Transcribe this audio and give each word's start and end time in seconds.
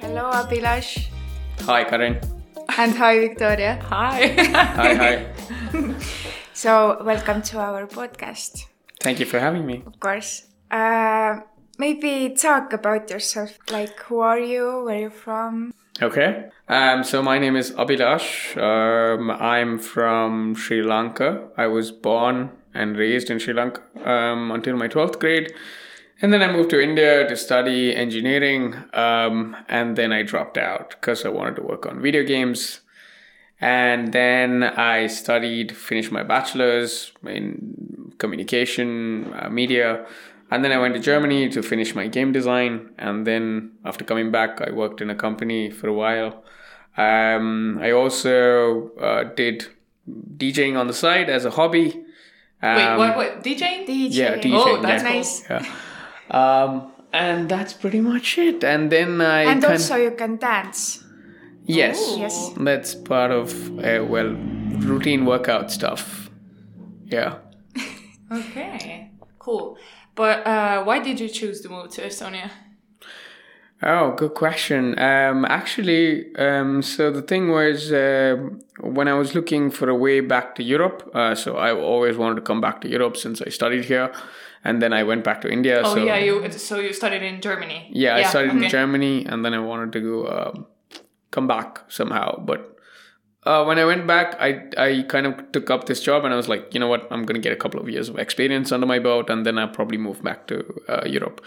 Hello, 0.00 0.30
Abhilash. 0.32 1.08
Hi, 1.62 1.84
Karin. 1.84 2.18
And 2.78 2.94
hi, 2.94 3.18
Victoria. 3.20 3.78
Hi. 3.90 4.34
Hi, 4.76 4.94
hi. 4.94 5.14
So, 6.52 7.00
welcome 7.04 7.40
to 7.42 7.58
our 7.58 7.86
podcast, 7.86 8.66
Thank 9.00 9.18
you 9.18 9.24
for 9.24 9.38
having 9.40 9.64
me. 9.64 9.82
of 9.86 9.98
course. 9.98 10.44
Uh, 10.70 11.40
maybe 11.78 12.34
talk 12.36 12.74
about 12.74 13.08
yourself. 13.08 13.56
Like, 13.70 13.98
who 14.00 14.20
are 14.20 14.38
you? 14.38 14.82
Where 14.84 14.98
you 15.00 15.10
from? 15.10 15.72
Okay. 16.02 16.48
Um, 16.68 17.04
so 17.04 17.22
my 17.22 17.38
name 17.38 17.56
is 17.56 17.72
Abhilash. 17.72 18.56
Um, 18.56 19.30
I'm 19.30 19.78
from 19.78 20.54
Sri 20.54 20.82
Lanka. 20.82 21.48
I 21.56 21.66
was 21.66 21.90
born 21.90 22.50
and 22.72 22.96
raised 22.96 23.28
in 23.28 23.38
Sri 23.38 23.52
Lanka 23.52 23.82
um, 24.04 24.50
until 24.50 24.76
my 24.76 24.88
12th 24.88 25.18
grade. 25.18 25.52
And 26.22 26.32
then 26.32 26.42
I 26.42 26.52
moved 26.52 26.70
to 26.70 26.82
India 26.82 27.26
to 27.28 27.36
study 27.36 27.94
engineering. 27.94 28.76
Um, 28.94 29.56
and 29.68 29.96
then 29.96 30.12
I 30.12 30.22
dropped 30.22 30.56
out 30.56 30.90
because 30.90 31.24
I 31.24 31.28
wanted 31.28 31.56
to 31.56 31.62
work 31.62 31.86
on 31.86 32.00
video 32.00 32.22
games. 32.22 32.80
And 33.60 34.12
then 34.12 34.62
I 34.62 35.06
studied, 35.06 35.76
finished 35.76 36.12
my 36.12 36.22
bachelor's 36.22 37.12
in 37.26 38.14
communication, 38.18 39.34
uh, 39.34 39.50
media. 39.50 40.06
And 40.50 40.64
then 40.64 40.72
I 40.72 40.78
went 40.78 40.94
to 40.94 41.00
Germany 41.00 41.48
to 41.50 41.62
finish 41.62 41.94
my 41.94 42.08
game 42.08 42.32
design. 42.32 42.90
And 42.98 43.26
then 43.26 43.72
after 43.84 44.04
coming 44.04 44.30
back, 44.32 44.60
I 44.60 44.72
worked 44.72 45.00
in 45.00 45.08
a 45.10 45.14
company 45.14 45.70
for 45.70 45.86
a 45.88 45.92
while. 45.92 46.42
Um, 46.96 47.78
I 47.80 47.92
also 47.92 48.90
uh, 48.98 49.24
did 49.34 49.66
DJing 50.36 50.76
on 50.78 50.86
the 50.88 50.92
side 50.92 51.30
as 51.30 51.44
a 51.44 51.50
hobby. 51.50 52.04
Um, 52.62 52.76
Wait, 52.76 52.96
what? 52.98 53.16
What? 53.16 53.44
DJing? 53.44 53.86
DJ. 53.86 54.08
Yeah, 54.10 54.36
DJing. 54.38 54.52
Oh, 54.66 54.82
that's 54.82 55.02
yeah. 55.04 55.08
nice. 55.08 55.44
Yeah. 55.48 55.64
Um, 56.30 56.92
and 57.12 57.48
that's 57.48 57.72
pretty 57.72 58.00
much 58.00 58.36
it. 58.38 58.62
And 58.64 58.90
then 58.90 59.20
I 59.20 59.42
And 59.42 59.62
kind 59.62 59.72
also, 59.74 59.96
you 59.96 60.10
can 60.12 60.36
dance. 60.36 61.04
yes, 61.64 62.14
Yes. 62.18 62.50
that's 62.56 62.94
part 62.94 63.30
of 63.30 63.52
uh, 63.78 64.04
well 64.04 64.34
routine 64.80 65.24
workout 65.26 65.70
stuff. 65.70 66.28
Yeah. 67.06 67.36
Okay. 68.32 69.10
Cool. 69.38 69.76
But 70.20 70.46
uh, 70.46 70.84
why 70.84 70.98
did 70.98 71.18
you 71.18 71.30
choose 71.30 71.62
to 71.62 71.70
move 71.70 71.88
to 71.92 72.02
Estonia? 72.02 72.50
Oh, 73.82 74.12
good 74.12 74.34
question. 74.34 74.98
Um, 74.98 75.46
actually, 75.46 76.36
um, 76.36 76.82
so 76.82 77.10
the 77.10 77.22
thing 77.22 77.48
was 77.48 77.90
um 77.90 78.60
when 78.96 79.08
I 79.08 79.14
was 79.14 79.34
looking 79.34 79.70
for 79.70 79.88
a 79.88 79.94
way 79.94 80.20
back 80.20 80.54
to 80.56 80.62
Europe. 80.62 81.10
Uh, 81.14 81.34
so 81.34 81.56
I 81.56 81.72
always 81.72 82.18
wanted 82.18 82.34
to 82.34 82.42
come 82.42 82.60
back 82.60 82.82
to 82.82 82.88
Europe 82.96 83.16
since 83.16 83.40
I 83.40 83.48
studied 83.48 83.86
here, 83.86 84.12
and 84.62 84.82
then 84.82 84.92
I 84.92 85.04
went 85.04 85.24
back 85.24 85.40
to 85.40 85.48
India. 85.48 85.80
Oh 85.82 85.94
so 85.94 86.04
yeah, 86.04 86.18
you. 86.18 86.34
So 86.52 86.80
you 86.80 86.92
studied 86.92 87.22
in 87.22 87.40
Germany. 87.40 87.88
Yeah, 87.90 88.16
I 88.16 88.24
studied 88.24 88.50
okay. 88.50 88.64
in 88.64 88.70
Germany, 88.70 89.24
and 89.24 89.42
then 89.42 89.54
I 89.54 89.60
wanted 89.60 89.90
to 89.96 90.00
go 90.00 90.16
um, 90.36 90.66
come 91.30 91.46
back 91.46 91.80
somehow. 91.88 92.28
But 92.44 92.69
uh, 93.50 93.62
when 93.68 93.78
I 93.82 93.84
went 93.92 94.04
back, 94.12 94.28
I 94.48 94.50
I 94.86 94.88
kind 95.14 95.26
of 95.30 95.34
took 95.56 95.70
up 95.74 95.82
this 95.90 96.00
job, 96.08 96.24
and 96.24 96.32
I 96.34 96.36
was 96.42 96.48
like, 96.54 96.64
you 96.74 96.80
know 96.82 96.90
what, 96.94 97.02
I'm 97.12 97.24
gonna 97.28 97.44
get 97.48 97.52
a 97.58 97.60
couple 97.64 97.80
of 97.82 97.88
years 97.94 98.08
of 98.12 98.18
experience 98.26 98.72
under 98.76 98.86
my 98.94 98.98
belt, 99.08 99.30
and 99.30 99.44
then 99.46 99.58
I'll 99.58 99.74
probably 99.80 99.98
move 100.08 100.22
back 100.28 100.46
to 100.52 100.56
uh, 100.94 101.02
Europe. 101.16 101.40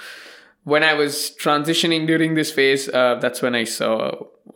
When 0.73 0.83
I 0.91 0.93
was 0.93 1.13
transitioning 1.45 2.07
during 2.07 2.35
this 2.39 2.49
phase, 2.57 2.83
uh, 2.89 3.15
that's 3.23 3.41
when 3.45 3.53
I 3.61 3.65
saw 3.65 3.93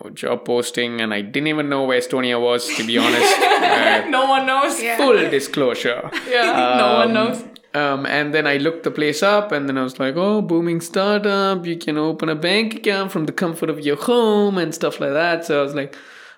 a 0.06 0.10
job 0.22 0.46
posting, 0.46 1.02
and 1.02 1.14
I 1.14 1.22
didn't 1.34 1.48
even 1.54 1.68
know 1.74 1.84
where 1.90 2.00
Estonia 2.00 2.38
was, 2.50 2.66
to 2.78 2.84
be 2.92 2.98
honest. 3.06 3.34
uh, 3.40 4.06
No 4.18 4.22
one 4.36 4.46
knows. 4.52 4.82
Yeah. 4.82 4.96
full 5.02 5.18
disclosure. 5.38 6.02
Yeah, 6.36 6.78
no 6.84 6.88
one 7.02 7.08
Um, 7.10 7.14
knows. 7.18 7.38
Um, 7.74 8.06
and 8.18 8.34
then 8.34 8.46
I 8.48 8.56
looked 8.58 8.84
the 8.90 8.92
place 9.00 9.22
up, 9.36 9.52
and 9.52 9.68
then 9.68 9.78
I 9.78 9.84
was 9.90 9.96
like, 10.04 10.16
"Oh, 10.28 10.42
booming 10.52 10.82
startup! 10.92 11.66
You 11.72 11.76
can 11.86 11.98
open 11.98 12.30
a 12.30 12.36
bank 12.50 12.68
account 12.80 13.12
from 13.12 13.26
the 13.30 13.34
comfort 13.44 13.70
of 13.74 13.78
your 13.88 13.98
home 14.12 14.58
and 14.64 14.74
stuff 14.74 14.96
like 15.04 15.14
that." 15.22 15.46
So 15.48 15.60
I 15.60 15.64
was 15.68 15.76
like, 15.82 15.94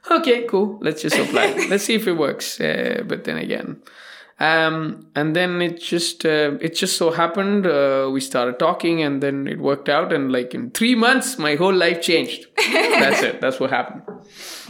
"Okay, 0.10 0.46
cool. 0.48 0.78
Let's 0.82 1.02
just 1.02 1.18
apply. 1.18 1.54
Let's 1.70 1.84
see 1.86 1.96
if 1.96 2.08
it 2.08 2.18
works." 2.18 2.60
Uh, 2.60 3.04
but 3.08 3.24
then 3.24 3.38
again, 3.38 3.82
um, 4.40 5.08
and 5.16 5.36
then 5.36 5.62
it 5.62 5.82
just 5.82 6.26
uh, 6.26 6.58
it 6.62 6.76
just 6.76 6.98
so 6.98 7.12
happened 7.12 7.66
uh, 7.68 8.10
we 8.12 8.22
started 8.22 8.58
talking, 8.60 9.02
and 9.02 9.22
then 9.22 9.48
it 9.48 9.60
worked 9.60 9.90
out, 9.90 10.14
and 10.14 10.32
like 10.32 10.54
in 10.54 10.72
three 10.72 10.96
months, 10.96 11.38
my 11.38 11.56
whole 11.56 11.74
life 11.76 12.02
changed. 12.02 12.46
That's 13.00 13.22
it. 13.24 13.42
That's 13.42 13.60
what 13.60 13.70
happened. 13.70 14.04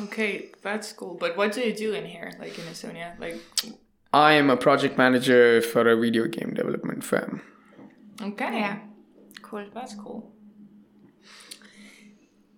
Okay, 0.06 0.52
that's 0.62 0.94
cool. 0.94 1.16
But 1.20 1.36
what 1.38 1.52
do 1.54 1.62
you 1.62 1.74
do 1.76 1.94
in 1.94 2.06
here, 2.06 2.32
like 2.40 2.58
in 2.58 2.66
Estonia? 2.66 3.20
Like, 3.20 3.38
I 4.14 4.34
am 4.34 4.50
a 4.50 4.58
project 4.58 4.98
manager 4.98 5.62
for 5.62 5.88
a 5.88 5.96
video 6.00 6.26
game 6.28 6.54
development 6.56 7.04
firm. 7.04 7.42
okay, 8.22 8.60
Yeah. 8.60 8.80
Cool. 9.42 9.66
that's 9.74 9.96
cool. 9.96 10.32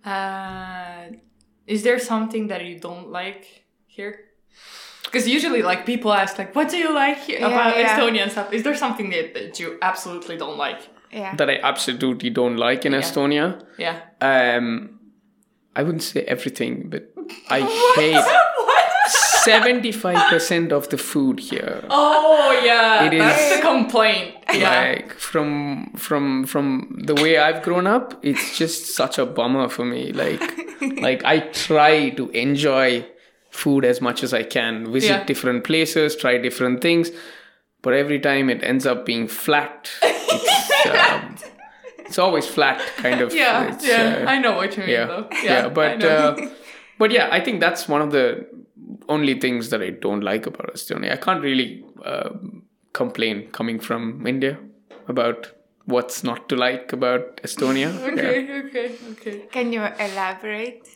Uh, 0.03 1.05
is 1.67 1.83
there 1.83 1.99
something 1.99 2.47
that 2.47 2.66
you 2.66 2.79
don't 2.79 3.09
like 3.11 3.66
here? 3.88 4.25
Because 5.03 5.27
usually, 5.27 5.61
like 5.61 5.85
people 5.85 6.13
ask, 6.13 6.38
like, 6.38 6.55
"What 6.55 6.69
do 6.69 6.77
you 6.77 6.94
like 6.94 7.19
here 7.19 7.39
Yeah, 7.39 7.47
about 7.47 7.77
yeah. 7.77 7.99
Estonia 7.99 8.22
and 8.23 8.31
stuff?" 8.31 8.53
Is 8.53 8.63
there 8.63 8.75
something 8.75 9.09
that, 9.09 9.33
that 9.33 9.59
you 9.59 9.77
absolutely 9.81 10.38
don't 10.38 10.57
like? 10.57 10.81
Yeah. 11.11 11.35
That 11.35 11.49
I 11.49 11.59
absolutely 11.61 12.29
don't 12.29 12.55
like 12.55 12.85
in 12.85 12.94
Estonia. 12.94 13.61
Yeah. 13.77 13.99
Um, 14.22 14.99
I 15.75 15.83
wouldn't 15.83 16.03
say 16.03 16.22
everything, 16.22 16.89
but 16.89 17.11
I 17.49 17.61
hate 17.95 18.23
seventy-five 19.44 20.29
percent 20.29 20.72
of 20.72 20.90
the 20.90 20.97
food 20.97 21.40
here. 21.40 21.84
Oh 21.90 22.62
yeah, 22.63 23.06
It 23.06 23.18
that's 23.18 23.41
is- 23.52 23.56
the 23.57 23.62
complaint. 23.62 24.35
Yeah. 24.53 24.69
Like 24.94 25.13
from 25.13 25.91
from 25.96 26.46
from 26.46 27.02
the 27.06 27.16
way 27.16 27.38
I've 27.38 27.62
grown 27.63 27.88
up, 27.88 28.19
it's 28.22 28.57
just 28.57 28.96
such 28.96 29.18
a 29.18 29.25
bummer 29.25 29.69
for 29.69 29.85
me. 29.85 30.12
Like 30.12 30.41
like 31.02 31.24
I 31.24 31.40
try 31.68 32.09
to 32.12 32.29
enjoy 32.31 33.06
food 33.50 33.85
as 33.85 34.02
much 34.02 34.24
as 34.24 34.34
I 34.34 34.44
can, 34.44 34.91
visit 34.91 35.09
Yeah. 35.09 35.24
different 35.25 35.63
places, 35.63 36.16
try 36.16 36.38
different 36.38 36.81
things, 36.81 37.12
but 37.81 37.94
every 37.94 38.19
time 38.19 38.50
it 38.50 38.63
ends 38.63 38.85
up 38.85 39.06
being 39.06 39.28
flat. 39.28 39.90
It's, 40.84 40.85
um, 40.88 41.35
it's 42.06 42.18
always 42.18 42.46
flat, 42.47 42.81
kind 42.97 43.22
of. 43.22 43.34
yeah, 43.34 43.78
yeah. 43.81 44.23
uh, 44.25 44.31
I 44.31 44.40
know 44.40 44.53
what 44.56 44.75
you 44.75 44.84
mean, 44.84 44.90
yeah, 44.91 45.06
though. 45.06 45.28
yeah, 45.44 45.66
I 45.66 45.69
but 45.69 46.03
uh, 46.03 46.35
but 46.97 47.12
yeah, 47.12 47.28
I 47.31 47.40
think 47.41 47.59
that's 47.59 47.88
one 47.90 48.02
of 48.02 48.12
the 48.12 48.47
only 49.07 49.39
things 49.39 49.69
that 49.69 49.81
I 49.81 49.91
don't 49.91 50.21
like 50.21 50.45
about 50.45 50.73
Estonia. 50.73 51.11
I 51.11 51.17
can't 51.17 51.41
really 51.41 51.85
uh, 52.03 52.29
complain 52.93 53.49
coming 53.51 53.79
from 53.79 54.25
India 54.27 54.57
about 55.07 55.51
what's 55.85 56.23
not 56.23 56.47
to 56.49 56.55
like 56.55 56.93
about 56.93 57.37
Estonia. 57.37 57.91
Yeah. 58.01 58.23
okay, 58.23 58.59
okay, 58.65 58.95
okay. 59.11 59.39
Can 59.51 59.73
you 59.73 59.81
elaborate? 59.81 60.87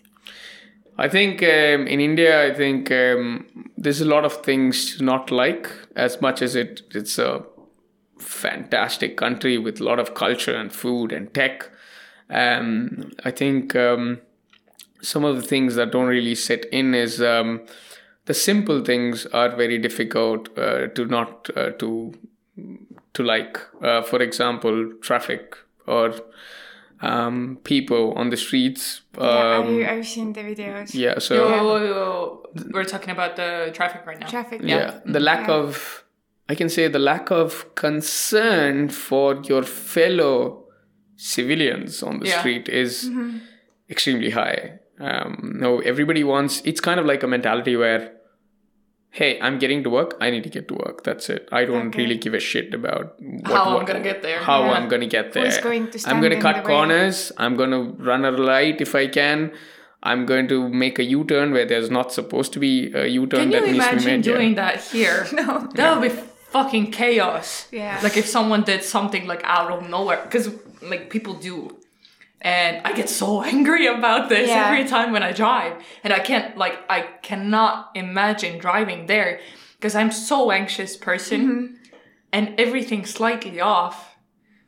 I 0.97 1.09
think 1.09 1.43
um, 1.43 1.87
in 1.87 1.99
India, 1.99 2.45
I 2.45 2.53
think 2.53 2.89
um, 2.91 3.69
there's 3.77 4.01
a 4.01 4.05
lot 4.05 4.23
of 4.23 4.43
things 4.43 4.97
to 4.97 5.03
not 5.03 5.29
like 5.29 5.69
as 5.95 6.21
much 6.21 6.41
as 6.41 6.55
it 6.55 6.83
it's 6.91 7.19
a 7.19 7.43
fantastic 8.17 9.17
country 9.17 9.57
with 9.57 9.81
a 9.81 9.83
lot 9.83 9.99
of 9.99 10.13
culture 10.13 10.55
and 10.55 10.71
food 10.71 11.11
and 11.11 11.33
tech. 11.33 11.69
Um, 12.29 13.11
I 13.25 13.31
think 13.31 13.75
um, 13.75 14.21
some 15.11 15.23
of 15.29 15.35
the 15.35 15.47
things 15.47 15.75
that 15.75 15.91
don't 15.91 16.07
really 16.17 16.35
sit 16.35 16.65
in 16.71 16.93
is 16.95 17.21
um, 17.21 17.49
the 18.25 18.33
simple 18.33 18.83
things 18.83 19.25
are 19.27 19.49
very 19.55 19.77
difficult 19.87 20.49
uh, 20.57 20.87
to 20.95 21.05
not 21.05 21.49
uh, 21.55 21.71
to 21.81 22.13
to 23.13 23.23
like. 23.23 23.57
Uh, 23.81 24.01
for 24.01 24.19
example, 24.21 24.75
traffic 25.01 25.55
or 25.87 26.13
um, 27.01 27.57
people 27.63 28.13
on 28.21 28.29
the 28.29 28.37
streets. 28.37 29.01
yeah, 29.17 29.57
Um, 29.57 29.67
I, 29.83 29.91
I've 29.93 30.07
seen 30.07 30.33
the 30.33 30.41
videos. 30.41 30.93
yeah, 30.93 31.19
so 31.19 31.35
Yo, 31.35 31.47
yo, 31.55 31.85
yo, 31.85 32.43
We're 32.73 32.85
talking 32.95 33.11
about 33.11 33.35
the 33.35 33.71
traffic 33.73 34.01
right 34.07 34.19
now. 34.19 34.27
Traffic. 34.27 34.61
yeah, 34.63 34.99
the 35.05 35.19
lack 35.19 35.47
Yeah. 35.47 35.55
of 35.61 36.03
I 36.47 36.55
can 36.55 36.69
say 36.69 36.87
the 36.87 36.99
lack 37.11 37.31
of 37.31 37.49
concern 37.75 38.89
for 38.89 39.41
your 39.49 39.63
fellow 39.63 40.65
civilians 41.15 42.03
on 42.03 42.19
the 42.19 42.27
Yeah. 42.27 42.39
street 42.39 42.69
is 42.69 43.09
extremely 43.89 44.29
high. 44.31 44.79
Um, 44.99 45.57
no, 45.59 45.79
everybody 45.79 46.23
wants. 46.23 46.61
It's 46.65 46.79
kind 46.81 46.99
of 46.99 47.05
like 47.05 47.21
a 47.23 47.27
mentality 47.27 47.75
where, 47.75 48.13
hey, 49.11 49.39
I'm 49.41 49.59
getting 49.59 49.83
to 49.83 49.89
work. 49.89 50.15
I 50.21 50.29
need 50.29 50.43
to 50.43 50.49
get 50.49 50.67
to 50.69 50.73
work. 50.75 51.03
That's 51.03 51.29
it. 51.29 51.47
I 51.51 51.65
don't 51.65 51.87
Okay. 51.87 52.03
really 52.03 52.17
give 52.17 52.33
a 52.33 52.39
shit 52.39 52.73
about 52.73 53.15
what, 53.19 53.51
How 53.51 53.77
I'm 53.77 53.85
gonna 53.85 53.99
get 54.01 54.21
there. 54.21 54.39
How 54.39 54.63
Yeah. 54.65 54.71
I'm 54.73 54.87
gonna 54.87 55.07
get 55.07 55.33
there. 55.33 55.45
Who's 55.45 55.57
going 55.57 55.89
to 55.91 55.99
I'm 56.09 56.21
gonna 56.21 56.39
cut 56.41 56.55
the 56.57 56.61
way? 56.61 56.67
corners. 56.75 57.31
I'm 57.37 57.55
gonna 57.55 57.81
run 57.97 58.23
a 58.25 58.31
light 58.31 58.79
if 58.81 58.95
I 58.95 59.07
can. 59.07 59.51
I'm 60.03 60.25
going 60.27 60.47
to 60.49 60.69
make 60.69 60.99
a 60.99 61.03
U-turn 61.03 61.51
where 61.51 61.65
there's 61.65 61.89
not 61.89 62.11
supposed 62.13 62.53
to 62.53 62.59
be 62.59 62.93
a 62.93 63.07
U-turn 63.07 63.39
Can 63.39 63.49
that 63.51 63.65
you 63.65 63.73
needs 63.73 63.85
to 63.85 63.95
be 63.95 64.03
imagine 64.03 64.11
made. 64.17 64.25
yeah. 64.25 64.33
doing 64.33 64.55
that 64.55 64.81
here? 64.81 65.25
No. 65.33 65.67
That 65.75 65.99
would 65.99 66.11
be 66.11 66.15
fucking 66.51 66.91
chaos. 66.91 67.67
Yeah. 67.71 67.99
Like 68.03 68.15
if 68.15 68.27
someone 68.27 68.61
did 68.63 68.83
something 68.83 69.25
like 69.27 69.41
out 69.43 69.71
of 69.71 69.89
nowhere, 69.89 70.21
because 70.23 70.51
like 70.81 71.09
people 71.09 71.33
do. 71.33 71.75
And 72.41 72.81
I 72.85 72.93
get 72.93 73.09
so 73.09 73.41
angry 73.55 73.87
about 73.87 74.29
this 74.29 74.49
Yeah. 74.49 74.65
every 74.67 74.87
time 74.87 75.11
when 75.11 75.23
I 75.23 75.31
drive. 75.31 75.81
And 76.03 76.13
I 76.13 76.19
can't, 76.19 76.57
like, 76.57 76.77
I 76.89 77.01
cannot 77.21 77.91
imagine 77.95 78.59
driving 78.59 79.07
there 79.07 79.39
because 79.77 79.95
I'm 79.95 80.11
so 80.11 80.51
anxious 80.51 80.95
person 80.97 81.41
Mm-hmm. 81.41 81.75
and 82.31 82.59
everything 82.59 83.05
slightly 83.05 83.59
off 83.61 84.15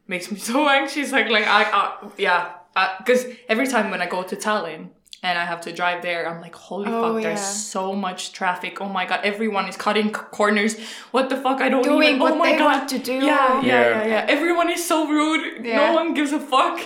makes 0.07 0.31
me 0.31 0.37
so 0.51 0.67
anxious. 0.69 1.11
Like, 1.11 1.29
like 1.29 1.45
I, 1.47 1.63
I 1.63 2.09
yeah, 2.17 2.51
because 2.99 3.25
every 3.49 3.67
time 3.67 3.91
when 3.91 4.01
I 4.01 4.05
go 4.07 4.23
to 4.23 4.35
Tallinn 4.35 4.89
and 5.27 5.37
I 5.37 5.45
have 5.51 5.61
to 5.67 5.71
drive 5.79 6.01
there, 6.01 6.21
I'm 6.29 6.39
like, 6.41 6.55
holy 6.55 6.89
Oh, 6.91 7.13
fuck, 7.13 7.23
there's 7.23 7.45
so 7.75 7.93
much 8.05 8.19
traffic. 8.39 8.73
Oh 8.81 8.89
my 8.97 9.05
god, 9.09 9.19
everyone 9.31 9.65
is 9.71 9.75
cutting 9.85 10.07
c- 10.17 10.21
corners. 10.39 10.73
What 11.11 11.25
the 11.29 11.37
fuck? 11.45 11.57
I 11.65 11.69
don't 11.69 11.83
Doing 11.83 12.07
even. 12.15 12.19
what 12.19 12.33
oh 12.33 12.37
my 12.43 12.51
they 12.51 12.57
god. 12.57 12.65
want 12.77 12.89
to 12.95 12.99
do. 12.99 13.13
Yeah, 13.13 13.61
yeah, 13.61 13.65
Yeah. 13.71 13.89
yeah, 14.03 14.05
yeah. 14.13 14.35
Everyone 14.35 14.69
is 14.75 14.81
so 14.91 14.97
rude. 15.17 15.65
Yeah. 15.65 15.77
No 15.81 15.93
one 15.99 16.13
gives 16.13 16.31
a 16.31 16.39
fuck. 16.39 16.79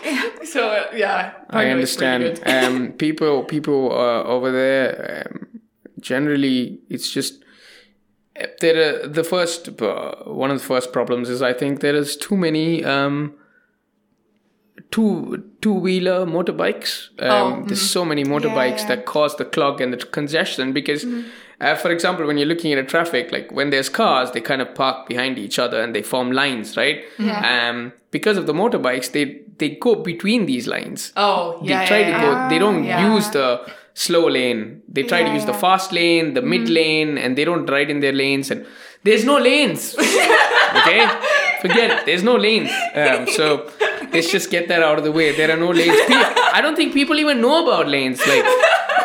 So 0.54 0.62
uh, 0.70 0.88
yeah, 0.96 1.34
I 1.50 1.66
know 1.66 1.72
understand. 1.72 2.24
good. 2.24 2.48
um, 2.56 2.92
people, 2.94 3.44
people 3.44 3.92
uh, 3.92 4.24
over 4.36 4.50
there, 4.52 5.28
um, 5.30 5.62
generally, 6.00 6.80
it's 6.90 7.10
just 7.18 7.44
uh, 8.40 8.48
there. 8.62 8.78
Are, 9.04 9.08
the 9.08 9.24
first, 9.24 9.70
uh, 9.82 10.16
one 10.26 10.50
of 10.52 10.58
the 10.60 10.66
first 10.74 10.92
problems 10.92 11.30
is 11.30 11.42
I 11.42 11.54
think 11.54 11.80
there 11.82 11.96
is 11.96 12.16
too 12.18 12.38
many 12.38 12.84
um, 12.84 13.34
two 14.92 15.44
two 15.62 15.74
wheeler 15.74 16.26
motorbikes. 16.26 17.10
Um, 17.20 17.30
Oh, 17.64 17.66
There's 17.66 17.90
so 17.90 18.04
many 18.06 18.24
motorbikes 18.24 18.80
yeah. 18.82 18.88
that 18.96 19.06
cause 19.06 19.36
the 19.38 19.46
clog 19.46 19.82
and 19.82 19.94
the 19.94 19.98
congestion 19.98 20.74
because. 20.74 21.06
Uh, 21.62 21.76
for 21.76 21.92
example, 21.92 22.26
when 22.26 22.40
you're 22.40 22.48
looking 22.48 22.74
at 22.74 22.80
a 22.80 22.84
traffic, 22.84 23.32
like 23.32 23.52
when 23.52 23.70
there's 23.70 23.88
cars, 23.88 24.32
they 24.32 24.42
kind 24.42 24.64
of 24.64 24.74
park 24.74 25.08
behind 25.08 25.38
each 25.38 25.60
other 25.60 25.80
and 25.80 25.94
they 25.94 26.02
form 26.02 26.32
lines, 26.32 26.76
right? 26.76 27.04
Yeah. 27.20 27.70
Um, 27.70 27.94
because 28.10 28.36
of 28.36 28.48
the 28.48 28.54
motorbikes, 28.54 29.12
they 29.12 29.42
they 29.60 29.70
go 29.76 29.94
between 29.94 30.48
these 30.48 30.66
lines 30.66 31.14
oh 31.16 31.60
yeah. 31.64 31.82
they 31.82 31.86
try 31.88 32.00
yeah, 32.00 32.06
to 32.06 32.12
yeah. 32.12 32.22
go 32.46 32.50
they 32.50 32.58
don't 32.58 32.84
Yeah. 32.84 33.14
use 33.14 33.30
the 33.30 33.62
slow 33.94 34.28
lane 34.28 34.82
they 34.90 35.04
try 35.04 35.22
to 35.22 35.28
Yeah, 35.28 35.36
use 35.36 35.46
the 35.46 35.54
fast 35.54 35.92
lane 35.94 36.34
the 36.34 36.42
mid 36.42 36.68
lane 36.68 37.20
and 37.20 37.38
they 37.38 37.46
don't 37.46 37.70
ride 37.70 37.92
in 37.92 38.00
their 38.00 38.12
lanes 38.24 38.50
and 38.50 38.66
there's 39.04 39.24
no 39.24 39.38
lanes 39.38 39.94
okay 40.80 41.08
forget 41.62 41.92
it 41.92 42.06
there's 42.08 42.24
no 42.24 42.36
lanes 42.38 42.72
um, 42.96 43.28
so 43.28 43.70
let's 44.14 44.32
just 44.32 44.50
get 44.50 44.68
that 44.68 44.82
out 44.84 44.98
of 44.98 45.04
the 45.04 45.12
way. 45.12 45.36
There 45.36 45.52
are 45.52 45.58
no 45.58 45.70
lanes. 45.72 45.98
I 46.54 46.60
don't 46.62 46.76
think 46.76 46.94
people 46.94 47.20
even 47.20 47.42
know 47.42 47.64
about 47.64 47.88
lanes. 47.88 48.20
Like 48.28 48.46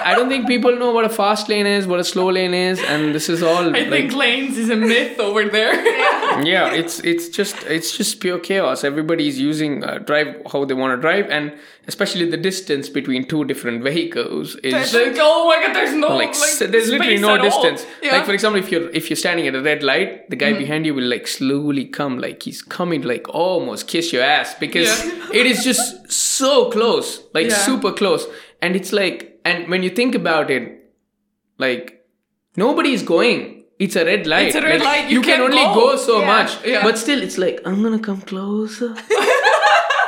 i 0.08 0.14
don't 0.16 0.28
think 0.32 0.46
people 0.46 0.74
know 0.82 0.90
what 0.96 1.04
a 1.04 1.08
fast 1.08 1.48
lane 1.52 1.66
is 1.66 1.86
what 1.92 2.00
a 2.00 2.04
slow 2.12 2.26
lane 2.38 2.54
is 2.54 2.78
and 2.94 3.14
this 3.14 3.28
is 3.34 3.42
all 3.42 3.64
I 3.76 3.80
like 3.80 3.88
think 3.94 4.12
lanes 4.22 4.56
is 4.62 4.70
a 4.70 4.76
myth 4.76 5.18
over 5.28 5.42
there. 5.56 5.74
yeah 6.52 6.72
it's 6.80 7.00
it's 7.12 7.28
just 7.38 7.56
it's 7.76 7.90
just 7.96 8.20
pure 8.20 8.38
chaos 8.48 8.84
everybody's 8.84 9.38
using 9.40 9.82
uh, 9.84 9.98
drive 10.10 10.28
how 10.52 10.64
they 10.64 10.74
want 10.74 10.92
to 10.96 11.00
drive 11.06 11.26
and 11.36 11.52
especially 11.92 12.28
the 12.34 12.36
distance 12.36 12.88
between 12.98 13.26
two 13.32 13.44
different 13.44 13.82
vehicles 13.82 14.54
is 14.56 14.74
like, 14.94 15.16
oh 15.18 15.46
my 15.48 15.58
god, 15.66 15.74
there's 15.76 15.94
no 15.94 16.08
like, 16.22 16.34
like, 16.38 16.70
there's 16.72 16.88
literally 16.94 17.18
no 17.18 17.38
distance 17.48 17.86
Yeah. 18.02 18.10
Mm. 18.10 18.12
like 18.18 18.26
for 18.26 18.32
example 18.38 18.60
if 18.64 18.70
you're 18.72 18.88
if 18.90 19.08
you're 19.10 19.16
standing 19.26 19.46
at 19.50 19.54
a 19.54 19.62
red 19.62 19.82
light 19.82 20.28
the 20.30 20.36
guy 20.36 20.52
behind 20.52 20.84
you 20.86 20.94
will 20.94 21.10
like 21.16 21.26
slowly 21.26 21.84
come 21.86 22.18
like 22.18 22.42
he's 22.42 22.60
coming 22.62 23.02
like 23.02 23.28
almost 23.28 23.88
kiss 23.88 24.12
your 24.12 24.22
ass 24.22 24.54
because 24.66 24.88
Yeah. 24.88 25.40
it 25.40 25.46
is 25.46 25.64
just 25.64 26.10
so 26.12 26.70
close 26.70 27.22
like 27.34 27.48
Yeah. 27.48 27.56
super 27.70 27.92
close 27.92 28.26
and 28.62 28.76
it's 28.76 28.92
like 28.92 29.35
and 29.50 29.68
when 29.74 29.82
you 29.88 29.90
think 30.00 30.14
about 30.22 30.50
it 30.56 30.64
like 31.66 31.92
nobody's 32.64 33.02
going 33.12 33.44
it's 33.84 33.94
a 33.94 34.04
red 34.06 34.26
light. 34.26 34.46
It's 34.46 34.56
a 34.56 34.62
red 34.62 34.80
Like, 34.80 34.88
light, 35.02 35.10
you 35.14 35.20
can 35.20 35.30
can't 35.38 35.42
only 35.42 35.62
go. 35.62 35.74
go, 35.74 35.96
so 36.02 36.20
Yeah. 36.20 36.26
much. 36.34 36.52
Yeah. 36.64 36.82
But 36.82 36.96
still, 37.00 37.22
it's 37.22 37.36
like 37.36 37.60
I'm 37.66 37.82
gonna 37.82 37.98
come 37.98 38.22
closer. 38.22 38.94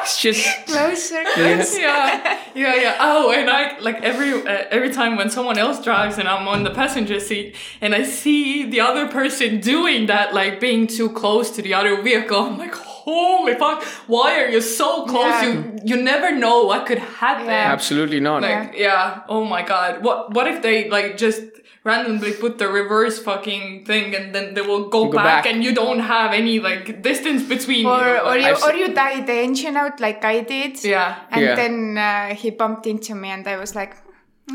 it's 0.02 0.22
just 0.22 0.66
Closer. 0.66 1.22
Yes. 1.36 1.76
yeah, 1.78 2.38
yeah, 2.54 2.74
yeah. 2.84 2.96
Oh, 2.98 3.30
and 3.30 3.50
I 3.50 3.78
like 3.80 4.00
every 4.02 4.32
uh, 4.32 4.64
every 4.70 4.90
time 4.90 5.16
when 5.18 5.28
someone 5.28 5.58
else 5.58 5.82
drives 5.84 6.16
and 6.18 6.26
I'm 6.28 6.48
on 6.48 6.64
the 6.64 6.70
passenger 6.70 7.20
seat 7.20 7.56
and 7.82 7.94
I 7.94 8.04
see 8.04 8.64
the 8.64 8.80
other 8.80 9.06
person 9.08 9.60
doing 9.60 10.06
that, 10.06 10.32
like 10.32 10.60
being 10.60 10.86
too 10.86 11.10
close 11.10 11.50
to 11.56 11.60
the 11.62 11.74
other 11.74 12.00
vehicle, 12.00 12.40
I'm 12.44 12.56
like, 12.58 12.74
holy 13.12 13.54
fuck! 13.54 13.82
Why 14.06 14.28
are 14.42 14.48
you 14.48 14.60
so 14.60 15.04
close? 15.06 15.32
Yeah. 15.42 15.44
You 15.48 15.78
you 15.90 15.96
never 16.02 16.28
know 16.34 16.64
what 16.64 16.86
could 16.86 16.98
happen. 16.98 17.46
Yeah. 17.46 17.72
absolutely 17.76 18.20
not. 18.20 18.42
Like 18.42 18.74
yeah. 18.76 19.22
Oh 19.28 19.44
my 19.44 19.62
god. 19.62 20.02
What 20.04 20.34
what 20.34 20.46
if 20.46 20.62
they 20.62 20.88
like 20.90 21.16
just 21.16 21.42
randomly 21.84 22.32
put 22.32 22.58
the 22.58 22.68
reverse 22.68 23.18
fucking 23.18 23.84
thing 23.86 24.14
and 24.14 24.34
then 24.34 24.52
they 24.54 24.60
will 24.60 24.88
go, 24.88 25.06
Go 25.06 25.12
back, 25.12 25.44
back. 25.44 25.46
and 25.50 25.64
you 25.64 25.72
don't 25.74 26.00
have 26.00 26.32
any 26.34 26.58
like 26.60 27.00
distance 27.02 27.42
between 27.54 27.86
Or, 27.86 28.00
you. 28.00 28.18
or 28.28 28.36
you 28.36 28.46
I've 28.46 28.62
or 28.62 28.72
you 28.74 28.88
died 28.92 29.26
the 29.26 29.32
engine 29.48 29.76
out 29.76 29.98
like 30.00 30.22
I 30.24 30.40
did. 30.40 30.82
yeah. 30.84 31.20
And 31.30 31.40
Yeah. 31.44 31.54
then 31.54 31.96
uh, 31.96 32.34
he 32.34 32.50
bumped 32.50 32.86
into 32.86 33.14
me, 33.14 33.28
and 33.30 33.46
I 33.48 33.56
was 33.56 33.74
like, 33.74 33.96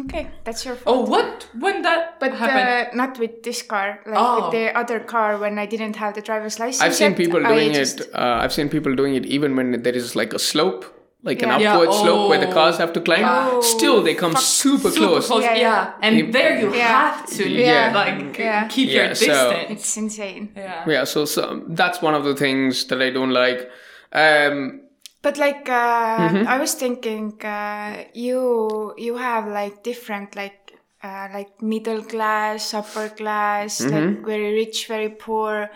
"Okay, 0.01 0.27
that's 0.43 0.65
your 0.65 0.75
fault." 0.75 0.97
Oh, 0.97 1.01
what? 1.11 1.47
When 1.59 1.81
that 1.83 2.19
But 2.19 2.33
happened? 2.33 2.69
uh, 2.69 2.95
not 2.95 3.19
with 3.19 3.43
this 3.43 3.61
car, 3.61 3.99
like 4.05 4.15
Oh. 4.17 4.35
with 4.35 4.51
the 4.51 4.65
other 4.77 4.99
car 4.99 5.37
when 5.37 5.59
I 5.59 5.65
didn't 5.65 5.95
have 5.97 6.13
the 6.15 6.21
driver's 6.21 6.59
license. 6.59 6.81
I've 6.81 6.95
seen 6.95 7.11
yet, 7.11 7.17
people 7.17 7.45
I 7.45 7.49
doing 7.53 7.73
just- 7.73 7.99
it. 8.01 8.09
Uh, 8.13 8.39
I've 8.43 8.53
seen 8.53 8.69
people 8.69 8.95
doing 8.95 9.15
it 9.15 9.25
even 9.25 9.55
when 9.55 9.81
there 9.83 9.95
is 9.95 10.15
like 10.15 10.33
a 10.33 10.39
slope, 10.39 10.85
like 11.23 11.41
Yeah. 11.41 11.55
an 11.55 11.61
Yeah, 11.61 11.73
upward 11.73 11.93
slope 11.93 12.29
where 12.29 12.39
the 12.45 12.49
oh. 12.49 12.53
cars 12.59 12.77
have 12.77 12.91
to 12.93 13.01
climb. 13.01 13.23
Oh, 13.25 13.61
Still, 13.61 14.01
they 14.01 14.15
come 14.15 14.35
super, 14.35 14.89
Super 14.89 15.07
close. 15.07 15.27
close. 15.27 15.43
Yeah, 15.43 15.53
Yeah, 15.55 15.61
yeah. 15.67 15.91
And 16.01 16.17
You- 16.17 16.31
there 16.31 16.59
you 16.59 16.73
Yeah. 16.73 16.87
have 16.87 17.25
to 17.37 17.43
Yeah. 17.47 17.91
like 17.93 18.37
Yeah. 18.37 18.67
keep 18.67 18.89
Yeah, 18.89 18.95
your 19.05 19.15
so- 19.15 19.25
distance. 19.27 19.71
It's 19.71 19.97
insane. 19.97 20.49
yeah. 20.57 20.83
Yeah, 20.87 21.03
so, 21.05 21.25
so 21.25 21.61
that's 21.67 22.01
one 22.01 22.15
of 22.15 22.23
the 22.25 22.35
things 22.35 22.85
that 22.89 23.01
I 23.01 23.09
don't 23.11 23.31
like. 23.31 23.69
Um, 24.11 24.81
But 25.23 25.37
like, 25.39 25.67
uh, 25.69 26.29
Mm-hmm. 26.29 26.47
I 26.47 26.59
was 26.59 26.73
thinking, 26.75 27.41
uh, 27.43 28.03
you 28.13 28.93
you 28.97 29.17
have 29.17 29.47
like 29.47 29.83
different 29.83 30.35
like. 30.35 30.59
Uh, 31.03 31.27
like 31.33 31.61
middle 31.61 32.01
class, 32.01 32.73
upper 32.73 33.09
class, 33.09 33.81
Mm-hmm. 33.81 33.93
like 33.93 34.25
very 34.25 34.53
rich, 34.53 34.87
very 34.87 35.09
poor. 35.09 35.69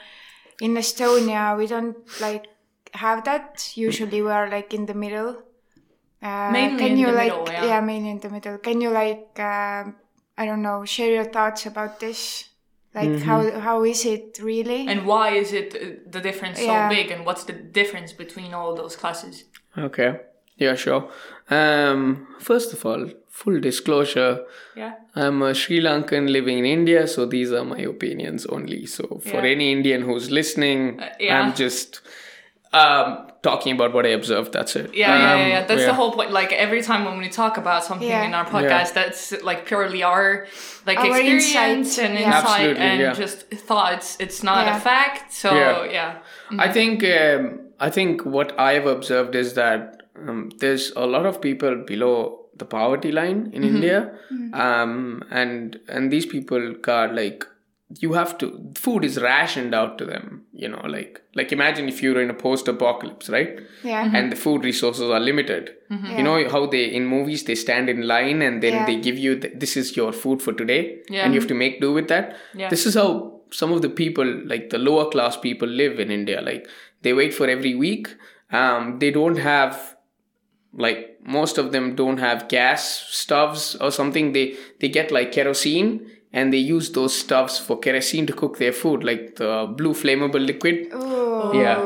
In 0.61 0.75
Estonia, 0.75 1.57
we 1.57 1.67
don't 1.67 1.97
like 2.21 2.45
have 2.93 3.25
that. 3.25 3.71
Usually, 3.75 4.21
we 4.21 4.31
are 4.31 4.49
like 4.49 4.73
in 4.73 4.85
the 4.85 4.93
middle. 4.93 5.43
Uh, 6.21 6.51
Mainly 6.51 6.79
can 6.79 6.91
in 6.93 6.97
you 6.97 7.07
the 7.07 7.13
like 7.13 7.31
middle, 7.33 7.67
yeah. 7.67 7.81
mainly 7.81 8.09
in 8.11 8.19
the 8.19 8.29
middle. 8.29 8.57
Can 8.59 8.81
you 8.81 8.89
like 8.89 9.37
um 9.39 9.95
I 10.37 10.45
don't 10.45 10.61
know 10.61 10.85
share 10.85 11.11
your 11.11 11.25
thoughts 11.25 11.65
about 11.65 11.99
this? 11.99 12.45
Like 12.97 13.09
Mm-hmm. 13.09 13.29
how 13.29 13.39
how 13.67 13.77
is 13.93 14.01
it 14.05 14.39
really? 14.51 14.81
And 14.91 14.99
why 15.11 15.27
is 15.41 15.49
it 15.61 15.69
uh, 15.75 15.79
the 16.15 16.21
difference 16.27 16.57
Yeah. 16.59 16.89
so 16.89 16.95
big? 16.95 17.07
And 17.13 17.21
what's 17.27 17.43
the 17.49 17.53
difference 17.79 18.11
between 18.23 18.51
all 18.59 18.71
those 18.81 18.95
classes? 19.01 19.35
okay. 19.87 20.11
Yeah, 20.65 20.75
sure. 20.75 21.03
Um, 21.51 22.27
first 22.39 22.73
of 22.73 22.79
all, 22.85 23.03
full 23.29 23.59
disclosure, 23.59 24.33
Yeah. 24.75 24.93
I'm 25.15 25.41
a 25.43 25.53
Sri 25.53 25.79
Lankan 25.87 26.25
living 26.37 26.57
in 26.61 26.65
India, 26.65 27.01
so 27.07 27.25
these 27.27 27.51
are 27.57 27.63
my 27.75 27.81
opinions 27.93 28.45
only. 28.47 28.81
So 28.87 29.03
for 29.23 29.37
Yeah. 29.43 29.51
any 29.53 29.67
Indian 29.71 30.01
who's 30.07 30.27
listening, 30.31 30.99
Uh, 30.99 31.09
yeah. 31.19 31.39
I'm 31.39 31.53
just 31.63 32.01
um, 32.73 33.31
talking 33.41 33.73
about 33.75 33.93
what 33.93 34.05
I 34.05 34.09
observed. 34.09 34.51
That's 34.53 34.75
it. 34.75 34.93
Yeah, 34.93 35.07
yeah, 35.07 35.19
yeah, 35.19 35.33
Um, 35.43 35.49
yeah. 35.49 35.65
That's 35.65 35.81
yeah. 35.81 35.87
the 35.87 35.93
whole 35.93 36.11
point. 36.11 36.31
Like 36.31 36.51
every 36.51 36.81
time 36.81 37.05
when 37.05 37.17
we 37.17 37.29
talk 37.29 37.57
about 37.57 37.83
something 37.83 38.07
Yeah. 38.07 38.23
in 38.25 38.33
our 38.33 38.45
podcast, 38.45 38.93
that's 38.93 39.31
like 39.43 39.65
purely 39.65 40.03
our 40.03 40.47
like 40.85 40.97
Our 40.99 41.07
experience 41.07 41.55
insight, 41.55 42.05
and 42.05 42.13
yeah. 42.19 42.25
insight 42.27 42.43
Absolutely, 42.45 42.83
and 42.83 42.99
yeah. 43.01 43.13
just 43.13 43.49
thoughts. 43.69 44.17
It's 44.19 44.43
not 44.43 44.65
Yeah. 44.67 44.77
a 44.77 44.79
fact. 44.79 45.33
So 45.33 45.53
Yeah. 45.55 45.85
yeah. 45.85 46.59
I 46.59 46.71
think 46.71 47.03
um, 47.03 47.59
I 47.79 47.89
think 47.89 48.25
what 48.25 48.59
I've 48.59 48.85
observed 48.87 49.35
is 49.35 49.53
that 49.53 50.03
um, 50.27 50.49
there's 50.59 50.91
a 50.95 51.05
lot 51.05 51.25
of 51.25 51.39
people 51.41 51.75
below 51.85 52.39
the 52.57 52.65
poverty 52.65 53.11
line 53.11 53.51
in 53.53 53.63
India, 53.63 54.11
um, 54.53 55.23
and 55.29 55.79
and 55.87 56.11
these 56.11 56.25
people 56.25 56.73
got 56.81 57.13
like 57.13 57.45
you 57.89 58.13
have 58.13 58.37
to 58.37 58.73
food 58.75 59.05
is 59.05 59.17
rationed 59.21 59.73
out 59.73 59.97
to 59.97 60.05
them. 60.05 60.43
You 60.53 60.67
know, 60.67 60.81
like 60.85 61.21
like 61.35 61.51
imagine 61.53 61.87
if 61.87 62.01
you're 62.03 62.21
in 62.21 62.29
a 62.29 62.33
post-apocalypse, 62.33 63.29
right? 63.29 63.59
yeah. 63.83 64.11
And 64.13 64.31
the 64.31 64.35
food 64.35 64.65
resources 64.65 65.09
are 65.09 65.19
limited. 65.19 65.71
Yeah. 65.89 66.17
You 66.17 66.23
know 66.23 66.49
how 66.49 66.65
they 66.67 66.83
in 66.85 67.05
movies 67.05 67.43
they 67.45 67.55
stand 67.55 67.87
in 67.89 68.01
line 68.07 68.41
and 68.41 68.61
then 68.61 68.73
Yeah. 68.73 68.85
they 68.85 68.97
give 68.97 69.17
you 69.17 69.39
th- 69.39 69.53
this 69.55 69.77
is 69.77 69.95
your 69.95 70.11
food 70.11 70.41
for 70.41 70.53
today, 70.53 70.99
Yeah. 71.09 71.23
and 71.23 71.33
you 71.33 71.39
have 71.39 71.47
to 71.49 71.53
make 71.63 71.79
do 71.79 71.93
with 71.93 72.07
that. 72.09 72.35
Yeah. 72.53 72.69
This 72.69 72.85
is 72.85 72.95
how 72.95 73.41
some 73.51 73.71
of 73.71 73.81
the 73.81 73.89
people, 73.89 74.25
like 74.45 74.69
the 74.69 74.77
lower 74.77 75.09
class 75.09 75.37
people, 75.37 75.67
live 75.69 75.99
in 75.99 76.11
India. 76.11 76.41
Like 76.41 76.67
they 77.03 77.13
wait 77.13 77.33
for 77.33 77.47
every 77.47 77.75
week. 77.75 78.09
Um, 78.51 78.99
they 78.99 79.11
don't 79.11 79.37
have 79.37 79.95
like 80.73 81.17
most 81.23 81.57
of 81.57 81.71
them 81.71 81.95
don't 81.95 82.17
have 82.19 82.47
gas 82.49 83.05
stoves 83.09 83.75
or 83.75 83.91
something. 83.91 84.33
They 84.33 84.55
they 84.81 84.89
get 84.89 85.11
like 85.11 85.31
kerosene 85.31 85.91
and 86.37 86.53
they 86.53 86.63
use 86.75 86.91
those 86.91 87.17
stoves 87.23 87.57
for 87.57 87.79
kerosene 87.79 88.27
to 88.27 88.33
cook 88.41 88.59
their 88.59 88.71
food, 88.71 89.03
like 89.03 89.37
the 89.37 89.51
blue 89.75 89.93
flammable 90.01 90.45
liquid. 90.51 90.87
Ooh. 90.93 91.51
Yeah, 91.61 91.77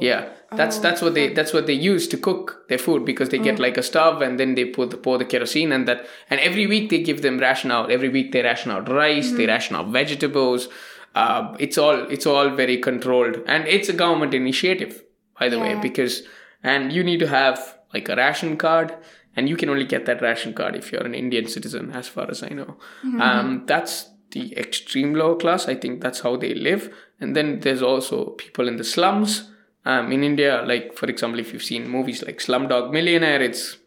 yeah. 0.00 0.28
That's 0.60 0.78
that's 0.78 1.02
what 1.02 1.12
they 1.12 1.26
that's 1.38 1.52
what 1.52 1.66
they 1.66 1.74
use 1.74 2.08
to 2.12 2.16
cook 2.16 2.64
their 2.68 2.78
food 2.78 3.04
because 3.04 3.28
they 3.28 3.38
get 3.38 3.58
like 3.58 3.76
a 3.76 3.82
stove 3.82 4.22
and 4.22 4.40
then 4.40 4.54
they 4.54 4.64
put 4.64 4.90
the, 4.90 4.96
pour 4.96 5.18
the 5.18 5.26
kerosene 5.26 5.72
and 5.72 5.86
that 5.86 6.06
and 6.30 6.40
every 6.40 6.66
week 6.66 6.88
they 6.88 7.02
give 7.02 7.20
them 7.20 7.38
ration 7.38 7.70
out. 7.70 7.90
Every 7.90 8.08
week 8.08 8.32
they 8.32 8.42
ration 8.42 8.70
out 8.70 8.88
rice, 8.88 9.32
they 9.32 9.46
ration 9.46 9.76
out 9.76 9.88
vegetables. 9.88 10.68
Uh, 11.14 11.54
it's 11.58 11.76
all 11.76 12.00
it's 12.16 12.24
all 12.24 12.48
very 12.48 12.78
controlled 12.78 13.42
and 13.46 13.68
it's 13.68 13.90
a 13.90 13.92
government 13.92 14.32
initiative 14.32 15.02
by 15.38 15.50
the 15.50 15.58
way 15.58 15.74
because 15.82 16.22
and 16.62 16.92
you 16.92 17.04
need 17.04 17.20
to 17.20 17.28
have 17.28 17.78
like 17.94 18.08
a 18.08 18.16
ration 18.16 18.56
card, 18.56 18.94
and 19.38 19.48
you 19.48 19.56
can 19.56 19.70
only 19.70 19.84
get 19.84 20.04
that 20.06 20.20
ration 20.20 20.52
card 20.52 20.74
if 20.74 20.90
you're 20.90 21.06
an 21.06 21.14
Indian 21.14 21.46
citizen, 21.46 21.92
as 21.92 22.08
far 22.08 22.28
as 22.28 22.42
I 22.42 22.48
know. 22.48 22.76
Um, 23.22 23.62
that's 23.66 24.10
the 24.32 24.52
extreme 24.58 25.14
lower 25.14 25.36
class. 25.36 25.68
I 25.68 25.76
think 25.76 26.00
that's 26.00 26.20
how 26.20 26.36
they 26.36 26.54
live. 26.54 26.92
And 27.20 27.36
then 27.36 27.60
there's 27.60 27.80
also 27.80 28.30
people 28.30 28.66
in 28.66 28.78
the 28.78 28.84
slums. 28.84 29.48
Um, 29.84 30.10
in 30.10 30.24
India, 30.24 30.64
like 30.66 30.92
for 30.94 31.06
example, 31.06 31.38
if 31.38 31.52
you've 31.52 31.62
seen 31.62 31.88
movies 31.88 32.24
like 32.24 32.38
Slumdog 32.38 32.90
Millionaire, 32.90 33.40
it's 33.40 33.78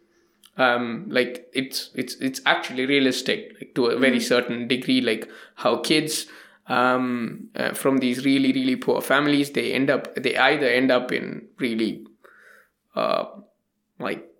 um, 0.57 1.05
like 1.09 1.49
it's 1.53 1.89
it's 1.95 2.15
it's 2.15 2.39
actually 2.45 2.85
realistic 2.85 3.53
like 3.59 3.75
to 3.75 3.87
a 3.87 3.99
very 3.99 4.21
certain 4.21 4.67
degree 4.69 5.01
like 5.01 5.29
how 5.55 5.77
kids 5.77 6.27
um, 6.67 7.49
uh, 7.55 7.73
from 7.73 7.97
these 7.97 8.25
really 8.25 8.51
really 8.53 8.75
poor 8.75 9.01
families 9.01 9.51
they 9.51 9.73
end 9.73 9.89
up 9.89 10.15
they 10.15 10.37
either 10.37 10.67
end 10.67 10.91
up 10.91 11.11
in 11.11 11.47
really 11.59 12.05
uh, 12.95 13.25
like 13.99 14.30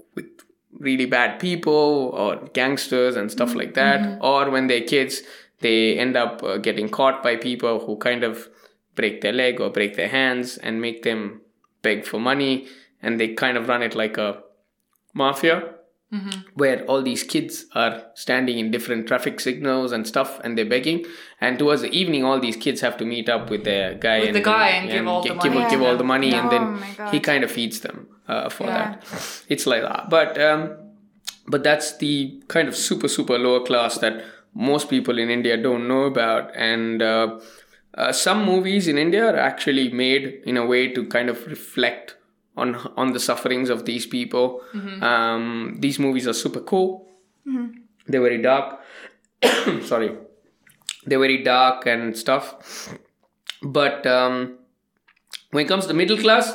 really 0.81 1.05
bad 1.05 1.39
people 1.39 2.11
or 2.13 2.35
gangsters 2.53 3.15
and 3.15 3.31
stuff 3.31 3.55
like 3.55 3.73
that. 3.75 4.17
Or 4.21 4.49
when 4.49 4.67
they're 4.67 4.81
kids 4.81 5.21
they 5.61 5.97
end 5.97 6.17
up 6.17 6.43
uh, 6.43 6.57
getting 6.57 6.89
caught 6.89 7.23
by 7.23 7.35
people 7.35 7.85
who 7.85 7.95
kind 7.97 8.23
of 8.23 8.49
break 8.95 9.21
their 9.21 9.31
leg 9.31 9.61
or 9.61 9.69
break 9.69 9.95
their 9.95 10.09
hands 10.09 10.57
and 10.57 10.81
make 10.81 11.03
them 11.03 11.41
beg 11.81 12.05
for 12.05 12.19
money. 12.19 12.67
And 13.01 13.19
they 13.19 13.33
kind 13.33 13.57
of 13.57 13.67
run 13.67 13.81
it 13.81 13.95
like 13.95 14.17
a 14.17 14.41
mafia 15.13 15.75
where 16.55 16.83
all 16.87 17.01
these 17.01 17.23
kids 17.23 17.65
are 17.73 18.03
standing 18.15 18.59
in 18.59 18.69
different 18.69 19.07
traffic 19.07 19.39
signals 19.39 19.93
and 19.93 20.05
stuff 20.05 20.41
and 20.43 20.57
they're 20.57 20.65
begging. 20.65 21.05
And 21.39 21.57
towards 21.57 21.83
the 21.83 21.89
evening 21.89 22.25
all 22.25 22.39
these 22.39 22.57
kids 22.57 22.81
have 22.81 22.97
to 22.97 23.05
meet 23.05 23.29
up 23.29 23.49
with 23.49 23.63
their 23.63 23.93
guy 23.93 24.19
With 24.19 24.33
the 24.33 24.41
guy 24.41 24.69
and 24.69 24.89
give 24.89 25.07
all 25.07 25.23
the 25.23 25.33
money 25.33 25.49
give, 25.49 25.63
to 25.63 25.69
give 25.69 25.81
all 25.81 25.95
the 25.95 26.03
money 26.03 26.33
and 26.33 26.47
Oh 26.47 26.49
then 26.49 27.11
he 27.11 27.21
kind 27.21 27.45
of 27.45 27.51
feeds 27.51 27.79
them 27.79 28.07
uh, 28.31 28.49
for 28.49 28.65
Yeah. 28.67 28.77
that. 28.77 29.43
It's 29.55 29.65
like 29.73 29.83
that. 29.89 30.09
But 30.09 30.37
um 30.49 30.61
but 31.53 31.63
that's 31.67 31.97
the 31.97 32.13
kind 32.47 32.67
of 32.71 32.75
super 32.75 33.07
super 33.17 33.37
lower 33.45 33.61
class 33.69 33.97
that 34.03 34.23
most 34.53 34.89
people 34.89 35.19
in 35.23 35.29
india 35.37 35.57
don't 35.67 35.87
know 35.87 36.03
about. 36.13 36.51
And 36.55 37.01
uh, 37.01 37.39
uh, 38.01 38.11
some 38.25 38.45
movies 38.45 38.87
in 38.87 38.97
india 38.97 39.23
are 39.31 39.37
actually 39.51 39.85
made 40.05 40.25
in 40.45 40.57
a 40.57 40.65
way 40.73 40.81
to 40.97 41.05
kind 41.15 41.29
of 41.33 41.45
reflect 41.55 42.15
on 42.57 42.75
on 43.01 43.13
the 43.13 43.19
sufferings 43.19 43.69
of 43.75 43.85
these 43.85 44.05
people. 44.15 44.47
Um, 45.09 45.77
these 45.85 45.99
movies 46.05 46.27
are 46.27 46.37
super 46.45 46.61
cool. 46.73 46.89
They're 48.07 48.21
very 48.29 48.41
dark. 48.41 48.79
Sorry. 49.91 50.09
They're 51.05 51.19
very 51.27 51.43
dark 51.43 51.85
and 51.87 52.15
stuff. 52.23 52.89
But 53.77 54.05
um, 54.05 54.57
when 55.51 55.65
it 55.65 55.67
comes 55.67 55.83
to 55.85 55.87
the 55.93 55.99
middle 56.01 56.17
class 56.17 56.51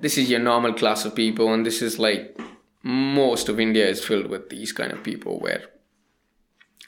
this 0.00 0.18
is 0.18 0.30
your 0.30 0.40
normal 0.40 0.72
class 0.72 1.04
of 1.04 1.14
people 1.14 1.52
and 1.52 1.64
this 1.64 1.82
is 1.82 1.98
like 1.98 2.38
most 2.82 3.48
of 3.48 3.58
india 3.58 3.86
is 3.88 4.04
filled 4.04 4.26
with 4.26 4.48
these 4.50 4.72
kind 4.72 4.92
of 4.92 5.02
people 5.02 5.38
where 5.40 5.62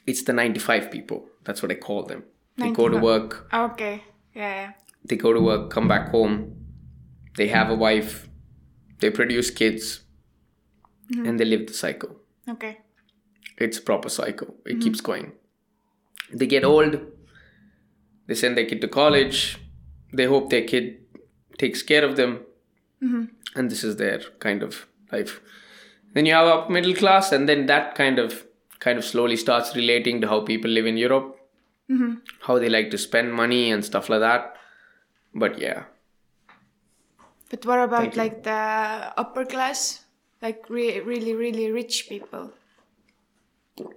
it's 0.09 0.23
the 0.23 0.33
95 0.33 0.91
people. 0.91 1.27
That's 1.43 1.61
what 1.61 1.71
i 1.71 1.75
call 1.75 2.03
them. 2.03 2.23
They 2.57 2.71
go 2.71 2.89
to 2.89 2.97
work. 2.97 3.47
Ah, 3.51 3.71
okay. 3.71 4.03
Yeah, 4.35 4.53
yeah. 4.61 4.71
they 5.05 5.15
go 5.15 5.31
to 5.33 5.39
work 5.39 5.69
come 5.69 5.87
back 5.87 6.09
home. 6.09 6.55
They 7.37 7.47
have 7.47 7.69
a 7.69 7.75
wife. 7.75 8.27
They 8.99 9.11
produce 9.11 9.49
kids. 9.49 10.01
Mm-hmm. 11.11 11.25
And 11.25 11.39
they 11.39 11.45
live 11.45 11.67
the 11.67 11.73
cycle. 11.73 12.15
Okay. 12.47 12.77
it's 13.57 13.77
a 13.77 13.81
proper 13.81 14.09
cycle. 14.09 14.49
It 14.65 14.73
mm-hmm. 14.73 14.81
keeps 14.81 15.01
going. 15.01 15.31
They 16.33 16.47
get 16.47 16.65
old. 16.65 16.99
They 18.27 18.35
send 18.35 18.57
their 18.57 18.65
kid 18.65 18.81
to 18.81 18.87
college. 18.87 19.57
They 20.13 20.25
hope 20.25 20.49
their 20.49 20.63
kid 20.63 20.85
takes 21.57 21.81
care 21.83 22.03
of 22.09 22.15
them 22.15 22.39
and 23.01 23.71
this 23.71 23.83
is 23.83 23.95
their 23.95 24.19
kind 24.39 24.63
of 24.63 24.85
life. 25.11 25.41
Then 26.13 26.25
you 26.25 26.33
have 26.33 26.47
upper 26.47 26.71
middle 26.71 26.93
class 26.93 27.31
and 27.31 27.47
then 27.47 27.65
that 27.67 27.95
kind 27.95 28.19
of 28.19 28.45
kind 28.79 28.97
of 28.97 29.05
slowly 29.05 29.35
starts 29.35 29.75
relating 29.75 30.21
to 30.21 30.27
how 30.27 30.41
people 30.41 30.69
live 30.71 30.85
in 30.85 30.97
europe. 30.97 31.35
How 32.41 32.59
they 32.59 32.69
like 32.69 32.91
to 32.91 32.97
spend 32.97 33.33
money 33.33 33.71
and 33.71 33.83
stuff 33.83 34.09
like 34.09 34.19
that. 34.19 34.55
But 35.33 35.57
yeah. 35.59 35.83
But 37.49 37.65
what 37.65 37.79
about 37.79 38.01
Thank 38.01 38.15
you. 38.15 38.21
like 38.21 38.43
the 38.43 38.51
upper 39.17 39.43
class, 39.43 40.05
like 40.41 40.69
re- 40.69 40.99
really, 40.99 41.33
really 41.33 41.71
rich 41.71 42.05
people? 42.07 42.51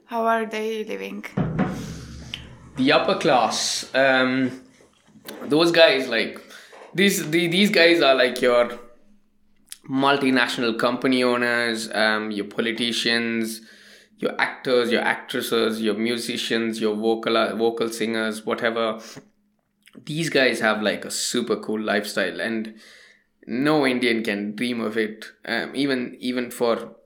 How 0.06 0.25
are 0.26 0.47
they 0.47 0.85
living? 0.85 1.25
the 2.76 2.90
upper 2.90 3.14
class 3.18 3.94
um 3.94 4.50
those 5.49 5.71
guys 5.71 6.09
like 6.09 6.40
these 6.94 7.28
the, 7.30 7.47
these 7.49 7.71
guys 7.71 8.00
are 8.00 8.14
like 8.14 8.40
your 8.40 8.78
multinational 9.92 10.78
company 10.78 11.22
owners 11.22 11.90
um 11.94 12.30
your 12.30 12.46
politicians 12.46 13.61
your 14.18 14.40
actors 14.40 14.90
your 14.90 15.02
actresses 15.02 15.82
your 15.82 15.94
musicians 15.94 16.80
your 16.80 16.94
vocal 16.94 17.34
vocal 17.56 17.88
singers 17.88 18.46
whatever 18.46 18.99
these 20.06 20.30
guys 20.30 20.61
have 20.61 20.80
like 20.80 21.04
a 21.04 21.11
super 21.11 21.56
cool 21.56 21.80
lifestyle 21.80 22.40
and 22.40 22.75
no 23.46 23.87
indian 23.87 24.22
can 24.22 24.56
dream 24.56 24.80
of 24.80 24.96
it 24.96 25.26
um, 25.44 25.70
even 25.75 26.16
even 26.20 26.50
for 26.50 26.96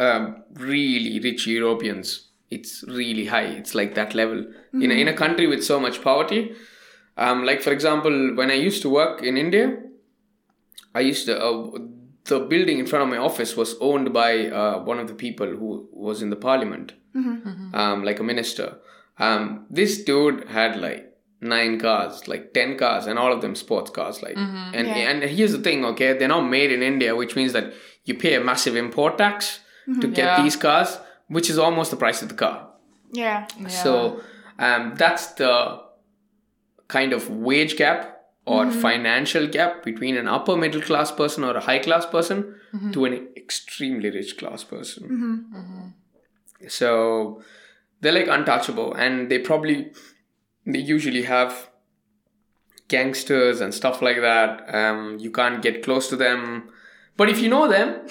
um, 0.00 0.42
really 0.54 1.20
rich 1.20 1.46
Europeans, 1.46 2.28
it's 2.50 2.84
really 2.86 3.26
high. 3.26 3.44
It's 3.44 3.74
like 3.74 3.94
that 3.94 4.14
level. 4.14 4.46
In, 4.72 4.90
a, 4.90 4.94
in 4.94 5.08
a 5.08 5.12
country 5.12 5.46
with 5.46 5.64
so 5.64 5.80
much 5.80 6.02
poverty, 6.02 6.52
um, 7.16 7.44
like 7.44 7.62
for 7.62 7.72
example, 7.72 8.34
when 8.36 8.50
I 8.50 8.54
used 8.54 8.82
to 8.82 8.90
work 8.90 9.22
in 9.22 9.36
India, 9.36 9.76
I 10.98 11.02
used 11.12 11.24
to, 11.26 11.34
uh, 11.48 11.78
the 12.30 12.38
building 12.52 12.78
in 12.82 12.86
front 12.86 13.02
of 13.04 13.08
my 13.14 13.20
office 13.28 13.52
was 13.60 13.70
owned 13.88 14.12
by 14.12 14.30
uh, 14.60 14.82
one 14.90 14.98
of 15.02 15.06
the 15.10 15.14
people 15.14 15.46
who 15.60 15.88
was 16.06 16.22
in 16.24 16.30
the 16.34 16.40
parliament, 16.48 16.92
um, 17.80 18.02
like 18.08 18.18
a 18.20 18.26
minister. 18.32 18.68
Um, 19.26 19.66
this 19.78 19.92
dude 20.08 20.48
had 20.48 20.72
like 20.86 21.04
nine 21.40 21.78
cars, 21.80 22.26
like 22.32 22.52
10 22.54 22.76
cars, 22.78 23.06
and 23.06 23.18
all 23.18 23.32
of 23.32 23.40
them 23.44 23.54
sports 23.54 23.90
cars. 23.90 24.22
Like, 24.22 24.36
and, 24.36 24.86
Yeah. 24.88 25.10
and 25.10 25.22
here's 25.22 25.52
the 25.52 25.62
thing, 25.68 25.84
okay, 25.92 26.10
they're 26.18 26.28
not 26.36 26.46
made 26.58 26.70
in 26.76 26.82
India, 26.82 27.14
which 27.16 27.34
means 27.36 27.52
that 27.52 27.72
you 28.04 28.14
pay 28.14 28.34
a 28.34 28.40
massive 28.50 28.76
import 28.76 29.18
tax 29.18 29.60
to 30.00 30.06
get 30.08 30.24
Yeah. 30.26 30.42
these 30.42 30.56
cars, 30.56 30.98
which 31.28 31.48
is 31.50 31.58
almost 31.58 31.90
the 31.90 31.96
price 32.04 32.20
of 32.22 32.28
the 32.28 32.34
car. 32.44 32.56
Yeah. 33.12 33.46
So 33.68 34.20
um, 34.58 34.94
that's 34.96 35.24
the 35.34 35.80
kind 36.88 37.12
of 37.12 37.30
wage 37.30 37.76
gap 37.76 38.17
or 38.48 38.64
hmm. 38.64 38.80
financial 38.80 39.46
gap 39.46 39.84
between 39.84 40.16
an 40.16 40.26
upper 40.26 40.56
middle 40.56 40.80
class 40.80 41.12
person 41.12 41.44
or 41.44 41.54
a 41.56 41.60
high 41.60 41.78
class 41.78 42.06
person 42.06 42.54
mm-hmm. 42.74 42.92
to 42.92 43.04
an 43.04 43.28
extremely 43.36 44.10
rich 44.10 44.38
class 44.38 44.64
person. 44.64 45.04
Mm-hmm. 45.04 45.56
Mm-hmm. 45.56 46.68
So 46.68 47.42
they're 48.00 48.12
like 48.12 48.28
untouchable, 48.28 48.94
and 48.94 49.30
they 49.30 49.38
probably 49.38 49.92
they 50.66 50.78
usually 50.78 51.22
have 51.22 51.70
gangsters 52.88 53.60
and 53.60 53.74
stuff 53.74 54.00
like 54.00 54.20
that. 54.20 54.74
Um, 54.74 55.18
you 55.20 55.30
can't 55.30 55.62
get 55.62 55.82
close 55.82 56.08
to 56.08 56.16
them, 56.16 56.70
but 57.16 57.28
if 57.28 57.40
you 57.40 57.48
know 57.48 57.68
them, 57.68 58.08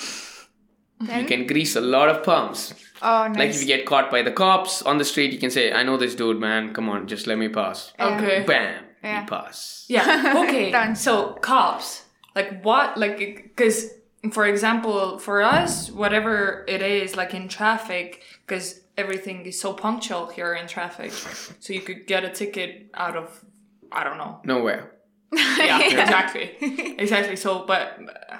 you 1.01 1.25
can 1.25 1.48
grease 1.48 1.75
a 1.75 1.82
lot 1.82 2.10
of 2.10 2.24
palms. 2.24 2.74
Oh, 3.01 3.27
nice. 3.27 3.38
Like 3.38 3.50
if 3.50 3.62
you 3.62 3.67
get 3.67 3.86
caught 3.86 4.10
by 4.10 4.22
the 4.22 4.32
cops 4.32 4.82
on 4.82 4.98
the 4.98 5.06
street, 5.06 5.34
you 5.34 5.39
can 5.39 5.51
say, 5.51 5.72
"I 5.72 5.84
know 5.84 5.98
this 5.98 6.15
dude, 6.15 6.39
man. 6.39 6.74
Come 6.74 6.89
on, 6.89 7.08
just 7.08 7.27
let 7.27 7.38
me 7.38 7.50
pass." 7.50 7.94
Okay. 8.00 8.44
Bam, 8.48 8.84
Yeah. 9.08 9.22
you 9.22 9.28
pass. 9.28 9.86
Yeah. 9.88 10.34
Okay. 10.44 10.72
Done. 10.72 10.96
So 10.96 11.34
cops, 11.34 12.04
like 12.36 12.64
what, 12.64 12.98
like, 12.98 13.18
because 13.18 13.90
for 14.32 14.46
example, 14.46 15.20
for 15.20 15.42
us, 15.42 15.90
whatever 15.92 16.66
it 16.68 16.82
is, 16.82 17.16
like 17.16 17.34
in 17.34 17.48
traffic, 17.48 18.24
because 18.46 18.82
everything 18.98 19.46
is 19.46 19.60
so 19.60 19.74
punctual 19.74 20.28
here 20.28 20.54
in 20.54 20.68
traffic, 20.68 21.12
so 21.60 21.74
you 21.74 21.82
could 21.82 22.08
get 22.08 22.24
a 22.24 22.30
ticket 22.30 22.90
out 22.94 23.16
of, 23.16 23.44
I 23.92 24.04
don't 24.04 24.18
know. 24.18 24.42
Nowhere. 24.44 24.92
Yeah. 25.34 25.80
Exactly. 26.04 26.48
Exactly. 27.00 27.36
So, 27.36 27.66
but 27.66 27.98
uh, 28.32 28.38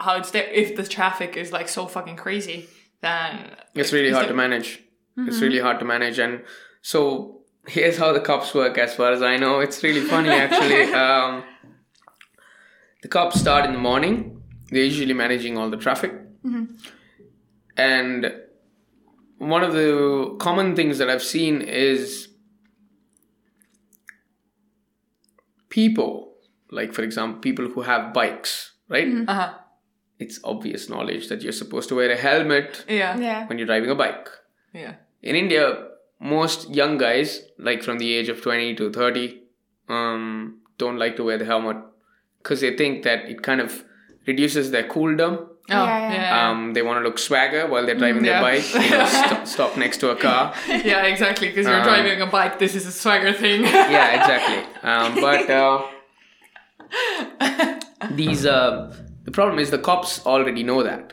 how 0.00 0.16
it's 0.16 0.30
there? 0.32 0.48
If 0.62 0.76
the 0.76 0.82
traffic 0.84 1.36
is 1.36 1.52
like 1.52 1.68
so 1.68 1.86
fucking 1.86 2.16
crazy, 2.16 2.68
then 3.00 3.50
It's 3.74 3.92
like, 3.92 3.98
really 4.00 4.10
hard 4.12 4.24
there- 4.24 4.32
to 4.32 4.36
manage. 4.36 4.82
It's 5.16 5.40
really 5.42 5.58
hard 5.60 5.78
to 5.80 5.84
manage, 5.84 6.18
and 6.18 6.42
so 6.80 7.39
here's 7.66 7.96
how 7.98 8.12
the 8.12 8.20
cops 8.20 8.54
work. 8.54 8.78
As 8.78 8.94
far 8.94 9.12
as 9.12 9.22
I 9.22 9.36
know, 9.36 9.60
it's 9.60 9.82
really 9.82 10.00
funny 10.00 10.30
actually. 10.30 10.92
um, 10.94 11.44
the 13.02 13.08
cops 13.08 13.38
start 13.40 13.64
in 13.66 13.72
the 13.72 13.78
morning. 13.78 14.42
They're 14.70 14.84
usually 14.84 15.14
managing 15.14 15.58
all 15.58 15.68
the 15.70 15.76
traffic, 15.76 16.12
and 17.76 18.32
one 19.38 19.64
of 19.64 19.72
the 19.72 20.36
common 20.38 20.76
things 20.76 20.98
that 20.98 21.10
I've 21.10 21.22
seen 21.22 21.60
is 21.62 22.28
people, 25.68 26.34
like 26.70 26.92
for 26.92 27.02
example, 27.02 27.40
people 27.40 27.68
who 27.68 27.82
have 27.82 28.12
bikes, 28.12 28.72
right? 28.88 29.08
Uh-huh. 29.26 29.54
It's 30.18 30.38
obvious 30.44 30.88
knowledge 30.88 31.28
that 31.28 31.42
you're 31.42 31.52
supposed 31.52 31.88
to 31.88 31.94
wear 31.94 32.10
a 32.10 32.16
helmet 32.16 32.84
Yeah. 32.88 33.18
yeah. 33.18 33.46
when 33.46 33.58
you're 33.58 33.66
driving 33.66 33.90
a 33.90 33.94
bike. 33.94 34.28
Yeah. 34.74 34.96
In 35.22 35.34
India, 35.34 35.88
most 36.20 36.68
young 36.70 36.98
guys, 36.98 37.42
like 37.58 37.82
from 37.82 37.98
the 37.98 38.12
age 38.14 38.28
of 38.28 38.40
20 38.42 38.74
to 38.76 38.92
30, 38.92 39.40
um, 39.88 40.58
don't 40.78 40.98
like 40.98 41.16
to 41.16 41.24
wear 41.24 41.38
the 41.38 41.44
helmet 41.46 41.76
because 42.42 42.60
they 42.60 42.76
think 42.76 43.02
that 43.04 43.24
it 43.28 43.42
kind 43.42 43.60
of 43.60 43.84
reduces 44.26 44.70
their 44.70 44.84
cooldom 44.86 45.46
Oh, 45.72 45.84
Yeah, 45.84 46.12
yeah. 46.12 46.50
Um, 46.50 46.72
they 46.72 46.82
want 46.82 46.98
to 46.98 47.04
look 47.08 47.16
swagger 47.16 47.68
while 47.68 47.86
they're 47.86 47.94
driving 47.94 48.24
their 48.24 48.40
Yeah. 48.40 48.42
bike. 48.42 48.74
You 48.74 48.90
know, 48.90 49.06
stop, 49.26 49.46
stop 49.46 49.76
next 49.76 49.98
to 49.98 50.10
a 50.10 50.16
car. 50.16 50.52
yeah, 50.68 51.04
exactly. 51.04 51.46
Because 51.48 51.66
you're 51.66 51.76
Um, 51.76 51.84
driving 51.84 52.20
a 52.20 52.26
bike. 52.26 52.58
This 52.58 52.74
is 52.74 52.86
a 52.86 52.90
swagger 52.92 53.32
thing. 53.32 53.62
yeah, 53.96 54.20
exactly. 54.20 54.64
Um, 54.82 55.14
but 55.20 55.48
uh, 55.48 55.86
these, 58.10 58.44
uh, 58.46 58.92
the 59.24 59.30
problem 59.30 59.58
is 59.60 59.70
the 59.70 59.78
cops 59.78 60.24
already 60.26 60.62
know 60.64 60.82
that, 60.82 61.12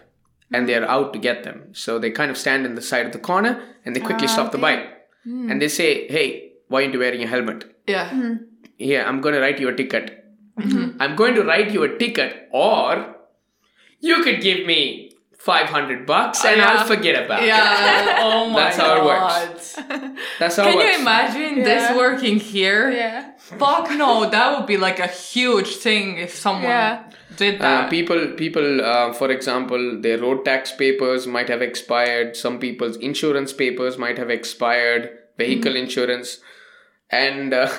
and 0.52 0.68
they're 0.68 0.90
out 0.90 1.14
to 1.14 1.20
get 1.20 1.44
them. 1.44 1.70
So 1.74 2.00
they 2.00 2.10
kind 2.12 2.32
of 2.32 2.38
stand 2.38 2.66
in 2.66 2.74
the 2.76 2.82
side 2.82 3.06
of 3.06 3.12
the 3.12 3.20
corner 3.20 3.62
and 3.86 3.96
they 3.96 4.00
quickly 4.00 4.28
stop 4.28 4.52
the 4.52 4.58
bike, 4.58 4.97
Hmm. 5.28 5.52
and 5.52 5.62
they 5.62 5.68
say, 5.68 6.08
"Hey, 6.08 6.28
why 6.68 6.84
aren't 6.84 6.94
you 6.94 7.00
wearing 7.00 7.24
a 7.24 7.28
helmet?" 7.28 7.66
yeah. 7.88 8.10
Hmm. 8.10 8.34
Here, 8.78 9.04
I'm 9.04 9.22
going 9.22 9.36
to 9.36 9.42
write 9.42 9.60
you 9.60 9.70
a 9.70 9.76
ticket. 9.76 10.12
Hmm. 10.60 10.90
I'm 11.00 11.16
going 11.16 11.36
to 11.36 11.44
write 11.44 11.72
you 11.78 11.84
a 11.84 11.90
ticket, 11.98 12.36
or 12.52 13.16
you 14.00 14.24
could 14.24 14.42
give 14.42 14.66
me 14.66 15.07
500 15.48 16.06
bucks 16.06 16.44
and 16.44 16.58
yeah. 16.58 16.68
I'll 16.70 16.86
forget 16.94 17.16
about 17.26 17.42
it. 17.44 17.48
Yeah. 17.48 18.20
Oh 18.28 18.50
my 18.50 18.56
god. 18.56 18.60
That's 18.60 18.78
how 18.84 18.90
it 19.00 19.04
works. 19.12 19.66
That's 20.40 20.56
how 20.58 20.64
Can 20.70 20.80
it 20.82 20.86
you 20.94 21.00
imagine 21.06 21.52
Yeah. 21.60 21.64
this 21.72 21.84
working 22.04 22.38
here? 22.54 22.84
Yeah. 22.92 23.32
Fuck 23.38 23.86
no, 24.04 24.30
that 24.30 24.48
would 24.58 24.68
be 24.74 24.78
like 24.88 25.00
a 25.00 25.08
huge 25.08 25.72
thing 25.86 26.06
if 26.26 26.32
someone 26.46 26.64
Yeah. 26.76 27.04
did 27.44 27.56
Uh, 27.56 27.64
that. 27.64 27.90
people, 27.96 28.22
people. 28.44 28.68
Uh, 28.94 29.14
for 29.20 29.30
example, 29.38 29.84
their 30.06 30.18
road 30.26 30.44
tax 30.50 30.74
papers 30.84 31.28
might 31.36 31.50
have 31.54 31.62
expired. 31.70 32.36
Some 32.44 32.56
people's 32.66 32.98
insurance 33.10 33.54
papers 33.64 33.98
might 34.06 34.18
have 34.24 34.32
expired. 34.40 35.04
Vehicle 35.44 35.76
insurance, 35.86 36.30
and 37.26 37.54
uh, 37.54 37.70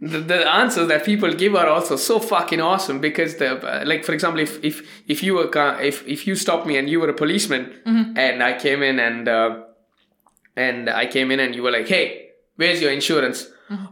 the, 0.00 0.18
the 0.20 0.48
answers 0.50 0.88
that 0.88 1.04
people 1.04 1.32
give 1.34 1.54
are 1.54 1.66
also 1.66 1.96
so 1.96 2.18
fucking 2.18 2.60
awesome 2.60 3.00
because 3.00 3.36
the 3.36 3.56
uh, 3.56 3.84
like, 3.84 4.04
for 4.04 4.12
example, 4.12 4.40
if 4.40 4.62
if 4.64 4.82
if 5.06 5.22
you 5.22 5.34
were 5.34 5.50
if 5.80 6.06
if 6.06 6.26
you 6.26 6.34
stopped 6.34 6.66
me 6.66 6.78
and 6.78 6.88
you 6.88 7.00
were 7.00 7.10
a 7.10 7.14
policeman 7.14 7.72
and 8.16 8.42
I 8.42 8.58
came 8.58 8.82
in 8.82 8.98
and 8.98 9.28
uh, 9.28 9.62
and 10.56 10.88
I 10.88 11.06
came 11.06 11.30
in 11.30 11.40
and 11.40 11.54
you 11.54 11.62
were 11.62 11.70
like, 11.70 11.88
hey, 11.88 12.30
where's 12.56 12.80
your 12.80 12.92
insurance? 12.92 13.46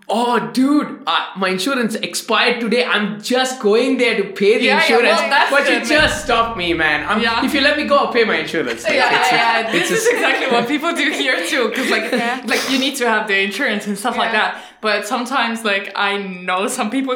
Oh, 0.08 0.50
dude, 0.52 1.04
uh, 1.06 1.26
my 1.36 1.50
insurance 1.50 1.94
expired 1.94 2.60
today. 2.60 2.84
I'm 2.84 3.22
just 3.22 3.60
going 3.62 3.96
there 3.98 4.16
to 4.20 4.24
pay 4.32 4.58
the 4.58 4.64
Yeah, 4.64 4.76
yeah, 4.76 4.82
insurance. 4.82 5.20
well, 5.20 5.50
but 5.52 5.70
you 5.70 5.84
just 5.86 6.24
stopped 6.24 6.56
me, 6.58 6.74
man. 6.74 7.06
I'm, 7.08 7.20
Yeah. 7.20 7.44
If 7.44 7.54
you 7.54 7.60
let 7.60 7.76
me 7.76 7.84
go, 7.84 7.96
I'll 7.96 8.12
pay 8.12 8.24
my 8.24 8.38
insurance. 8.38 8.82
yeah, 8.82 8.90
It's- 9.06 9.28
yeah, 9.30 9.60
yeah. 9.60 9.70
This 9.72 9.90
it's 9.92 10.00
is 10.00 10.06
a- 10.08 10.14
exactly 10.14 10.46
what 10.48 10.66
people 10.66 10.92
do 10.94 11.10
here 11.12 11.46
too, 11.46 11.68
because 11.68 11.88
like, 11.90 12.10
Yeah. 12.12 12.42
like 12.44 12.68
you 12.70 12.78
need 12.80 12.96
to 12.96 13.08
have 13.08 13.28
the 13.28 13.38
insurance 13.38 13.86
and 13.86 13.96
stuff 13.96 14.16
like 14.16 14.32
that. 14.32 14.60
But 14.80 15.06
sometimes, 15.06 15.64
like, 15.64 15.92
I 15.94 16.16
know 16.18 16.66
some 16.66 16.90
people. 16.90 17.14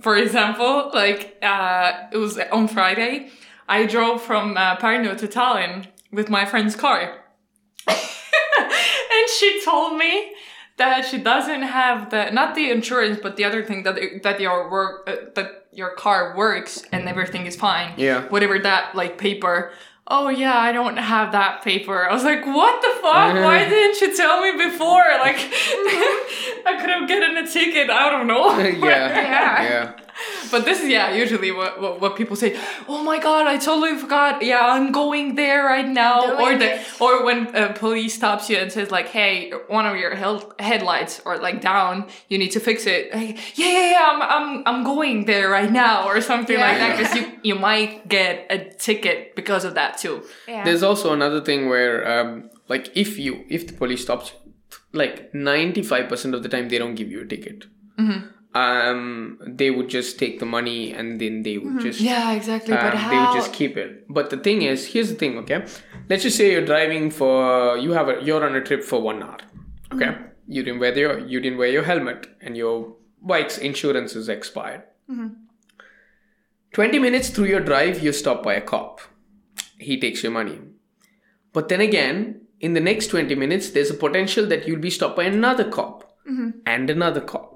For 0.00 0.16
example, 0.16 0.90
like, 0.94 1.36
uh, 1.42 1.92
it 2.12 2.18
was 2.18 2.38
on 2.52 2.68
Friday. 2.68 3.30
I 3.68 3.86
drove 3.86 4.22
from 4.22 4.56
uh, 4.56 4.76
Pärnu 4.76 5.16
to 5.18 5.26
Tallinn 5.26 5.86
with 6.12 6.28
my 6.30 6.44
friend's 6.44 6.76
car, 6.76 7.24
and 7.88 9.28
she 9.38 9.60
told 9.64 9.96
me 9.98 10.32
that 10.76 11.04
she 11.04 11.18
doesn't 11.18 11.62
have 11.62 12.10
the 12.10 12.30
not 12.30 12.54
the 12.54 12.70
insurance, 12.70 13.18
but 13.22 13.36
the 13.36 13.44
other 13.44 13.62
thing 13.64 13.82
that 13.84 13.96
that 14.22 14.40
your 14.40 14.70
work 14.70 15.08
uh, 15.08 15.16
that 15.34 15.66
your 15.72 15.90
car 15.90 16.36
works 16.36 16.82
and 16.92 17.08
everything 17.08 17.46
is 17.46 17.56
fine. 17.56 17.94
Yeah. 17.96 18.22
Whatever 18.28 18.58
that 18.60 18.94
like 18.94 19.18
paper. 19.18 19.72
Oh 20.06 20.28
yeah, 20.28 20.58
I 20.58 20.72
don't 20.72 20.98
have 20.98 21.32
that 21.32 21.62
paper. 21.62 22.06
I 22.06 22.12
was 22.12 22.24
like, 22.24 22.44
what 22.44 22.82
the 22.82 22.92
fuck? 23.00 23.34
Why 23.46 23.66
didn't 23.68 24.00
you 24.02 24.14
tell 24.14 24.42
me 24.42 24.52
before? 24.70 25.02
Like, 25.18 25.36
I 26.66 26.76
could 26.78 26.90
have 26.90 27.08
gotten 27.08 27.38
a 27.38 27.46
ticket. 27.50 27.88
I 27.88 28.10
don't 28.10 28.26
know. 28.26 28.58
yeah, 28.58 28.72
Yeah. 28.82 29.62
yeah. 29.62 29.92
But 30.50 30.64
this 30.64 30.80
is 30.80 30.88
yeah, 30.88 31.14
usually 31.14 31.50
what, 31.50 31.80
what 31.80 32.00
what 32.00 32.16
people 32.16 32.36
say. 32.36 32.58
Oh 32.88 33.02
my 33.02 33.18
god, 33.18 33.46
I 33.46 33.56
totally 33.56 33.96
forgot. 33.98 34.42
Yeah, 34.42 34.60
I'm 34.60 34.92
going 34.92 35.34
there 35.34 35.64
right 35.64 35.88
now. 35.88 36.36
Doing 36.36 36.40
or 36.40 36.58
the 36.58 36.74
it. 36.74 37.00
or 37.00 37.24
when 37.24 37.54
uh, 37.54 37.72
police 37.72 38.14
stops 38.14 38.48
you 38.48 38.56
and 38.56 38.70
says 38.70 38.90
like, 38.90 39.08
hey, 39.08 39.52
one 39.68 39.86
of 39.86 39.96
your 39.96 40.14
hel- 40.14 40.52
headlights 40.58 41.20
or 41.24 41.38
like 41.38 41.60
down, 41.60 42.06
you 42.28 42.38
need 42.38 42.52
to 42.52 42.60
fix 42.60 42.86
it. 42.86 43.12
Like, 43.14 43.58
yeah, 43.58 43.66
yeah, 43.66 43.90
yeah, 43.90 44.06
I'm 44.06 44.22
I'm 44.22 44.62
I'm 44.66 44.84
going 44.84 45.24
there 45.24 45.48
right 45.50 45.70
now 45.70 46.06
or 46.06 46.20
something 46.20 46.58
like 46.58 46.78
that 46.78 46.96
because 46.96 47.14
you 47.16 47.38
you 47.42 47.54
might 47.54 48.08
get 48.08 48.46
a 48.50 48.58
ticket 48.74 49.34
because 49.34 49.64
of 49.64 49.74
that 49.74 49.98
too. 49.98 50.22
Yeah. 50.46 50.64
There's 50.64 50.82
also 50.82 51.12
another 51.12 51.40
thing 51.40 51.68
where, 51.68 52.06
um, 52.08 52.50
like, 52.68 52.96
if 52.96 53.18
you 53.18 53.44
if 53.48 53.66
the 53.66 53.72
police 53.72 54.02
stops 54.02 54.32
like 54.92 55.34
ninety 55.34 55.82
five 55.82 56.08
percent 56.08 56.34
of 56.34 56.42
the 56.42 56.48
time 56.48 56.68
they 56.68 56.78
don't 56.78 56.94
give 56.94 57.10
you 57.10 57.20
a 57.22 57.26
ticket. 57.26 57.64
Mm-hmm. 57.98 58.28
Um, 58.54 59.38
they 59.44 59.70
would 59.72 59.88
just 59.88 60.16
take 60.18 60.38
the 60.38 60.46
money 60.46 60.92
and 60.92 61.20
then 61.20 61.42
they 61.42 61.58
would 61.58 61.80
just 61.80 62.00
Yeah, 62.00 62.32
exactly. 62.32 62.72
um, 62.72 62.80
but 62.80 63.10
they 63.10 63.16
would 63.18 63.34
just 63.34 63.52
keep 63.52 63.76
it. 63.76 64.04
But 64.08 64.30
the 64.30 64.36
thing 64.36 64.62
is, 64.62 64.86
here's 64.86 65.08
the 65.08 65.16
thing, 65.16 65.38
okay? 65.38 65.64
Let's 66.08 66.22
just 66.22 66.36
say 66.36 66.52
you're 66.52 66.64
driving 66.64 67.10
for 67.10 67.76
you 67.76 67.92
have 67.92 68.08
a 68.08 68.22
you're 68.22 68.44
on 68.44 68.54
a 68.54 68.62
trip 68.62 68.84
for 68.84 69.00
one 69.02 69.22
hour, 69.22 69.38
okay? 69.92 70.06
Mm-hmm. 70.06 70.22
You 70.46 70.62
didn't 70.62 70.80
wear 70.80 70.96
your 70.96 71.18
you 71.18 71.40
didn't 71.40 71.58
wear 71.58 71.68
your 71.68 71.82
helmet 71.82 72.28
and 72.40 72.56
your 72.56 72.94
bike's 73.20 73.58
insurance 73.58 74.14
is 74.14 74.28
expired. 74.28 74.82
Mm-hmm. 75.10 75.28
Twenty 76.72 76.98
minutes 76.98 77.30
through 77.30 77.46
your 77.46 77.60
drive, 77.60 78.02
you're 78.02 78.12
stopped 78.12 78.42
by 78.44 78.54
a 78.54 78.60
cop. 78.60 79.00
He 79.78 79.98
takes 79.98 80.22
your 80.22 80.32
money. 80.32 80.58
But 81.52 81.68
then 81.68 81.80
again, 81.80 82.40
in 82.60 82.72
the 82.74 82.80
next 82.80 83.08
20 83.08 83.34
minutes, 83.34 83.70
there's 83.70 83.90
a 83.90 83.94
potential 83.94 84.46
that 84.46 84.66
you'll 84.66 84.80
be 84.80 84.90
stopped 84.90 85.16
by 85.16 85.24
another 85.24 85.68
cop 85.70 86.16
and 86.66 86.90
another 86.90 87.20
cop. 87.20 87.53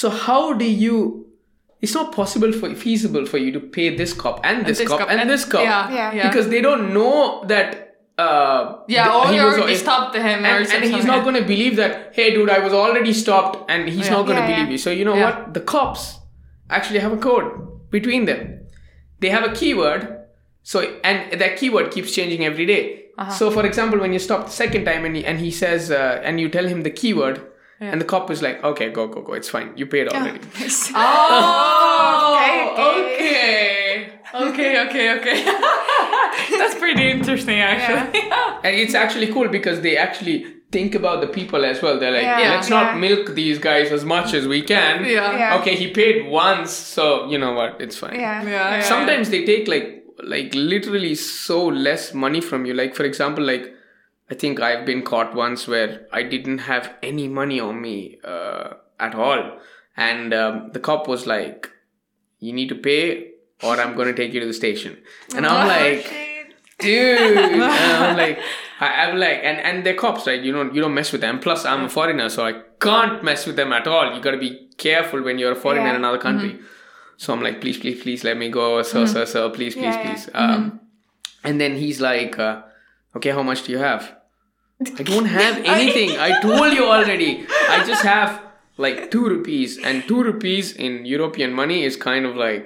So 0.00 0.08
how 0.26 0.54
do 0.54 0.64
you? 0.84 0.94
It's 1.82 1.94
not 2.00 2.12
possible 2.16 2.52
for 2.60 2.68
feasible 2.82 3.24
for 3.32 3.38
you 3.44 3.50
to 3.56 3.60
pay 3.76 3.86
this 4.00 4.12
cop 4.22 4.40
and 4.44 4.64
this, 4.66 4.78
this 4.78 4.88
cop, 4.88 5.00
cop 5.00 5.10
and, 5.10 5.20
and- 5.22 5.30
this 5.30 5.44
cop 5.44 5.62
yeah, 5.64 5.92
Yeah. 5.92 6.12
yeah. 6.18 6.28
because 6.28 6.48
they 6.48 6.60
don't 6.60 6.92
know 6.94 7.44
that. 7.52 7.78
Uh, 8.18 8.78
yeah, 8.88 9.04
th- 9.04 9.14
or 9.16 9.28
he 9.30 9.36
you 9.36 9.44
was- 9.44 9.54
already 9.58 9.74
stopped 9.74 10.14
him 10.14 10.44
or 10.44 10.52
and, 10.54 10.72
and 10.76 10.84
he's 10.94 11.04
not 11.12 11.20
going 11.26 11.34
to 11.42 11.46
believe 11.52 11.74
that. 11.76 11.92
Hey, 12.14 12.26
dude, 12.34 12.50
I 12.50 12.58
was 12.66 12.72
already 12.72 13.12
stopped, 13.24 13.70
and 13.72 13.88
he's 13.88 14.06
Yeah. 14.06 14.16
not 14.16 14.22
going 14.26 14.36
to 14.40 14.42
Yeah, 14.42 14.52
believe 14.54 14.66
yeah. 14.68 14.72
you. 14.72 14.78
So 14.86 14.90
you 14.98 15.04
know 15.08 15.14
Yeah. 15.16 15.24
what? 15.30 15.54
The 15.54 15.60
cops 15.74 16.02
actually 16.78 17.00
have 17.06 17.12
a 17.12 17.20
code 17.28 17.46
between 17.90 18.26
them. 18.26 18.40
They 19.20 19.30
have 19.36 19.44
a 19.50 19.52
keyword. 19.60 20.02
So 20.62 20.76
and 21.02 21.18
that 21.40 21.56
keyword 21.58 21.90
keeps 21.90 22.10
changing 22.18 22.44
every 22.50 22.66
day. 22.74 22.82
Uh-huh. 23.18 23.30
So 23.38 23.50
for 23.50 23.64
example, 23.70 23.98
when 24.04 24.12
you 24.12 24.20
stop 24.28 24.40
the 24.50 24.52
second 24.64 24.84
time 24.84 25.02
and 25.06 25.16
he, 25.16 25.22
and 25.30 25.36
he 25.46 25.50
says 25.50 25.90
uh, 25.90 26.20
and 26.26 26.40
you 26.40 26.48
tell 26.56 26.66
him 26.72 26.82
the 26.88 26.94
keyword. 27.02 27.36
And 27.90 28.00
the 28.00 28.04
cop 28.04 28.30
is 28.30 28.42
like, 28.42 28.62
okay, 28.62 28.90
go, 28.90 29.08
go, 29.08 29.22
go. 29.22 29.32
It's 29.32 29.48
fine. 29.48 29.72
You 29.76 29.86
paid 29.86 30.08
already. 30.08 30.38
Oh, 30.94 32.38
Okay, 32.38 33.12
okay. 33.14 34.08
Okay, 34.34 34.86
okay, 34.86 35.06
okay. 35.18 35.44
That's 36.58 36.74
pretty 36.76 37.10
interesting, 37.10 37.60
actually. 37.60 38.20
And 38.64 38.76
it's 38.76 38.94
actually 38.94 39.32
cool 39.32 39.48
because 39.48 39.80
they 39.80 39.96
actually 39.96 40.46
think 40.70 40.94
about 40.94 41.20
the 41.20 41.26
people 41.26 41.64
as 41.64 41.82
well. 41.82 41.98
They're 41.98 42.12
like, 42.12 42.22
Yeah, 42.22 42.54
let's 42.54 42.70
yeah. 42.70 42.82
not 42.82 42.98
milk 42.98 43.34
these 43.34 43.58
guys 43.58 43.90
as 43.92 44.04
much 44.04 44.32
as 44.32 44.46
we 44.46 44.62
can. 44.62 45.04
Yeah. 45.04 45.36
Yeah. 45.36 45.58
Okay, 45.60 45.74
he 45.74 45.90
paid 45.90 46.26
once, 46.28 46.70
so 46.70 47.28
you 47.28 47.38
know 47.38 47.52
what? 47.52 47.80
It's 47.80 47.96
fine. 47.96 48.14
Yeah. 48.14 48.42
Yeah, 48.42 48.50
yeah. 48.76 48.80
Sometimes 48.82 49.28
they 49.30 49.44
take 49.44 49.66
like 49.68 50.04
like 50.22 50.54
literally 50.54 51.14
so 51.16 51.66
less 51.66 52.14
money 52.14 52.40
from 52.40 52.64
you. 52.64 52.74
Like 52.74 52.94
for 52.94 53.04
example, 53.04 53.44
like 53.44 53.74
I 54.32 54.34
think 54.42 54.60
I've 54.68 54.84
been 54.90 55.02
caught 55.10 55.34
once 55.34 55.66
where 55.72 55.90
I 56.20 56.22
didn't 56.34 56.58
have 56.70 56.84
any 57.10 57.28
money 57.40 57.58
on 57.68 57.80
me 57.86 57.96
uh, 58.34 58.68
at 59.08 59.14
all, 59.14 59.42
and 60.10 60.32
um, 60.42 60.70
the 60.76 60.80
cop 60.88 61.08
was 61.14 61.26
like, 61.32 61.68
"You 62.46 62.52
need 62.58 62.68
to 62.74 62.78
pay, 62.88 63.02
or 63.62 63.72
I'm 63.84 63.94
going 63.98 64.08
to 64.12 64.14
take 64.20 64.32
you 64.38 64.40
to 64.44 64.46
the 64.52 64.58
station." 64.62 64.96
And 65.36 65.46
I'm 65.52 65.68
like, 65.76 66.06
dude. 66.78 67.36
And 67.38 67.62
i'm 68.04 68.16
like 68.16 68.38
I, 68.80 68.86
i'm 69.04 69.18
like 69.24 69.38
and 69.50 69.58
and 69.70 69.86
they're 69.86 69.94
cops 70.04 70.26
right? 70.26 70.42
You 70.42 70.52
don't 70.52 70.74
you 70.74 70.80
don't 70.84 70.94
mess 71.00 71.12
with 71.12 71.20
them. 71.26 71.38
Plus 71.46 71.64
i'm 71.64 71.84
a 71.84 71.88
foreigner 71.88 72.28
so 72.36 72.44
i 72.46 72.54
can't 72.86 73.22
mess 73.28 73.46
with 73.46 73.56
them 73.56 73.72
at 73.80 73.86
all. 73.86 74.14
You 74.14 74.20
gotta 74.28 74.38
be 74.38 74.50
careful 74.78 75.22
when 75.22 75.38
you're 75.38 75.52
a 75.52 75.60
foreigner 75.66 75.90
in 75.90 75.96
another 75.96 76.18
country. 76.18 76.58
So 77.18 77.32
i'm 77.34 77.42
like 77.42 77.60
please 77.60 77.78
please 77.78 78.02
please 78.02 78.24
let 78.24 78.36
me 78.36 78.48
go 78.48 78.82
sir 78.82 79.06
sir 79.06 79.24
sir 79.26 79.44
please 79.50 79.74
please 79.74 79.84
Yeah, 79.84 80.02
yeah. 80.02 80.10
please. 80.14 80.28
Um 80.34 80.80
and 81.44 81.60
then 81.60 81.76
he's 81.76 82.00
like 82.00 82.38
uh, 82.38 82.62
okay 83.16 83.30
how 83.30 83.42
much 83.50 83.62
do 83.64 83.72
you 83.72 83.78
have 83.90 84.16
i 84.98 85.02
don't 85.02 85.26
have 85.26 85.56
anything 85.76 86.10
i 86.18 86.40
told 86.40 86.72
you 86.72 86.84
already 86.84 87.30
i 87.68 87.84
just 87.86 88.02
have 88.02 88.40
like 88.78 89.10
two 89.10 89.24
rupees 89.28 89.78
and 89.78 90.06
two 90.08 90.22
rupees 90.22 90.72
in 90.88 91.04
european 91.04 91.52
money 91.52 91.82
is 91.84 91.96
kind 91.96 92.24
of 92.26 92.36
like 92.36 92.62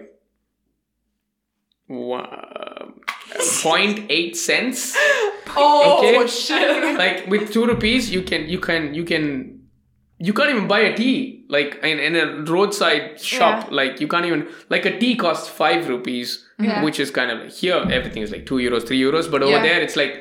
wa- 1.89 2.87
0.8 3.39 4.37
cents 4.37 4.97
Oh, 5.59 5.99
Okay. 5.99 6.27
shit. 6.27 6.99
like 6.99 7.27
with 7.29 7.53
two 7.53 7.65
rupees 7.67 8.11
you 8.11 8.23
can 8.23 8.49
you 8.49 8.59
can 8.61 8.93
you 8.95 9.05
can 9.05 9.25
you 10.19 10.33
can't 10.33 10.51
even 10.51 10.67
buy 10.69 10.81
a 10.81 10.95
tea 10.97 11.45
like 11.49 11.77
in, 11.83 11.99
in 11.99 12.17
a 12.17 12.27
roadside 12.53 13.21
shop 13.21 13.65
Yeah. 13.69 13.75
like 13.81 14.01
you 14.01 14.09
can't 14.09 14.27
even 14.27 14.49
like 14.69 14.85
a 14.85 14.99
tea 14.99 15.15
costs 15.17 15.49
five 15.49 15.89
rupees 15.89 16.45
Yeah. 16.59 16.83
which 16.85 16.99
is 17.01 17.11
kind 17.11 17.31
of 17.31 17.39
here 17.53 17.81
everything 17.99 18.23
is 18.23 18.31
like 18.31 18.45
two 18.47 18.57
euros 18.57 18.87
three 18.87 19.01
euros 19.01 19.31
but 19.31 19.43
over 19.43 19.53
Yeah. 19.57 19.63
there 19.63 19.81
it's 19.81 19.97
like 19.97 20.15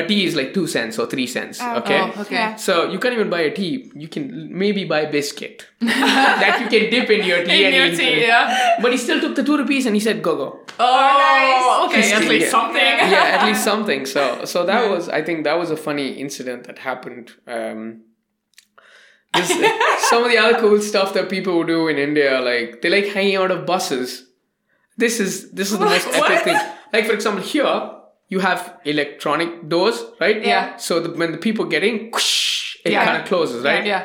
a 0.00 0.06
tea 0.10 0.24
is 0.28 0.34
like 0.40 0.50
two 0.58 0.66
cents 0.74 0.98
or 1.00 1.06
three 1.12 1.26
cents 1.36 1.58
Oh. 1.62 1.78
okay 1.80 2.00
Oh, 2.02 2.20
okay. 2.22 2.34
Yeah. 2.40 2.56
so 2.66 2.72
you 2.92 2.98
can't 3.02 3.14
even 3.18 3.30
buy 3.34 3.40
a 3.50 3.52
tea 3.60 3.72
you 4.04 4.08
can 4.14 4.24
maybe 4.62 4.82
buy 4.92 5.00
a 5.08 5.10
biscuit 5.16 5.66
that 5.80 6.58
you 6.62 6.66
can 6.74 6.90
dip 6.94 7.08
in 7.16 7.22
your 7.30 7.40
tea 7.44 7.60
In 7.64 7.66
and 7.68 7.76
your 7.76 7.86
eat. 7.86 7.98
tea, 8.00 8.26
yeah. 8.26 8.76
but 8.82 8.90
he 8.92 8.98
still 9.06 9.20
took 9.24 9.34
the 9.40 9.44
two 9.48 9.56
rupees 9.62 9.86
and 9.86 9.94
he 9.98 10.02
said 10.08 10.22
go 10.28 10.34
go 10.42 10.48
Oh, 10.82 11.86
okay, 11.88 12.12
at 12.12 12.22
Yeah. 12.22 12.28
least 12.28 12.50
something. 12.50 12.82
yeah, 13.14 13.36
at 13.38 13.46
least 13.46 13.62
something. 13.62 14.06
So, 14.06 14.22
so 14.46 14.64
that 14.64 14.88
was, 14.90 15.10
I 15.10 15.20
think, 15.26 15.44
that 15.44 15.58
was 15.58 15.70
a 15.70 15.76
funny 15.76 16.08
incident 16.24 16.64
that 16.68 16.78
happened. 16.78 17.26
Um, 17.46 17.80
this, 19.34 19.48
some 20.10 20.24
of 20.24 20.30
the 20.30 20.38
other 20.38 20.58
cool 20.58 20.80
stuff 20.80 21.12
that 21.14 21.28
people 21.28 21.58
would 21.58 21.66
do 21.66 21.88
in 21.88 21.98
India, 21.98 22.40
like 22.40 22.80
they 22.80 22.88
like 22.88 23.08
hanging 23.12 23.36
out 23.36 23.50
of 23.50 23.66
buses. 23.66 24.26
This 24.96 25.20
is 25.20 25.50
this 25.52 25.70
is 25.72 25.78
the 25.78 25.84
most 25.84 26.06
epic 26.12 26.44
thing. 26.44 26.58
Like 26.94 27.04
for 27.06 27.12
example, 27.12 27.42
here 27.42 27.90
you 28.30 28.38
have 28.40 28.62
electronic 28.84 29.68
doors, 29.68 29.98
right? 30.20 30.42
Yeah. 30.50 30.76
So 30.86 31.00
the, 31.00 31.10
when 31.20 31.32
the 31.32 31.38
people 31.46 31.64
get 31.74 31.82
in, 31.90 32.10
whoosh, 32.12 32.76
it 32.84 32.92
Yeah. 32.92 33.04
kind 33.04 33.16
of 33.22 33.28
closes, 33.28 33.64
right? 33.64 33.84
Yeah. 33.94 34.04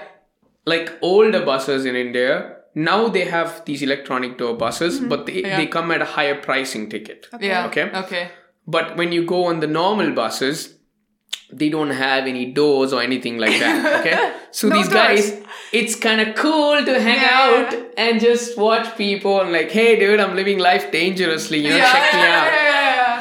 like 0.73 0.87
older 1.09 1.41
buses 1.45 1.85
in 1.89 1.95
India, 1.95 2.31
now 2.73 3.07
they 3.15 3.25
have 3.33 3.49
these 3.65 3.81
electronic 3.87 4.31
door 4.39 4.53
buses, 4.61 4.99
but 4.99 5.25
they, 5.27 5.33
Mm-hmm. 5.33 5.45
Yeah. 5.51 5.57
they 5.59 5.67
come 5.67 5.91
at 5.97 6.01
a 6.01 6.09
higher 6.15 6.37
pricing 6.47 6.89
ticket. 6.89 7.27
Yeah. 7.39 7.67
Okay. 7.67 7.83
Okay. 8.03 8.23
But 8.75 8.97
when 8.97 9.11
you 9.11 9.25
go 9.33 9.45
on 9.45 9.59
the 9.59 9.67
normal 9.67 10.09
buses, 10.21 10.73
they 11.53 11.69
don't 11.69 11.91
have 11.91 12.25
any 12.33 12.45
doors 12.51 12.91
or 12.93 13.01
anything 13.09 13.37
like 13.37 13.59
that. 13.59 13.77
Okay. 13.99 14.17
So 14.51 14.67
No 14.69 14.75
these 14.77 14.89
doors. 14.89 15.03
guys, 15.07 15.43
it's 15.71 15.95
kind 16.07 16.19
of 16.23 16.33
cool 16.35 16.83
to 16.89 16.99
hang 17.07 17.21
Yeah. 17.21 17.43
out 17.45 17.69
and 18.05 18.19
just 18.19 18.57
watch 18.57 18.87
people 18.97 19.39
and 19.41 19.51
like, 19.51 19.69
hey, 19.69 19.91
dude, 19.99 20.19
I'm 20.19 20.35
living 20.35 20.57
life 20.57 20.91
dangerously. 20.91 21.59
You 21.59 21.69
know, 21.69 21.77
Yeah, 21.77 21.93
check 21.93 22.13
me 22.15 22.21
out. 22.37 22.49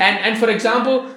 And 0.01 0.19
and 0.25 0.39
for 0.39 0.49
example, 0.51 1.09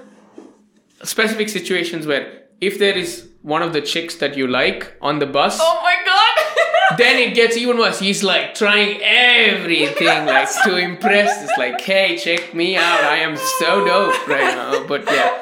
specific 1.03 1.49
situations 1.49 2.05
where 2.07 2.43
if 2.61 2.79
there 2.79 2.97
is 2.97 3.29
one 3.41 3.61
of 3.61 3.71
the 3.73 3.81
chicks 3.81 4.15
that 4.15 4.35
you 4.35 4.47
like 4.47 4.95
on 5.01 5.19
the 5.19 5.25
bus, 5.25 5.57
Oh 5.61 5.79
my 5.83 5.95
god. 6.05 6.97
then 6.97 7.17
it 7.17 7.33
gets 7.35 7.57
even 7.57 7.77
worse. 7.77 7.99
He's 7.99 8.23
like 8.23 8.55
trying 8.55 8.99
everything 9.03 10.25
like 10.25 10.49
to 10.63 10.77
impress. 10.77 11.43
It's 11.43 11.57
like, 11.57 11.79
hey, 11.81 12.17
check 12.17 12.53
me 12.53 12.75
out. 12.75 13.03
I 13.03 13.17
am 13.17 13.37
so 13.59 13.85
dope 13.85 14.27
right 14.27 14.55
now. 14.55 14.85
But 14.87 15.05
yeah, 15.05 15.41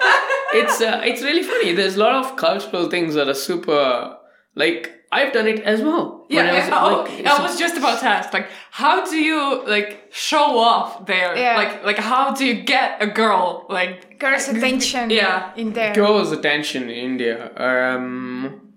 it's 0.54 0.82
uh, 0.82 1.02
it's 1.04 1.22
really 1.22 1.44
funny. 1.44 1.74
There's 1.74 1.96
a 1.96 2.00
lot 2.00 2.14
of 2.26 2.36
cultural 2.36 2.90
things 2.90 3.16
that 3.16 3.28
are 3.28 3.34
super 3.34 4.18
like 4.56 4.95
I've 5.18 5.32
done 5.38 5.48
it 5.54 5.60
as 5.74 5.80
well. 5.88 6.06
Yeah, 6.30 6.42
I 6.42 6.54
was, 6.60 6.68
yeah, 6.68 6.84
oh, 6.86 7.02
like, 7.04 7.26
I 7.34 7.42
was 7.46 7.54
just 7.64 7.76
about 7.82 8.00
to 8.02 8.08
ask, 8.18 8.34
like, 8.38 8.48
how 8.82 8.96
do 9.10 9.16
you 9.30 9.42
like 9.76 9.90
show 10.12 10.48
off 10.72 11.06
there? 11.06 11.32
Yeah. 11.38 11.56
Like, 11.62 11.74
like 11.90 11.98
how 12.12 12.34
do 12.38 12.44
you 12.50 12.56
get 12.76 12.90
a 13.02 13.08
girl? 13.22 13.66
Like, 13.70 14.20
Girls' 14.20 14.48
attention 14.54 15.10
Yeah. 15.10 15.52
in 15.56 15.74
there. 15.74 15.94
girls' 15.94 16.32
attention 16.32 16.84
in 16.84 16.90
India. 17.12 17.36
Um, 17.70 18.74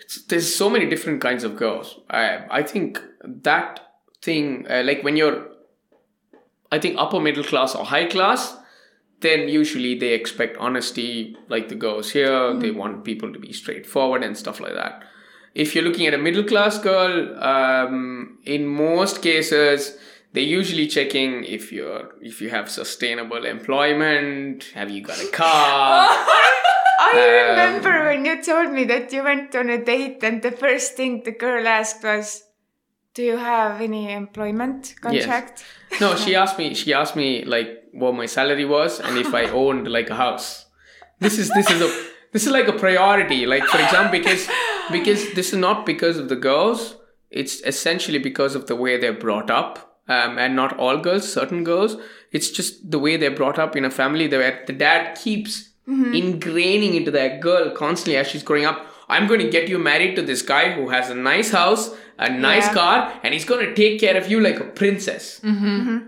it's, 0.00 0.14
there's 0.28 0.54
so 0.54 0.68
many 0.70 0.86
different 0.88 1.20
kinds 1.20 1.44
of 1.44 1.56
girls. 1.56 2.00
I 2.10 2.24
I 2.58 2.62
think 2.62 2.90
that 3.42 3.80
thing, 4.22 4.66
uh, 4.70 4.82
like 4.84 5.00
when 5.06 5.16
you're, 5.16 5.38
I 6.74 6.78
think 6.82 6.94
upper 6.98 7.20
middle 7.20 7.44
class 7.44 7.74
or 7.74 7.84
high 7.84 8.06
class, 8.06 8.56
then 9.24 9.48
usually 9.48 9.98
they 9.98 10.12
expect 10.20 10.56
honesty. 10.58 11.36
Like 11.48 11.68
the 11.68 11.74
girls 11.86 12.10
here, 12.12 12.54
they 12.62 12.70
want 12.70 13.04
people 13.04 13.32
to 13.32 13.38
be 13.38 13.52
straightforward 13.52 14.22
and 14.22 14.36
stuff 14.36 14.60
like 14.60 14.74
that. 14.74 15.02
If 15.54 15.74
you're 15.74 15.84
looking 15.84 16.06
at 16.06 16.14
a 16.14 16.18
middle 16.18 16.44
class 16.44 16.78
girl, 16.78 17.12
um, 17.42 18.38
in 18.44 18.66
most 18.66 19.22
cases, 19.22 19.96
they're 20.32 20.52
usually 20.60 20.86
checking 20.86 21.44
if 21.44 21.70
you're 21.72 22.10
if 22.30 22.40
you 22.42 22.50
have 22.50 22.70
sustainable 22.70 23.44
employment, 23.44 24.64
have 24.74 24.90
you 24.90 25.00
got 25.10 25.20
a 25.22 25.28
car. 25.42 26.08
I 27.06 27.10
Um, 27.14 27.50
remember 27.50 27.94
when 28.08 28.24
you 28.24 28.42
told 28.42 28.72
me 28.72 28.84
that 28.92 29.12
you 29.12 29.22
went 29.22 29.54
on 29.54 29.70
a 29.70 29.78
date 29.84 30.22
and 30.22 30.42
the 30.42 30.50
first 30.64 30.94
thing 30.96 31.22
the 31.24 31.32
girl 31.44 31.66
asked 31.68 32.02
was, 32.02 32.42
"Do 33.14 33.22
you 33.22 33.36
have 33.36 33.80
any 33.80 34.12
employment 34.12 34.94
contract?" 35.00 35.64
no, 36.00 36.16
she 36.22 36.34
asked 36.34 36.58
me. 36.58 36.74
She 36.74 36.92
asked 36.92 37.14
me 37.14 37.44
like 37.44 37.83
what 37.94 38.14
my 38.14 38.26
salary 38.26 38.64
was 38.64 39.00
and 39.00 39.16
if 39.18 39.32
I 39.32 39.44
owned 39.44 39.88
like 39.88 40.10
a 40.10 40.14
house. 40.16 40.66
This 41.20 41.38
is 41.38 41.50
this 41.50 41.70
is 41.70 41.80
a 41.80 42.06
this 42.32 42.46
is 42.46 42.52
like 42.52 42.68
a 42.68 42.72
priority. 42.72 43.46
Like 43.46 43.64
for 43.64 43.78
example, 43.78 44.18
because 44.18 44.48
because 44.90 45.32
this 45.34 45.52
is 45.52 45.58
not 45.58 45.86
because 45.86 46.18
of 46.18 46.28
the 46.28 46.36
girls. 46.36 46.96
It's 47.30 47.60
essentially 47.62 48.18
because 48.18 48.54
of 48.54 48.66
the 48.66 48.76
way 48.76 48.96
they're 48.96 49.12
brought 49.12 49.50
up. 49.50 49.90
Um, 50.06 50.38
and 50.38 50.54
not 50.54 50.78
all 50.78 50.98
girls, 50.98 51.32
certain 51.32 51.64
girls. 51.64 51.96
It's 52.30 52.50
just 52.50 52.90
the 52.90 52.98
way 52.98 53.16
they're 53.16 53.34
brought 53.34 53.58
up 53.58 53.74
in 53.74 53.86
a 53.86 53.90
family 53.90 54.28
where 54.28 54.62
the 54.66 54.74
dad 54.74 55.16
keeps 55.16 55.70
ingraining 55.88 56.94
into 56.94 57.10
that 57.10 57.40
girl 57.40 57.70
constantly 57.70 58.16
as 58.16 58.26
she's 58.26 58.42
growing 58.42 58.66
up. 58.66 58.86
I'm 59.08 59.26
going 59.26 59.40
to 59.40 59.50
get 59.50 59.68
you 59.68 59.78
married 59.78 60.16
to 60.16 60.22
this 60.22 60.42
guy 60.42 60.72
who 60.72 60.88
has 60.88 61.10
a 61.10 61.14
nice 61.14 61.50
house, 61.50 61.90
a 62.18 62.28
nice 62.30 62.66
Yeah. 62.66 62.74
car, 62.74 63.20
and 63.22 63.34
he's 63.34 63.44
going 63.44 63.66
to 63.66 63.74
take 63.74 64.00
care 64.00 64.16
of 64.16 64.28
you 64.30 64.40
like 64.40 64.58
a 64.60 64.64
princess. 64.64 65.40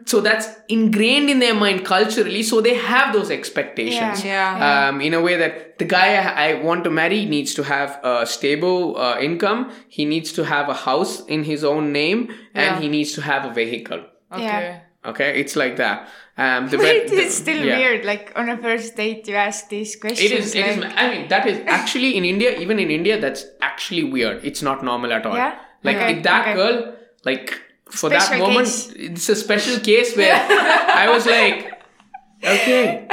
So 0.06 0.20
that's 0.20 0.48
ingrained 0.68 1.28
in 1.30 1.38
their 1.40 1.54
mind 1.54 1.84
culturally. 1.84 2.42
So 2.42 2.60
they 2.60 2.74
have 2.74 3.12
those 3.12 3.30
expectations. 3.30 4.24
Yeah. 4.24 4.88
Um, 4.88 5.00
in 5.00 5.14
a 5.14 5.20
way 5.20 5.36
that 5.36 5.78
the 5.78 5.84
guy 5.84 6.14
I, 6.16 6.50
I 6.50 6.54
want 6.62 6.84
to 6.84 6.90
marry 6.90 7.24
needs 7.26 7.54
to 7.54 7.62
have 7.64 7.98
a 8.02 8.24
stable 8.26 8.96
uh, 8.96 9.18
income. 9.20 9.70
He 9.88 10.04
needs 10.04 10.32
to 10.32 10.44
have 10.44 10.68
a 10.68 10.74
house 10.74 11.24
in 11.26 11.44
his 11.44 11.64
own 11.64 11.92
name, 11.92 12.20
and 12.54 12.76
Yeah. 12.76 12.80
he 12.80 12.88
needs 12.88 13.12
to 13.14 13.20
have 13.22 13.44
a 13.44 13.52
vehicle. 13.52 14.02
okay. 14.32 14.80
Okay, 15.06 15.40
it's 15.40 15.56
like 15.56 15.76
that. 15.76 16.08
Um, 16.38 16.68
the 16.68 16.76
But 16.84 16.86
it's 16.86 17.34
still 17.36 17.64
yeah. 17.64 17.76
weird. 17.78 18.04
Like 18.04 18.32
on 18.36 18.48
a 18.48 18.56
first 18.58 18.96
date, 18.96 19.26
you 19.28 19.34
ask 19.36 19.68
these 19.68 19.96
questions. 19.96 20.30
It 20.30 20.38
is. 20.38 20.54
It 20.54 20.66
is. 20.66 20.76
like, 20.78 20.92
I 20.96 21.10
mean, 21.10 21.28
that 21.28 21.46
is 21.46 21.60
actually 21.66 22.16
in 22.16 22.24
India. 22.24 22.58
Even 22.58 22.78
in 22.78 22.90
India, 22.90 23.20
that's 23.20 23.44
actually 23.60 24.04
weird. 24.04 24.44
It's 24.44 24.62
not 24.62 24.84
normal 24.84 25.12
at 25.12 25.24
all. 25.26 25.34
Yeah? 25.36 25.58
Like 25.82 25.96
Okay, 25.96 26.20
that 26.22 26.42
okay. 26.48 26.54
girl, 26.54 26.94
like 27.24 27.60
for 27.90 28.10
that 28.10 28.22
Special 28.22 28.46
moment, 28.48 28.66
case. 28.66 28.92
it's 28.96 29.28
a 29.28 29.36
special 29.36 29.78
case 29.80 30.16
where 30.16 30.34
I 31.04 31.08
was 31.08 31.24
like, 31.26 31.72
okay, 32.42 33.06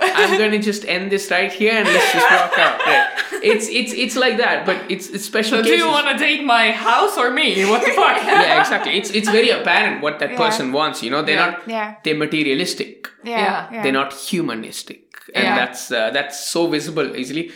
I'm 0.00 0.38
gonna 0.38 0.58
just 0.58 0.84
end 0.86 1.10
this 1.12 1.30
right 1.30 1.52
here 1.52 1.72
and 1.72 1.86
let's 1.88 2.12
just 2.12 2.30
walk 2.30 2.58
out. 2.58 2.80
Right. 2.88 3.14
It's 3.52 3.68
it's 3.68 3.92
it's 3.92 4.16
like 4.16 4.36
that, 4.38 4.66
but 4.66 4.76
it's 4.88 5.06
it's 5.10 5.24
special 5.24 5.58
So 5.58 5.62
do 5.62 5.70
you 5.76 5.86
want 5.86 6.08
to 6.08 6.16
date 6.18 6.44
my 6.44 6.72
house 6.72 7.16
or 7.16 7.30
me? 7.30 7.64
What 7.70 7.82
the 7.86 7.92
fuck? 7.92 8.16
yeah, 8.26 8.58
exactly. 8.60 8.92
It's 8.98 9.10
it's 9.10 9.28
very 9.30 9.50
apparent 9.50 10.02
what 10.02 10.18
that 10.18 10.30
Yeah. 10.32 10.38
person 10.44 10.72
wants. 10.72 11.02
You 11.04 11.10
know, 11.10 11.22
they're 11.22 11.36
Yeah. 11.36 11.50
not. 11.50 11.68
Yeah. 11.68 11.94
They're 12.02 12.16
materialistic. 12.26 13.08
Yeah. 13.24 13.38
Yeah. 13.38 13.68
yeah. 13.72 13.82
they're 13.82 13.92
not 14.02 14.12
humanistic 14.12 15.04
and 15.34 15.44
Yeah. 15.44 15.56
that's 15.56 15.90
uh, 15.92 16.10
that's 16.10 16.36
so 16.54 16.66
visible 16.68 17.16
easily 17.16 17.50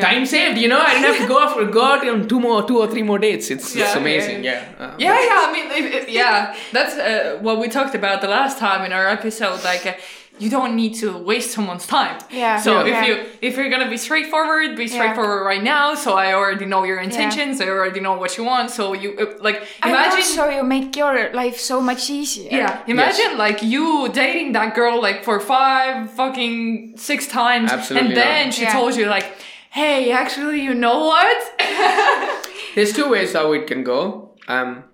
time 0.00 0.24
saved 0.24 0.56
you 0.58 0.68
know 0.68 0.80
i 0.80 0.90
didn't 0.94 1.04
have 1.10 1.18
to 1.24 1.28
go 1.28 1.38
off 1.38 1.52
go 1.70 1.82
out 1.84 2.02
on 2.08 2.26
two 2.26 2.40
more 2.40 2.66
two 2.66 2.78
or 2.82 2.86
three 2.92 3.02
more 3.10 3.18
dates 3.18 3.50
it's, 3.50 3.76
Yeah, 3.76 3.84
it's 3.84 3.94
yeah, 3.94 4.00
amazing 4.00 4.38
yeah 4.44 4.60
Uh, 4.80 4.94
Yeah, 4.98 5.16
yeah. 5.28 5.46
I 5.46 5.52
mean, 5.54 5.66
it, 5.78 5.94
it- 5.98 6.08
yeah. 6.08 6.54
That's 6.76 6.94
uh, 6.96 7.38
what 7.46 7.56
we 7.62 7.68
talked 7.68 7.94
about 7.94 8.16
the 8.22 8.28
last 8.38 8.58
time 8.58 8.80
in 8.86 8.92
our 8.92 9.06
episode. 9.18 9.58
Like, 9.72 9.84
uh, 9.86 9.94
you 10.38 10.48
don't 10.50 10.74
need 10.74 10.94
to 11.02 11.16
waste 11.18 11.50
someone's 11.52 11.86
time. 11.86 12.18
Yeah. 12.30 12.56
So 12.58 12.70
Yeah. 12.72 12.90
if 12.90 12.94
Yeah. 12.94 13.06
you 13.06 13.14
if 13.48 13.56
you're 13.56 13.68
gonna 13.74 13.88
be 13.90 13.96
straightforward, 13.96 14.76
be 14.76 14.88
straightforward 14.88 15.44
right 15.46 15.62
now. 15.62 15.94
So 15.94 16.14
I 16.14 16.32
already 16.34 16.64
know 16.66 16.82
your 16.84 16.98
intentions. 17.00 17.60
I 17.60 17.68
already 17.68 18.00
know 18.00 18.14
what 18.22 18.36
you 18.38 18.44
want. 18.44 18.70
So 18.70 18.92
you 18.94 19.10
uh, 19.22 19.26
like 19.40 19.62
imagine. 19.84 20.22
so 20.22 20.48
you 20.48 20.62
make 20.64 20.96
your 20.96 21.32
life 21.32 21.58
so 21.58 21.80
much 21.80 22.10
easier. 22.10 22.48
yeah, 22.50 22.82
imagine 22.86 23.36
like 23.38 23.62
you 23.62 24.08
dating 24.12 24.52
that 24.52 24.74
girl 24.74 25.00
like 25.00 25.22
for 25.24 25.38
five 25.38 26.10
fucking 26.12 26.94
six 26.96 27.26
times, 27.26 27.70
Absolutely 27.70 28.08
and 28.08 28.16
then 28.16 28.44
not. 28.46 28.54
she 28.54 28.62
Yeah. 28.62 28.72
told 28.78 28.96
you 28.96 29.06
like, 29.06 29.26
"Hey, 29.70 30.10
actually, 30.12 30.60
you 30.68 30.74
know 30.74 30.98
what? 31.12 31.38
there's 32.74 32.92
two 32.92 33.08
ways 33.08 33.32
how 33.34 33.52
it 33.52 33.66
can 33.66 33.84
go 33.84 34.30
um 34.48 34.84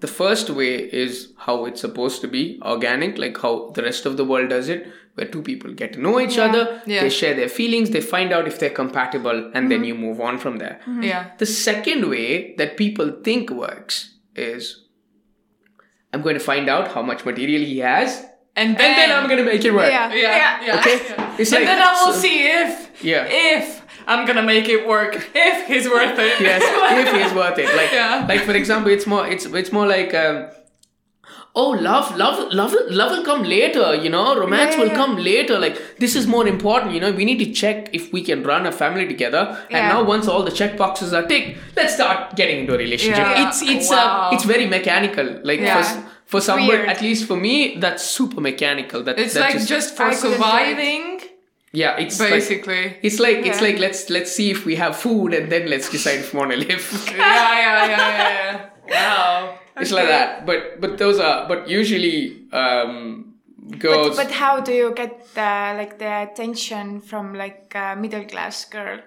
the 0.00 0.06
first 0.06 0.50
way 0.50 0.74
is 1.02 1.32
how 1.46 1.64
it's 1.64 1.80
supposed 1.80 2.20
to 2.20 2.28
be 2.28 2.60
organic 2.62 3.18
like 3.18 3.36
how 3.44 3.70
the 3.74 3.82
rest 3.82 4.06
of 4.06 4.16
the 4.16 4.24
world 4.24 4.48
does 4.50 4.68
it 4.68 4.86
where 5.14 5.26
two 5.26 5.42
people 5.42 5.72
get 5.72 5.92
to 5.94 6.00
know 6.00 6.20
each 6.20 6.36
Yeah. 6.36 6.44
other 6.46 6.82
Yeah. 6.86 7.00
they 7.02 7.10
share 7.10 7.34
their 7.34 7.48
feelings 7.48 7.90
they 7.90 8.00
find 8.00 8.32
out 8.32 8.46
if 8.46 8.58
they're 8.60 8.70
compatible 8.82 9.50
and 9.54 9.70
then 9.70 9.80
mm-hmm. 9.80 9.84
you 9.84 9.94
move 9.94 10.20
on 10.20 10.38
from 10.38 10.58
there 10.58 10.76
mm-hmm. 10.82 11.02
Yeah, 11.02 11.30
The 11.38 11.46
second 11.46 12.08
way 12.08 12.54
that 12.58 12.76
people 12.76 13.10
think 13.24 13.50
works 13.50 14.14
is 14.36 14.84
I'm 16.12 16.22
going 16.22 16.34
to 16.34 16.40
find 16.52 16.68
out 16.68 16.88
how 16.92 17.02
much 17.02 17.24
material 17.26 17.62
he 17.62 17.78
has, 17.80 18.24
and 18.56 18.70
and 18.70 18.78
then 18.78 19.10
I'm 19.12 19.26
going 19.28 19.38
to 19.38 19.44
make 19.44 19.62
it 19.62 19.72
work. 19.74 19.90
Yeah. 19.90 20.10
Yeah, 20.14 20.64
yeah. 20.66 20.78
Okay? 20.80 20.94
yeah. 21.06 21.36
It's 21.38 21.52
and 21.52 21.64
like- 21.64 21.68
then 21.68 21.82
I 21.82 21.92
will 22.04 22.12
so- 22.14 22.20
see 22.20 22.46
if 22.48 23.04
Yeah. 23.04 23.26
if 23.28 23.77
I'm 24.12 24.26
gonna 24.26 24.42
make 24.54 24.68
it 24.76 24.86
work, 24.88 25.12
if 25.34 25.66
he's 25.70 25.86
worth 25.96 26.18
it. 26.18 26.40
Yes, 26.40 26.62
if 27.02 27.08
he's 27.22 27.32
worth 27.40 27.58
it. 27.58 27.70
Like, 27.80 27.92
Yeah. 27.92 28.26
like 28.28 28.42
for 28.50 28.52
example, 28.62 28.90
it's 28.96 29.06
more, 29.06 29.26
it's 29.26 29.44
it's 29.62 29.72
more 29.78 29.86
like, 29.86 30.14
um, 30.14 30.48
oh, 31.54 31.70
love, 31.70 32.16
love, 32.16 32.52
love, 32.52 32.72
love 32.88 33.10
will 33.16 33.24
come 33.24 33.42
later. 33.42 33.94
You 33.94 34.10
know, 34.10 34.26
romance 34.38 34.74
Yeah, 34.74 34.80
will 34.80 34.88
yeah. 34.88 34.94
come 35.02 35.16
later. 35.16 35.58
Like, 35.58 35.76
this 35.98 36.14
is 36.14 36.26
more 36.26 36.46
important. 36.46 36.92
You 36.94 37.00
know, 37.00 37.10
we 37.12 37.24
need 37.24 37.38
to 37.40 37.52
check 37.52 37.90
if 37.92 38.12
we 38.12 38.22
can 38.22 38.42
run 38.44 38.66
a 38.66 38.72
family 38.72 39.06
together. 39.08 39.42
And 39.70 39.78
Yeah. 39.78 39.88
now, 39.88 40.02
once 40.04 40.28
all 40.28 40.42
the 40.42 40.52
check 40.52 40.76
boxes 40.76 41.12
are 41.12 41.26
ticked, 41.26 41.58
let's 41.76 41.94
start 41.94 42.36
getting 42.36 42.60
into 42.60 42.74
a 42.74 42.78
relationship. 42.78 43.26
It's 43.44 43.62
it's 43.62 43.90
Wow. 43.90 44.30
uh, 44.30 44.34
it's 44.34 44.44
very 44.44 44.66
mechanical. 44.66 45.26
Like 45.42 45.60
for 45.60 45.84
for 46.26 46.40
somebody, 46.42 46.86
at 46.94 47.00
least 47.00 47.26
for 47.26 47.36
me, 47.36 47.76
that's 47.80 48.04
super 48.04 48.40
mechanical. 48.40 49.02
That 49.02 49.18
It's 49.18 49.34
that 49.34 49.54
like 49.54 49.66
just, 49.66 49.96
for 49.96 50.10
do 50.10 50.16
it. 50.16 50.18
surviving, 50.26 51.17
yeah, 51.72 51.96
it's 51.98 52.18
like 52.18 52.30
basically. 52.30 52.96
it's 53.02 53.18
like 53.20 53.44
it's 53.46 53.60
like 53.60 53.78
let's 53.78 54.08
let's 54.10 54.32
see 54.32 54.50
if 54.50 54.64
we 54.64 54.76
have 54.76 54.96
food 54.96 55.34
and 55.34 55.52
then 55.52 55.68
let's 55.68 55.90
decide 55.90 56.20
if 56.20 56.32
we 56.32 56.38
want 56.38 56.50
to 56.52 56.56
live. 56.56 57.08
yeah, 57.12 57.58
yeah, 57.58 57.86
yeah, 57.86 58.18
yeah. 58.18 58.70
Wow. 58.88 59.58
It's 59.76 59.92
like 59.92 60.08
that. 60.08 60.46
But 60.46 60.80
but 60.80 60.98
those 60.98 61.18
are 61.20 61.46
but 61.46 61.68
usually 61.68 62.46
um 62.52 63.34
But, 63.68 63.78
girls. 63.80 64.16
but 64.16 64.30
how 64.30 64.60
do 64.60 64.72
you 64.72 64.94
get 64.94 65.34
the 65.34 65.74
like 65.76 65.98
the 65.98 66.22
attention 66.22 67.00
from 67.00 67.34
like 67.34 67.74
a 67.74 67.94
middle 67.96 68.24
class 68.24 68.64
girl? 68.64 69.00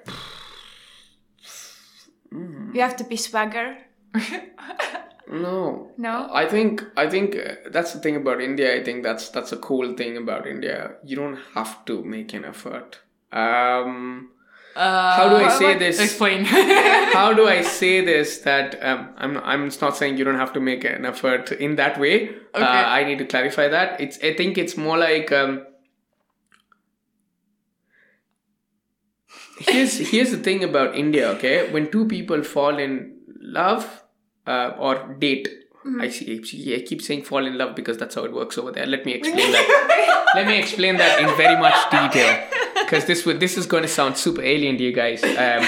Mm. 2.32 2.74
You 2.76 2.82
have 2.82 2.96
to 2.98 3.04
be 3.04 3.18
swagger. 3.18 3.78
no. 5.32 5.92
No? 5.98 6.30
I 6.34 6.46
think 6.48 6.84
I 6.98 7.10
think 7.10 7.36
uh, 7.36 7.56
that's 7.70 7.94
the 7.94 8.00
thing 8.00 8.16
about 8.16 8.42
India. 8.42 8.76
I 8.76 8.84
think 8.84 9.04
that's 9.04 9.30
that's 9.30 9.52
a 9.52 9.58
cool 9.58 9.94
thing 9.96 10.18
about 10.18 10.46
India. 10.48 10.92
You 11.04 11.16
don't 11.16 11.40
have 11.56 11.84
to 11.86 12.04
make 12.04 12.34
an 12.34 12.46
effort. 12.46 13.00
Um, 13.32 14.32
Uh, 14.74 15.16
how 15.18 15.28
do 15.30 15.36
I 15.36 15.50
say 15.50 15.78
this? 15.78 16.00
Explain. 16.00 16.46
how 17.14 17.34
do 17.34 17.46
I 17.46 17.62
say 17.80 18.00
this 18.06 18.38
that 18.40 18.78
um, 18.82 19.10
I'm 19.18 19.38
I'm 19.38 19.66
not 19.82 19.98
saying 19.98 20.18
you 20.18 20.24
don't 20.24 20.40
have 20.40 20.54
to 20.54 20.62
make 20.62 20.86
an 20.86 21.06
effort 21.06 21.52
in 21.52 21.76
that 21.76 22.00
way. 22.00 22.30
Okay. 22.56 22.64
Uh, 22.64 22.86
I 23.00 23.04
need 23.04 23.18
to 23.18 23.26
clarify 23.26 23.68
that. 23.68 24.00
It's 24.00 24.18
I 24.24 24.34
think 24.34 24.58
it's 24.58 24.78
more 24.78 24.98
like 24.98 25.32
um, 25.32 25.66
here's 29.60 29.98
here's 29.98 30.32
the 30.32 30.38
thing 30.38 30.64
about 30.64 30.96
India. 30.96 31.30
Okay, 31.32 31.70
when 31.72 31.92
two 31.92 32.06
people 32.08 32.44
fall 32.44 32.78
in 32.78 33.18
love 33.40 34.01
uh, 34.48 34.72
or 34.78 35.16
date. 35.20 35.48
I 36.00 36.10
see. 36.10 36.40
I 36.40 36.44
see- 36.44 36.76
I 36.76 36.82
keep 36.82 37.02
saying 37.02 37.24
fall 37.24 37.46
in 37.46 37.58
love 37.58 37.76
because 37.76 37.98
that's 37.98 38.14
how 38.16 38.24
it 38.24 38.32
works 38.34 38.58
over 38.58 38.72
there. 38.72 38.86
Let 38.86 39.06
me 39.06 39.14
explain 39.14 39.52
that. 39.52 40.32
Let 40.36 40.46
me 40.48 40.60
explain 40.60 40.98
that 40.98 41.20
in 41.20 41.28
very 41.38 41.60
much 41.60 41.74
detail 41.90 42.44
because 42.84 43.06
this 43.06 43.26
would 43.26 43.40
this 43.40 43.58
is 43.58 43.66
going 43.66 43.82
to 43.84 43.90
sound 43.90 44.16
super 44.18 44.42
alien 44.44 44.78
to 44.78 44.84
you 44.84 44.94
guys. 44.94 45.24
Um, 45.24 45.66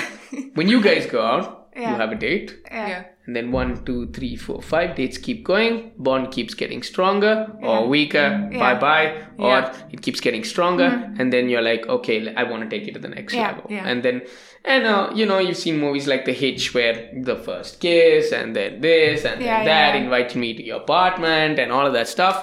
when 0.54 0.68
you 0.70 0.82
guys 0.82 1.08
go 1.08 1.22
out, 1.22 1.62
Yeah. 1.76 1.92
you 1.92 1.96
have 1.98 2.12
a 2.12 2.16
date, 2.16 2.60
Yeah. 2.72 2.88
yeah. 2.88 3.04
and 3.26 3.36
then 3.36 3.52
one, 3.52 3.84
two, 3.86 4.08
three, 4.12 4.36
four, 4.36 4.62
five 4.62 4.96
dates 4.96 5.18
keep 5.18 5.44
going. 5.44 5.92
Bond 5.98 6.32
keeps 6.32 6.54
getting 6.54 6.84
stronger 6.84 7.36
or 7.62 7.88
weaker. 7.88 8.50
Yeah. 8.52 8.60
Bye 8.60 8.80
bye. 8.80 9.08
Or 9.40 9.72
it 9.92 10.02
keeps 10.02 10.20
getting 10.20 10.44
stronger, 10.44 10.90
and 11.18 11.34
then 11.34 11.50
you're 11.50 11.62
like, 11.62 11.88
okay, 11.88 12.34
I 12.36 12.44
want 12.44 12.62
to 12.64 12.70
take 12.70 12.88
it 12.88 12.94
to 12.94 13.00
the 13.00 13.08
next 13.10 13.34
Yeah, 13.34 13.48
level. 13.48 13.66
yeah. 13.70 13.88
And 13.88 14.04
then, 14.04 14.22
and 14.66 14.86
uh, 14.86 15.12
you 15.16 15.26
know, 15.26 15.40
you've 15.40 15.58
seen 15.58 15.80
movies 15.80 16.06
like 16.08 16.26
The 16.26 16.34
Hitch, 16.34 16.74
where 16.76 17.10
the 17.30 17.36
first 17.38 17.80
kiss, 17.80 18.32
and 18.32 18.56
then 18.56 18.82
this, 18.82 19.26
and 19.26 19.42
Yeah, 19.42 19.58
then 19.58 19.66
that, 19.66 19.96
yeah. 19.96 20.04
invite 20.04 20.36
me 20.36 20.54
to 20.54 20.64
your 20.64 20.78
apartment, 20.82 21.58
and 21.60 21.72
all 21.72 21.88
of 21.88 21.94
that 21.94 22.08
stuff. 22.08 22.38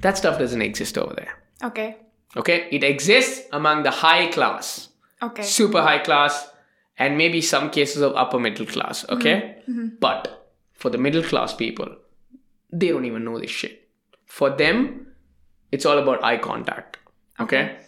That 0.00 0.16
stuff 0.16 0.38
doesn't 0.38 0.62
exist 0.62 0.96
over 0.96 1.12
there. 1.14 1.32
Okay. 1.62 1.96
Okay, 2.36 2.68
it 2.70 2.82
exists 2.84 3.46
among 3.52 3.82
the 3.82 3.90
high 3.90 4.28
class 4.28 4.88
Okay. 5.22 5.42
super 5.42 5.82
high 5.82 5.98
class 5.98 6.48
and 7.04 7.16
maybe 7.18 7.40
some 7.40 7.70
cases 7.76 8.02
of 8.08 8.14
upper 8.22 8.38
middle 8.38 8.66
class 8.76 9.04
okay? 9.16 9.34
Mm-hmm. 9.40 9.72
Mm-hmm. 9.72 9.88
But 10.06 10.28
for 10.72 10.90
the 10.90 10.98
middle 10.98 11.22
class 11.32 11.54
people 11.54 11.94
they 12.72 12.88
don't 12.88 13.04
even 13.12 13.24
know 13.24 13.38
this 13.44 13.50
shit. 13.50 13.88
For 14.26 14.50
them 14.50 15.06
it's 15.72 15.86
all 15.92 15.98
about 15.98 16.22
eye 16.32 16.38
contact 16.38 16.98
okay, 17.40 17.78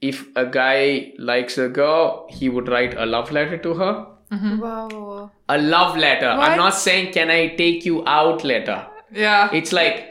if 0.00 0.26
a 0.36 0.44
guy 0.46 1.12
likes 1.18 1.58
a 1.58 1.68
girl 1.68 2.26
he 2.30 2.48
would 2.48 2.68
write 2.68 2.94
a 2.96 3.06
love 3.06 3.30
letter 3.30 3.58
to 3.58 3.74
her. 3.74 4.06
Mm-hmm. 4.32 4.58
Wow. 4.60 5.30
a 5.48 5.58
love 5.58 5.96
letter. 5.98 6.26
I'm 6.28 6.56
not 6.56 6.74
saying 6.74 7.12
can 7.12 7.30
i 7.30 7.48
take 7.56 7.84
you 7.84 8.02
out 8.06 8.44
letter? 8.44 8.86
Yeah. 9.12 9.50
it's 9.52 9.72
like 9.72 10.08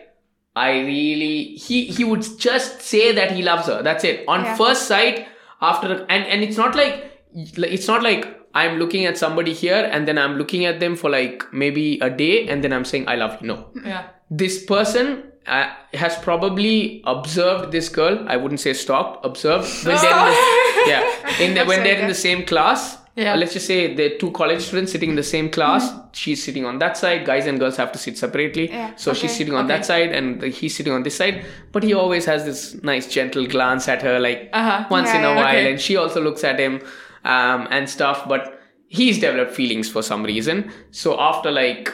I 0.55 0.79
really 0.81 1.55
he 1.55 1.85
he 1.85 2.03
would 2.03 2.23
just 2.37 2.81
say 2.81 3.13
that 3.13 3.31
he 3.31 3.41
loves 3.41 3.67
her. 3.67 3.81
That's 3.81 4.03
it. 4.03 4.25
On 4.27 4.43
Yeah. 4.43 4.55
first 4.57 4.87
sight, 4.87 5.25
after 5.61 6.05
and 6.09 6.25
and 6.25 6.43
it's 6.43 6.57
not 6.57 6.75
like 6.75 7.10
it's 7.35 7.87
not 7.87 8.03
like 8.03 8.27
I'm 8.53 8.77
looking 8.79 9.05
at 9.05 9.17
somebody 9.17 9.53
here 9.53 9.89
and 9.91 10.07
then 10.07 10.17
I'm 10.17 10.35
looking 10.37 10.65
at 10.65 10.79
them 10.79 10.95
for 10.95 11.09
like 11.09 11.43
maybe 11.53 11.99
a 12.01 12.09
day 12.09 12.47
and 12.47 12.63
then 12.63 12.73
I'm 12.73 12.85
saying 12.85 13.07
I 13.07 13.15
love 13.15 13.37
you. 13.41 13.47
No, 13.47 13.67
yeah. 13.85 14.07
this 14.29 14.63
person 14.65 15.23
uh, 15.47 15.69
has 15.93 16.17
probably 16.17 17.01
observed 17.05 17.71
this 17.71 17.89
girl. 17.89 18.25
I 18.27 18.37
wouldn't 18.37 18.59
say 18.59 18.73
stalked. 18.73 19.25
Observed 19.25 19.65
when 19.85 19.95
they're 19.95 20.11
in 20.11 20.25
the, 20.33 20.83
yeah 20.87 21.39
in 21.43 21.53
the, 21.55 21.65
when 21.65 21.83
they're 21.83 21.99
in 21.99 22.07
the 22.07 22.13
same 22.15 22.45
class. 22.45 22.97
Yeah. 23.15 23.33
Uh, 23.33 23.37
let's 23.37 23.51
just 23.51 23.67
say 23.67 23.93
the 23.93 24.17
two 24.17 24.31
college 24.31 24.61
students 24.61 24.93
sitting 24.93 25.09
in 25.09 25.15
the 25.17 25.23
same 25.23 25.49
class. 25.49 25.91
She's 26.13 26.41
sitting 26.41 26.63
on 26.65 26.79
that 26.79 26.95
side. 26.95 27.25
Guys 27.25 27.45
and 27.45 27.59
girls 27.59 27.75
have 27.75 27.91
to 27.91 27.97
sit 27.99 28.17
separately. 28.17 28.69
Yeah, 28.69 28.95
So 28.95 29.13
she's 29.13 29.35
sitting 29.35 29.53
on 29.53 29.67
that 29.67 29.85
side 29.85 30.11
and 30.13 30.41
he's 30.41 30.75
sitting 30.77 30.93
on 30.93 31.03
this 31.03 31.17
side. 31.17 31.45
But 31.73 31.83
he 31.83 31.93
always 31.93 32.23
has 32.25 32.45
this 32.45 32.81
nice 32.83 33.07
gentle 33.07 33.45
glance 33.47 33.89
at 33.89 34.01
her, 34.01 34.17
like 34.17 34.49
Uh-huh. 34.53 34.85
once 34.89 35.09
Yeah, 35.09 35.17
in 35.19 35.25
a 35.25 35.27
yeah. 35.27 35.35
while, 35.35 35.47
Okay. 35.57 35.71
and 35.71 35.81
she 35.81 35.97
also 35.97 36.21
looks 36.21 36.45
at 36.45 36.57
him 36.57 36.81
um, 37.23 37.67
and 37.71 37.89
stuff. 37.89 38.27
But 38.27 38.59
he's 38.87 39.19
developed 39.19 39.53
feelings 39.53 39.89
for 39.89 40.01
some 40.01 40.23
reason. 40.23 40.71
So 40.91 41.19
after 41.19 41.51
like 41.51 41.93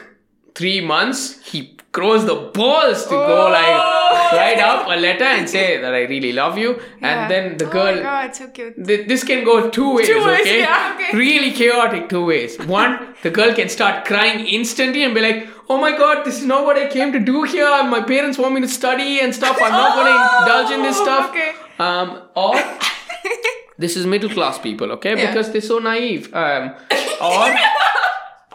three 0.56 0.82
months, 0.82 1.40
he 1.52 1.76
grows 1.92 2.26
the 2.26 2.36
balls 2.54 3.04
to 3.06 3.10
go 3.12 3.50
like 3.50 4.34
write 4.34 4.60
up 4.60 4.86
a 4.88 4.96
letter 5.00 5.24
and 5.24 5.50
say 5.50 5.80
that 5.82 5.94
I 5.96 6.02
really 6.02 6.32
love 6.34 6.58
you. 6.58 6.80
Yeah. 7.02 7.08
And 7.24 7.32
then 7.32 7.58
the 7.58 7.66
Oh 7.68 7.72
girl 7.72 7.96
my 7.96 8.02
god, 8.02 8.36
so 8.36 8.48
cute. 8.48 8.86
Th- 8.86 9.08
this 9.08 9.24
can 9.24 9.44
go 9.44 9.70
two 9.70 9.96
ways, 9.96 10.08
Two 10.08 10.24
ways, 10.26 10.42
okay? 10.42 10.60
yeah, 10.60 10.94
okay. 10.96 11.18
Really 11.18 11.52
chaotic 11.54 12.10
two 12.10 12.26
ways. 12.26 12.58
One, 12.60 13.16
the 13.24 13.32
girl 13.32 13.54
can 13.54 13.70
start 13.70 14.06
crying 14.06 14.46
instantly 14.46 15.04
and 15.04 15.16
be 15.16 15.22
like, 15.22 15.48
"Oh 15.70 15.78
my 15.80 15.92
god, 15.98 16.24
this 16.26 16.38
is 16.40 16.46
not 16.46 16.66
what 16.66 16.78
I 16.78 16.88
came 16.88 17.12
to 17.14 17.20
do 17.20 17.44
here. 17.44 17.84
My 17.84 18.02
parents 18.02 18.38
want 18.38 18.54
me 18.54 18.62
to 18.62 18.68
study 18.68 19.20
and 19.22 19.34
stuff. 19.34 19.58
I'm 19.62 19.72
not 19.72 19.96
going 19.96 20.12
to 20.18 20.20
indulge 20.42 20.72
in 20.72 20.84
this 20.84 20.98
stuff." 20.98 21.30
Okay. 21.32 21.52
Um, 21.80 22.22
or 22.36 22.56
this 23.78 23.96
is 23.96 24.06
middle 24.06 24.30
class 24.30 24.58
people, 24.60 24.92
okay? 24.94 25.18
Yeah. 25.18 25.28
Because 25.28 25.52
they're 25.52 25.62
so 25.62 25.80
naive. 25.80 26.34
Um, 26.34 26.74
or 27.22 27.56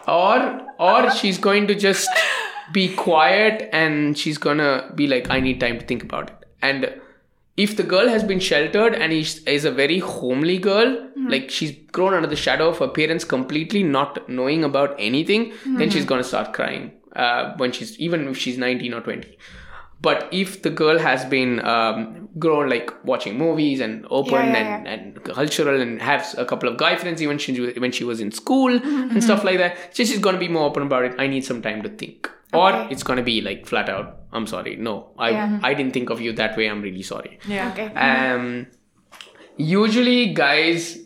or 0.07 0.61
or 0.79 1.11
she's 1.11 1.37
going 1.37 1.67
to 1.67 1.75
just 1.75 2.09
be 2.73 2.93
quiet 2.95 3.69
and 3.71 4.17
she's 4.17 4.37
gonna 4.37 4.91
be 4.95 5.07
like 5.07 5.29
i 5.29 5.39
need 5.39 5.59
time 5.59 5.79
to 5.79 5.85
think 5.85 6.03
about 6.03 6.29
it 6.29 6.45
and 6.61 6.93
if 7.55 7.77
the 7.77 7.83
girl 7.83 8.07
has 8.07 8.23
been 8.23 8.39
sheltered 8.39 8.95
and 8.95 9.13
is, 9.13 9.43
is 9.43 9.63
a 9.63 9.71
very 9.71 9.99
homely 9.99 10.57
girl 10.57 11.09
like 11.27 11.51
she's 11.51 11.71
grown 11.91 12.13
under 12.13 12.27
the 12.27 12.35
shadow 12.35 12.69
of 12.69 12.79
her 12.79 12.87
parents 12.87 13.23
completely 13.23 13.83
not 13.83 14.27
knowing 14.27 14.63
about 14.63 14.95
anything 14.97 15.53
then 15.77 15.89
she's 15.89 16.05
gonna 16.05 16.23
start 16.23 16.53
crying 16.53 16.91
uh, 17.15 17.53
when 17.57 17.71
she's 17.71 17.97
even 17.99 18.27
if 18.27 18.37
she's 18.37 18.57
19 18.57 18.93
or 18.93 19.01
20 19.01 19.37
but 20.07 20.27
if 20.37 20.61
the 20.63 20.69
girl 20.69 20.97
has 20.99 21.23
been 21.33 21.51
um, 21.73 22.27
grown 22.45 22.69
like 22.69 22.91
watching 23.11 23.37
movies 23.41 23.79
and 23.85 24.05
open 24.19 24.33
Yeah, 24.33 24.53
yeah, 24.59 24.75
and, 24.77 24.87
and 24.87 25.23
cultural 25.23 25.81
and 25.85 26.01
has 26.01 26.35
a 26.43 26.45
couple 26.51 26.69
of 26.69 26.77
guy 26.83 26.93
friends 27.03 27.21
even 27.25 27.37
she, 27.43 27.53
when 27.85 27.91
she 27.99 28.03
was 28.11 28.19
in 28.27 28.31
school 28.31 28.71
Mm-hmm. 28.79 29.11
and 29.11 29.23
stuff 29.29 29.43
like 29.49 29.59
that 29.63 29.77
so 29.95 30.03
she's 30.03 30.19
gonna 30.27 30.37
be 30.45 30.49
more 30.57 30.65
open 30.69 30.83
about 30.89 31.05
it 31.09 31.15
i 31.25 31.27
need 31.35 31.45
some 31.51 31.61
time 31.67 31.81
to 31.87 31.89
think 32.03 32.29
or 32.61 32.71
it's 32.95 33.03
gonna 33.11 33.23
be 33.31 33.37
like 33.49 33.65
flat 33.73 33.87
out 33.95 34.09
i'm 34.31 34.47
sorry 34.55 34.75
no 34.89 34.95
i 35.17 35.29
Yeah. 35.37 35.59
i 35.63 35.73
didn't 35.73 35.93
think 35.99 36.09
of 36.17 36.21
you 36.27 36.33
that 36.41 36.57
way 36.57 36.67
i'm 36.73 36.81
really 36.89 37.01
sorry 37.13 37.39
Yeah. 37.47 37.71
Okay. 37.71 37.87
um 38.09 38.67
usually 39.57 40.33
guys 40.33 40.99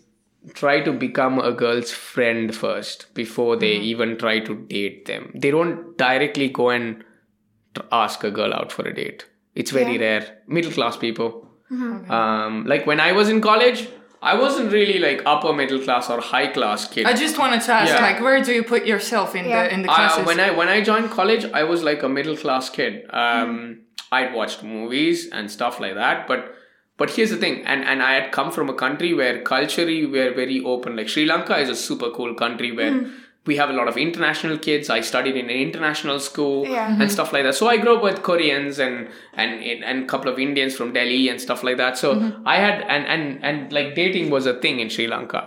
try 0.53 0.79
to 0.81 0.91
become 0.93 1.39
a 1.39 1.51
girl's 1.51 1.91
friend 1.91 2.53
first 2.55 3.13
before 3.13 3.55
they 3.57 3.73
Mm-hmm. 3.75 3.83
even 3.93 4.17
try 4.17 4.39
to 4.39 4.55
date 4.73 5.05
them 5.05 5.31
they 5.35 5.51
don't 5.51 5.97
directly 5.97 6.47
go 6.49 6.69
and 6.69 6.99
t- 6.99 7.05
ask 7.91 8.23
a 8.23 8.31
girl 8.31 8.53
out 8.53 8.71
for 8.71 8.87
a 8.87 8.93
date 8.93 9.25
it's 9.55 9.71
very 9.71 9.93
Yeah. 9.97 9.99
Mm-hmm. 9.99 10.29
rare 10.29 10.37
middle 10.47 10.71
class 10.71 10.97
people 10.97 11.29
um 12.09 12.65
like 12.65 12.85
when 12.87 12.99
i 12.99 13.11
was 13.11 13.29
in 13.29 13.41
college 13.41 13.87
i 14.21 14.33
wasn't 14.43 14.71
really 14.71 14.99
like 14.99 15.21
upper 15.25 15.53
middle 15.53 15.79
class 15.87 16.09
or 16.09 16.19
high 16.21 16.47
class 16.47 16.87
kid 16.93 17.05
I 17.05 17.13
just 17.13 17.37
wanted 17.37 17.61
to 17.61 17.71
ask, 17.73 17.93
Yeah. 17.93 18.01
like, 18.09 18.19
where 18.19 18.41
do 18.43 18.51
you 18.53 18.63
put 18.63 18.85
yourself 18.85 19.35
in 19.35 19.45
Yeah. 19.45 19.63
the 19.63 19.73
in 19.73 19.81
the 19.83 19.91
uh, 19.91 19.95
classes? 19.95 20.25
when 20.29 20.39
I 20.45 20.49
when 20.59 20.69
I 20.75 20.81
joined 20.89 21.11
college, 21.11 21.43
I 21.59 21.63
was 21.71 21.83
like 21.89 22.01
a 22.07 22.09
middle 22.09 22.35
class 22.43 22.69
kid. 22.77 22.93
Um, 23.23 23.51
I'd 24.11 24.33
watched 24.39 24.63
movies 24.63 25.29
and 25.31 25.51
stuff 25.57 25.79
like 25.83 25.93
that, 26.01 26.27
but 26.31 26.41
but 26.97 27.11
here's 27.15 27.29
the 27.35 27.37
thing, 27.43 27.55
and 27.73 27.85
and 27.91 28.01
I 28.09 28.11
had 28.19 28.31
come 28.39 28.49
from 28.57 28.69
a 28.75 28.77
country 28.83 29.13
where 29.21 29.35
culturally 29.53 29.99
we're 30.17 30.33
very 30.41 30.59
open. 30.73 30.95
Like 30.99 31.09
Sri 31.15 31.25
Lanka 31.31 31.55
is 31.65 31.69
a 31.77 31.79
super 31.87 32.09
cool 32.19 32.33
country 32.43 32.71
where. 32.81 32.93
We 33.47 33.55
have 33.57 33.69
a 33.69 33.73
lot 33.73 33.87
of 33.87 33.95
international 33.97 34.57
kids. 34.57 34.89
I 34.89 35.01
studied 35.01 35.35
in 35.35 35.45
an 35.45 35.59
international 35.67 36.19
school 36.19 36.67
Yeah. 36.67 37.01
and 37.01 37.09
stuff 37.11 37.31
like 37.33 37.43
that. 37.45 37.55
So 37.55 37.67
I 37.67 37.77
grew 37.77 37.95
up 37.97 38.03
with 38.03 38.21
Koreans 38.23 38.77
and 38.79 39.07
and 39.33 39.51
and 39.89 40.03
a 40.03 40.07
couple 40.07 40.29
of 40.31 40.37
Indians 40.47 40.75
from 40.75 40.91
Delhi 40.93 41.29
and 41.29 41.39
stuff 41.47 41.63
like 41.63 41.77
that. 41.77 41.97
So 41.97 42.09
I 42.45 42.57
had 42.65 42.81
and 42.95 43.03
and 43.13 43.23
and 43.43 43.73
like 43.77 43.95
dating 43.95 44.29
was 44.29 44.45
a 44.45 44.55
thing 44.65 44.79
in 44.79 44.89
Sri 44.89 45.07
Lanka. 45.07 45.41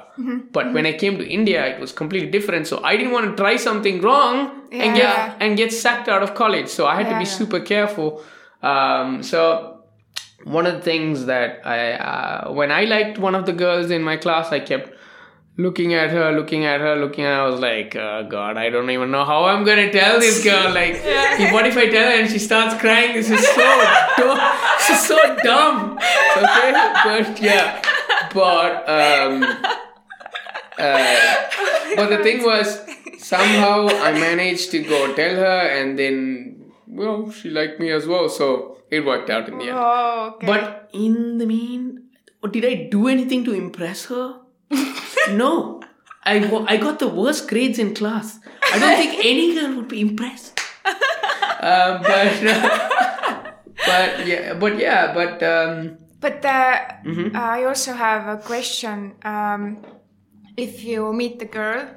But 0.53 0.73
when 0.73 0.87
I 0.87 0.95
came 1.05 1.19
to 1.19 1.27
India, 1.39 1.67
it 1.73 1.79
was 1.81 1.93
completely 1.93 2.31
different. 2.31 2.67
So 2.67 2.83
I 2.83 2.97
didn't 2.97 3.13
want 3.13 3.27
to 3.31 3.37
try 3.43 3.57
something 3.57 4.01
wrong 4.01 4.37
and 4.73 4.95
get 4.97 5.05
Yeah. 5.05 5.35
and 5.43 5.57
get 5.57 5.73
sacked 5.73 6.09
out 6.09 6.23
of 6.23 6.35
college. 6.35 6.69
So 6.69 6.87
I 6.87 6.95
had 7.03 7.09
to 7.13 7.19
be 7.19 7.25
yeah. 7.31 7.39
super 7.41 7.61
careful. 7.61 8.23
Um, 8.63 9.23
so 9.23 9.83
one 10.45 10.67
of 10.67 10.75
the 10.75 10.81
things 10.93 11.27
that 11.27 11.61
I 11.67 11.93
uh, 11.93 12.53
when 12.53 12.71
I 12.71 12.85
liked 12.85 13.19
one 13.19 13.35
of 13.35 13.45
the 13.47 13.53
girls 13.53 13.91
in 13.91 14.03
my 14.03 14.17
class, 14.17 14.53
I 14.53 14.61
kept 14.61 14.89
looking 15.65 15.93
at 15.95 16.11
her, 16.11 16.33
looking 16.33 16.65
at 16.65 16.81
her, 16.81 16.97
looking 16.97 17.25
at 17.25 17.35
her. 17.37 17.43
I 17.43 17.49
was 17.51 17.61
like, 17.61 17.95
oh, 17.97 18.27
God, 18.29 18.57
I 18.57 18.71
don't 18.71 18.91
even 18.91 19.11
know 19.11 19.25
how 19.25 19.45
I'm 19.45 19.65
gonna 19.65 19.91
tell 19.93 20.19
this 20.21 20.43
girl. 20.51 20.73
Like, 20.73 20.95
if- 21.05 21.53
what 21.53 21.67
if 21.67 21.77
I 21.77 21.89
tell 21.89 22.09
her 22.11 22.17
and 22.23 22.31
she 22.31 22.39
starts 22.39 22.81
crying? 22.81 23.13
This 23.15 23.31
is 23.31 23.47
so 23.47 23.57
dumb. 24.19 24.39
This 24.79 24.91
is 24.97 25.07
so 25.07 25.19
dumb. 25.45 25.99
Okay, 26.37 26.73
but 27.05 27.43
yeah, 27.43 27.83
but 28.33 28.89
um, 28.99 29.43
uh, 30.79 31.17
but 31.97 32.09
the 32.09 32.19
thing 32.23 32.43
was, 32.43 32.81
somehow 33.19 33.89
I 33.89 34.13
managed 34.13 34.71
to 34.73 34.83
go 34.83 35.15
tell 35.15 35.37
her, 35.37 35.61
and 35.79 35.99
then 35.99 36.73
well, 36.87 37.31
she 37.31 37.51
liked 37.51 37.79
me 37.81 37.91
as 37.91 38.07
well. 38.07 38.29
So 38.29 38.79
it 38.91 39.05
worked 39.05 39.31
out 39.31 39.49
in 39.49 39.59
the 39.59 39.65
end. 39.65 39.73
Oh, 39.79 40.33
okay. 40.37 40.47
But 40.47 40.91
in 40.93 41.39
the 41.39 41.47
mean, 41.47 42.05
did 42.51 42.65
I 42.65 42.89
do 42.91 43.09
anything 43.09 43.45
to 43.45 43.53
impress 43.53 44.07
her? 44.07 44.41
No. 45.31 45.81
I, 46.23 46.37
I 46.69 46.77
got 46.77 46.99
the 46.99 47.09
worst 47.09 47.49
grades 47.49 47.79
in 47.79 47.95
class. 47.95 48.39
I 48.73 48.79
don't 48.79 48.97
think 48.97 49.25
any 49.25 49.55
girl 49.55 49.77
would 49.77 49.89
be 49.89 50.01
impressed. 50.03 50.59
Um, 51.63 52.03
but 52.03 52.41
but 53.87 54.27
yeah, 54.27 54.55
but 54.55 54.79
yeah, 54.79 55.15
but 55.15 55.43
um, 55.43 55.99
But 56.21 56.45
uh, 56.45 56.79
Mm-hmm. 57.05 57.35
I 57.35 57.65
also 57.65 57.93
have 57.95 58.29
a 58.29 58.37
question. 58.43 59.15
Um, 59.25 59.79
if 60.57 60.85
you 60.85 61.13
meet 61.15 61.41
a 61.41 61.47
girl 61.47 61.89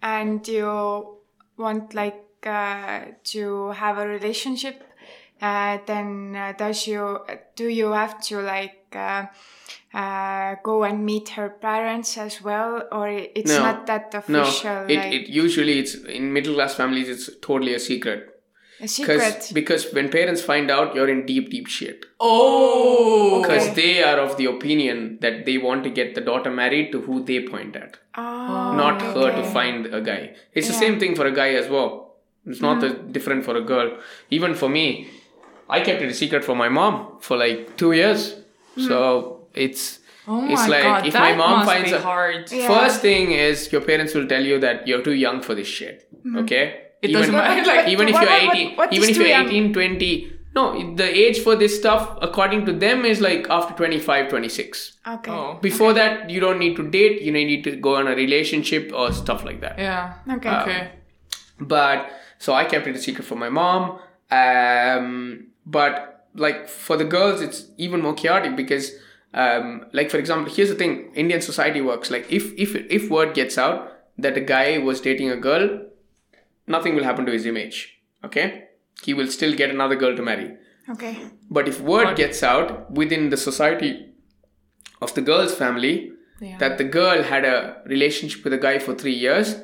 and 0.00 0.46
you 0.46 1.18
want 1.56 1.94
like 1.94 2.22
uh, 2.46 3.00
to 3.34 3.70
have 3.70 3.98
a 3.98 4.06
relationship, 4.06 4.82
uh, 5.40 5.78
then 5.86 6.36
uh, 6.36 6.52
does 6.56 6.86
you 6.86 7.18
do 7.56 7.66
you 7.66 7.90
have 7.90 8.20
to 8.30 8.40
like 8.40 8.94
uh, 9.94 10.54
go 10.62 10.84
and 10.84 11.04
meet 11.04 11.30
her 11.30 11.48
parents 11.50 12.16
as 12.18 12.40
well, 12.42 12.82
or 12.90 13.08
it's 13.08 13.50
No. 13.50 13.58
not 13.60 13.86
that 13.86 14.12
no, 14.28 14.40
official? 14.42 14.86
it, 14.88 14.96
like 14.96 15.12
it 15.12 15.28
usually 15.28 15.78
it's 15.78 15.94
in 15.94 16.32
middle 16.32 16.54
class 16.54 16.74
families. 16.74 17.08
It's 17.08 17.30
totally 17.40 17.74
a 17.74 17.78
secret. 17.80 18.28
a 18.80 18.82
Because 18.82 18.92
secret. 18.94 19.50
because 19.54 19.92
when 19.92 20.08
parents 20.08 20.42
find 20.42 20.70
out, 20.70 20.94
you're 20.94 21.08
in 21.08 21.24
deep 21.26 21.50
deep 21.50 21.66
shit. 21.68 22.06
Oh. 22.18 23.40
Because 23.42 23.68
Okay. 23.68 23.74
they 23.80 24.02
are 24.02 24.18
of 24.18 24.36
the 24.38 24.46
opinion 24.46 25.18
that 25.20 25.44
they 25.46 25.56
want 25.58 25.84
to 25.84 25.90
get 25.90 26.14
the 26.14 26.20
daughter 26.20 26.50
married 26.50 26.90
to 26.92 27.00
who 27.02 27.22
they 27.24 27.40
point 27.46 27.76
at, 27.76 27.96
Oh, 28.16 28.72
not 28.82 29.00
her 29.02 29.30
to 29.40 29.44
find 29.58 29.86
a 29.86 30.00
guy. 30.00 30.34
It's 30.54 30.68
the 30.68 30.74
same 30.84 30.98
thing 30.98 31.14
for 31.14 31.26
a 31.26 31.32
guy 31.32 31.50
as 31.50 31.68
well. 31.68 32.16
It's 32.46 32.60
not 32.60 32.80
the, 32.80 32.90
different 33.16 33.44
for 33.44 33.56
a 33.56 33.60
girl. 33.60 33.98
Even 34.30 34.54
for 34.54 34.68
me, 34.68 35.08
I 35.68 35.80
kept 35.80 36.02
it 36.02 36.10
a 36.10 36.14
secret 36.14 36.44
from 36.44 36.58
my 36.58 36.68
mom 36.68 37.18
for 37.20 37.36
like 37.36 37.76
two 37.76 37.92
years. 37.92 38.34
So 38.88 39.41
it's 39.54 39.98
Oh 40.26 40.40
my 40.40 40.52
it's 40.52 40.68
like 40.68 40.82
god, 40.84 41.06
if 41.06 41.12
that 41.14 41.20
my 41.20 41.34
mom 41.36 41.50
must 41.60 41.70
finds 41.70 41.90
be 41.90 41.96
a- 41.96 42.00
hard. 42.00 42.52
Yeah. 42.52 42.68
First 42.68 43.00
thing 43.00 43.32
is 43.32 43.72
your 43.72 43.80
parents 43.80 44.14
will 44.14 44.26
tell 44.28 44.44
you 44.44 44.58
that 44.60 44.86
you're 44.86 45.02
too 45.02 45.14
young 45.14 45.42
for 45.42 45.54
this 45.54 45.66
shit. 45.66 46.08
Okay? 46.36 46.80
It 47.02 47.08
doesn't 47.08 47.32
matter. 47.40 47.66
Like, 47.66 47.88
even 47.88 48.08
if 48.08 48.14
What- 48.14 48.22
you're 48.42 48.52
18, 48.52 48.76
what 48.76 48.92
even 48.92 49.08
if 49.10 49.16
you're 49.16 49.26
young? 49.26 49.46
18, 49.48 49.72
20, 49.72 50.32
no, 50.54 50.94
the 50.94 51.04
age 51.04 51.40
for 51.40 51.56
this 51.56 51.76
stuff 51.76 52.18
according 52.22 52.66
to 52.66 52.72
them 52.72 53.04
is 53.04 53.20
like 53.20 53.48
after 53.50 53.74
25, 53.74 54.28
26. 54.28 54.98
Okay. 55.08 55.30
oh. 55.32 55.58
Before 55.60 55.92
that, 55.94 56.30
you 56.30 56.38
don't 56.40 56.58
need 56.60 56.76
to 56.76 56.88
date, 56.88 57.22
you 57.22 57.32
need 57.32 57.64
to 57.64 57.74
go 57.74 57.96
on 57.96 58.06
a 58.06 58.14
relationship 58.14 58.92
or 58.94 59.12
stuff 59.12 59.44
like 59.44 59.60
that. 59.62 59.78
Yeah. 59.78 60.14
Okay. 60.36 60.50
Okay. 60.60 60.90
But 61.58 62.10
so 62.38 62.52
I 62.52 62.64
kept 62.64 62.86
it 62.86 62.94
a 62.94 62.98
secret 63.00 63.24
from 63.24 63.38
my 63.40 63.48
mom. 63.48 63.98
Um, 64.30 65.48
but 65.66 66.26
like 66.34 66.68
for 66.68 66.96
the 66.96 67.04
girls, 67.04 67.40
it's 67.40 67.64
even 67.78 68.00
more 68.02 68.14
chaotic 68.14 68.54
because, 68.56 68.90
um, 69.34 69.86
like 69.92 70.10
for 70.10 70.18
example, 70.18 70.52
here's 70.52 70.68
the 70.68 70.74
thing: 70.74 71.12
Indian 71.14 71.40
society 71.40 71.80
works. 71.80 72.10
Like 72.10 72.30
if 72.30 72.52
if 72.58 72.74
if 72.76 73.10
word 73.10 73.34
gets 73.34 73.56
out 73.58 73.90
that 74.18 74.36
a 74.36 74.40
guy 74.40 74.78
was 74.78 75.00
dating 75.00 75.30
a 75.30 75.36
girl, 75.36 75.80
nothing 76.66 76.94
will 76.94 77.04
happen 77.04 77.26
to 77.26 77.32
his 77.32 77.46
image. 77.46 77.98
Okay, 78.24 78.64
he 79.02 79.14
will 79.14 79.26
still 79.28 79.54
get 79.54 79.70
another 79.70 79.96
girl 79.96 80.14
to 80.16 80.22
marry. 80.22 80.50
Okay. 80.90 81.16
But 81.50 81.68
if 81.68 81.80
word 81.80 82.16
gets 82.16 82.42
out 82.42 82.90
within 82.90 83.30
the 83.30 83.36
society 83.36 84.06
of 85.00 85.14
the 85.14 85.20
girl's 85.22 85.54
family 85.54 86.12
Yeah. 86.40 86.58
that 86.58 86.76
the 86.78 86.84
girl 86.84 87.22
had 87.22 87.44
a 87.44 87.82
relationship 87.86 88.42
with 88.44 88.52
a 88.52 88.58
guy 88.58 88.78
for 88.80 88.94
three 88.94 89.12
years, 89.14 89.54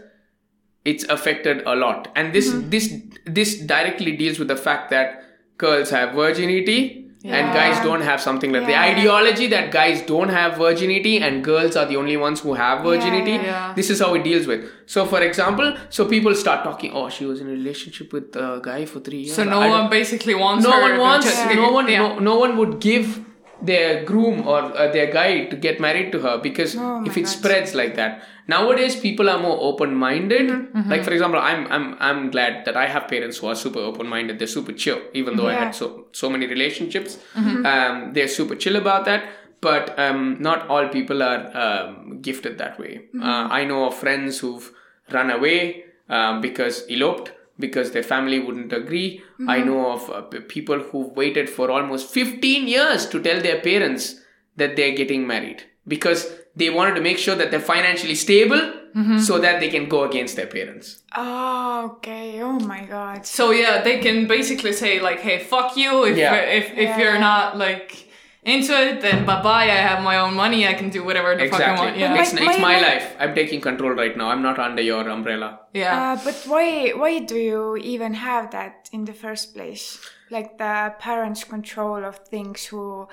it's 0.85 1.05
affected 1.05 1.63
a 1.67 1.75
lot. 1.75 2.09
And 2.15 2.33
this 2.33 2.51
this 2.75 2.93
this 3.27 3.59
directly 3.73 4.17
deals 4.17 4.39
with 4.39 4.49
the 4.49 4.57
fact 4.57 4.91
that 4.91 5.23
girls 5.59 5.91
have 5.91 6.15
virginity 6.15 7.08
and 7.25 7.53
guys 7.53 7.83
don't 7.85 8.01
have 8.01 8.21
something 8.21 8.53
like 8.53 8.67
the 8.67 8.77
ideology 8.79 9.49
that 9.49 9.71
guys 9.73 10.03
don't 10.03 10.29
have 10.29 10.57
virginity 10.57 11.19
and 11.19 11.43
girls 11.45 11.75
are 11.77 11.85
the 11.87 11.97
only 11.97 12.17
ones 12.17 12.41
who 12.41 12.55
have 12.55 12.83
virginity. 12.85 13.33
yeah. 13.33 13.43
Yeah. 13.43 13.73
This 13.75 13.91
is 13.91 14.01
how 14.01 14.15
it 14.15 14.23
deals 14.23 14.47
with. 14.47 14.71
So, 14.87 15.05
for 15.07 15.21
example, 15.23 15.77
so 15.91 16.07
people 16.07 16.35
start 16.35 16.65
talking. 16.65 16.93
Oh, 16.93 17.09
she 17.09 17.25
was 17.27 17.41
in 17.41 17.49
a 17.49 17.51
relationship 17.51 18.13
with 18.13 18.37
a 18.37 18.61
guy 18.63 18.85
for 18.85 19.01
three 19.01 19.23
years. 19.23 19.35
So 19.37 19.45
no 19.45 19.61
I 19.61 19.69
one 19.69 19.91
basically 19.91 20.35
wants 20.35 20.65
no 20.65 20.71
her 20.73 20.81
one 20.83 20.93
to 20.93 20.99
wants 21.01 21.27
no 21.55 21.73
one 21.73 21.89
Yeah. 21.89 21.99
no, 22.09 22.19
no 22.19 22.39
one 22.39 22.57
would 22.57 22.79
give 22.81 23.25
their 23.61 24.05
groom 24.05 24.47
or 24.47 24.59
uh, 24.77 24.91
their 24.93 25.11
guy 25.13 25.45
to 25.47 25.57
get 25.57 25.81
married 25.81 26.13
to 26.13 26.21
her 26.21 26.39
because 26.39 26.77
Oh 26.77 27.05
if 27.05 27.17
it 27.17 27.23
God. 27.23 27.29
spreads 27.29 27.75
like 27.75 27.97
that 27.97 28.23
nowadays 28.47 28.95
people 28.97 29.29
are 29.29 29.39
more 29.39 29.59
open 29.61 29.95
minded 29.95 30.49
Mm-hmm. 30.49 30.91
like 30.91 31.03
for 31.05 31.13
example 31.13 31.41
i'm 31.41 31.67
i'm 31.73 31.97
i'm 31.99 32.31
glad 32.31 32.65
that 32.67 32.77
i 32.77 32.87
have 32.87 33.09
parents 33.09 33.39
who 33.39 33.49
are 33.49 33.57
super 33.57 33.81
open 33.81 34.07
minded 34.07 34.39
they're 34.39 34.47
super 34.59 34.73
chill 34.73 35.01
even 35.13 35.37
though 35.37 35.49
i 35.49 35.55
had 35.55 35.75
so 35.75 36.07
so 36.13 36.31
many 36.31 36.47
relationships 36.47 37.19
Mm-hmm. 37.35 37.67
um, 37.67 38.13
they're 38.15 38.29
super 38.29 38.55
chill 38.55 38.77
about 38.77 39.05
that 39.07 39.25
but 39.61 39.99
um, 39.99 40.37
not 40.39 40.69
all 40.69 40.87
people 40.89 41.21
are 41.23 41.41
um, 41.65 42.21
gifted 42.23 42.59
that 42.59 42.79
way 42.79 42.93
Mm-hmm. 43.09 43.23
uh, 43.23 43.49
i 43.49 43.65
know 43.65 43.87
of 43.89 43.95
friends 43.95 44.39
who've 44.39 44.71
run 45.11 45.31
away 45.31 45.85
um, 46.09 46.41
because 46.41 46.85
eloped 46.89 47.33
because 47.59 47.91
their 47.91 48.03
family 48.03 48.39
wouldn't 48.39 48.73
agree. 48.73 49.23
Mm-hmm. 49.35 49.51
I 49.51 49.59
know 49.59 49.93
of 49.93 50.11
uh, 50.11 50.23
p- 50.23 50.41
people 50.41 50.79
who've 50.79 51.13
waited 51.17 51.49
for 51.51 51.71
almost 51.71 52.11
15 52.13 52.69
years 52.69 53.07
to 53.07 53.21
tell 53.23 53.41
their 53.41 53.61
parents 53.61 54.21
that 54.57 54.77
they're 54.77 54.95
getting 54.97 55.27
married 55.27 55.63
because 55.87 56.31
they 56.57 56.71
wanted 56.71 56.95
to 56.97 57.01
make 57.01 57.19
sure 57.19 57.35
that 57.35 57.51
they're 57.51 57.61
financially 57.61 58.15
stable 58.15 58.75
Mm-hmm. 58.97 59.19
so 59.19 59.39
that 59.39 59.61
they 59.61 59.69
can 59.69 59.87
go 59.87 60.05
against 60.05 60.35
their 60.37 60.47
parents. 60.47 61.03
Oh, 61.15 61.93
okay. 61.99 62.41
Oh 62.43 62.59
my 62.59 62.85
god. 62.87 63.27
So 63.27 63.51
yeah, 63.51 63.83
they 63.83 63.99
can 63.99 64.27
basically 64.27 64.73
say 64.73 64.99
like, 64.99 65.21
"Hey, 65.21 65.39
fuck 65.39 65.77
you." 65.77 66.05
If 66.07 66.17
Yeah. 66.17 66.35
if 66.37 66.73
if 66.73 66.97
you're 66.99 67.19
not 67.19 67.59
like 67.59 68.08
into 68.45 68.73
it, 68.73 69.01
then 69.03 69.25
bye 69.27 69.43
bye. 69.43 69.65
I 69.65 69.81
have 69.89 70.03
my 70.03 70.19
own 70.19 70.35
money. 70.35 70.67
I 70.67 70.75
can 70.75 70.91
do 70.91 71.05
whatever 71.05 71.37
the 71.37 71.49
fuck 71.49 71.61
I 71.61 71.75
want. 71.75 71.97
Yeah. 71.99 72.15
It's, 72.21 72.33
My- 72.33 72.41
it's 72.47 72.59
my- 72.59 72.63
my 72.63 72.75
my- 72.81 72.81
life. 72.89 73.17
I'm 73.19 73.35
taking 73.35 73.61
control 73.61 73.93
right 73.93 74.17
now. 74.17 74.31
I'm 74.31 74.43
not 74.43 74.59
under 74.59 74.83
your 74.83 75.09
umbrella. 75.09 75.61
yeah. 75.75 76.13
Uh, 76.13 76.25
but 76.25 76.35
why 76.47 76.91
why 76.91 77.19
do 77.21 77.37
you 77.37 77.77
even 77.77 78.15
have 78.15 78.51
that 78.53 78.89
in 78.93 79.05
the 79.05 79.13
first 79.13 79.55
place? 79.55 79.99
Like 80.31 80.57
the 80.59 80.95
parents' 80.99 81.45
control 81.45 82.05
of 82.05 82.19
things 82.29 82.67
who 82.67 83.09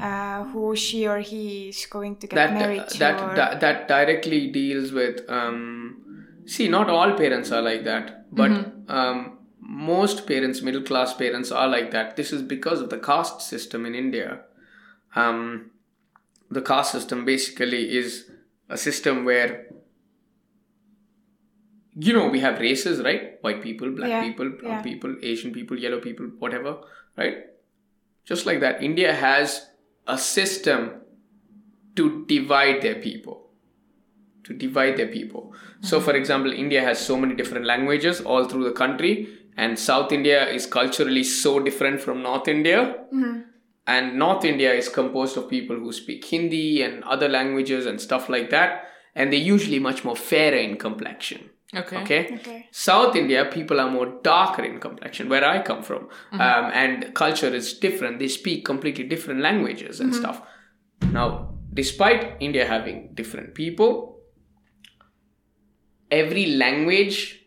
uh, 0.00 0.44
who 0.44 0.74
she 0.74 1.06
or 1.06 1.18
he 1.20 1.68
is 1.68 1.86
going 1.86 2.16
to 2.16 2.26
get 2.26 2.34
that 2.36 2.52
married 2.54 2.88
to. 2.88 2.98
that, 2.98 3.20
or- 3.20 3.34
that 3.36 3.60
that 3.60 3.86
directly 3.88 4.48
deals 4.50 4.90
with 4.92 5.20
um 5.28 6.26
see 6.46 6.68
not 6.68 6.90
all 6.90 7.12
parents 7.12 7.52
are 7.52 7.62
like 7.62 7.84
that 7.84 8.10
but 8.34 8.50
Mm-hmm. 8.50 8.90
um 8.90 9.38
most 9.60 10.26
parents 10.26 10.62
middle 10.62 10.82
class 10.82 11.14
parents 11.14 11.50
are 11.52 11.68
like 11.68 11.90
that 11.92 12.16
this 12.16 12.32
is 12.32 12.42
because 12.42 12.80
of 12.80 12.90
the 12.90 12.98
caste 12.98 13.40
system 13.40 13.86
in 13.86 13.94
india 13.94 14.40
um 15.22 15.70
the 16.50 16.62
caste 16.62 16.92
system 16.92 17.24
basically 17.24 17.82
is 17.98 18.30
a 18.68 18.76
system 18.76 19.24
where 19.24 19.66
you 21.94 22.12
know 22.12 22.28
we 22.28 22.40
have 22.40 22.58
races 22.60 23.00
right? 23.02 23.38
White 23.42 23.62
people 23.62 23.90
black 23.90 24.08
Yeah, 24.10 24.22
people 24.22 24.50
brown 24.50 24.72
yeah. 24.76 24.82
people 24.82 25.14
asian 25.22 25.52
people 25.52 25.78
yellow 25.78 26.00
people 26.00 26.26
whatever 26.38 26.76
right? 27.16 27.36
Just 28.24 28.46
like 28.46 28.60
that 28.60 28.82
india 28.82 29.12
has 29.14 29.66
a 30.06 30.18
system 30.18 30.92
to 31.96 32.24
divide 32.26 32.82
their 32.82 32.96
people 32.96 33.40
to 34.44 34.52
divide 34.52 34.96
their 34.98 35.06
people. 35.06 35.54
So 35.80 36.00
for 36.06 36.14
example 36.16 36.52
india 36.62 36.80
has 36.86 36.98
so 37.10 37.16
many 37.16 37.34
different 37.34 37.66
languages 37.66 38.20
all 38.20 38.44
through 38.48 38.64
the 38.64 38.72
country 38.80 39.12
and 39.56 39.78
south 39.78 40.12
india 40.16 40.40
is 40.58 40.66
culturally 40.66 41.22
so 41.30 41.52
different 41.68 42.00
from 42.06 42.22
north 42.22 42.48
india 42.48 42.80
and 43.86 44.18
north 44.18 44.44
india 44.44 44.72
is 44.72 44.88
composed 44.88 45.36
of 45.36 45.48
people 45.48 45.76
who 45.76 45.92
speak 45.92 46.24
hindi 46.24 46.82
and 46.82 47.04
other 47.04 47.28
languages 47.28 47.86
and 47.86 48.00
stuff 48.00 48.28
like 48.28 48.50
that 48.50 48.84
and 49.14 49.32
they're 49.32 49.50
usually 49.54 49.78
much 49.78 50.04
more 50.04 50.16
fairer 50.16 50.56
in 50.56 50.76
complexion 50.76 51.50
Okay. 51.76 51.96
okay 52.02 52.34
Okay. 52.34 52.68
South 52.70 53.16
India, 53.16 53.44
people 53.46 53.80
are 53.80 53.90
more 53.90 54.06
darker 54.22 54.62
in 54.62 54.78
complexion, 54.80 55.28
where 55.28 55.44
I 55.44 55.62
come 55.62 55.82
from, 55.82 56.08
mm-hmm. 56.32 56.40
um, 56.40 56.70
and 56.72 57.14
culture 57.14 57.52
is 57.54 57.78
different. 57.78 58.18
They 58.18 58.28
speak 58.28 58.64
completely 58.64 59.04
different 59.04 59.40
languages 59.40 60.00
and 60.00 60.12
mm-hmm. 60.12 60.20
stuff. 60.20 60.42
Now, 61.10 61.54
despite 61.72 62.36
India 62.40 62.66
having 62.66 63.10
different 63.14 63.54
people, 63.54 64.20
every 66.10 66.46
language, 66.54 67.40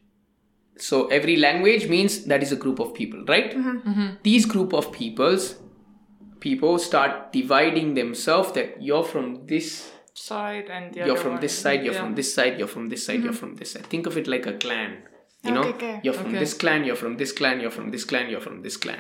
so 0.77 1.07
every 1.07 1.37
language 1.37 1.87
means 1.87 2.25
that 2.25 2.43
is 2.43 2.51
a 2.51 2.55
group 2.55 2.79
of 2.79 2.93
people, 2.93 3.23
right? 3.27 3.55
Mm-hmm. 3.55 4.07
These 4.23 4.45
group 4.45 4.73
of 4.73 4.91
peoples, 4.91 5.55
people 6.39 6.77
start 6.79 7.31
dividing 7.33 7.93
themselves 7.93 8.51
that 8.53 8.81
you're 8.81 9.03
from 9.03 9.45
this 9.47 9.91
Side 10.13 10.69
and 10.71 10.95
you're 10.95 11.15
from 11.15 11.33
one. 11.33 11.41
this 11.41 11.55
side, 11.57 11.83
you're 11.83 11.93
Yeah. 11.93 11.99
from 12.01 12.15
this 12.15 12.33
side, 12.33 12.57
you're 12.57 12.67
from 12.67 12.89
this 12.89 13.05
side, 13.05 13.23
you're 13.23 13.33
from 13.33 13.55
this 13.55 13.71
side. 13.73 13.85
Think 13.85 14.07
of 14.07 14.17
it 14.17 14.27
like 14.27 14.47
a 14.47 14.53
clan. 14.53 15.03
You 15.43 15.51
know, 15.51 15.61
Okay, 15.61 15.69
okay. 15.75 15.99
you're 16.03 16.13
from 16.13 16.29
Okay. 16.29 16.39
this 16.39 16.53
clan, 16.55 16.83
you're 16.83 16.95
from 16.95 17.17
this 17.17 17.31
clan, 17.31 17.59
you're 17.61 17.69
from 17.71 17.91
this 17.91 18.03
clan, 18.03 18.27
you're 18.31 18.41
from 18.41 18.63
this 18.63 18.77
clan. 18.77 18.99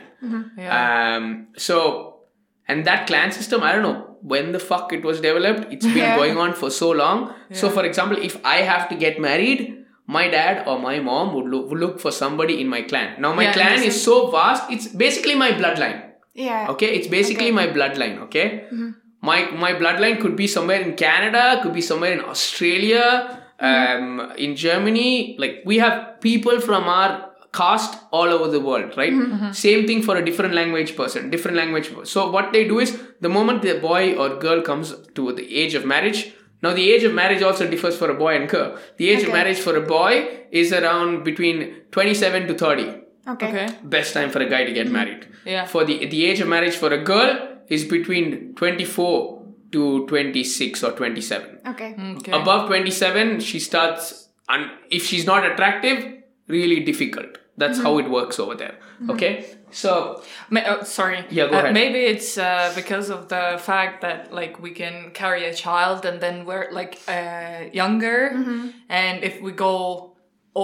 Yeah. 0.57 1.15
Um, 1.15 1.47
so, 1.57 2.19
and 2.67 2.85
that 2.85 3.07
clan 3.07 3.31
system, 3.31 3.63
I 3.63 3.71
don't 3.73 3.81
know 3.81 4.17
when 4.21 4.51
the 4.51 4.59
fuck 4.59 4.93
it 4.93 5.03
was 5.03 5.19
developed. 5.19 5.73
It's 5.73 5.85
been 5.87 5.97
Yeah. 5.97 6.15
going 6.15 6.37
on 6.37 6.53
for 6.53 6.69
so 6.69 6.91
long. 6.91 7.33
So, 7.51 7.69
for 7.71 7.83
example, 7.83 8.17
if 8.29 8.37
I 8.45 8.57
have 8.57 8.87
to 8.89 8.95
get 8.95 9.19
married, 9.19 9.73
my 10.05 10.27
dad 10.29 10.67
or 10.67 10.77
my 10.79 10.99
mom 10.99 11.33
would 11.33 11.47
look, 11.47 11.69
would 11.69 11.79
look 11.79 11.99
for 11.99 12.11
somebody 12.11 12.61
in 12.61 12.67
my 12.67 12.83
clan. 12.83 13.19
Now, 13.19 13.33
my 13.33 13.51
clan 13.51 13.83
is 13.83 14.01
so 14.03 14.27
vast; 14.27 14.69
it's 14.71 14.87
basically 14.87 15.35
my 15.35 15.51
bloodline. 15.51 16.03
Yeah. 16.37 16.67
Okay, 16.69 16.93
it's 16.95 17.07
basically 17.07 17.51
my 17.51 17.67
bloodline. 17.67 18.19
Okay, 18.25 18.65
mm-hmm. 18.71 18.91
my 19.21 19.49
my 19.51 19.73
bloodline 19.73 20.21
could 20.21 20.35
be 20.35 20.45
somewhere 20.45 20.79
in 20.79 20.95
Canada, 20.95 21.59
could 21.63 21.73
be 21.73 21.81
somewhere 21.81 22.13
in 22.13 22.21
Australia, 22.23 23.39
mm-hmm. 23.59 24.21
um, 24.21 24.31
in 24.37 24.55
Germany. 24.55 25.35
Like 25.39 25.63
we 25.65 25.79
have 25.79 26.21
people 26.21 26.61
from 26.61 26.83
our 26.83 27.31
caste 27.53 27.97
all 28.11 28.29
over 28.35 28.49
the 28.51 28.59
world, 28.59 28.95
right? 28.95 29.11
Mm-hmm. 29.11 29.51
Same 29.51 29.87
thing 29.87 30.03
for 30.03 30.15
a 30.17 30.23
different 30.23 30.53
language 30.53 30.95
person, 30.95 31.31
different 31.31 31.57
language. 31.57 31.89
So 32.03 32.29
what 32.29 32.53
they 32.53 32.67
do 32.67 32.77
is 32.79 33.01
the 33.19 33.29
moment 33.29 33.63
the 33.63 33.79
boy 33.79 34.13
or 34.15 34.35
girl 34.35 34.61
comes 34.61 34.93
to 35.15 35.33
the 35.33 35.47
age 35.63 35.73
of 35.73 35.85
marriage. 35.85 36.33
Now 36.61 36.73
the 36.73 36.91
age 36.91 37.03
of 37.03 37.15
marriage 37.15 37.41
also 37.41 37.67
differs 37.67 37.97
for 37.97 38.11
a 38.11 38.13
boy 38.13 38.35
and 38.35 38.47
girl. 38.47 38.77
The 38.97 39.09
age 39.09 39.23
of 39.23 39.33
marriage 39.33 39.57
for 39.57 39.75
a 39.75 39.81
boy 39.81 40.45
is 40.51 40.71
around 40.71 41.23
between 41.23 41.81
27 41.91 42.47
to 42.47 42.53
30 42.53 43.06
Okay. 43.27 43.47
Okay. 43.47 43.67
best 43.83 44.13
time 44.13 44.29
for 44.29 44.39
a 44.39 44.49
guy 44.49 44.63
to 44.63 44.71
get 44.73 44.89
married. 44.89 45.27
Yeah. 45.45 45.65
For 45.65 45.83
the 45.85 46.05
the 46.05 46.25
age 46.25 46.39
of 46.39 46.47
marriage 46.47 46.75
for 46.75 46.91
a 46.93 47.03
girl 47.03 47.37
is 47.67 47.83
between 47.85 48.53
24 48.55 49.43
to 49.73 50.07
26 50.07 50.83
or 50.83 50.91
27. 50.93 51.59
Okay. 51.67 51.95
Okay. 52.17 52.31
Above 52.31 52.67
27, 52.67 53.39
she 53.41 53.59
starts 53.59 54.29
and 54.49 54.71
if 54.89 55.03
she's 55.05 55.25
not 55.25 55.45
attractive, 55.45 56.05
really 56.47 56.79
difficult. 56.79 57.37
That's 57.57 57.79
how 57.81 57.97
it 57.97 58.07
works 58.09 58.39
over 58.39 58.53
there. 58.55 58.75
Okay? 59.09 59.43
So, 59.71 60.21
Ma- 60.51 60.59
uh, 60.61 60.83
sorry. 60.83 61.25
Yeah, 61.31 61.47
go 61.49 61.55
Uh, 61.55 61.59
ahead. 61.59 61.73
Maybe 61.73 61.99
it's 62.05 62.37
uh, 62.37 62.71
because 62.75 63.09
of 63.09 63.29
the 63.29 63.57
fact 63.59 64.01
that 64.01 64.31
like 64.31 64.61
we 64.61 64.71
can 64.71 65.09
carry 65.11 65.43
a 65.45 65.53
child 65.53 66.05
and 66.05 66.21
then 66.21 66.45
we're 66.45 66.69
like 66.71 66.99
uh, 67.07 67.65
younger, 67.73 68.71
and 68.89 69.23
if 69.23 69.41
we 69.41 69.51
go 69.53 70.06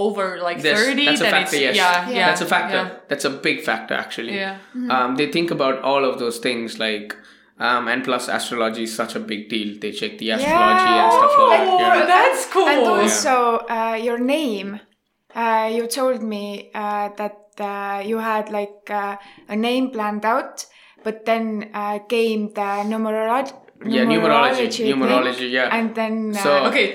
over 0.01 0.25
like 0.47 0.57
Yes, 0.63 0.77
thirty, 0.79 1.05
that's 1.05 1.19
a 1.21 1.23
then 1.23 1.31
factor, 1.37 1.55
it's 1.57 1.61
yes. 1.67 1.75
yeah, 1.75 2.09
yeah, 2.09 2.25
that's 2.27 2.41
a 2.41 2.45
factor. 2.55 2.81
Yeah. 2.83 2.95
That's 3.09 3.25
a 3.25 3.29
big 3.47 3.61
factor 3.69 3.93
actually. 4.05 4.35
Yeah. 4.35 4.57
Um, 4.95 5.15
they 5.19 5.27
think 5.31 5.51
about 5.51 5.77
all 5.89 6.03
of 6.09 6.19
those 6.19 6.37
things 6.39 6.79
like 6.79 7.15
um, 7.59 7.87
and 7.87 8.03
plus 8.03 8.27
astrology 8.37 8.83
is 8.89 8.95
such 8.95 9.15
a 9.15 9.19
big 9.19 9.47
deal. 9.49 9.69
They 9.79 9.91
check 9.91 10.17
the 10.17 10.31
astrology 10.31 10.93
and 11.03 11.11
stuff 11.19 11.33
like 11.37 11.59
that. 11.59 11.67
Oh, 11.69 11.79
Yeah. 11.79 12.05
that's 12.13 12.45
cool. 12.53 12.67
And 12.67 12.81
also, 12.95 13.35
uh, 13.69 13.95
your 14.07 14.17
name. 14.17 14.79
Uh, 15.35 15.69
you 15.77 15.87
told 15.87 16.21
me 16.21 16.69
uh, 16.75 17.09
that 17.19 17.37
uh, 17.59 18.01
you 18.05 18.17
had 18.19 18.49
like 18.51 18.89
uh, 18.89 19.15
a 19.49 19.55
name 19.55 19.89
planned 19.89 20.25
out, 20.25 20.65
but 21.03 21.25
then 21.25 21.69
uh, 21.73 21.99
came 22.15 22.41
the 22.53 22.69
numerology. 22.91 23.53
Yeah, 23.85 24.05
numerology, 24.05 24.71
thing, 24.71 24.93
numerology, 24.95 25.49
yeah. 25.51 25.75
And 25.77 25.93
then 25.95 26.15
uh, 26.37 26.43
So- 26.43 26.65
okay. 26.69 26.89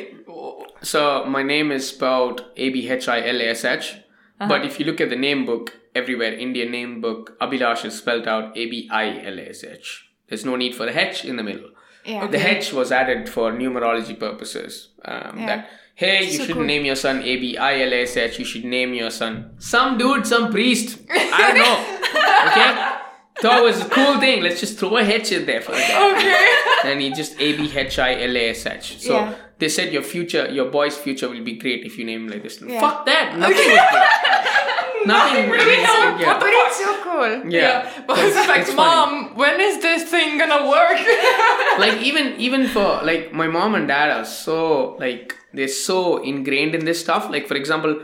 So 0.82 1.24
my 1.26 1.42
name 1.42 1.70
is 1.70 1.88
spelled 1.88 2.44
A 2.56 2.68
B 2.70 2.88
H 2.88 3.08
I 3.08 3.26
L 3.26 3.40
A 3.40 3.48
S 3.50 3.64
H. 3.64 3.96
But 4.38 4.64
if 4.64 4.78
you 4.78 4.86
look 4.86 5.00
at 5.00 5.10
the 5.10 5.16
name 5.16 5.44
book 5.44 5.76
everywhere, 5.96 6.32
Indian 6.32 6.70
name 6.70 7.00
book, 7.00 7.36
Abhilash 7.40 7.84
is 7.84 7.98
spelled 7.98 8.28
out 8.28 8.56
A 8.56 8.66
B 8.70 8.88
I 8.90 9.20
L 9.24 9.38
A 9.38 9.48
S 9.48 9.64
H. 9.64 10.08
There's 10.28 10.44
no 10.44 10.54
need 10.56 10.74
for 10.74 10.86
the 10.86 10.96
H 10.98 11.24
in 11.24 11.36
the 11.36 11.42
middle. 11.42 11.70
yeah. 12.04 12.26
The 12.28 12.38
H 12.58 12.72
was 12.72 12.92
added 12.92 13.28
for 13.28 13.50
numerology 13.52 14.18
purposes. 14.18 14.90
Um, 15.04 15.38
Yeah. 15.38 15.46
That 15.46 15.68
hey, 15.96 16.24
you 16.26 16.30
So 16.30 16.38
shouldn't 16.42 16.58
cool. 16.58 16.64
name 16.66 16.84
your 16.84 16.94
son 16.96 17.22
A 17.22 17.36
B 17.36 17.56
I 17.58 17.80
L 17.80 17.92
A 17.92 18.02
S 18.02 18.16
H. 18.16 18.38
You 18.38 18.44
should 18.44 18.64
name 18.64 18.94
your 18.94 19.10
son 19.10 19.54
some 19.58 19.98
dude, 19.98 20.26
some 20.26 20.50
priest. 20.52 20.98
I 21.10 21.40
don't 21.48 21.58
know. 21.58 21.94
Okay. 22.48 22.94
Thought 23.40 23.58
it 23.60 23.64
was 23.64 23.80
a 23.80 23.88
cool 23.88 24.18
thing. 24.20 24.42
Let's 24.42 24.60
just 24.60 24.78
throw 24.78 24.96
a 24.96 25.02
H 25.02 25.32
in 25.32 25.44
there 25.46 25.60
for 25.60 25.72
the 25.72 25.78
guy 25.78 26.12
Okay. 26.16 26.90
and 26.92 27.00
he 27.00 27.10
just 27.10 27.32
A 27.40 27.56
B 27.56 27.70
H 27.76 27.98
I 27.98 28.22
L 28.22 28.36
A 28.36 28.50
S 28.50 28.64
H. 28.66 28.98
So 29.00 29.14
Yeah. 29.14 29.34
They 29.59 29.68
said 29.68 29.92
your 29.92 30.02
future, 30.02 30.48
your 30.50 30.70
boy's 30.70 30.96
future 30.96 31.28
will 31.28 31.42
be 31.42 31.54
great 31.54 31.84
if 31.84 31.98
you 31.98 32.04
name 32.04 32.24
him 32.24 32.28
like 32.28 32.42
this. 32.42 32.61
Yeah. 32.61 32.80
Fuck 32.80 33.06
that. 33.06 33.36
Nothing 33.38 33.56
was 33.56 33.86
great. 33.92 35.06
Nothing 35.06 35.50
really. 35.50 35.82
Yeah. 35.82 36.38
but 36.38 36.48
it's 36.50 36.76
so 36.76 37.02
cool. 37.02 37.50
Yeah. 37.50 37.90
But 38.06 38.18
it's 38.18 38.36
like, 38.48 38.61
it's 38.61 38.72
funny. 38.72 38.76
mom, 38.76 39.36
when 39.36 39.61
is 39.61 39.80
this 39.80 40.11
thing 40.11 40.38
gonna 40.38 40.68
work? 40.68 40.98
like 41.78 42.02
even 42.02 42.38
even 42.38 42.68
for 42.68 43.00
like 43.02 43.32
my 43.32 43.46
mom 43.46 43.74
and 43.74 43.88
dad 43.88 44.11
are 44.11 44.24
so 44.24 44.96
like 44.98 45.34
they're 45.52 45.68
so 45.68 46.22
ingrained 46.22 46.74
in 46.74 46.84
this 46.84 47.00
stuff. 47.00 47.30
Like 47.30 47.46
for 47.46 47.54
example, 47.54 48.00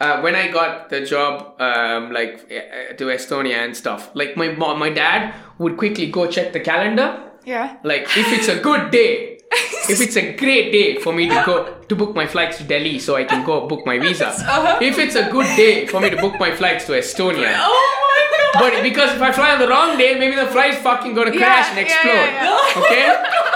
uh, 0.00 0.20
when 0.20 0.34
I 0.34 0.48
got 0.48 0.90
the 0.90 1.04
job 1.04 1.60
um, 1.60 2.12
like 2.12 2.50
uh, 2.50 2.94
to 2.94 3.04
Estonia 3.06 3.64
and 3.64 3.76
stuff, 3.76 4.10
like 4.14 4.36
my 4.36 4.48
mom, 4.48 4.78
my 4.78 4.90
dad 4.90 5.34
would 5.58 5.76
quickly 5.76 6.10
go 6.10 6.26
check 6.26 6.52
the 6.52 6.60
calendar. 6.60 7.30
Yeah. 7.44 7.76
Like 7.82 8.02
if 8.16 8.32
it's 8.32 8.48
a 8.48 8.60
good 8.60 8.90
day, 8.90 9.31
if 9.90 10.00
it's 10.00 10.16
a 10.16 10.32
great 10.36 10.72
day 10.72 10.98
for 10.98 11.12
me 11.12 11.28
to 11.28 11.42
go 11.44 11.74
to 11.88 11.94
book 11.96 12.14
my 12.14 12.26
flights 12.26 12.58
to 12.58 12.64
Delhi 12.64 12.98
so 12.98 13.16
I 13.16 13.24
can 13.24 13.44
go 13.44 13.66
book 13.66 13.84
my 13.86 13.98
visa. 13.98 14.28
Uh-huh. 14.52 14.78
If 14.80 14.98
it's 14.98 15.14
a 15.14 15.30
good 15.30 15.46
day 15.56 15.86
for 15.86 16.00
me 16.00 16.10
to 16.10 16.16
book 16.16 16.38
my 16.38 16.54
flights 16.54 16.84
to 16.86 16.92
Estonia. 16.92 17.54
oh 17.56 18.08
my 18.12 18.60
god. 18.60 18.70
But 18.72 18.82
because 18.82 19.14
if 19.14 19.22
I 19.22 19.32
fly 19.32 19.52
on 19.52 19.58
the 19.58 19.68
wrong 19.68 19.96
day, 19.96 20.18
maybe 20.18 20.36
the 20.36 20.46
flight's 20.46 20.78
fucking 20.78 21.14
gonna 21.14 21.32
crash 21.32 21.68
and 21.70 21.78
yeah, 21.78 21.84
explode. 21.84 22.12
yeah, 22.12 22.82
Okay? 22.84 23.48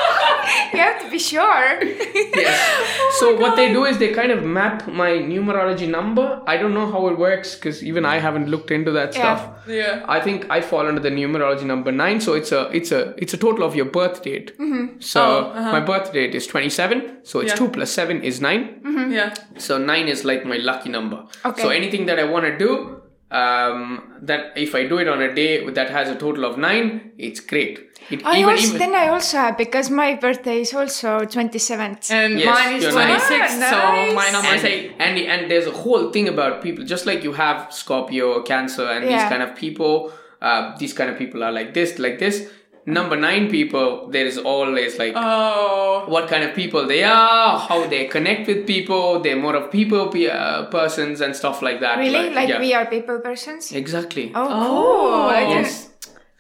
You 0.73 0.79
have 0.81 1.03
to 1.03 1.11
be 1.11 1.19
sure. 1.19 1.83
Yes. 2.37 3.19
so 3.19 3.37
what 3.37 3.57
they 3.57 3.73
do 3.73 3.85
is 3.85 3.99
they 3.99 4.13
kind 4.13 4.31
of 4.33 4.43
map 4.45 4.87
my 4.89 5.11
numerology 5.13 5.89
number. 5.89 6.43
I 6.47 6.57
don't 6.57 6.75
know 6.75 6.91
how 6.91 7.09
it 7.09 7.19
works 7.19 7.55
because 7.55 7.83
even 7.83 8.05
I 8.05 8.19
haven't 8.19 8.49
looked 8.49 8.71
into 8.71 8.91
that 8.93 9.15
Yeah. 9.15 9.21
stuff. 9.37 9.69
Yeah. 9.69 10.05
I 10.09 10.21
think 10.21 10.47
I 10.51 10.61
fall 10.61 10.87
under 10.87 11.01
the 11.01 11.11
numerology 11.11 11.65
number 11.65 11.93
nine, 11.93 12.21
so 12.21 12.35
it's 12.35 12.53
a 12.53 12.69
it's 12.73 12.93
a 12.93 13.15
it's 13.17 13.35
a 13.35 13.37
total 13.37 13.65
of 13.65 13.75
your 13.75 13.87
birth 13.87 14.23
date. 14.23 14.57
Mhm. 14.59 15.03
So 15.03 15.21
Oh, 15.23 15.51
uh-huh. 15.55 15.73
my 15.73 15.81
birth 15.81 16.13
date 16.13 16.35
is 16.35 16.47
twenty 16.47 16.71
seven, 16.71 17.19
so 17.23 17.41
it's 17.41 17.53
Yeah. 17.53 17.57
two 17.57 17.69
plus 17.69 17.91
seven 17.91 18.23
is 18.23 18.41
9 18.41 18.81
Mhm. 18.85 19.13
Yeah. 19.13 19.35
So 19.59 19.79
nine 19.79 20.09
is 20.09 20.25
like 20.25 20.45
my 20.45 20.57
lucky 20.57 20.91
number. 20.91 21.25
Okay. 21.45 21.63
So 21.63 21.69
anything 21.71 22.07
that 22.07 22.19
I 22.19 22.25
want 22.25 22.45
to 22.47 22.57
do, 22.59 22.96
um, 23.31 24.15
that 24.23 24.57
if 24.57 24.75
I 24.75 24.87
do 24.87 24.99
it 24.99 25.09
on 25.09 25.21
a 25.21 25.35
day 25.35 25.69
that 25.71 25.91
has 25.91 26.09
a 26.09 26.15
total 26.17 26.45
of 26.45 26.59
nine, 26.59 27.13
it's 27.19 27.41
great. 27.41 27.81
It 28.09 28.25
I 28.25 28.39
even 28.39 28.51
also, 28.51 28.67
even 28.69 28.79
then 28.79 28.95
I 28.95 29.09
also 29.09 29.37
have 29.39 29.59
because 29.59 29.91
my 29.91 30.15
birthday 30.15 30.61
is 30.61 30.73
also 30.73 31.21
27th. 31.21 32.11
And 32.13 32.39
Yes, 32.39 32.47
mine 32.55 32.77
is 32.77 32.83
you're 32.85 32.93
26, 32.93 33.29
nice. 33.29 33.51
so 33.71 33.77
Ah, 33.77 34.13
my 34.15 34.15
nice. 34.15 34.33
number 34.33 34.55
is 34.55 34.63
and, 34.65 34.73
8. 34.73 34.93
and 35.01 35.19
and 35.19 35.51
there's 35.51 35.67
a 35.67 35.73
whole 35.73 36.13
thing 36.13 36.29
about 36.29 36.63
people 36.63 36.85
just 36.85 37.05
like 37.05 37.25
you 37.25 37.33
have 37.33 37.73
scorpio 37.73 38.43
cancer 38.43 38.85
and 38.87 39.05
these 39.09 39.23
kind 39.23 39.43
of 39.43 39.57
people 39.57 40.13
uh, 40.41 40.77
these 40.79 40.93
kind 40.93 41.11
of 41.11 41.19
people 41.19 41.43
are 41.43 41.51
like 41.51 41.75
this 41.75 41.99
like 41.99 42.21
this 42.21 42.49
number 42.87 43.17
nine 43.17 43.51
people 43.51 44.09
there 44.15 44.27
is 44.27 44.39
always 44.39 44.99
like 44.99 45.13
Oh. 45.17 46.05
what 46.07 46.29
kind 46.29 46.45
of 46.45 46.55
people 46.55 46.87
they 46.87 47.03
are 47.03 47.59
how 47.59 47.87
they 47.89 48.05
connect 48.07 48.47
with 48.47 48.67
people 48.67 49.19
they're 49.21 49.37
more 49.47 49.57
of 49.57 49.71
people 49.73 50.07
pe- 50.09 50.29
uh, 50.29 50.67
persons 50.67 51.21
and 51.21 51.35
stuff 51.35 51.63
like 51.63 51.81
that 51.81 51.99
Really? 51.99 52.31
Like 52.31 52.49
yeah. 52.49 52.61
we 52.61 52.73
are 52.75 52.87
people 52.87 53.19
persons? 53.21 53.73
exactly 53.73 54.31
Oh, 54.35 54.47
Oh, 54.49 54.67
cool. 54.69 55.21
I 55.31 55.41
yes 55.57 55.91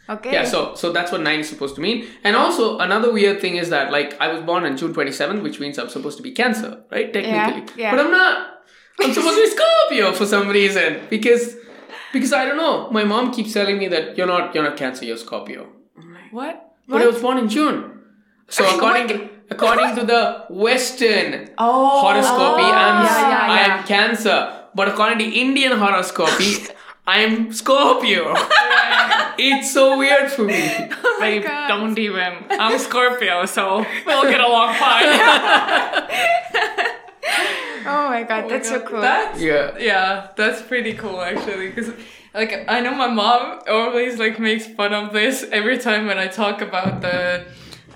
Okay. 0.09 0.33
yeah 0.35 0.45
so 0.45 0.59
so 0.77 0.93
that's 0.93 1.11
what 1.11 1.21
nine 1.21 1.41
is 1.41 1.49
supposed 1.49 1.75
to 1.75 1.81
mean 1.81 2.07
and 2.23 2.37
also 2.37 2.79
another 2.79 3.13
weird 3.13 3.41
thing 3.41 3.57
is 3.57 3.71
that 3.71 3.91
like 3.91 4.11
i 4.21 4.29
was 4.33 4.41
born 4.51 4.63
on 4.65 4.77
june 4.77 4.95
27th 4.95 5.43
which 5.43 5.59
means 5.59 5.79
i'm 5.81 5.89
supposed 5.89 6.17
to 6.17 6.23
be 6.23 6.31
cancer 6.31 6.71
right 6.93 7.13
technically 7.13 7.63
yeah, 7.65 7.83
yeah. 7.85 7.91
but 7.91 7.99
i'm 8.07 8.13
not 8.13 8.61
i'm 9.01 9.13
supposed 9.13 9.35
to 9.37 9.43
be 9.43 9.51
scorpio 9.57 10.13
for 10.13 10.25
some 10.35 10.47
reason 10.49 11.01
because 11.11 11.57
because 12.13 12.33
i 12.33 12.45
don't 12.45 12.57
know 12.57 12.89
my 12.99 13.03
mom 13.03 13.33
keeps 13.33 13.53
telling 13.53 13.79
me 13.79 13.89
that 13.89 14.17
you're 14.17 14.29
not 14.35 14.55
you're 14.55 14.63
not 14.63 14.77
cancer 14.77 15.05
you're 15.05 15.17
scorpio 15.17 15.67
What? 16.39 16.55
but 16.89 17.03
i 17.03 17.07
was 17.13 17.21
born 17.25 17.39
in 17.43 17.49
june 17.49 17.77
so 18.57 18.63
according 18.75 19.07
to 19.13 19.17
according 19.55 19.91
to 19.99 20.03
the 20.13 20.21
western 20.67 21.31
Oh. 21.59 22.01
horoscopy 22.05 22.67
oh, 22.73 22.83
i'm 22.85 22.97
Yeah, 23.07 23.31
yeah, 23.33 23.55
i'm 23.55 23.71
yeah. 23.81 23.83
cancer 23.95 24.39
but 24.75 24.87
according 24.93 25.19
to 25.25 25.29
indian 25.45 25.73
horoscopy 25.83 26.53
i'm 27.15 27.53
scorpio 27.61 28.23
it's 29.49 29.73
so 29.79 29.85
weird 30.03 30.31
for 30.37 30.45
me 30.45 30.63
oh 31.05 31.17
Babe, 31.21 31.43
God. 31.45 31.69
don't 31.69 31.99
even. 31.99 32.33
I'm 32.51 32.79
Scorpio, 32.79 33.47
so 33.47 33.65
we'll 34.07 34.25
get 34.33 34.41
along 34.49 34.69
fine. 34.75 35.09
Oh 37.89 38.09
my 38.11 38.23
god, 38.29 38.45
oh 38.45 38.49
that's 38.49 38.69
so 38.69 38.81
cool. 38.81 39.01
That's, 39.01 39.41
Yeah. 39.41 39.77
yeah, 39.79 40.29
that's 40.37 40.61
pretty 40.63 40.93
cool 40.95 41.21
actually. 41.21 41.69
Because, 41.71 41.93
like, 42.37 42.65
I 42.69 42.81
know 42.81 42.95
my 42.95 43.09
mom 43.09 43.61
always, 43.69 44.19
like, 44.19 44.39
makes 44.39 44.67
fun 44.67 44.93
of 44.95 45.13
this 45.13 45.45
every 45.51 45.79
time 45.79 46.07
when 46.07 46.19
I 46.19 46.29
talk 46.29 46.61
about 46.61 47.01
the 47.01 47.47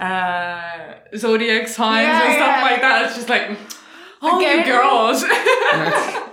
uh, 0.03 0.95
zodiac 1.17 1.69
signs 1.69 2.07
Yeah, 2.09 2.25
and 2.25 2.33
stuff 2.35 2.57
yeah. 2.57 2.63
like 2.71 2.81
that. 2.81 3.07
It's 3.07 3.17
just 3.17 3.29
like, 3.29 3.51
oh, 4.23 4.41
you 4.41 4.49
Again? 4.49 4.67
girls. 4.67 5.23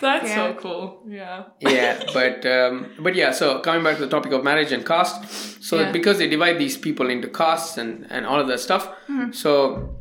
that's 0.00 0.32
so 0.34 0.54
cool. 0.60 1.02
Yeah. 1.08 1.44
yeah 1.60 2.02
but 2.12 2.44
um, 2.44 2.90
but 3.00 3.14
yeah 3.14 3.30
so 3.30 3.60
coming 3.60 3.82
back 3.82 3.96
to 3.96 4.02
the 4.04 4.10
topic 4.10 4.32
of 4.32 4.44
marriage 4.44 4.72
and 4.72 4.84
caste 4.84 5.62
so 5.62 5.80
Yeah. 5.80 5.92
because 5.92 6.18
they 6.18 6.28
divide 6.28 6.58
these 6.58 6.76
people 6.76 7.08
into 7.08 7.28
castes 7.28 7.78
and 7.78 8.06
and 8.10 8.26
all 8.26 8.38
of 8.40 8.46
that 8.48 8.60
stuff 8.60 8.88
so 9.32 9.96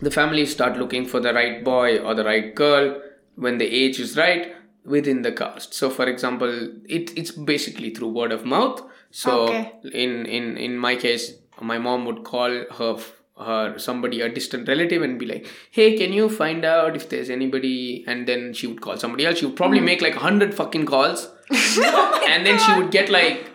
the 0.00 0.10
families 0.10 0.50
start 0.52 0.76
looking 0.78 1.06
for 1.06 1.20
the 1.20 1.32
right 1.32 1.62
boy 1.64 1.98
or 1.98 2.14
the 2.14 2.24
right 2.24 2.54
girl 2.54 3.00
when 3.36 3.58
the 3.58 3.66
age 3.66 4.00
is 4.00 4.16
right 4.16 4.55
within 4.86 5.22
the 5.22 5.32
caste 5.32 5.74
so 5.74 5.90
for 5.90 6.06
example 6.06 6.52
it, 6.88 7.12
it's 7.16 7.30
basically 7.32 7.90
through 7.90 8.08
word 8.08 8.32
of 8.32 8.44
mouth. 8.44 8.82
So 9.10 9.48
Okay. 9.48 9.72
in 9.92 10.26
in 10.26 10.56
in 10.56 10.76
my 10.76 10.96
case 10.96 11.34
my 11.60 11.78
mom 11.78 12.04
would 12.06 12.22
call 12.24 12.50
her 12.78 12.96
her 13.38 13.78
somebody 13.78 14.20
a 14.20 14.28
distant 14.28 14.68
relative 14.68 15.02
and 15.02 15.18
be 15.18 15.26
like 15.26 15.46
hey 15.70 15.96
can 15.96 16.12
you 16.12 16.28
find 16.28 16.64
out 16.64 16.96
if 16.96 17.08
there's 17.08 17.30
anybody? 17.30 18.04
And 18.06 18.26
then 18.26 18.52
she 18.52 18.66
would 18.66 18.80
call 18.80 18.96
somebody 18.96 19.26
else. 19.26 19.38
She 19.38 19.46
would 19.46 19.56
probably 19.56 19.78
hmm. 19.78 19.86
make 19.86 20.02
like 20.02 20.16
a 20.16 20.20
hundred 20.20 20.54
fucking 20.54 20.86
calls. 20.86 21.28
Oh 21.78 22.26
and 22.28 22.46
then 22.46 22.58
she 22.58 22.72
would 22.78 22.90
get 22.90 23.08
like 23.08 23.50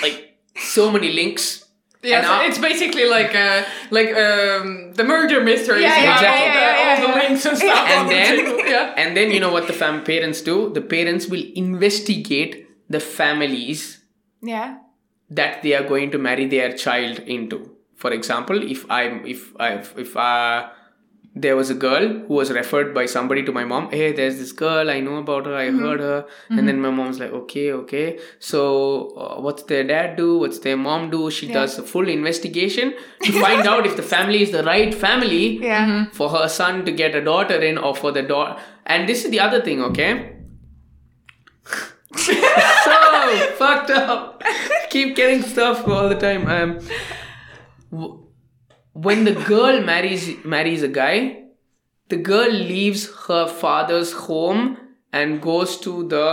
like 0.00 0.38
so 0.56 0.90
many 0.90 1.12
links. 1.12 1.61
Yeah, 2.02 2.18
And 2.18 2.26
so 2.26 2.34
it's 2.48 2.58
basically 2.58 3.06
like 3.08 3.32
uh, 3.34 3.62
like 3.90 4.08
um, 4.08 4.92
the 4.94 5.04
murder 5.04 5.40
mystery. 5.40 5.82
Yeah, 5.82 5.96
yeah, 6.02 6.14
Exactly. 6.14 6.46
all, 6.46 6.52
the, 6.52 6.60
yeah, 6.60 6.90
all 6.90 7.06
the 7.06 7.12
links 7.20 7.44
and 7.46 7.56
stuff. 7.62 7.78
on 7.78 7.88
and 7.96 8.08
the 8.08 8.14
then 8.14 8.36
table. 8.44 8.58
yeah. 8.74 8.94
and 8.96 9.16
then 9.16 9.30
you 9.30 9.40
know 9.40 9.52
what 9.52 9.66
the 9.68 9.72
fam- 9.72 10.02
parents 10.04 10.40
do 10.42 10.70
the 10.74 10.80
parents 10.80 11.26
will 11.28 11.44
investigate 11.54 12.66
the 12.90 13.00
families 13.00 13.82
Yeah. 14.42 14.78
that 15.30 15.62
they 15.62 15.74
are 15.74 15.86
going 15.86 16.10
to 16.10 16.18
marry 16.18 16.46
their 16.46 16.72
child 16.84 17.20
into 17.20 17.58
for 17.96 18.10
example 18.18 18.58
if 18.74 18.80
i'm 18.90 19.24
if 19.34 19.40
i 19.60 19.70
if 20.04 20.16
uh 20.16 20.68
there 21.34 21.56
was 21.56 21.70
a 21.70 21.74
girl 21.74 22.06
who 22.06 22.34
was 22.34 22.50
referred 22.52 22.92
by 22.94 23.06
somebody 23.06 23.42
to 23.42 23.52
my 23.52 23.64
mom. 23.64 23.90
Hey 23.90 24.12
there's 24.12 24.36
this 24.38 24.52
girl 24.52 24.90
i 24.90 25.00
know 25.00 25.16
about 25.16 25.46
her 25.46 25.54
i 25.54 25.70
heard 25.70 26.00
her. 26.00 26.26
And 26.50 26.68
then 26.68 26.80
my 26.80 26.90
mom's 26.90 27.18
like 27.20 27.32
okay 27.32 27.72
okay. 27.72 28.18
So 28.38 28.60
uh, 29.16 29.40
what's 29.40 29.62
their 29.62 29.82
dad 29.84 30.16
do? 30.16 30.38
What's 30.38 30.58
their 30.58 30.76
mom 30.76 31.08
do? 31.10 31.30
She 31.30 31.48
does 31.48 31.78
a 31.78 31.82
full 31.82 32.08
investigation 32.08 32.92
to 33.22 33.32
find 33.40 33.66
out 33.66 33.86
if 33.86 33.96
the 33.96 34.02
family 34.02 34.42
is 34.42 34.50
the 34.50 34.62
right 34.64 34.94
family 34.94 35.58
Yeah. 35.70 36.06
for 36.12 36.28
her 36.28 36.48
son 36.48 36.84
to 36.84 36.92
get 36.92 37.14
a 37.14 37.24
daughter 37.24 37.58
in 37.70 37.78
or 37.78 37.94
for 37.96 38.12
the 38.12 38.22
daughter. 38.22 38.60
And 38.84 39.08
this 39.08 39.24
is 39.24 39.30
the 39.30 39.40
other 39.40 39.62
thing 39.62 39.82
okay? 39.84 40.36
So 42.14 42.32
fucked 43.56 43.90
up. 43.90 44.42
Keep 44.90 45.16
getting 45.16 45.42
stuff 45.42 45.86
all 45.88 46.08
the 46.10 46.14
time. 46.16 46.46
Um 46.46 46.78
w- 47.90 48.21
when 48.92 49.24
the 49.24 49.32
girl 49.32 49.80
marries 49.80 50.44
marries 50.44 50.82
a 50.82 50.88
guy 50.88 51.44
the 52.08 52.16
girl 52.16 52.50
leaves 52.50 53.10
her 53.26 53.46
father's 53.46 54.12
home 54.12 54.76
and 55.12 55.40
goes 55.40 55.78
to 55.78 56.06
the 56.08 56.24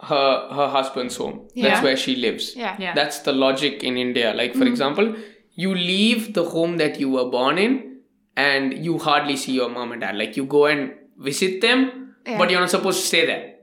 her 0.00 0.48
her 0.58 0.68
husband's 0.68 1.16
home 1.16 1.48
Yeah. 1.54 1.68
that's 1.68 1.82
where 1.82 1.96
she 1.96 2.16
lives 2.16 2.54
Yeah. 2.56 2.76
Yeah. 2.78 2.94
that's 2.94 3.20
the 3.20 3.32
logic 3.32 3.82
in 3.82 3.96
India. 3.96 4.32
Like, 4.32 4.54
for 4.54 4.64
mm. 4.64 4.68
example, 4.68 5.16
you 5.54 5.74
leave 5.74 6.34
the 6.34 6.44
home 6.44 6.76
that 6.78 7.00
you 7.00 7.10
were 7.10 7.28
born 7.28 7.58
in 7.58 7.98
and 8.36 8.84
you 8.84 8.98
hardly 8.98 9.36
see 9.36 9.52
your 9.52 9.68
mom 9.68 9.90
and 9.92 10.00
dad. 10.00 10.14
Like, 10.16 10.36
you 10.36 10.44
go 10.44 10.66
and 10.66 10.94
visit 11.16 11.60
them, 11.60 12.14
Yeah. 12.24 12.38
but 12.38 12.48
you're 12.50 12.60
not 12.60 12.70
supposed 12.70 13.00
to 13.00 13.06
stay 13.06 13.26
there. 13.26 13.54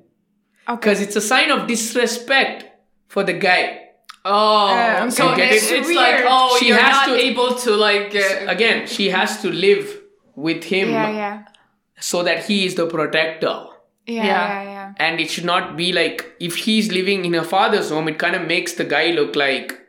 Okay. 0.67 0.75
Because 0.75 0.99
it's 1.01 1.15
a 1.15 1.21
sign 1.21 1.51
of 1.51 1.67
disrespect 1.67 2.65
for 3.07 3.23
the 3.23 3.33
guy. 3.33 3.84
Oh, 4.27 4.67
Um, 5.03 5.11
so 5.11 5.35
get 5.35 5.51
it's, 5.53 5.69
it? 5.71 5.79
it's 5.79 5.91
like 5.93 6.23
oh, 6.27 6.57
She 6.59 6.69
you're 6.69 6.77
has 6.77 6.95
not 7.07 7.15
to- 7.15 7.21
able 7.23 7.53
to 7.65 7.71
like. 7.75 8.15
Uh, 8.15 8.45
Again, 8.55 8.87
she 8.87 9.09
has 9.09 9.41
to 9.43 9.49
live 9.49 10.01
with 10.35 10.63
him 10.63 10.89
Yeah, 10.89 11.09
yeah. 11.11 11.43
so 11.99 12.23
that 12.23 12.45
he 12.45 12.65
is 12.65 12.73
the 12.75 12.87
protector. 12.87 13.57
Yeah, 14.07 14.23
Yeah. 14.23 14.23
yeah, 14.25 14.63
yeah. 14.63 14.93
And 14.97 15.19
it 15.19 15.29
should 15.29 15.45
not 15.45 15.77
be 15.77 15.91
like 15.93 16.25
if 16.39 16.55
he's 16.55 16.91
living 16.91 17.23
in 17.25 17.33
her 17.33 17.43
father's 17.43 17.89
home, 17.91 18.07
it 18.07 18.17
kind 18.17 18.35
of 18.35 18.47
makes 18.47 18.73
the 18.73 18.83
guy 18.83 19.11
look 19.11 19.35
like 19.35 19.79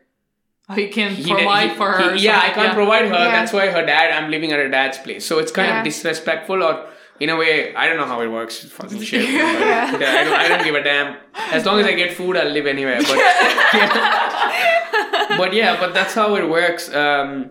he 0.74 0.89
can 0.89 1.12
he- 1.14 1.32
provide 1.32 1.70
he- 1.70 1.76
for 1.76 1.91
her. 1.93 2.14
he- 2.14 2.24
yeah, 2.26 2.41
I 2.43 2.51
can't 2.51 2.74
provide 2.74 3.07
her. 3.07 3.14
Yeah. 3.14 3.30
That's 3.30 3.53
why 3.53 3.68
her 3.68 3.84
dad. 3.87 4.11
I'm 4.12 4.30
living 4.30 4.53
at 4.53 4.59
her 4.59 4.68
dad's 4.68 4.99
place. 4.99 5.24
So 5.24 5.39
it's 5.39 5.53
kind 5.53 5.68
Yeah. 5.68 5.78
of 5.78 5.84
disrespectful, 5.84 6.62
or 6.62 6.87
in 7.20 7.30
a 7.30 7.36
way, 7.36 7.74
I 7.74 7.86
don't 7.88 7.96
know 7.96 8.04
how 8.06 8.20
it 8.20 8.28
works. 8.28 8.58
Fucking 8.64 9.00
shit. 9.02 9.22
But, 9.22 9.30
yeah, 9.32 9.90
I, 10.20 10.24
don't, 10.24 10.32
I 10.34 10.48
don't 10.48 10.64
give 10.64 10.74
a 10.74 10.82
damn. 10.82 11.16
As 11.52 11.64
long 11.64 11.80
as 11.80 11.86
I 11.86 11.94
get 11.94 12.12
food, 12.14 12.36
I'll 12.36 12.50
live 12.50 12.66
anywhere. 12.66 12.98
But 13.00 13.16
yeah, 13.16 15.26
but, 15.38 15.52
yeah, 15.52 15.78
but 15.80 15.94
that's 15.94 16.14
how 16.14 16.34
it 16.36 16.48
works 16.48 16.92
um, 16.94 17.50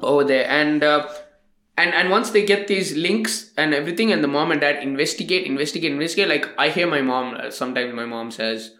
over 0.00 0.24
there. 0.24 0.48
And 0.48 0.82
uh, 0.82 1.08
and 1.76 1.92
and 1.94 2.10
once 2.10 2.30
they 2.30 2.44
get 2.44 2.68
these 2.68 2.96
links 2.96 3.52
and 3.56 3.74
everything, 3.74 4.12
and 4.12 4.22
the 4.24 4.28
mom 4.28 4.50
and 4.52 4.60
dad 4.60 4.82
investigate, 4.82 5.46
investigate, 5.46 5.92
investigate. 5.92 6.28
Like 6.28 6.48
I 6.58 6.70
hear 6.70 6.86
my 6.86 7.02
mom. 7.02 7.34
uh, 7.34 7.50
Sometimes 7.50 7.94
my 7.94 8.06
mom 8.06 8.30
says 8.30 8.72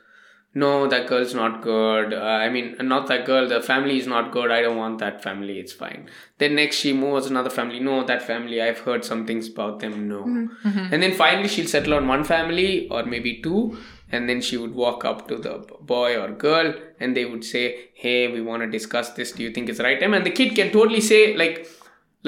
no, 0.57 0.89
that 0.89 1.07
girl's 1.07 1.35
not 1.35 1.61
good. 1.61 2.15
Uh, 2.15 2.17
I 2.17 2.49
mean, 2.49 2.77
not 2.81 3.09
that 3.09 3.27
girl. 3.27 3.47
The 3.47 3.61
family 3.61 3.99
is 3.99 4.07
not 4.07 4.33
good. 4.33 4.51
I 4.51 4.63
don't 4.63 4.79
want 4.79 5.01
that 5.01 5.23
family. 5.23 5.59
It's 5.59 5.75
fine. 5.75 6.09
Then 6.39 6.55
next 6.55 6.77
she 6.77 6.95
moves 6.95 7.27
another 7.27 7.51
family. 7.51 7.79
No, 7.79 8.05
that 8.05 8.23
family. 8.23 8.63
I've 8.63 8.79
heard 8.79 9.05
some 9.05 9.27
things 9.27 9.49
about 9.49 9.81
them. 9.81 10.09
No. 10.09 10.23
And 10.65 11.03
then 11.03 11.13
finally 11.13 11.49
she'll 11.49 11.69
settle 11.69 11.93
on 11.93 12.09
one 12.09 12.25
family 12.25 12.89
or 12.89 13.05
maybe 13.05 13.43
two. 13.43 13.77
And 14.11 14.31
then 14.31 14.41
she 14.41 14.57
would 14.57 14.75
walk 14.75 15.05
up 15.05 15.29
to 15.29 15.37
the 15.37 15.59
boy 15.83 16.19
or 16.19 16.31
girl 16.31 16.73
and 17.01 17.15
they 17.15 17.27
would 17.27 17.45
say, 17.45 17.91
Hey, 17.93 18.33
we 18.33 18.41
want 18.41 18.63
to 18.63 18.71
discuss 18.71 19.11
this. 19.11 19.33
Do 19.33 19.43
you 19.43 19.51
think 19.51 19.69
it's 19.69 19.77
the 19.77 19.85
right 19.85 20.01
time? 20.01 20.15
And 20.15 20.25
the 20.25 20.31
kid 20.31 20.55
can 20.55 20.73
totally 20.73 21.03
say, 21.03 21.37
like, 21.37 21.69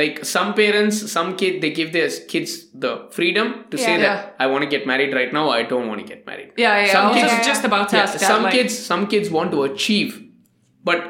like 0.01 0.25
some 0.25 0.49
parents, 0.55 0.97
some 1.13 1.29
kid, 1.41 1.61
they 1.63 1.71
give 1.79 1.93
their 1.93 2.09
kids 2.33 2.53
the 2.85 2.93
freedom 3.17 3.47
to 3.71 3.77
say 3.85 3.95
Yeah. 3.95 4.03
that 4.07 4.37
I 4.45 4.47
want 4.53 4.63
to 4.67 4.71
get 4.75 4.87
married 4.93 5.13
right 5.21 5.33
now. 5.37 5.45
Or 5.51 5.55
I 5.61 5.65
don't 5.73 5.87
want 5.91 6.01
to 6.03 6.07
get 6.13 6.21
married. 6.31 6.51
Yeah, 6.65 6.75
yeah. 6.87 6.93
Some 6.97 7.09
kids- 7.15 7.33
just, 7.33 7.49
just 7.53 7.65
about 7.71 7.87
to 7.91 7.97
Yeah, 7.97 8.03
ask 8.05 8.13
that. 8.19 8.27
some 8.33 8.43
like, 8.45 8.53
kids 8.57 8.75
some 8.91 9.07
kids 9.15 9.29
want 9.39 9.51
to 9.57 9.61
achieve 9.71 10.13
but 10.91 11.01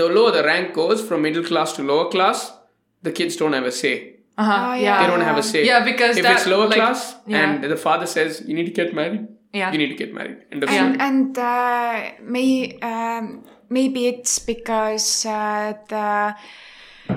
the 0.00 0.06
lower 0.16 0.30
the 0.38 0.42
rank 0.50 0.66
goes 0.80 0.98
from 1.06 1.22
middle 1.28 1.44
class 1.50 1.72
to 1.76 1.82
lower 1.92 2.08
class 2.14 2.38
the 3.06 3.12
kids 3.18 3.36
don't 3.40 3.54
have 3.58 3.66
a 3.74 3.76
say 3.84 3.94
Uh-huh, 4.42 4.52
Oh, 4.52 4.74
yeah. 4.74 4.82
yeah. 4.86 4.96
they 5.00 5.06
don't 5.12 5.26
have 5.30 5.38
a 5.44 5.46
say 5.52 5.60
Yeah, 5.70 5.80
because 5.90 6.14
if 6.20 6.24
that, 6.26 6.36
it's 6.36 6.46
lower 6.54 6.66
like, 6.72 6.80
class 6.80 7.00
yeah. 7.26 7.38
and 7.44 7.52
the 7.74 7.80
father 7.86 8.06
says 8.16 8.30
you 8.48 8.54
need 8.58 8.68
to 8.72 8.76
get 8.82 8.90
married 9.00 9.22
Yeah. 9.60 9.70
you 9.72 9.78
need 9.82 9.90
to 9.94 9.98
get 10.04 10.10
married 10.18 10.38
end 10.52 10.62
of 10.64 10.68
And, 10.70 10.94
story. 10.94 11.08
and 11.08 11.38
uh, 11.38 11.98
may, 12.34 12.50
um, 12.92 13.24
maybe 13.78 14.00
it's 14.12 14.34
because 14.52 15.06
uh, 15.38 15.72
the 15.92 16.08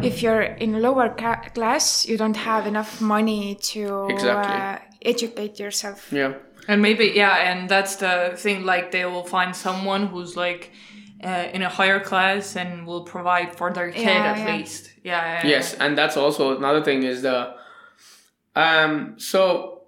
if 0.03 0.21
you're 0.21 0.41
in 0.41 0.81
lower 0.81 1.09
ca- 1.09 1.49
class, 1.53 2.05
you 2.07 2.17
don't 2.17 2.37
have 2.37 2.67
enough 2.67 3.01
money 3.01 3.55
to 3.73 4.07
Exactly. 4.09 4.55
uh, 4.55 4.77
educate 5.01 5.59
yourself. 5.59 6.11
yeah 6.11 6.33
And 6.67 6.81
maybe 6.81 7.05
yeah, 7.15 7.51
and 7.51 7.69
that's 7.69 7.95
the 7.97 8.33
thing. 8.35 8.65
Like 8.65 8.91
they 8.91 9.05
will 9.05 9.23
find 9.23 9.55
someone 9.55 10.07
who's 10.07 10.35
like 10.35 10.71
uh, 11.23 11.47
in 11.55 11.61
a 11.63 11.69
higher 11.69 11.99
class 11.99 12.55
and 12.57 12.85
will 12.85 13.03
provide 13.05 13.55
for 13.57 13.71
their 13.73 13.91
kid 13.91 14.03
Yeah, 14.03 14.31
at 14.33 14.37
yeah. 14.39 14.55
least. 14.57 14.83
Yeah. 15.03 15.23
yeah, 15.43 15.47
yes 15.49 15.73
and 15.79 15.97
that's 15.97 16.17
also 16.17 16.57
another 16.57 16.83
thing 16.83 17.03
is 17.03 17.21
the 17.21 17.55
um 18.55 19.15
so 19.17 19.83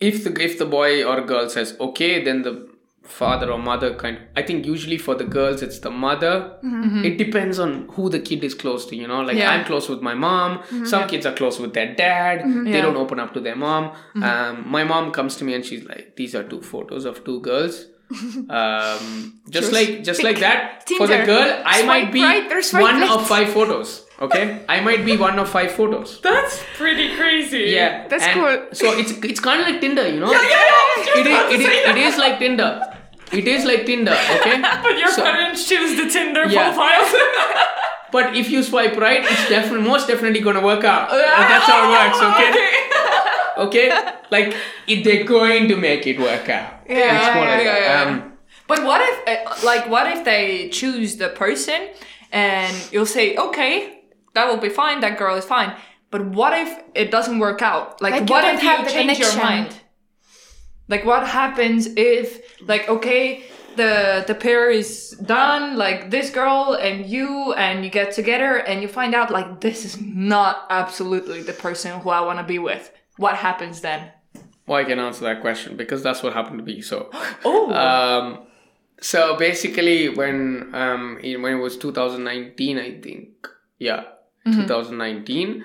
if 0.00 0.24
the 0.24 0.30
if 0.42 0.58
the 0.58 0.66
boy 0.66 1.04
or 1.04 1.20
girl 1.22 1.48
says 1.48 1.76
okay 1.78 2.22
then 2.24 2.42
the 2.42 2.68
father 3.04 3.50
or 3.50 3.58
mother 3.58 3.94
kind. 3.94 4.18
I 4.34 4.42
think 4.42 4.64
usually 4.66 4.96
for 4.98 5.14
the 5.14 5.24
girls 5.24 5.62
it's 5.62 5.78
the 5.80 5.90
mother. 5.90 6.56
It 7.04 7.18
depends 7.18 7.58
on 7.58 7.88
who 7.92 8.08
the 8.08 8.18
kid 8.18 8.42
is 8.44 8.54
close 8.54 8.86
to 8.86 8.96
you 8.96 9.06
know? 9.06 9.20
Like 9.22 9.36
Yeah. 9.36 9.50
i'm 9.52 9.64
close 9.64 9.88
with 9.88 10.00
my 10.00 10.14
mom. 10.14 10.62
Some 10.84 11.06
kids 11.08 11.26
are 11.26 11.32
close 11.34 11.58
with 11.60 11.74
their 11.74 11.94
dad. 11.94 12.40
They 12.64 12.70
Yeah. 12.72 12.82
don't 12.82 12.96
open 12.96 13.20
up 13.20 13.34
to 13.34 13.40
their 13.40 13.56
mom. 13.56 13.92
Um, 14.22 14.64
my 14.66 14.84
mom 14.84 15.10
comes 15.12 15.36
to 15.36 15.44
me 15.44 15.54
and 15.54 15.64
she's 15.64 15.84
like 15.84 16.16
these 16.16 16.34
are 16.34 16.42
two 16.44 16.62
photos 16.62 17.04
of 17.04 17.24
two 17.24 17.40
girls. 17.40 17.86
Um, 18.50 19.40
just 19.48 19.72
like 19.72 20.04
just 20.04 20.22
like 20.22 20.38
that 20.40 20.86
for 20.98 21.06
the 21.06 21.18
girl 21.24 21.62
i 21.64 21.80
Swipe 21.80 21.86
might 21.86 22.12
be 22.12 22.22
right 22.22 22.72
one 22.72 23.02
of 23.02 23.26
five 23.26 23.48
photos 23.48 24.03
okay 24.20 24.64
i 24.68 24.80
might 24.80 25.04
be 25.04 25.16
one 25.16 25.38
of 25.38 25.48
five 25.48 25.70
photos 25.72 26.20
That's 26.22 26.62
pretty 26.76 27.16
crazy. 27.16 27.64
yeah, 27.74 28.06
That's 28.08 28.24
and 28.24 28.34
cool. 28.40 28.56
So 28.72 28.84
it's 29.00 29.12
it's 29.30 29.40
kind 29.40 29.60
of 29.60 29.66
like 29.68 29.80
Tinder, 29.80 30.06
you 30.08 30.20
know. 30.20 30.30
Yeah, 30.30 30.42
yeah, 30.42 30.48
yeah. 30.50 30.80
I 30.80 30.94
was 30.96 31.06
just 31.06 31.18
It 31.18 31.26
about 31.26 31.52
is, 31.52 31.58
to 31.58 31.62
it, 31.62 31.66
say 31.66 31.76
is, 31.78 31.84
that. 31.84 31.96
it 31.98 32.00
is 32.08 32.16
like 32.24 32.38
Tinder. 32.38 32.70
It 33.32 33.46
is 33.54 33.62
like 33.70 33.82
Tinder, 33.86 34.16
okay? 34.36 34.56
But 34.86 34.94
your 35.02 35.10
So- 35.10 35.22
parents 35.26 35.60
choose 35.68 35.96
the 36.00 36.06
Tinder 36.08 36.44
Yeah. 36.46 36.70
profiles. 36.70 37.10
But 38.14 38.36
if 38.36 38.46
you 38.52 38.62
swipe 38.62 38.96
right, 38.96 39.22
it's 39.32 39.48
definitely 39.48 39.86
most 39.88 40.06
definitely 40.06 40.40
gonna 40.46 40.62
work 40.62 40.84
out. 40.84 41.10
And 41.40 41.46
that's 41.50 41.66
how 41.66 41.78
it 41.82 41.90
works, 41.98 42.20
okay? 42.30 42.50
Okay, 43.66 43.86
like 44.30 44.54
it, 44.86 45.02
they're 45.04 45.24
going 45.24 45.68
to 45.68 45.76
make 45.76 46.06
it 46.06 46.18
work 46.18 46.48
out. 46.48 46.70
Yeah, 46.88 47.16
It's 47.16 47.26
yeah, 47.34 47.40
like 47.40 47.64
yeah, 47.64 47.78
yeah. 47.78 48.02
Um, 48.10 48.32
But 48.66 48.78
what 48.88 49.00
if, 49.10 49.16
uh, 49.28 49.66
like, 49.70 49.84
what 49.90 50.06
if 50.14 50.24
they 50.24 50.68
choose 50.70 51.16
the 51.22 51.28
person 51.28 51.80
and 52.32 52.72
you'll 52.92 53.06
say, 53.18 53.36
okay, 53.36 54.03
that 54.34 54.46
will 54.48 54.58
be 54.58 54.68
fine, 54.68 55.00
that 55.00 55.18
girl 55.18 55.36
is 55.36 55.44
fine. 55.44 55.74
But 56.10 56.26
what 56.26 56.52
if 56.56 56.70
it 56.94 57.10
doesn't 57.10 57.38
work 57.38 57.60
out? 57.62 58.00
Like, 58.00 58.12
Like, 58.12 58.30
what 58.30 58.42
don't 58.42 58.54
if 58.56 58.62
you 58.62 58.68
have 58.68 58.84
the 58.84 58.90
change 58.92 59.18
your 59.18 59.36
mind? 59.36 59.74
Like, 60.88 61.04
what 61.04 61.26
happens 61.26 61.88
if, 61.96 62.60
like, 62.68 62.88
okay, 62.88 63.44
the 63.76 64.22
the 64.26 64.34
pair 64.34 64.70
is 64.70 65.10
done, 65.24 65.76
like 65.76 66.10
this 66.10 66.30
girl 66.30 66.78
and 66.80 67.06
you, 67.06 67.52
and 67.54 67.84
you 67.84 67.90
get 67.90 68.12
together, 68.12 68.58
and 68.58 68.80
you 68.82 68.86
find 68.88 69.14
out, 69.14 69.30
like, 69.30 69.60
this 69.60 69.84
is 69.84 70.00
not 70.00 70.66
absolutely 70.70 71.42
the 71.42 71.52
person 71.54 71.98
who 72.00 72.10
I 72.10 72.20
want 72.20 72.38
to 72.38 72.44
be 72.44 72.58
with. 72.58 72.92
What 73.16 73.36
happens 73.36 73.80
then? 73.80 74.10
well, 74.66 74.78
I 74.78 74.84
can 74.84 74.98
answer 74.98 75.24
that 75.24 75.40
question 75.40 75.76
because 75.76 76.02
that's 76.02 76.22
what 76.22 76.32
happened 76.32 76.58
to 76.58 76.64
me. 76.64 76.80
So, 76.80 77.10
Oh, 77.44 77.72
um, 77.72 78.46
so 79.00 79.36
basically, 79.36 80.08
when 80.08 80.70
um, 80.74 81.18
when 81.22 81.54
it 81.58 81.60
was 81.60 81.76
2019, 81.76 82.78
I 82.78 83.00
think, 83.00 83.28
yeah, 83.78 84.04
2019 84.44 85.64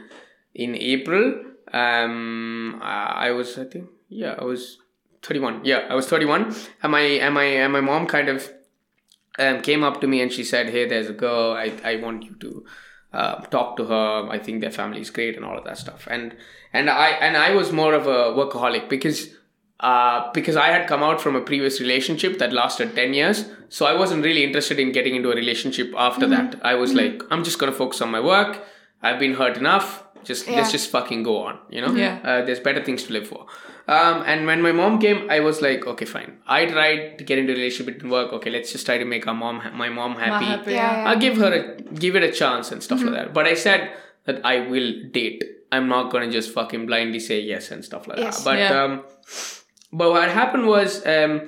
in 0.55 0.75
April, 0.75 1.43
um, 1.73 2.79
I 2.81 3.27
I 3.27 3.31
was 3.31 3.57
I 3.57 3.65
think 3.65 3.89
yeah 4.07 4.35
I 4.39 4.43
was 4.43 4.77
31. 5.21 5.65
Yeah, 5.65 5.85
I 5.89 5.95
was 5.95 6.07
31, 6.07 6.55
and 6.81 6.91
my 6.91 7.01
and 7.01 7.33
my 7.33 7.43
and 7.43 7.73
my 7.73 7.81
mom 7.81 8.07
kind 8.07 8.29
of 8.29 8.51
um, 9.37 9.61
came 9.61 9.83
up 9.83 10.01
to 10.01 10.07
me 10.07 10.21
and 10.21 10.31
she 10.31 10.43
said, 10.43 10.69
"Hey, 10.69 10.87
there's 10.87 11.09
a 11.09 11.13
girl. 11.13 11.53
I 11.53 11.73
I 11.83 11.97
want 11.97 12.23
you 12.23 12.35
to." 12.39 12.65
Uh, 13.11 13.41
talk 13.45 13.75
to 13.75 13.85
her. 13.85 14.27
I 14.29 14.37
think 14.37 14.61
their 14.61 14.69
family 14.69 15.01
is 15.01 15.09
great 15.09 15.35
and 15.35 15.43
all 15.43 15.57
of 15.57 15.63
that 15.65 15.79
stuff. 15.79 16.07
And 16.11 16.35
and 16.73 16.91
I 16.91 17.07
and 17.09 17.35
I 17.35 17.55
was 17.55 17.71
more 17.71 17.95
of 17.95 18.05
a 18.05 18.35
workaholic 18.37 18.87
because 18.87 19.29
uh, 19.79 20.31
because 20.33 20.55
I 20.57 20.67
had 20.67 20.87
come 20.87 21.03
out 21.03 21.21
from 21.21 21.35
a 21.35 21.41
previous 21.41 21.79
relationship 21.79 22.37
that 22.39 22.51
lasted 22.53 22.95
10 22.95 23.13
years. 23.13 23.45
So 23.69 23.85
I 23.85 23.93
wasn't 23.95 24.23
really 24.23 24.43
interested 24.43 24.79
in 24.79 24.91
getting 24.91 25.15
into 25.15 25.31
a 25.31 25.35
relationship 25.35 25.93
after 25.97 26.27
that. 26.27 26.59
I 26.63 26.75
was 26.75 26.93
like, 26.93 27.21
I'm 27.31 27.43
just 27.43 27.59
going 27.59 27.71
to 27.71 27.77
focus 27.77 28.01
on 28.01 28.09
my 28.11 28.19
work. 28.19 28.61
I've 29.01 29.19
been 29.19 29.35
hurt 29.35 29.57
enough. 29.57 30.03
Just 30.25 30.47
Yeah. 30.47 30.57
let's 30.57 30.71
just 30.73 30.89
fucking 30.91 31.23
go 31.23 31.43
on, 31.43 31.59
you 31.69 31.81
know? 31.81 31.93
Yeah. 31.95 32.19
Uh, 32.23 32.41
there's 32.45 32.59
better 32.59 32.83
things 32.83 33.03
to 33.03 33.13
live 33.13 33.27
for. 33.27 33.45
Um, 33.87 34.21
and 34.27 34.45
when 34.45 34.61
my 34.61 34.73
mom 34.73 34.99
came, 34.99 35.29
I 35.31 35.39
was 35.39 35.61
like, 35.61 35.87
okay, 35.87 36.05
fine. 36.05 36.37
I 36.45 36.65
tried 36.65 37.17
to 37.19 37.23
get 37.23 37.39
into 37.39 37.53
a 37.53 37.55
relationship, 37.55 37.87
it 37.87 37.97
didn't 37.99 38.11
work. 38.11 38.33
Okay, 38.33 38.49
let's 38.51 38.71
just 38.73 38.85
try 38.85 38.97
to 38.97 39.05
make 39.05 39.25
our 39.27 39.33
mom, 39.33 39.61
my 39.75 39.87
mom 39.89 40.15
happy. 40.15 40.45
happy. 40.45 40.71
Yeah, 40.73 41.03
yeah. 41.03 41.09
I'll 41.09 41.17
give 41.19 41.37
her 41.37 41.51
a 41.53 41.81
give 41.93 42.15
it 42.17 42.23
a 42.23 42.31
chance 42.31 42.71
and 42.73 42.83
stuff 42.83 43.01
like 43.01 43.13
that. 43.13 43.33
But 43.33 43.47
I 43.47 43.53
said 43.55 43.91
that 44.25 44.45
I 44.45 44.59
will 44.67 44.91
date. 45.11 45.43
I'm 45.71 45.87
not 45.87 46.11
gonna 46.11 46.29
just 46.29 46.51
fucking 46.53 46.85
blindly 46.85 47.19
say 47.19 47.39
yes 47.39 47.71
and 47.71 47.83
stuff 47.83 48.07
like 48.07 48.19
Yes. 48.19 48.43
that. 48.43 48.45
But 48.45 48.57
Yeah. 48.59 48.83
um, 48.83 49.03
but 49.91 50.11
what 50.11 50.29
happened 50.29 50.65
was 50.67 51.05
um, 51.05 51.41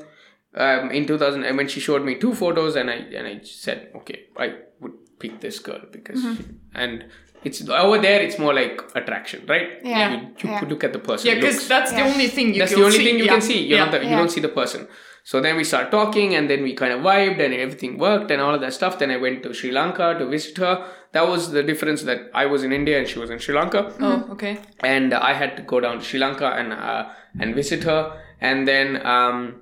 um, 0.55 0.91
in 0.91 1.05
2000 1.07 1.43
and 1.43 1.57
when 1.57 1.67
she 1.67 1.79
showed 1.79 2.03
me 2.03 2.15
two 2.15 2.33
photos 2.33 2.75
and 2.75 2.89
I 2.89 2.95
and 3.17 3.27
I 3.27 3.39
said 3.43 3.91
okay 3.95 4.25
I 4.37 4.55
would 4.79 4.93
pick 5.19 5.39
this 5.39 5.59
girl 5.59 5.81
because 5.91 6.21
she, 6.21 6.37
and 6.73 7.05
it's 7.43 7.67
over 7.69 7.97
there 7.99 8.21
it's 8.21 8.37
more 8.39 8.53
like 8.53 8.81
attraction 8.95 9.45
right 9.47 9.69
Yeah. 9.83 10.11
you, 10.11 10.17
you 10.39 10.49
Yeah. 10.49 10.59
could 10.59 10.69
look 10.69 10.83
at 10.83 10.93
the 10.93 10.99
person 10.99 11.27
Yeah, 11.27 11.35
because 11.35 11.55
looks. 11.55 11.67
that's 11.67 11.91
the 11.91 12.01
only 12.01 12.27
thing 12.27 12.53
you 12.53 12.59
That's 12.59 12.71
can 12.73 12.81
the 12.81 12.85
only 12.87 12.97
see. 12.97 13.05
thing 13.05 13.17
you 13.19 13.25
yeah. 13.25 13.31
can 13.31 13.41
see. 13.41 13.59
You're 13.67 13.77
yeah. 13.77 13.85
not 13.85 13.91
the, 13.91 14.03
you 14.03 14.09
Yeah. 14.11 14.17
don't 14.17 14.29
see 14.31 14.41
the 14.41 14.49
person. 14.61 14.87
So 15.23 15.39
then 15.39 15.55
we 15.55 15.63
start 15.63 15.91
talking, 15.91 16.33
and 16.33 16.49
then 16.49 16.63
we 16.63 16.73
kind 16.73 16.91
of 16.91 17.01
vibed, 17.01 17.39
and 17.45 17.53
everything 17.53 17.99
worked, 17.99 18.31
and 18.31 18.41
all 18.41 18.55
of 18.55 18.61
that 18.61 18.73
stuff. 18.73 18.97
Then 18.97 19.11
I 19.11 19.17
went 19.17 19.43
to 19.43 19.53
Sri 19.53 19.69
Lanka 19.71 20.15
to 20.17 20.25
visit 20.25 20.57
her. 20.57 20.83
That 21.11 21.27
was 21.27 21.51
the 21.51 21.61
difference 21.61 22.01
that 22.09 22.31
I 22.33 22.47
was 22.47 22.63
in 22.63 22.71
India 22.73 22.97
and 22.97 23.07
she 23.07 23.19
was 23.19 23.29
in 23.29 23.37
Sri 23.37 23.53
Lanka, 23.53 23.93
Oh, 23.99 24.29
okay. 24.31 24.57
and 24.79 25.13
I 25.13 25.33
had 25.33 25.55
to 25.57 25.61
go 25.73 25.79
down 25.79 25.99
to 25.99 26.03
Sri 26.03 26.19
Lanka 26.19 26.47
and 26.59 26.73
uh, 26.73 27.03
and 27.39 27.53
visit 27.53 27.83
her, 27.83 28.01
and 28.41 28.67
then. 28.67 29.05
Um, 29.05 29.61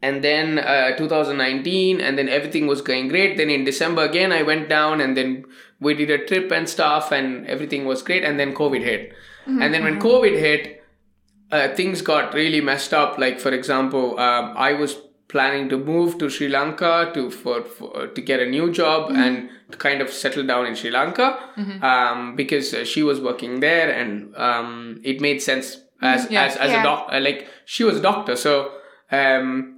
and 0.00 0.22
then 0.22 0.60
uh, 0.60 0.96
2019 0.96 2.00
and 2.00 2.16
then 2.16 2.28
everything 2.28 2.68
was 2.68 2.82
going 2.82 3.08
great. 3.08 3.36
Then 3.36 3.50
in 3.50 3.64
december 3.64 4.02
again 4.04 4.30
i 4.30 4.42
went 4.42 4.68
down 4.68 5.00
and 5.00 5.16
then 5.16 5.44
we 5.80 5.94
did 5.94 6.10
a 6.10 6.24
trip 6.24 6.52
and 6.52 6.68
stuff 6.68 7.10
and 7.10 7.46
everything 7.48 7.84
was 7.84 8.02
great. 8.02 8.22
And 8.24 8.38
then 8.38 8.54
covid 8.54 8.82
hit. 8.82 9.12
And 9.62 9.74
then 9.74 9.82
when 9.82 9.98
covid 10.00 10.38
hit 10.38 10.84
uh, 11.50 11.74
things 11.74 12.00
got 12.02 12.34
really 12.34 12.60
messed 12.60 12.94
up. 12.94 13.18
Like 13.18 13.40
for 13.40 13.50
example 13.50 14.18
um, 14.20 14.54
i 14.56 14.72
was 14.72 14.98
planning 15.28 15.68
to 15.68 15.76
move 15.76 16.16
to 16.18 16.30
sri 16.30 16.48
lanka 16.48 17.10
to 17.14 17.30
for, 17.30 17.62
for 17.64 18.06
to 18.06 18.20
get 18.20 18.40
a 18.40 18.46
new 18.46 18.72
job 18.72 19.10
and 19.10 19.50
to 19.70 19.76
kind 19.76 20.00
of 20.00 20.10
settle 20.10 20.46
down 20.46 20.64
in 20.64 20.74
sri 20.74 20.90
lanka 20.90 21.38
um, 21.82 22.36
because 22.36 22.72
uh, 22.72 22.84
she 22.84 23.02
was 23.02 23.20
working 23.20 23.60
there 23.60 23.90
and 23.90 24.34
um, 24.36 25.00
it 25.04 25.20
made 25.20 25.42
sense 25.42 25.82
as 26.00 26.30
Yeah. 26.30 26.44
as, 26.44 26.56
as 26.56 26.70
Yeah. 26.70 26.80
a 26.80 26.82
doc 26.84 27.08
uh, 27.12 27.20
like 27.20 27.48
she 27.64 27.84
was 27.84 27.96
a 27.98 28.02
doctor 28.02 28.36
so 28.36 28.72
um, 29.10 29.74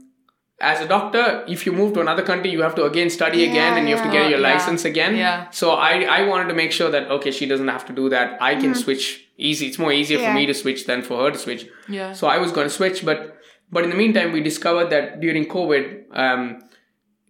as 0.62 0.80
a 0.82 0.86
doctor, 0.86 1.42
if 1.48 1.64
you 1.64 1.72
move 1.72 1.94
to 1.94 2.00
another 2.02 2.22
country, 2.22 2.50
you 2.50 2.60
have 2.60 2.74
to 2.74 2.84
again 2.84 3.08
study 3.08 3.44
again 3.44 3.78
and 3.78 3.88
you 3.88 3.96
have 3.96 4.04
to 4.04 4.12
get 4.12 4.28
your 4.28 4.40
Yeah. 4.40 4.52
license 4.52 4.84
again. 4.84 5.16
Yeah. 5.16 5.48
So 5.50 5.70
I, 5.70 6.02
I 6.02 6.26
wanted 6.26 6.48
to 6.48 6.54
make 6.54 6.70
sure 6.70 6.90
that, 6.90 7.10
okay, 7.10 7.30
she 7.30 7.46
doesn't 7.46 7.68
have 7.68 7.86
to 7.86 7.94
do 7.94 8.10
that. 8.10 8.36
I 8.42 8.56
can 8.56 8.74
switch 8.74 9.24
easy. 9.38 9.68
It's 9.68 9.78
more 9.78 9.90
easier 9.90 10.18
for 10.18 10.34
me 10.34 10.44
to 10.44 10.52
switch 10.52 10.84
than 10.84 11.00
for 11.00 11.24
her 11.24 11.30
to 11.30 11.38
switch. 11.38 11.66
Yeah. 11.88 12.12
So 12.12 12.26
I 12.26 12.36
was 12.36 12.52
going 12.52 12.66
to 12.68 12.74
switch, 12.74 13.06
but 13.06 13.38
but 13.72 13.84
in 13.84 13.90
the 13.90 13.96
meantime, 13.96 14.32
we 14.32 14.42
discovered 14.42 14.90
that 14.90 15.20
during 15.20 15.46
COVID, 15.46 15.84
um, 16.12 16.60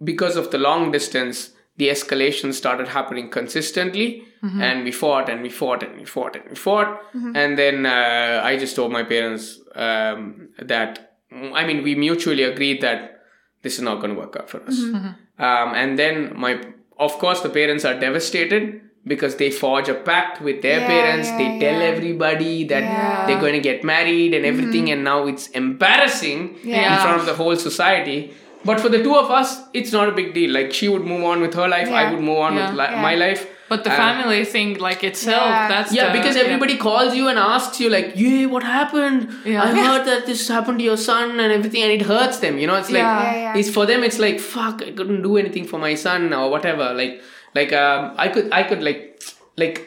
because 0.02 0.34
of 0.36 0.50
the 0.50 0.58
long 0.58 0.90
distance, 0.90 1.50
the 1.76 1.88
escalation 1.88 2.52
started 2.52 2.88
happening 2.88 3.30
consistently, 3.30 4.24
and 4.42 4.84
we 4.84 4.92
fought 4.92 5.28
and 5.28 5.42
we 5.42 5.50
fought 5.50 5.82
and 5.82 5.98
we 5.98 6.04
fought 6.04 6.34
and 6.36 6.44
we 6.48 6.56
fought, 6.56 7.00
and 7.14 7.58
then 7.58 7.84
uh, 7.86 8.40
I 8.42 8.56
just 8.58 8.74
told 8.76 8.90
my 8.92 9.02
parents 9.02 9.58
um, 9.74 10.48
that 10.58 11.14
I 11.32 11.64
mean 11.66 11.82
we 11.82 11.94
mutually 11.94 12.42
agreed 12.44 12.80
that 12.82 13.00
this 13.62 13.74
is 13.74 13.82
not 13.82 13.96
going 14.00 14.14
to 14.14 14.18
work 14.20 14.36
out 14.36 14.48
for 14.50 14.62
us, 14.66 14.78
um, 14.82 15.14
and 15.38 15.98
then 15.98 16.32
my 16.36 16.60
of 16.98 17.12
course 17.18 17.40
the 17.40 17.50
parents 17.50 17.84
are 17.84 17.98
devastated. 17.98 18.80
Because 19.12 19.36
they 19.36 19.50
forge 19.50 19.88
a 19.88 19.94
pact 19.94 20.42
with 20.42 20.60
their 20.60 20.80
Yeah, 20.80 20.86
parents, 20.86 21.28
yeah, 21.30 21.38
they 21.38 21.48
tell 21.58 21.78
yeah. 21.80 21.86
everybody 21.92 22.64
that 22.64 22.82
Yeah. 22.82 23.26
they're 23.26 23.40
going 23.40 23.54
to 23.54 23.60
get 23.70 23.82
married 23.82 24.34
and 24.34 24.44
everything, 24.44 24.90
and 24.92 25.02
now 25.02 25.26
it's 25.26 25.46
embarrassing 25.60 26.40
in 26.64 26.98
front 27.04 27.18
of 27.20 27.24
the 27.30 27.32
whole 27.32 27.56
society. 27.56 28.18
But 28.64 28.78
for 28.80 28.88
the 28.90 29.02
two 29.02 29.14
of 29.16 29.30
us, 29.30 29.58
it's 29.72 29.92
not 29.92 30.08
a 30.08 30.12
big 30.12 30.34
deal. 30.34 30.50
Like 30.52 30.72
she 30.72 30.88
would 30.88 31.04
move 31.04 31.24
on 31.24 31.40
with 31.40 31.54
her 31.54 31.66
life, 31.68 31.88
I 32.00 32.10
would 32.10 32.20
move 32.20 32.38
on 32.38 32.56
Yeah. 32.56 32.66
with 32.66 32.78
li- 32.80 32.88
Yeah. 32.94 33.02
my 33.02 33.14
life. 33.14 33.46
But 33.70 33.84
the 33.84 33.92
Uh, 33.92 33.96
family 33.96 34.44
thing, 34.44 34.70
like 34.84 35.02
itself, 35.08 35.44
Yeah. 35.50 35.68
that's 35.72 35.92
Yeah, 35.96 36.06
the- 36.08 36.18
because 36.18 36.36
everybody 36.36 36.76
calls 36.76 37.14
you 37.18 37.28
and 37.32 37.38
asks 37.38 37.80
you 37.82 37.88
like, 37.88 38.08
"Yeah, 38.22 38.46
what 38.54 38.64
happened? 38.64 39.28
Yeah. 39.44 39.62
I 39.66 39.68
heard 39.86 40.04
that 40.10 40.26
this 40.30 40.46
happened 40.48 40.80
to 40.80 40.84
your 40.84 40.96
son 40.96 41.38
and 41.44 41.52
everything," 41.58 41.84
and 41.88 41.92
it 41.98 42.02
hurts 42.12 42.38
them. 42.44 42.58
You 42.58 42.66
know, 42.70 42.78
it's 42.82 42.90
like 42.96 43.02
Yeah. 43.04 43.22
Yeah, 43.32 43.42
yeah. 43.44 43.58
it's 43.62 43.70
for 43.76 43.86
them. 43.92 44.02
It's 44.08 44.18
like, 44.26 44.40
"Fuck, 44.40 44.82
I 44.88 44.90
couldn't 45.00 45.22
do 45.28 45.36
anything 45.44 45.64
for 45.74 45.78
my 45.86 45.94
son 46.06 46.32
or 46.40 46.50
whatever." 46.56 46.88
Like, 47.02 47.14
like 47.60 47.72
um, 47.84 48.10
I 48.26 48.28
could, 48.28 48.48
I 48.60 48.64
could 48.64 48.82
like, 48.82 49.06
like 49.56 49.78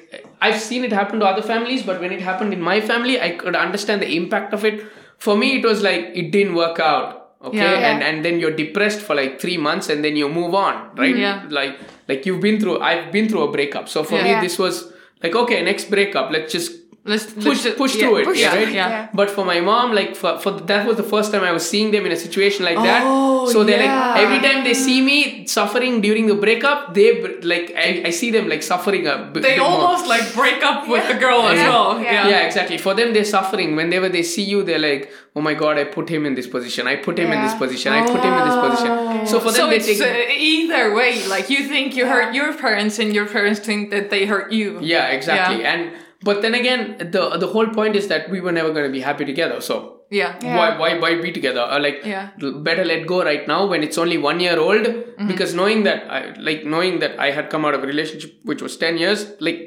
I've 0.41 0.59
seen 0.69 0.83
it 0.85 0.91
happen 1.01 1.19
to 1.19 1.25
other 1.33 1.41
families, 1.53 1.83
but 1.83 1.99
when 2.05 2.11
it 2.19 2.21
happened 2.21 2.53
in 2.53 2.61
my 2.61 2.79
family, 2.93 3.19
I 3.21 3.31
could 3.43 3.55
understand 3.65 4.01
the 4.01 4.15
impact 4.21 4.53
of 4.53 4.65
it. 4.71 4.81
For 5.27 5.35
me, 5.43 5.57
it 5.59 5.65
was 5.73 5.83
like 5.83 6.09
it 6.23 6.31
didn't 6.31 6.55
work 6.55 6.79
out. 6.79 7.19
Okay, 7.43 7.57
Yeah. 7.57 7.71
Yeah. 7.79 7.89
and 7.91 8.03
and 8.03 8.25
then 8.25 8.39
you're 8.39 8.55
depressed 8.55 9.01
for 9.01 9.15
like 9.15 9.39
three 9.41 9.57
months, 9.57 9.89
and 9.89 10.03
then 10.03 10.15
you 10.15 10.29
move 10.29 10.53
on, 10.55 10.95
right? 10.95 11.15
Yeah. 11.15 11.45
Like 11.49 11.77
like 12.07 12.25
you've 12.25 12.41
been 12.41 12.59
through. 12.59 12.79
I've 12.79 13.11
been 13.11 13.27
through 13.29 13.43
a 13.43 13.51
breakup, 13.51 13.89
so 13.89 14.03
for 14.03 14.21
me, 14.21 14.35
this 14.41 14.57
was 14.57 14.93
like 15.21 15.35
okay, 15.35 15.61
next 15.63 15.89
breakup. 15.89 16.31
Let's 16.31 16.51
just 16.53 16.71
let's 17.05 17.25
push 17.25 17.65
let's- 17.65 17.77
push 17.77 17.95
yeah, 17.95 18.01
through 18.01 18.17
it, 18.17 18.25
push 18.25 18.39
yeah, 18.39 18.51
through 18.51 18.59
right? 18.61 18.69
it, 18.69 18.75
Yeah. 18.75 18.89
Yeah. 18.89 19.07
But 19.13 19.29
for 19.29 19.43
my 19.45 19.59
mom, 19.59 19.93
like 19.93 20.15
for, 20.15 20.37
for 20.39 20.51
that 20.51 20.87
was 20.87 20.95
the 20.97 21.03
first 21.13 21.31
time 21.33 21.43
I 21.43 21.51
was 21.51 21.67
seeing 21.69 21.91
them 21.91 22.05
in 22.05 22.11
a 22.11 22.15
situation 22.15 22.63
like 22.65 22.77
that. 22.77 23.01
Oh, 23.05 23.49
so 23.53 23.63
they're 23.65 23.81
yeah. 23.83 24.11
like 24.13 24.21
every 24.23 24.39
time 24.47 24.63
they 24.63 24.73
see 24.73 25.01
me 25.01 25.45
suffering 25.47 25.99
during 25.99 26.27
the 26.27 26.35
breakup, 26.35 26.93
they 26.93 27.09
like 27.53 27.73
I, 27.75 28.03
I 28.05 28.09
see 28.11 28.31
them 28.31 28.47
like 28.47 28.63
suffering 28.63 29.05
a 29.07 29.29
b- 29.33 29.41
They 29.41 29.55
bit 29.55 29.59
more. 29.59 29.67
almost 29.67 30.07
like 30.07 30.33
break 30.33 30.63
up 30.63 30.87
with 30.87 31.05
the 31.11 31.15
girl 31.25 31.41
as 31.53 31.57
well. 31.59 31.99
Yeah. 31.99 32.11
Yeah. 32.13 32.27
Yeah, 32.29 32.41
exactly. 32.49 32.77
For 32.77 32.93
them, 32.93 33.13
they're 33.13 33.25
suffering. 33.37 33.75
Whenever 33.75 34.07
they 34.07 34.23
see 34.23 34.43
you, 34.43 34.63
they're 34.63 34.79
like, 34.91 35.11
"Oh 35.35 35.41
my 35.41 35.55
god, 35.55 35.77
I 35.77 35.83
put 35.97 36.07
him 36.09 36.25
in 36.25 36.35
this 36.35 36.47
position. 36.47 36.87
I 36.87 36.95
put 37.07 37.19
him 37.19 37.31
in 37.35 37.41
this 37.43 37.51
Yeah. 37.53 37.59
position. 37.65 37.91
I 37.93 38.01
put 38.13 38.21
him 38.27 38.33
in 38.39 38.45
this 38.49 38.59
position." 38.65 39.27
So 39.31 39.39
for 39.39 39.51
them, 39.51 39.61
So 39.61 39.69
they 39.69 39.75
it's 39.77 39.87
take. 39.87 40.01
uh, 40.01 40.33
either 40.53 40.93
way. 40.99 41.11
Like 41.27 41.49
you 41.49 41.61
think 41.67 41.95
you 41.97 42.05
hurt 42.07 42.33
your 42.33 42.53
parents, 42.65 42.97
and 42.99 43.13
your 43.13 43.25
parents 43.35 43.59
think 43.59 43.91
that 43.91 44.09
they 44.09 44.25
hurt 44.25 44.51
you. 44.53 44.79
yeah, 44.81 45.07
exactly. 45.17 45.61
Yeah. 45.63 45.73
And 45.73 45.91
but 46.23 46.41
then 46.41 46.53
again, 46.59 46.83
the 47.15 47.23
the 47.43 47.47
whole 47.47 47.67
point 47.79 47.95
is 47.95 48.07
that 48.07 48.29
we 48.29 48.39
were 48.45 48.51
never 48.51 48.71
going 48.77 48.85
to 48.85 48.91
be 48.91 49.01
happy 49.09 49.25
together. 49.31 49.59
So 49.69 49.75
Yeah. 50.15 50.33
Yeah. 50.45 50.55
why 50.57 50.65
why 50.81 50.89
why 51.03 51.09
be 51.21 51.31
together 51.35 51.61
or 51.75 51.79
like 51.83 52.01
Yeah. 52.09 52.25
better 52.69 52.83
let 52.89 53.05
go 53.11 53.23
right 53.27 53.47
now 53.51 53.61
when 53.71 53.83
it's 53.85 53.97
only 54.03 54.17
one 54.25 54.39
year 54.45 54.57
old 54.65 54.85
Mm-hmm. 54.89 55.27
because 55.31 55.53
knowing 55.59 55.79
that 55.87 56.03
i 56.17 56.19
like 56.47 56.61
knowing 56.73 56.99
that 57.03 57.13
i 57.25 57.29
had 57.37 57.49
come 57.53 57.65
out 57.69 57.75
of 57.77 57.83
a 57.87 57.87
relationship 57.91 58.31
which 58.51 58.61
was 58.65 58.75
10 58.83 58.97
years 59.03 59.23
like 59.47 59.61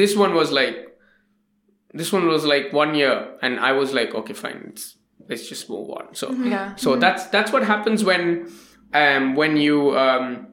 this 0.00 0.14
one 0.22 0.34
was 0.40 0.52
like 0.58 0.76
this 2.02 2.12
one 2.12 2.26
was 2.32 2.44
like 2.52 2.72
one 2.72 2.94
year 3.00 3.14
and 3.42 3.60
i 3.60 3.72
was 3.80 3.92
like 4.00 4.14
okay 4.20 4.32
fine 4.42 4.60
it's, 4.72 4.96
let's 5.28 5.48
just 5.48 5.70
move 5.70 5.90
on 5.90 6.14
so 6.22 6.30
Yeah. 6.32 6.74
so 6.76 6.96
that's 7.06 7.26
that's 7.36 7.52
what 7.52 7.64
happens 7.72 8.04
when 8.10 8.28
um 9.04 9.34
when 9.42 9.56
you 9.56 9.96
um 10.04 10.48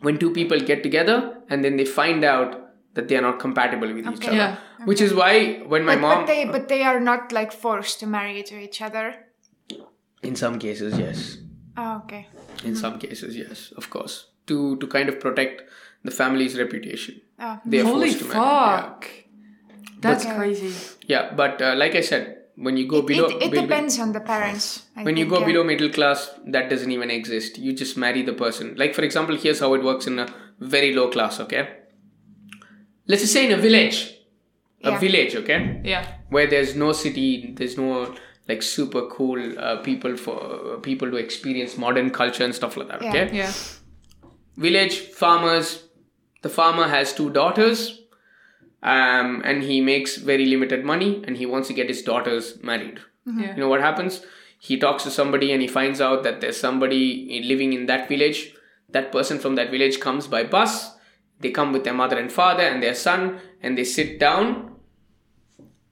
when 0.00 0.18
two 0.18 0.32
people 0.40 0.60
get 0.72 0.82
together 0.82 1.18
and 1.48 1.64
then 1.64 1.76
they 1.76 1.84
find 1.84 2.24
out 2.24 2.58
that 2.94 3.08
they 3.08 3.16
are 3.16 3.22
not 3.22 3.38
compatible 3.38 3.92
with 3.98 4.06
each 4.12 4.26
other 4.28 4.36
Yeah. 4.36 4.56
which 4.90 5.00
is 5.00 5.14
why 5.20 5.32
when 5.74 5.84
my 5.84 5.94
but, 5.96 6.00
mom 6.06 6.18
but 6.20 6.26
they 6.32 6.44
but 6.56 6.68
they 6.72 6.82
are 6.90 7.00
not 7.00 7.32
like 7.38 7.52
forced 7.52 8.00
to 8.00 8.06
marry 8.06 8.42
to 8.50 8.58
each 8.66 8.80
other. 8.88 9.06
in 10.30 10.36
some 10.36 10.58
cases 10.66 10.98
yes 10.98 11.38
Oh, 11.82 11.92
okay. 12.04 12.26
in 12.70 12.74
some 12.76 12.98
cases 13.04 13.36
yes 13.42 13.72
of 13.80 13.88
course 13.94 14.14
to 14.50 14.56
to 14.82 14.86
kind 14.94 15.08
of 15.12 15.18
protect 15.24 15.62
the 16.04 16.14
family's 16.20 16.58
reputation 16.62 17.20
Oh. 17.44 17.56
they 17.64 17.80
are 17.80 17.88
Holy 17.92 18.10
forced 18.10 18.18
to 18.20 18.26
marry. 18.28 18.44
fuck. 18.44 19.00
That's 20.04 20.24
But- 20.26 20.36
crazy. 20.36 20.70
yeah, 21.12 21.14
yeah 21.14 21.34
but 21.40 21.60
uh, 21.68 21.74
like 21.82 21.94
i 22.00 22.04
said 22.12 22.24
when 22.66 22.76
you 22.80 22.86
go 22.94 22.98
It, 23.02 23.06
below 23.10 23.26
it, 23.34 23.42
it 23.46 23.50
be- 23.52 23.60
depends 23.62 23.98
on 24.04 24.12
the 24.16 24.20
parents. 24.32 24.66
I 24.96 25.04
when 25.08 25.16
you 25.20 25.26
go 25.34 25.38
yeah. 25.40 25.46
below 25.50 25.62
middle 25.72 25.88
class 25.98 26.24
that 26.56 26.68
doesn't 26.72 26.92
even 26.96 27.10
exist 27.18 27.58
you 27.66 27.72
just 27.82 27.96
marry 28.04 28.22
the 28.30 28.34
person 28.44 28.74
like 28.82 28.94
for 28.98 29.04
example 29.08 29.36
here's 29.44 29.60
how 29.64 29.70
it 29.78 29.82
works 29.90 30.06
in 30.12 30.18
a 30.24 30.26
very 30.74 30.90
low 30.98 31.06
class 31.14 31.40
okay 31.44 31.62
let's 33.06 33.22
just 33.22 33.32
say 33.32 33.44
in 33.46 33.52
a 33.52 33.62
village 33.68 33.98
a 34.84 34.90
Yeah. 34.90 34.98
village 34.98 35.34
okay 35.36 35.80
Yeah. 35.84 36.06
where 36.30 36.46
there's 36.46 36.74
no 36.74 36.92
city 36.92 37.52
there's 37.56 37.76
no 37.78 38.14
like 38.48 38.62
super 38.62 39.02
cool 39.08 39.40
uh, 39.58 39.76
people 39.88 40.16
for 40.16 40.36
uh, 40.74 40.76
people 40.88 41.10
to 41.10 41.16
experience 41.16 41.76
modern 41.78 42.10
culture 42.10 42.44
and 42.44 42.54
stuff 42.54 42.76
like 42.76 42.88
that 42.88 43.02
Yeah. 43.02 43.10
okay 43.10 43.36
Yeah. 43.36 43.52
village 44.56 44.98
farmers 45.22 45.84
the 46.42 46.48
farmer 46.48 46.88
has 46.88 47.12
two 47.14 47.30
daughters 47.30 48.00
um, 48.82 49.42
and 49.44 49.62
he 49.62 49.80
makes 49.80 50.16
very 50.16 50.46
limited 50.46 50.84
money 50.84 51.22
and 51.26 51.36
he 51.36 51.46
wants 51.46 51.68
to 51.68 51.74
get 51.74 51.88
his 51.88 52.02
daughters 52.02 52.58
married 52.62 52.98
Yeah. 53.26 53.54
you 53.54 53.60
know 53.60 53.68
what 53.68 53.80
happens 53.80 54.22
he 54.58 54.76
talks 54.78 55.02
to 55.04 55.10
somebody 55.10 55.52
and 55.52 55.62
he 55.62 55.68
finds 55.68 56.00
out 56.00 56.22
that 56.24 56.40
there's 56.40 56.56
somebody 56.56 57.42
living 57.52 57.72
in 57.72 57.86
that 57.86 58.08
village 58.08 58.40
that 58.90 59.10
person 59.12 59.38
from 59.38 59.54
that 59.60 59.70
village 59.70 60.00
comes 60.00 60.26
by 60.26 60.42
bus 60.44 60.74
they 61.42 61.50
come 61.50 61.72
with 61.72 61.84
their 61.84 61.94
mother 61.94 62.18
and 62.18 62.30
father 62.32 62.62
and 62.62 62.82
their 62.82 62.94
son 62.94 63.40
and 63.62 63.76
they 63.78 63.84
sit 63.84 64.18
down 64.18 64.70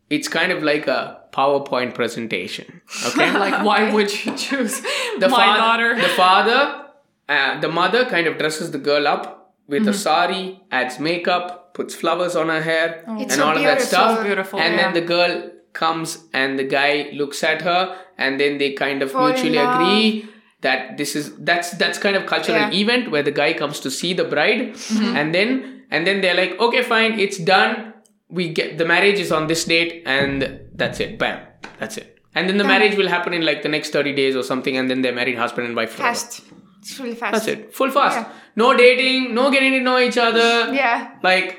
it's 0.09 0.27
kind 0.29 0.51
of 0.51 0.63
like 0.63 0.87
a 0.89 1.21
PowerPoint 1.33 1.95
presentation. 1.95 2.81
Okay, 3.09 3.31
Like, 3.45 3.65
why 3.65 3.93
would 3.93 4.11
you 4.25 4.37
choose 4.37 4.81
the 5.21 5.29
my 5.29 5.37
father, 5.37 5.61
daughter? 5.95 6.03
the 6.03 6.09
father, 6.09 6.85
uh, 7.29 7.61
the 7.61 7.69
mother 7.69 8.05
kind 8.07 8.27
of 8.27 8.37
dresses 8.37 8.73
the 8.73 8.79
girl 8.79 9.07
up 9.07 9.55
with 9.69 9.83
Mm-hmm. 9.83 9.91
a 9.91 9.95
sari, 9.95 10.61
adds 10.73 10.99
makeup, 10.99 11.75
puts 11.75 11.95
flowers 11.95 12.35
on 12.35 12.49
her 12.49 12.61
hair, 12.61 13.05
It's 13.07 13.33
and 13.35 13.41
so 13.41 13.45
all 13.47 13.57
of 13.57 13.63
that 13.63 13.79
beautiful. 13.79 13.87
stuff. 13.87 14.17
So 14.19 14.25
beautiful, 14.25 14.59
And 14.59 14.75
yeah. 14.75 14.81
then 14.83 14.95
the 14.95 15.01
girl 15.03 15.51
comes 15.73 16.25
and 16.35 16.59
the 16.59 16.65
guy 16.65 17.11
looks 17.13 17.45
at 17.45 17.63
her, 17.63 17.97
and 18.19 18.41
then 18.41 18.59
they 18.59 18.73
kind 18.73 19.03
of 19.03 19.13
Fall 19.13 19.29
mutually 19.29 19.59
agree 19.59 20.29
that 20.63 20.97
this 20.99 21.17
is 21.17 21.35
that's 21.37 21.71
that's 21.73 21.99
kind 21.99 22.17
of 22.17 22.27
cultural 22.27 22.59
Yeah. 22.59 22.71
event 22.73 23.11
where 23.11 23.23
the 23.23 23.31
guy 23.33 23.53
comes 23.55 23.81
to 23.81 23.91
see 23.91 24.13
the 24.15 24.25
bride, 24.25 24.75
Mm-hmm. 24.75 25.17
and 25.17 25.35
then 25.35 25.83
and 25.91 26.07
then 26.07 26.21
they're 26.21 26.35
like, 26.35 26.59
okay, 26.61 26.83
fine, 26.83 27.19
it's 27.19 27.39
done. 27.39 27.95
We 28.29 28.49
get 28.49 28.79
the 28.79 28.85
marriage 28.85 29.19
is 29.19 29.33
on 29.33 29.47
this 29.49 29.65
date, 29.65 30.03
and 30.07 30.61
that's 30.75 31.01
it. 31.01 31.19
Bam, 31.19 31.41
that's 31.79 31.97
it. 31.97 32.19
And 32.35 32.49
then 32.49 32.59
the 32.59 32.65
marriage 32.65 32.97
will 32.97 33.09
happen 33.09 33.33
in 33.35 33.45
like 33.45 33.63
the 33.63 33.69
next 33.69 33.91
30 33.91 34.15
days 34.15 34.37
or 34.37 34.45
something, 34.45 34.77
and 34.77 34.89
then 34.89 35.03
they're 35.03 35.13
married 35.15 35.37
husband 35.37 35.67
and 35.67 35.75
wife 35.75 35.91
forever. 35.93 36.15
Fast. 36.15 36.43
It's 36.81 36.99
really 37.01 37.17
fast. 37.17 37.33
That's 37.33 37.49
it. 37.49 37.75
Full 37.75 37.91
fast. 37.91 38.19
Yeah. 38.19 38.33
No 38.57 38.77
dating, 38.77 39.35
no 39.35 39.51
getting 39.51 39.73
to 39.73 39.81
know 39.81 39.99
each 39.99 40.17
other. 40.17 40.73
Yeah. 40.73 41.17
Like, 41.25 41.59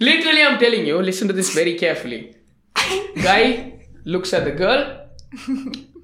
literally, 0.00 0.42
I'm 0.42 0.58
telling 0.58 0.84
you, 0.86 1.00
listen 1.00 1.26
to 1.28 1.32
this 1.34 1.54
very 1.54 1.74
carefully. 1.78 2.36
Guy 3.22 3.86
looks 4.04 4.34
at 4.34 4.44
the 4.44 4.52
girl, 4.52 5.08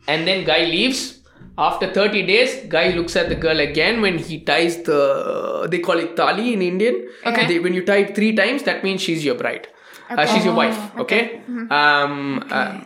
and 0.08 0.26
then 0.26 0.44
guy 0.44 0.64
leaves. 0.64 1.19
After 1.58 1.92
30 1.92 2.26
days, 2.26 2.64
guy 2.68 2.90
looks 2.90 3.16
at 3.16 3.28
the 3.28 3.34
girl 3.34 3.60
again 3.60 4.00
when 4.00 4.16
he 4.18 4.40
ties 4.40 4.82
the, 4.82 5.66
they 5.70 5.78
call 5.80 5.98
it 5.98 6.16
tali 6.16 6.54
in 6.54 6.62
Indian. 6.62 7.06
Okay. 7.26 7.46
They, 7.46 7.58
when 7.58 7.74
you 7.74 7.84
tie 7.84 7.98
it 7.98 8.14
three 8.14 8.34
times, 8.34 8.62
that 8.62 8.82
means 8.82 9.02
she's 9.02 9.24
your 9.24 9.34
bride. 9.34 9.68
Uh, 10.08 10.26
she's 10.26 10.44
your 10.44 10.54
wife, 10.54 10.78
okay? 10.98 11.40
Um, 11.70 12.44
uh, 12.50 12.80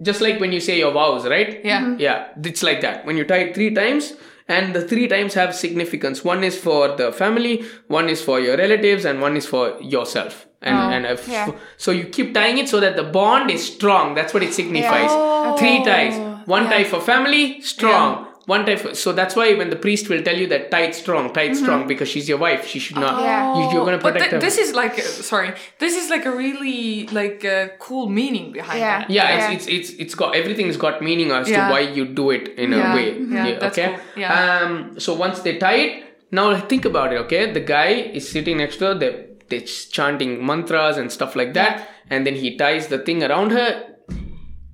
just 0.00 0.20
like 0.20 0.40
when 0.40 0.52
you 0.52 0.60
say 0.60 0.78
your 0.78 0.92
vows, 0.92 1.26
right? 1.26 1.60
Yeah. 1.64 1.96
Yeah, 1.98 2.28
it's 2.42 2.62
like 2.62 2.80
that. 2.80 3.04
When 3.04 3.16
you 3.16 3.24
tie 3.24 3.38
it 3.38 3.54
three 3.54 3.74
times, 3.74 4.14
and 4.48 4.74
the 4.74 4.86
three 4.86 5.06
times 5.08 5.34
have 5.34 5.54
significance. 5.54 6.24
One 6.24 6.42
is 6.44 6.58
for 6.58 6.96
the 6.96 7.12
family, 7.12 7.64
one 7.88 8.08
is 8.08 8.22
for 8.22 8.40
your 8.40 8.56
relatives, 8.56 9.04
and 9.04 9.20
one 9.20 9.36
is 9.36 9.46
for 9.46 9.80
yourself. 9.80 10.46
And 10.60 10.76
Oh, 10.76 11.08
and 11.08 11.20
yeah. 11.28 11.50
so 11.76 11.90
you 11.90 12.04
keep 12.04 12.34
tying 12.34 12.58
it 12.58 12.68
so 12.68 12.78
that 12.80 12.96
the 12.96 13.02
bond 13.02 13.50
is 13.50 13.66
strong. 13.66 14.14
That's 14.14 14.32
what 14.32 14.42
it 14.42 14.54
signifies. 14.54 15.10
Oh. 15.10 15.56
Three 15.58 15.84
ties. 15.84 16.14
One 16.46 16.64
tie 16.64 16.84
for 16.84 17.00
family, 17.00 17.60
strong. 17.60 18.28
One 18.46 18.66
tie 18.66 18.74
for, 18.74 18.92
so 18.96 19.12
that's 19.12 19.36
why 19.36 19.54
when 19.54 19.70
the 19.70 19.76
priest 19.76 20.08
will 20.08 20.20
tell 20.20 20.36
you 20.36 20.48
that 20.48 20.70
tie 20.72 20.82
it 20.82 20.96
strong, 20.96 21.32
tie 21.32 21.42
it 21.50 21.56
strong 21.56 21.86
because 21.86 22.08
she's 22.08 22.28
your 22.28 22.38
wife. 22.38 22.66
She 22.66 22.80
should 22.80 22.96
not. 22.96 23.22
Yeah. 23.22 23.54
You, 23.56 23.72
you're 23.72 23.84
gonna 23.84 23.98
But 23.98 24.14
protect 24.14 24.30
th- 24.30 24.32
her. 24.32 24.38
this 24.40 24.58
is 24.58 24.74
like, 24.74 24.98
uh, 24.98 25.02
sorry, 25.02 25.54
this 25.78 25.94
is 25.96 26.10
like 26.10 26.26
a 26.26 26.32
really 26.34 27.06
like 27.08 27.44
uh, 27.44 27.68
cool 27.78 28.08
meaning 28.08 28.50
behind 28.50 28.80
Yeah. 28.80 28.98
that. 29.00 29.10
yeah, 29.10 29.28
Yeah. 29.38 29.50
It's, 29.52 29.66
it's 29.68 29.90
it's 29.90 30.00
it's 30.00 30.14
got 30.16 30.34
everything's 30.34 30.76
got 30.76 31.00
meaning 31.02 31.30
as 31.30 31.48
Yeah. 31.48 31.68
to 31.68 31.72
why 31.72 31.80
you 31.80 32.04
do 32.04 32.30
it 32.32 32.48
in 32.58 32.72
Yeah. 32.72 32.92
a 32.92 32.96
way. 32.96 33.08
Yeah, 33.20 33.58
that's 33.60 33.78
okay. 33.78 33.90
cool. 33.94 34.22
Yeah. 34.22 34.62
Um. 34.64 34.98
So 34.98 35.14
once 35.14 35.38
they 35.40 35.58
tie 35.58 35.76
it, 35.76 36.04
now 36.32 36.58
think 36.58 36.84
about 36.84 37.12
it. 37.12 37.18
Okay, 37.26 37.52
the 37.52 37.60
guy 37.60 37.90
is 38.18 38.28
sitting 38.28 38.56
next 38.56 38.78
to 38.78 38.86
her. 38.86 38.94
They 38.98 39.26
they're 39.50 39.60
chanting 39.98 40.44
mantras 40.44 40.96
and 40.96 41.12
stuff 41.12 41.36
like 41.36 41.54
that, 41.54 41.88
and 42.10 42.26
then 42.26 42.34
he 42.34 42.56
ties 42.56 42.88
the 42.88 42.98
thing 42.98 43.22
around 43.22 43.52
her. 43.52 43.70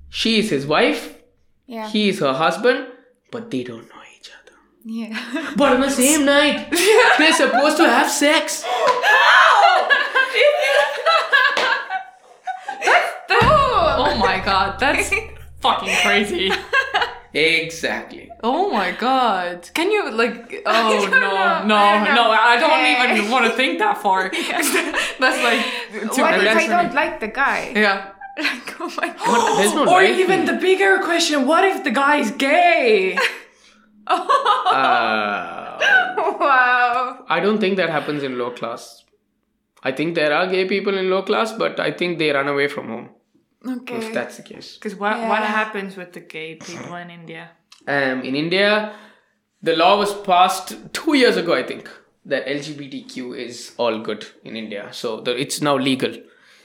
She 0.09 0.39
is 0.39 0.49
his 0.49 0.65
wife. 0.65 1.18
Yeah. 1.69 1.87
He 1.87 2.09
is 2.09 2.19
her 2.19 2.33
husband, 2.33 2.87
but 3.31 3.51
they 3.51 3.63
don't 3.63 3.87
know 3.91 4.01
each 4.17 4.29
other. 4.37 4.55
yeah. 4.83 5.13
But 5.59 5.73
on 5.73 5.81
the 5.81 5.89
same 6.03 6.25
night, 6.25 6.57
they're 7.19 7.33
supposed 7.43 7.77
to 7.77 7.87
have 7.87 8.09
sex. 8.09 8.65
Oh 13.31 14.15
my 14.17 14.39
god, 14.43 14.79
that's 14.79 15.09
fucking 15.61 15.95
crazy. 16.03 16.51
Exactly. 17.33 18.29
Oh 18.43 18.71
my 18.71 18.91
god. 18.91 19.69
Can 19.73 19.91
you 19.91 20.09
like 20.11 20.63
oh 20.65 20.71
no, 20.89 21.01
don't 21.01 21.11
know. 21.11 21.65
no, 21.67 21.75
I 21.75 22.05
don't 22.05 22.15
no. 22.15 22.31
I 22.31 22.55
don't 22.59 22.71
Yeah. 22.83 23.17
even 23.17 23.31
want 23.31 23.45
to 23.45 23.51
think 23.51 23.79
that 23.79 23.97
far. 23.99 24.29
That's 24.31 25.39
like 25.43 26.13
too 26.15 26.21
What 26.23 26.33
if 26.43 26.55
I 26.57 26.67
don't 26.67 26.93
like 26.93 27.19
the 27.19 27.27
guy? 27.27 27.71
Yeah. 27.75 28.11
Like, 28.41 28.75
oh 28.81 28.93
my 28.97 29.07
god. 29.07 29.27
What? 29.27 29.75
No 29.75 29.81
Or 29.91 29.97
right 29.99 30.19
even 30.19 30.45
the 30.45 30.53
bigger 30.53 30.99
question, 31.03 31.45
what 31.45 31.63
if 31.63 31.83
the 31.83 31.91
guy 31.91 32.17
is 32.17 32.31
gay? 32.31 33.17
Uh, 34.11 35.69
Wow. 36.39 37.25
I 37.27 37.39
don't 37.39 37.59
think 37.59 37.77
that 37.77 37.89
happens 37.89 38.23
in 38.23 38.37
low 38.37 38.51
class. 38.51 39.03
I 39.83 39.91
think 39.91 40.15
there 40.15 40.33
are 40.33 40.47
gay 40.47 40.65
people 40.65 40.97
in 40.97 41.09
low 41.09 41.21
class, 41.21 41.53
but 41.53 41.79
I 41.79 41.91
think 41.91 42.17
they 42.17 42.31
run 42.31 42.47
away 42.47 42.67
from 42.67 42.87
home. 42.87 43.09
Okay. 43.65 43.97
If 43.97 44.13
that's 44.13 44.37
the 44.37 44.43
case. 44.43 44.75
Because 44.75 44.95
what 44.95 45.17
what 45.27 45.43
happens 45.43 45.97
with 45.97 46.13
the 46.13 46.21
gay 46.21 46.55
people 46.55 46.95
in 46.95 47.09
India? 47.09 47.51
Um, 47.87 48.21
in 48.21 48.35
India, 48.35 48.93
the 49.61 49.75
law 49.75 49.97
was 49.97 50.13
passed 50.21 50.77
two 50.93 51.13
years 51.15 51.37
ago, 51.37 51.53
I 51.53 51.63
think, 51.63 51.89
that 52.25 52.45
LGBTQ 52.47 53.37
is 53.37 53.73
all 53.77 53.99
good 53.99 54.25
in 54.43 54.55
India. 54.55 54.89
So 54.91 55.21
the, 55.21 55.35
it's 55.35 55.61
now 55.61 55.77
legal. 55.77 56.13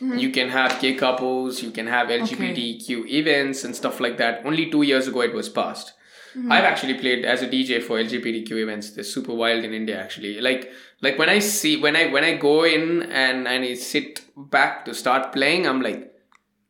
Mm-hmm. 0.05 0.19
You 0.19 0.31
can 0.31 0.49
have 0.51 0.81
gay 0.81 0.95
couples, 0.95 1.63
you 1.63 1.71
can 1.71 1.87
have 1.87 2.09
LGBTQ 2.09 3.09
events 3.09 3.65
and 3.65 3.75
stuff 3.75 4.01
like 4.01 4.17
that. 4.19 4.45
Only 4.45 4.71
two 4.71 4.83
years 4.83 5.09
ago 5.09 5.21
it 5.23 5.33
was 5.35 5.49
passed. 5.49 5.93
Mm-hmm. 6.37 6.53
I've 6.53 6.65
actually 6.65 6.95
played 6.95 7.25
as 7.25 7.43
a 7.43 7.49
DJ 7.49 7.83
for 7.83 7.99
LGBTQ 7.99 8.51
events. 8.63 8.91
They're 8.91 9.05
super 9.05 9.33
wild 9.33 9.65
in 9.65 9.73
India 9.73 10.01
actually. 10.01 10.41
Like 10.41 10.71
like 11.01 11.19
when 11.19 11.29
I 11.29 11.39
see 11.39 11.77
when 11.77 11.97
I 11.97 12.07
when 12.09 12.25
I 12.25 12.35
go 12.37 12.65
in 12.65 13.03
and 13.03 13.47
and 13.47 13.65
I 13.65 13.75
sit 13.75 14.21
back 14.37 14.85
to 14.87 14.95
start 14.95 15.33
playing, 15.33 15.67
I'm 15.67 15.81
like, 15.81 16.13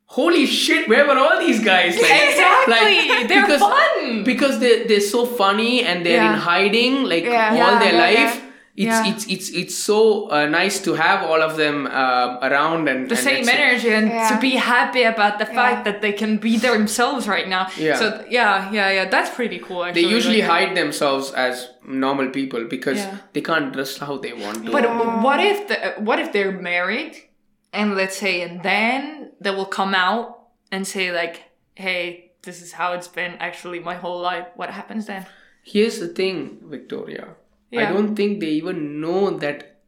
holy 0.05 0.47
shit, 0.47 0.87
where 0.89 1.07
were 1.07 1.19
all 1.19 1.39
these 1.41 1.65
guys? 1.65 1.97
Like, 1.97 2.05
Exactly, 2.29 3.27
they're 3.27 3.43
because, 3.47 3.61
fun. 3.61 4.25
because 4.25 4.59
they 4.61 4.85
they're 4.85 5.01
so 5.01 5.25
funny 5.27 5.83
and 5.85 6.05
they're 6.05 6.25
in 6.33 6.39
hiding 6.39 7.05
like 7.05 7.25
Yeah. 7.25 7.51
all 7.53 7.57
Yeah, 7.57 7.79
their 7.79 7.95
yeah, 7.95 8.07
life. 8.25 8.44
Yeah. 8.77 9.07
It's, 9.07 9.07
Yeah. 9.07 9.13
it's 9.15 9.25
it's 9.35 9.49
it's 9.61 9.75
so 9.91 10.29
uh, 10.31 10.47
nice 10.47 10.81
to 10.83 10.95
have 10.95 11.23
all 11.23 11.41
of 11.43 11.57
them 11.57 11.87
uh, 11.87 12.39
around 12.49 12.89
and 12.89 13.09
the 13.09 13.15
and 13.17 13.25
same 13.25 13.49
energy 13.49 13.91
and 13.99 14.09
Yeah. 14.09 14.29
to 14.31 14.41
be 14.41 14.51
happy 14.57 15.03
about 15.05 15.39
the 15.39 15.47
fact 15.47 15.85
that 15.85 16.01
they 16.01 16.13
can 16.13 16.39
be 16.39 16.57
themselves 16.59 17.29
right 17.29 17.49
now. 17.49 17.69
Yeah. 17.79 17.97
So 17.97 18.25
yeah, 18.29 18.71
yeah, 18.73 18.91
yeah. 18.97 19.05
That's 19.09 19.31
pretty 19.31 19.59
cool. 19.59 19.85
They 19.93 20.01
usually 20.19 20.41
Like- 20.43 20.51
hide 20.51 20.77
themselves 20.77 21.33
as 21.33 21.69
normal 21.87 22.29
people 22.31 22.65
because 22.77 22.99
Yeah. 22.99 23.17
they 23.33 23.43
can't 23.43 23.73
dress 23.73 23.99
how 23.99 24.19
they 24.19 24.33
want 24.33 24.65
to. 24.67 24.73
But 24.73 24.85
what 25.23 25.39
if 25.41 25.59
the 25.69 25.77
what 26.09 26.19
if 26.19 26.33
they're 26.33 26.53
married, 26.73 27.15
and 27.73 27.95
let's 27.97 28.17
say, 28.17 28.43
and 28.43 28.63
then 28.63 29.31
they 29.41 29.51
will 29.51 29.71
come 29.81 29.95
out 29.95 30.27
and 30.73 30.87
say 30.87 31.13
like, 31.13 31.37
"Hey, 31.75 32.33
this 32.43 32.61
is 32.63 32.73
how 32.73 32.89
it's 32.97 33.09
been 33.21 33.33
actually 33.39 33.79
my 33.91 33.95
whole 34.03 34.21
life." 34.21 34.47
What 34.57 34.71
happens 34.71 35.07
then? 35.07 35.23
Here's 35.63 35.99
the 36.01 36.09
thing, 36.09 36.59
Victoria. 36.77 37.25
I 37.79 37.93
don't 37.93 38.15
think 38.15 38.41
they 38.41 38.51
even 38.51 39.01
know 39.01 39.39
that 39.39 39.81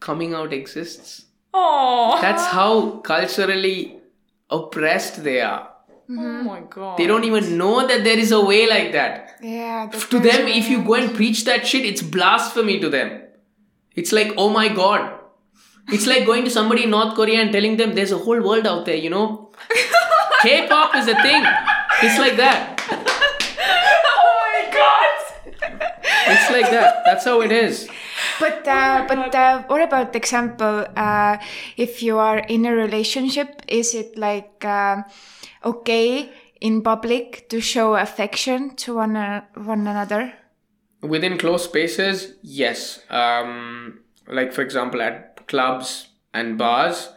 coming 0.00 0.34
out 0.34 0.52
exists. 0.52 1.26
Oh, 1.52 2.18
That's 2.20 2.44
how 2.46 2.98
culturally 2.98 3.98
oppressed 4.50 5.24
they 5.24 5.40
are. 5.40 5.70
oh 6.08 6.42
my 6.42 6.60
god. 6.70 6.98
They 6.98 7.06
don't 7.06 7.24
even 7.24 7.56
know 7.58 7.86
that 7.86 8.04
there 8.04 8.18
is 8.18 8.30
a 8.32 8.40
way 8.40 8.68
like 8.68 8.92
that. 8.92 9.38
Yeah. 9.42 9.88
to 9.90 10.18
was 10.18 10.26
them, 10.26 10.46
if 10.48 10.68
you 10.68 10.82
go 10.84 10.94
and 10.94 11.14
preach 11.14 11.44
that 11.44 11.66
shit, 11.66 11.84
it's 11.84 12.02
blasphemy 12.02 12.78
to 12.80 12.88
them. 12.90 13.22
It's 13.94 14.12
like, 14.12 14.32
oh 14.36 14.48
my 14.50 14.68
god. 14.68 15.12
It's 15.88 16.06
like 16.06 16.26
going 16.26 16.44
to 16.44 16.50
somebody 16.50 16.84
in 16.84 16.90
North 16.90 17.14
Korea 17.14 17.40
and 17.40 17.52
telling 17.52 17.76
them 17.76 17.94
there's 17.94 18.12
a 18.12 18.18
whole 18.18 18.40
world 18.42 18.66
out 18.66 18.84
there, 18.86 18.96
you 18.96 19.10
know? 19.10 19.50
K 20.42 20.66
pop 20.68 20.94
is 20.96 21.08
a 21.08 21.14
thing. 21.22 21.44
It's 22.02 22.18
like 22.18 22.36
that. 22.36 22.82
Oh 24.18 24.32
my 24.46 24.70
god. 24.78 25.92
It's 26.26 26.50
like 26.50 26.70
that. 26.70 27.02
That's 27.04 27.24
how 27.24 27.40
it 27.40 27.52
is. 27.52 27.88
But 28.40 28.66
uh, 28.66 29.04
but 29.08 29.34
uh, 29.34 29.62
what 29.68 29.82
about 29.82 30.12
the 30.12 30.18
example? 30.18 30.86
Uh, 30.96 31.36
if 31.76 32.02
you 32.02 32.18
are 32.18 32.38
in 32.38 32.66
a 32.66 32.74
relationship, 32.74 33.62
is 33.68 33.94
it 33.94 34.18
like 34.18 34.64
um 34.64 35.04
okay 35.64 36.30
in 36.60 36.82
public 36.82 37.48
to 37.50 37.60
show 37.60 37.94
affection 37.96 38.74
to 38.76 38.94
one 38.96 39.16
uh, 39.16 39.42
one 39.54 39.86
another? 39.86 40.32
Within 41.02 41.38
closed 41.38 41.64
spaces, 41.66 42.34
yes. 42.42 43.00
Um, 43.10 44.00
like, 44.26 44.52
for 44.52 44.62
example, 44.62 45.00
at 45.02 45.46
clubs 45.46 46.08
and 46.34 46.58
bars, 46.58 47.10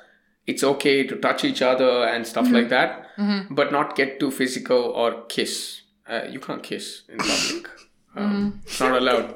it's 0.45 0.63
okay 0.63 1.07
to 1.07 1.15
touch 1.15 1.43
each 1.43 1.61
other 1.61 2.03
and 2.03 2.27
stuff 2.27 2.51
like 2.51 2.69
that, 2.69 3.07
but 3.49 3.71
not 3.71 3.95
get 3.95 4.19
too 4.19 4.29
physical 4.31 4.77
or 4.77 5.23
kiss. 5.27 5.81
Uh, 6.07 6.23
you 6.29 6.39
can't 6.39 6.61
kiss 6.61 7.03
in 7.09 7.17
public. 7.17 7.69
Um, 8.15 8.61
It's 8.65 8.79
not 8.79 8.95
allowed. 9.01 9.35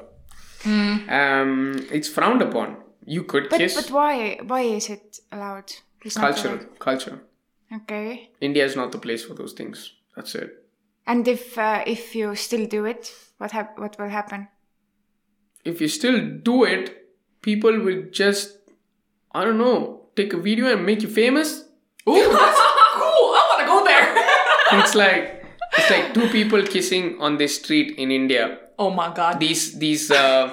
Um, 0.66 1.86
it's 1.90 2.08
frowned 2.08 2.42
upon. 2.42 2.76
You 3.06 3.24
could 3.24 3.48
But 3.50 3.58
kiss. 3.58 3.74
but 3.74 3.90
why 3.90 4.38
why 4.46 4.62
is 4.62 4.88
it 4.88 5.20
allowed? 5.30 5.72
It's 6.04 6.16
not 6.16 6.34
culture, 6.36 6.58
culture. 6.78 7.18
Okay. 7.72 8.30
India 8.40 8.64
is 8.64 8.76
not 8.76 8.92
the 8.92 8.98
place 8.98 9.24
for 9.24 9.34
those 9.34 9.52
things. 9.52 9.92
That's 10.16 10.34
it. 10.34 10.50
And 11.06 11.28
if 11.28 11.58
uh, 11.58 11.82
if 11.86 12.14
you 12.14 12.34
still 12.34 12.66
do 12.66 12.86
it, 12.86 13.12
what 13.38 13.50
hap- 13.50 13.78
what 13.78 13.98
will 13.98 14.08
happen? 14.08 14.48
If 15.64 15.80
you 15.80 15.88
still 15.88 16.18
do 16.42 16.64
it, 16.64 16.90
people 17.42 17.78
will 17.80 18.04
just, 18.10 18.58
I 19.34 19.44
don't 19.44 19.58
know, 19.58 20.08
take 20.16 20.32
a 20.34 20.38
video 20.38 20.66
and 20.72 20.84
make 20.86 21.02
you 21.02 21.08
famous. 21.08 21.64
Ooh, 22.08 22.14
that's 22.14 22.60
cool. 23.00 23.28
I 23.36 23.42
want 23.50 23.60
to 23.60 23.66
go 23.66 23.84
there. 23.84 24.80
it's 24.80 24.94
like 24.94 25.43
it's 25.76 25.90
like 25.90 26.14
two 26.14 26.28
people 26.28 26.62
kissing 26.62 27.16
on 27.20 27.36
the 27.38 27.46
street 27.48 27.96
in 27.98 28.10
India. 28.10 28.58
Oh 28.78 28.90
my 28.90 29.12
god. 29.14 29.40
These 29.40 29.78
these 29.78 30.10
uh, 30.10 30.50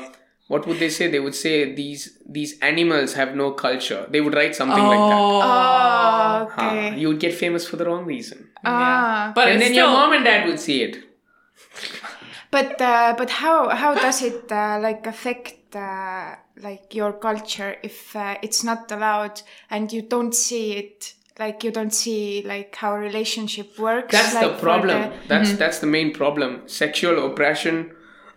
what 0.47 0.67
would 0.67 0.79
they 0.79 0.89
say? 0.89 1.07
They 1.07 1.19
would 1.19 1.35
say 1.35 1.73
these 1.73 2.17
these 2.27 2.59
animals 2.59 3.13
have 3.13 3.35
no 3.35 3.51
culture. 3.51 4.05
They 4.09 4.21
would 4.21 4.33
write 4.35 4.55
something 4.55 4.83
like 4.83 4.99
that. 5.09 5.19
Oh. 5.19 5.41
Oh, 5.41 6.49
Huh. 6.51 6.67
okay. 6.67 6.97
You 6.97 7.07
would 7.09 7.19
get 7.19 7.33
famous 7.33 7.67
for 7.67 7.77
the 7.77 7.85
wrong 7.85 8.05
reason. 8.05 8.49
Ah. 8.65 9.31
But 9.35 9.47
and 9.49 9.61
then 9.61 9.71
still, 9.71 9.85
your 9.87 9.93
mom 9.93 10.13
and 10.13 10.25
dad 10.25 10.47
would 10.47 10.59
see 10.59 10.83
it. 10.83 10.97
But 12.51 12.81
uh, 12.81 13.15
but 13.17 13.29
how 13.29 13.69
how 13.69 13.93
does 13.95 14.21
it 14.21 14.51
uh, 14.51 14.77
like 14.81 15.07
affect 15.07 15.73
uh, 15.75 16.35
like 16.57 16.93
your 16.93 17.13
culture 17.13 17.77
if 17.81 18.13
uh, 18.15 18.35
it's 18.41 18.63
not 18.63 18.91
allowed 18.91 19.41
and 19.69 19.91
you 19.91 20.01
don't 20.01 20.35
see 20.35 20.73
it 20.73 21.13
like 21.41 21.63
you 21.65 21.71
don't 21.71 21.93
see 21.93 22.43
like 22.53 22.75
how 22.75 22.93
a 22.95 22.99
relationship 22.99 23.79
works? 23.87 24.11
That's 24.11 24.33
like, 24.35 24.47
the 24.51 24.57
problem. 24.67 25.01
the- 25.01 25.27
That's 25.27 25.53
that's 25.63 25.79
the 25.79 25.87
main 25.97 26.13
problem. 26.21 26.61
Sexual 26.67 27.25
oppression 27.25 27.91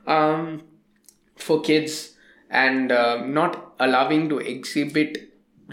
um, 0.07 0.63
for 1.37 1.61
kids 1.61 1.95
and 2.51 2.93
um 2.93 3.33
not 3.35 3.53
allowing 3.81 4.29
to 4.33 4.39
exhibit 4.39 5.19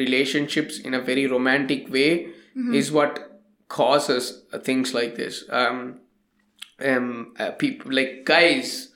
relationships 0.04 0.80
in 0.80 0.94
a 0.94 1.02
very 1.10 1.26
romantic 1.28 1.90
way 1.96 2.12
is 2.74 2.92
what 2.92 3.14
causes 3.70 4.44
uh, 4.54 4.60
things 4.60 4.94
like 4.94 5.16
this. 5.16 5.44
Um, 5.50 6.00
um, 6.84 7.34
uh, 7.40 7.52
people 7.52 7.92
like 8.00 8.26
guys 8.26 8.90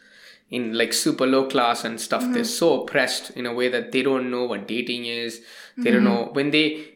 in 0.49 0.73
like 0.77 0.91
super 0.93 1.25
low 1.25 1.47
class 1.47 1.83
and 1.85 1.99
stuff 2.01 2.23
they're 2.33 2.43
so 2.43 2.81
oppressed 2.81 3.31
in 3.31 3.45
a 3.45 3.53
way 3.53 3.67
that 3.75 3.91
they 3.91 4.01
don't 4.03 4.29
know 4.29 4.43
what 4.51 4.67
dating 4.67 5.05
is 5.05 5.41
they 5.77 5.91
don't 5.91 6.03
know 6.03 6.29
when 6.33 6.51
they 6.51 6.94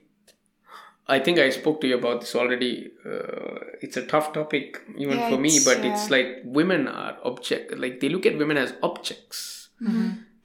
i 1.16 1.20
think 1.26 1.40
i 1.44 1.50
spoke 1.50 1.78
to 1.82 1.88
you 1.90 1.98
about 1.98 2.22
this 2.22 2.34
already. 2.42 2.72
Uh, 3.06 3.60
it's 3.86 3.98
a 4.02 4.06
tough 4.12 4.28
topic 4.34 4.80
even 5.04 5.18
Yeah, 5.18 5.30
for 5.30 5.38
me 5.46 5.52
but 5.68 5.78
it's 5.90 6.06
uh, 6.08 6.16
like 6.16 6.28
women 6.60 6.88
are 6.88 7.14
object 7.30 7.78
like 7.84 8.00
they 8.02 8.10
look 8.16 8.26
at 8.32 8.38
women 8.44 8.58
as 8.64 8.74
objects. 8.90 9.70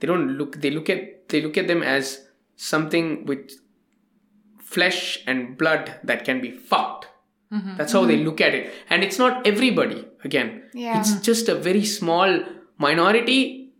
They 0.00 0.06
don't 0.12 0.28
look 0.38 0.60
they 0.64 0.70
look 0.76 0.88
at 0.94 1.28
they 1.28 1.40
look 1.46 1.56
at 1.62 1.66
them 1.72 1.82
as 1.82 2.10
something 2.56 3.26
with 3.26 3.50
flesh 4.74 5.02
and 5.26 5.56
blood 5.58 5.94
that 6.12 6.24
can 6.24 6.40
be 6.40 6.50
fucked. 6.50 7.08
That's 7.78 7.92
how 7.92 8.04
they 8.04 8.16
look 8.16 8.40
at 8.40 8.52
it. 8.58 8.72
And 8.90 9.04
it's 9.04 9.18
not 9.18 9.46
everybody 9.46 10.04
again. 10.24 10.62
Yeah. 10.74 10.98
it's 10.98 11.12
just 11.20 11.48
a 11.48 11.54
very 11.54 11.84
small 11.84 12.40
minority 12.78 13.70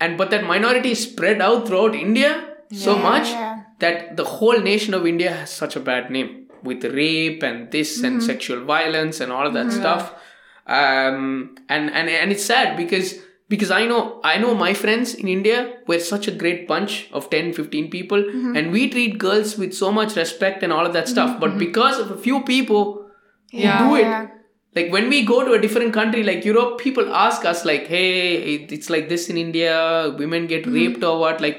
and 0.00 0.18
but 0.18 0.30
that 0.30 0.44
minority 0.44 0.90
is 0.92 1.02
spread 1.02 1.40
out 1.40 1.66
throughout 1.68 1.94
india 1.94 2.30
so 2.72 2.96
much 2.98 3.28
yeah. 3.28 3.59
That 3.80 4.16
the 4.20 4.24
whole 4.34 4.58
nation 4.70 4.94
of 4.98 5.06
india 5.06 5.30
has 5.40 5.50
such 5.62 5.74
a 5.76 5.80
bad 5.90 6.10
name 6.16 6.30
with 6.68 6.84
rape 7.00 7.42
and 7.50 7.70
this 7.76 7.90
Mm-hmm. 7.96 8.06
and 8.06 8.22
sexual 8.30 8.60
violence 8.64 9.20
and 9.20 9.32
all 9.32 9.46
of 9.50 9.54
that 9.58 9.72
stuff 9.80 10.12
um 10.66 11.54
and 11.68 11.90
and 11.90 12.08
and 12.08 12.30
it's 12.32 12.44
sad 12.44 12.76
because 12.76 13.14
because 13.48 13.70
i 13.70 13.84
know 13.86 14.20
i 14.32 14.36
know 14.42 14.54
my 14.54 14.72
friends 14.82 15.14
in 15.14 15.26
india 15.28 15.58
we're 15.86 15.98
such 16.08 16.28
a 16.28 16.34
great 16.42 16.66
bunch 16.68 17.08
of 17.12 17.28
10 17.30 17.52
15 17.52 17.90
people 17.90 18.22
Mm-hmm. 18.22 18.56
and 18.56 18.72
we 18.72 18.88
treat 18.90 19.18
girls 19.18 19.56
with 19.62 19.72
so 19.74 19.90
much 20.00 20.16
respect 20.16 20.62
and 20.62 20.72
all 20.72 20.86
of 20.86 20.92
that 20.92 21.08
stuff 21.08 21.40
but 21.40 21.58
because 21.58 21.98
of 22.04 22.10
a 22.10 22.18
few 22.28 22.42
people 22.52 22.82
Yeah. 23.52 23.78
do 23.84 23.96
it 23.96 24.02
yeah. 24.02 24.28
Like 24.78 24.88
when 24.94 25.08
we 25.12 25.18
go 25.28 25.36
to 25.46 25.52
a 25.54 25.60
different 25.62 25.92
country 25.94 26.20
like 26.26 26.44
europe 26.48 26.72
people 26.80 27.06
ask 27.20 27.44
us 27.52 27.64
like 27.70 27.86
hey 27.92 28.42
it's 28.76 28.88
like 28.94 29.08
this 29.12 29.24
in 29.32 29.36
india 29.46 29.72
women 30.18 30.46
get 30.52 30.60
Mm-hmm. 30.60 30.74
raped 30.78 31.02
or 31.08 31.14
what 31.22 31.40
like 31.44 31.56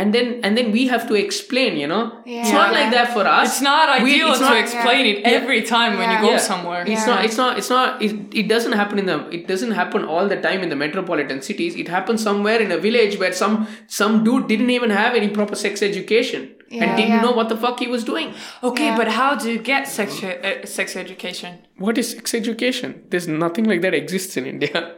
and 0.00 0.14
then 0.16 0.26
and 0.44 0.58
then 0.58 0.68
we 0.76 0.82
have 0.92 1.06
to 1.10 1.14
explain 1.20 1.78
you 1.82 1.86
know 1.92 2.02
yeah. 2.26 2.40
it's 2.40 2.50
Yeah. 2.50 2.58
not 2.60 2.72
like 2.78 2.90
that 2.96 3.08
for 3.16 3.24
us 3.36 3.46
It's 3.52 3.62
not 3.68 3.86
We- 4.02 4.12
ideal 4.14 4.30
it's 4.34 4.42
to 4.44 4.44
not- 4.50 4.58
explain 4.64 5.02
it 5.12 5.18
every 5.32 5.60
time 5.72 5.92
when 6.00 6.08
you 6.14 6.18
Yeah. 6.18 6.26
go 6.28 6.32
Yeah. 6.36 6.44
somewhere. 6.50 6.82
it's 6.82 6.90
Yeah. 7.06 7.12
not 7.12 7.24
it's 7.28 7.38
not 7.42 7.58
it's 7.62 7.70
not 7.76 8.02
it, 8.08 8.12
it 8.42 8.46
doesn't 8.54 8.76
happen 8.82 8.98
in 9.04 9.06
the 9.12 9.18
it 9.38 9.46
doesn't 9.52 9.76
happen 9.80 10.04
all 10.16 10.28
the 10.34 10.40
time 10.48 10.62
in 10.66 10.74
the 10.74 10.80
metropolitan 10.84 11.40
cities 11.50 11.76
it 11.84 11.88
happens 11.96 12.22
somewhere 12.30 12.60
in 12.66 12.72
a 12.78 12.80
village 12.88 13.16
where 13.22 13.32
some 13.44 13.56
some 14.00 14.18
dude 14.28 14.46
didn't 14.52 14.74
even 14.78 14.90
have 15.02 15.14
any 15.22 15.30
proper 15.38 15.56
sex 15.64 15.82
education 15.90 16.50
and 16.80 16.96
didn't 16.96 17.10
yeah. 17.16 17.20
know 17.20 17.32
what 17.32 17.48
the 17.48 17.56
fuck 17.56 17.78
he 17.80 17.86
was 17.86 18.04
doing 18.04 18.34
Okay, 18.62 18.86
Yeah. 18.86 18.96
but 18.96 19.08
how 19.08 19.34
do 19.34 19.50
you 19.52 19.58
get 19.58 19.88
sex 19.88 20.22
uh, 20.22 20.64
sex 20.64 20.96
education? 20.96 21.58
what 21.78 21.98
is 21.98 22.10
sex 22.12 22.34
education 22.34 23.02
there's 23.10 23.28
nothing 23.28 23.64
like 23.64 23.82
that 23.82 23.94
exists 24.02 24.36
in 24.36 24.46
india 24.46 24.96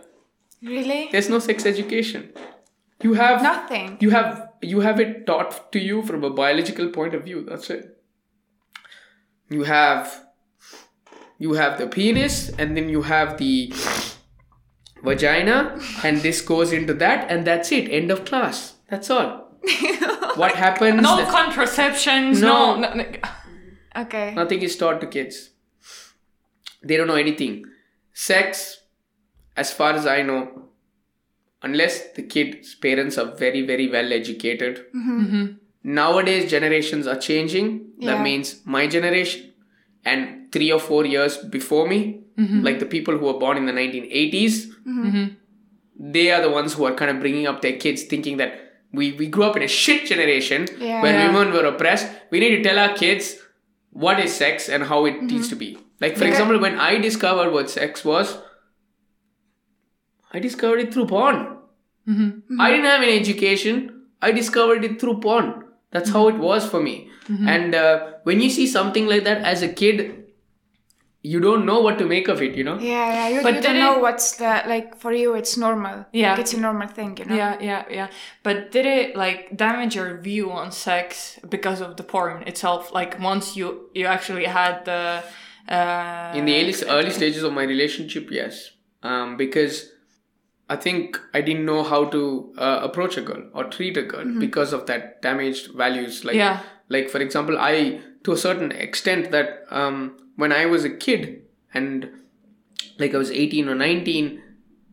Really? 0.63 1.09
there's 1.13 1.29
no 1.29 1.39
sex 1.39 1.67
education 1.67 2.33
you 3.03 3.15
have 3.15 3.43
Nothing. 3.43 3.97
you 4.01 4.11
have 4.11 4.49
you 4.63 4.81
have 4.81 5.01
it 5.01 5.27
taught 5.27 5.73
to 5.73 5.79
you 5.79 6.03
from 6.03 6.25
a 6.25 6.31
biological 6.31 6.89
point 6.91 7.15
of 7.15 7.25
view 7.25 7.43
that's 7.49 7.69
it 7.71 7.91
you 9.51 9.65
have 9.65 10.25
you 11.39 11.53
have 11.55 11.79
the 11.79 11.87
penis 11.87 12.49
and 12.59 12.77
then 12.77 12.89
you 12.89 13.03
have 13.03 13.37
the 13.39 13.73
vagina 15.03 15.79
and 16.03 16.23
this 16.23 16.41
goes 16.41 16.73
into 16.73 16.95
that 16.95 17.31
and 17.31 17.47
that's 17.47 17.71
it 17.73 17.89
end 17.91 18.11
of 18.11 18.25
class 18.25 18.75
that's 18.89 19.11
all 19.11 19.44
what 20.37 20.55
happens 20.55 21.03
No 21.03 21.17
the- 21.17 21.31
contraceptions. 21.31 22.41
No. 22.41 22.77
No. 22.77 22.95
no, 22.95 22.95
no. 22.95 23.07
Okay. 23.97 24.35
nothing 24.35 24.61
is 24.61 24.77
taught 24.77 25.01
to 25.01 25.07
kids 25.07 25.51
they 26.83 26.97
don't 26.97 27.07
know 27.07 27.15
anything 27.15 27.65
sex 28.13 28.81
as 29.57 29.73
far 29.73 29.93
as 29.93 30.05
i 30.05 30.21
know 30.23 30.41
unless 31.63 32.13
the 32.17 32.23
kid's 32.23 32.75
parents 32.75 33.17
are 33.19 33.31
very 33.37 33.63
very 33.65 33.89
well 33.89 34.13
educated 34.13 34.79
mm-hmm. 34.95 35.21
Mm-hmm. 35.21 35.45
nowadays 35.85 36.51
generations 36.51 37.07
are 37.07 37.17
changing 37.17 37.93
that 38.01 38.21
means 38.21 38.61
my 38.65 38.87
generation 38.89 39.53
and 40.05 40.53
three 40.53 40.73
or 40.73 40.81
four 40.81 41.07
years 41.07 41.39
before 41.39 41.87
me 41.87 42.01
mm-hmm. 42.39 42.63
like 42.63 42.79
the 42.81 42.87
people 42.87 43.17
who 43.17 43.27
were 43.27 43.39
born 43.39 43.57
in 43.57 43.67
the 43.67 43.73
1980s 43.73 45.37
they 45.97 46.31
are 46.33 46.43
the 46.43 46.51
ones 46.51 46.75
who 46.75 46.85
are 46.85 46.95
kind 46.95 47.11
of 47.11 47.21
bringing 47.21 47.47
up 47.47 47.63
their 47.63 47.77
kids 47.77 48.03
thinking 48.03 48.37
that 48.39 48.64
we, 48.97 49.13
we 49.13 49.27
grew 49.27 49.45
up 49.45 49.57
in 49.57 49.63
a 49.63 49.69
shit 49.69 50.07
generation 50.07 50.67
Yeah. 50.79 51.03
where 51.03 51.13
Yeah. 51.13 51.33
women 51.33 51.53
were 51.53 51.65
oppressed. 51.65 52.09
We 52.31 52.41
need 52.41 52.57
to 52.57 52.63
tell 52.63 52.79
our 52.79 52.95
kids 52.95 53.37
what 53.91 54.21
is 54.21 54.35
sex 54.35 54.69
and 54.69 54.85
how 54.85 55.05
it 55.07 55.15
mm-hmm. 55.15 55.27
needs 55.27 55.49
to 55.49 55.57
be. 55.57 55.79
Like 56.01 56.17
for 56.17 56.25
Yeah. 56.25 56.31
example 56.31 56.59
when 56.59 56.79
i 56.79 56.99
discovered 56.99 57.53
what 57.53 57.71
sex 57.71 58.05
was 58.05 58.39
i 60.33 60.41
discovered 60.41 60.81
it 60.81 60.93
through 60.93 61.07
porn. 61.07 61.57
Mm-hmm. 62.09 62.61
I 62.61 62.71
didn't 62.71 62.87
have 62.87 63.03
any 63.03 63.19
education. 63.19 64.03
I 64.21 64.33
discovered 64.33 64.85
it 64.85 65.01
through 65.01 65.21
porn. 65.21 65.65
That's 65.91 66.11
how 66.11 66.29
it 66.29 66.39
was 66.39 66.67
for 66.67 66.81
me. 66.83 67.09
Mm-hmm. 67.29 67.49
And 67.49 67.75
uh, 67.75 68.13
when 68.25 68.41
you 68.41 68.51
see 68.51 68.67
something 68.67 69.07
like 69.07 69.25
that 69.25 69.43
as 69.43 69.63
a 69.63 69.69
kid 69.69 70.24
you 71.33 71.41
don't 71.41 71.65
know 71.65 71.81
what 71.85 71.97
to 72.01 72.05
make 72.07 72.27
of 72.33 72.41
it 72.47 72.55
you 72.61 72.65
know 72.69 72.79
Yeah, 72.79 73.07
yeah. 73.19 73.29
You, 73.35 73.43
But 73.47 73.55
you 73.55 73.61
did 73.63 73.69
don't 73.69 73.79
know 73.85 73.97
it- 73.97 74.03
what's 74.07 74.27
the 74.41 74.53
like 74.73 74.89
for 75.03 75.13
you. 75.21 75.35
It's 75.41 75.57
normal. 75.67 75.97
Yeah. 76.13 76.33
Like, 76.33 76.41
it's 76.43 76.55
a 76.59 76.61
normal 76.61 76.89
thing, 76.99 77.17
you 77.21 77.25
know. 77.29 77.37
Yeah, 77.43 77.55
yeah, 77.71 77.83
yeah. 77.99 78.09
But 78.47 78.57
did 78.75 78.87
it 78.99 79.17
like 79.25 79.41
damage 79.65 79.95
your 80.01 80.11
view 80.29 80.47
on 80.61 80.71
sex 80.71 81.39
because 81.49 81.81
of 81.87 81.97
the 81.97 82.03
porn 82.13 82.43
itself? 82.51 82.93
Like 83.01 83.13
once 83.33 83.57
you 83.59 83.67
you 83.95 84.07
actually 84.17 84.45
had 84.61 84.85
the 84.91 85.03
uh 85.69 86.33
in 86.39 86.45
the 86.45 86.55
early, 86.61 86.75
early 86.97 87.11
stages 87.11 87.43
of 87.43 87.53
my 87.53 87.63
relationship 87.75 88.25
yes 88.31 88.55
um, 89.03 89.29
because 89.39 89.75
i 90.69 90.77
think 90.77 91.19
i 91.33 91.41
didn't 91.41 91.65
know 91.65 91.83
how 91.83 92.05
to 92.15 92.53
uh, 92.59 92.81
approach 92.89 93.17
a 93.17 93.23
girl 93.23 93.43
or 93.55 93.65
treat 93.77 93.97
a 93.97 94.03
girl 94.03 94.27
because 94.39 94.75
of 94.77 94.85
that 94.91 95.23
damaged 95.23 95.65
values 95.75 96.23
like 96.25 96.37
Yeah. 96.37 96.61
like 96.89 97.09
for 97.09 97.21
example 97.27 97.57
i 97.59 97.99
to 98.25 98.33
a 98.33 98.37
certain 98.37 98.73
extent 98.73 99.31
that 99.31 99.65
um, 99.71 100.17
when 100.37 100.53
i 100.53 100.67
was 100.67 100.85
a 100.85 100.91
kid 100.91 101.43
and 101.73 102.11
like 102.99 103.15
i 103.15 103.19
was 103.19 103.31
18 103.31 103.69
or 103.69 103.75
19 103.75 104.43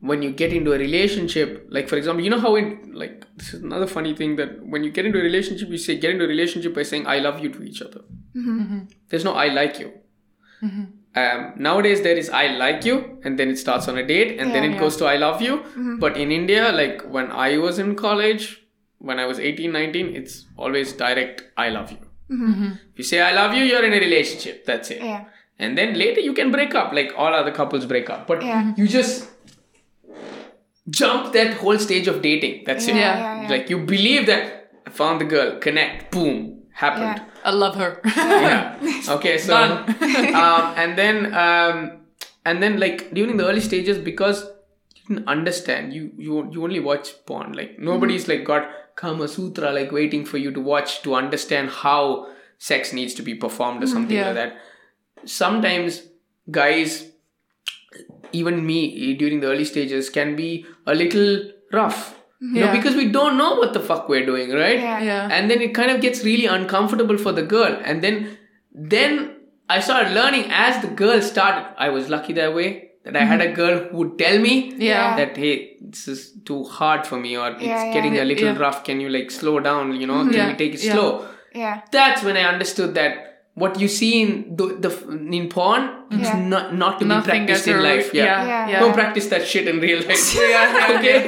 when 0.01 0.23
you 0.23 0.31
get 0.31 0.51
into 0.51 0.73
a 0.73 0.77
relationship 0.77 1.67
like 1.69 1.87
for 1.87 1.95
example 1.95 2.23
you 2.23 2.29
know 2.29 2.39
how 2.39 2.55
it 2.55 2.93
like 2.93 3.25
this 3.37 3.53
is 3.53 3.63
another 3.63 3.87
funny 3.87 4.15
thing 4.15 4.35
that 4.35 4.65
when 4.65 4.83
you 4.83 4.91
get 4.91 5.05
into 5.05 5.19
a 5.19 5.21
relationship 5.21 5.69
you 5.69 5.77
say 5.77 5.97
get 5.97 6.11
into 6.11 6.25
a 6.25 6.27
relationship 6.27 6.73
by 6.73 6.83
saying 6.83 7.05
i 7.07 7.19
love 7.19 7.39
you 7.39 7.49
to 7.49 7.63
each 7.63 7.81
other. 7.81 8.01
There's 9.09 9.23
no 9.23 9.33
i 9.33 9.47
like 9.47 9.79
you. 9.79 9.93
Um, 11.15 11.53
nowadays 11.57 12.01
there 12.01 12.17
is 12.17 12.29
i 12.29 12.47
like 12.47 12.83
you 12.85 13.19
and 13.23 13.37
then 13.37 13.49
it 13.49 13.57
starts 13.57 13.87
on 13.87 13.97
a 13.97 14.05
date 14.05 14.39
and 14.39 14.55
then 14.55 14.63
it 14.63 14.71
yeah. 14.73 14.79
goes 14.79 14.97
to 14.97 15.05
i 15.05 15.17
love 15.17 15.41
you. 15.41 15.63
But 15.99 16.17
in 16.17 16.31
india 16.31 16.71
like 16.71 17.01
when 17.17 17.31
i 17.31 17.57
was 17.57 17.79
in 17.79 17.95
college 17.95 18.63
when 18.97 19.19
i 19.19 19.25
was 19.25 19.39
18 19.39 19.71
19 19.71 20.15
it's 20.15 20.45
always 20.57 20.93
direct 20.93 21.43
i 21.57 21.69
love 21.69 21.91
you 21.91 22.10
if 22.31 22.97
you 22.97 23.03
say 23.11 23.19
i 23.21 23.31
love 23.33 23.53
you 23.53 23.63
you're 23.69 23.83
in 23.89 23.93
a 23.93 23.99
relationship 24.07 24.65
that's 24.65 24.89
it 24.95 25.01
Yeah. 25.01 25.25
and 25.59 25.77
then 25.77 25.93
later 26.03 26.21
you 26.21 26.33
can 26.33 26.51
break 26.51 26.73
up 26.81 26.93
like 26.99 27.11
all 27.17 27.33
other 27.41 27.51
couples 27.51 27.85
break 27.85 28.09
up 28.09 28.25
but 28.27 28.41
Yeah. 28.41 28.73
you 28.77 28.87
just 28.87 29.29
jump 30.89 31.33
that 31.33 31.53
whole 31.55 31.77
stage 31.77 32.07
of 32.07 32.21
dating 32.21 32.63
that's 32.65 32.87
it 32.87 32.95
Yeah, 32.95 33.01
Yeah. 33.01 33.19
yeah, 33.19 33.41
yeah. 33.43 33.49
like 33.49 33.69
you 33.69 33.77
believe 33.79 34.25
that 34.27 34.71
i 34.87 34.89
found 34.89 35.21
the 35.21 35.25
girl 35.25 35.59
connect 35.59 36.11
boom 36.11 36.39
happened 36.73 37.17
Yeah. 37.21 37.27
I 37.43 37.49
love 37.49 37.75
her. 37.75 37.99
yeah. 38.05 38.75
Okay, 39.15 39.39
so 39.39 39.53
Done. 39.53 39.79
um, 40.41 40.73
and 40.81 40.95
then 40.95 41.33
um, 41.33 41.77
and 42.45 42.61
then 42.61 42.79
like 42.79 42.99
during 43.17 43.35
the 43.37 43.47
early 43.47 43.61
stages 43.61 43.97
because 43.97 44.43
you 44.95 45.01
didn't 45.07 45.27
understand 45.27 45.91
you 45.91 46.03
you 46.25 46.35
you 46.51 46.63
only 46.67 46.79
watch 46.89 47.09
porn 47.25 47.53
like 47.61 47.71
nobody's 47.79 48.27
like 48.27 48.43
got 48.51 48.67
Kama 49.01 49.27
Sutra 49.27 49.71
like 49.71 49.91
waiting 49.91 50.25
for 50.25 50.37
you 50.37 50.51
to 50.51 50.61
watch 50.71 51.01
to 51.03 51.15
understand 51.15 51.69
how 51.69 52.27
sex 52.57 52.93
needs 52.93 53.13
to 53.15 53.23
be 53.23 53.33
performed 53.35 53.83
or 53.83 53.87
mm, 53.87 53.93
something 53.93 54.15
Yeah. 54.17 54.27
like 54.27 54.35
that. 54.35 54.57
Sometimes 55.25 56.01
guys 56.49 57.07
even 58.31 58.65
me 58.65 59.13
during 59.15 59.39
the 59.41 59.47
early 59.47 59.65
stages 59.65 60.09
can 60.09 60.35
be 60.35 60.65
a 60.85 60.95
little 60.95 61.51
rough. 61.73 62.17
You 62.43 62.61
know, 62.61 62.71
because 62.71 62.95
we 62.95 63.07
don't 63.11 63.37
know 63.37 63.53
what 63.55 63.73
the 63.73 63.79
fuck 63.79 64.09
we're 64.09 64.25
doing, 64.25 64.49
right? 64.51 64.79
Yeah. 64.79 64.99
Yeah. 64.99 65.27
And 65.31 65.49
then 65.51 65.61
it 65.61 65.75
kind 65.75 65.91
of 65.91 66.01
gets 66.01 66.23
really 66.23 66.47
uncomfortable 66.47 67.17
for 67.17 67.31
the 67.31 67.43
girl. 67.43 67.79
And 67.83 68.01
then 68.03 68.37
then 68.73 69.35
I 69.69 69.79
started 69.79 70.13
learning 70.13 70.45
as 70.49 70.81
the 70.81 70.87
girl 70.87 71.21
started. 71.21 71.67
I 71.77 71.89
was 71.89 72.09
lucky 72.09 72.33
that 72.33 72.55
way 72.55 72.90
that 73.03 73.15
I 73.15 73.23
had 73.25 73.41
a 73.41 73.51
girl 73.51 73.79
who 73.79 73.97
would 73.97 74.17
tell 74.19 74.37
me 74.39 74.73
Yeah. 74.77 75.15
that 75.17 75.35
hey, 75.37 75.77
this 75.81 76.07
is 76.07 76.31
too 76.45 76.63
hard 76.65 77.05
for 77.07 77.17
me 77.17 77.37
or 77.37 77.49
it's 77.51 77.63
Yeah, 77.63 77.85
yeah. 77.85 77.93
getting 77.93 78.17
a 78.19 78.23
little 78.25 78.53
rough. 78.55 78.83
Can 78.83 79.01
you 79.01 79.09
like 79.09 79.31
slow 79.31 79.59
down? 79.59 79.99
You 79.99 80.07
know, 80.07 80.23
can 80.25 80.33
Yeah, 80.33 80.47
we 80.51 80.55
take 80.55 80.73
it 80.75 80.83
yeah. 80.83 80.93
slow? 80.93 81.25
Yeah. 81.53 81.81
That's 81.91 82.23
when 82.23 82.37
I 82.37 82.43
understood 82.53 82.93
that 82.95 83.27
what 83.55 83.79
you 83.79 83.87
see 83.89 84.21
in 84.21 84.55
the, 84.55 84.65
the 84.85 84.91
in 85.37 85.49
porn, 85.49 85.89
it's 86.11 86.29
Yeah. 86.29 86.39
not 86.53 86.75
not 86.83 86.99
to 86.99 87.05
Nothing 87.05 87.41
be 87.41 87.47
practiced 87.47 87.67
in 87.67 87.81
life. 87.83 88.13
Yeah. 88.13 88.23
Yeah. 88.25 88.69
yeah. 88.69 88.79
Don't 88.79 88.93
practice 88.93 89.27
that 89.33 89.45
shit 89.47 89.67
in 89.67 89.79
real 89.87 89.99
life. 90.07 90.35
okay. 90.95 91.19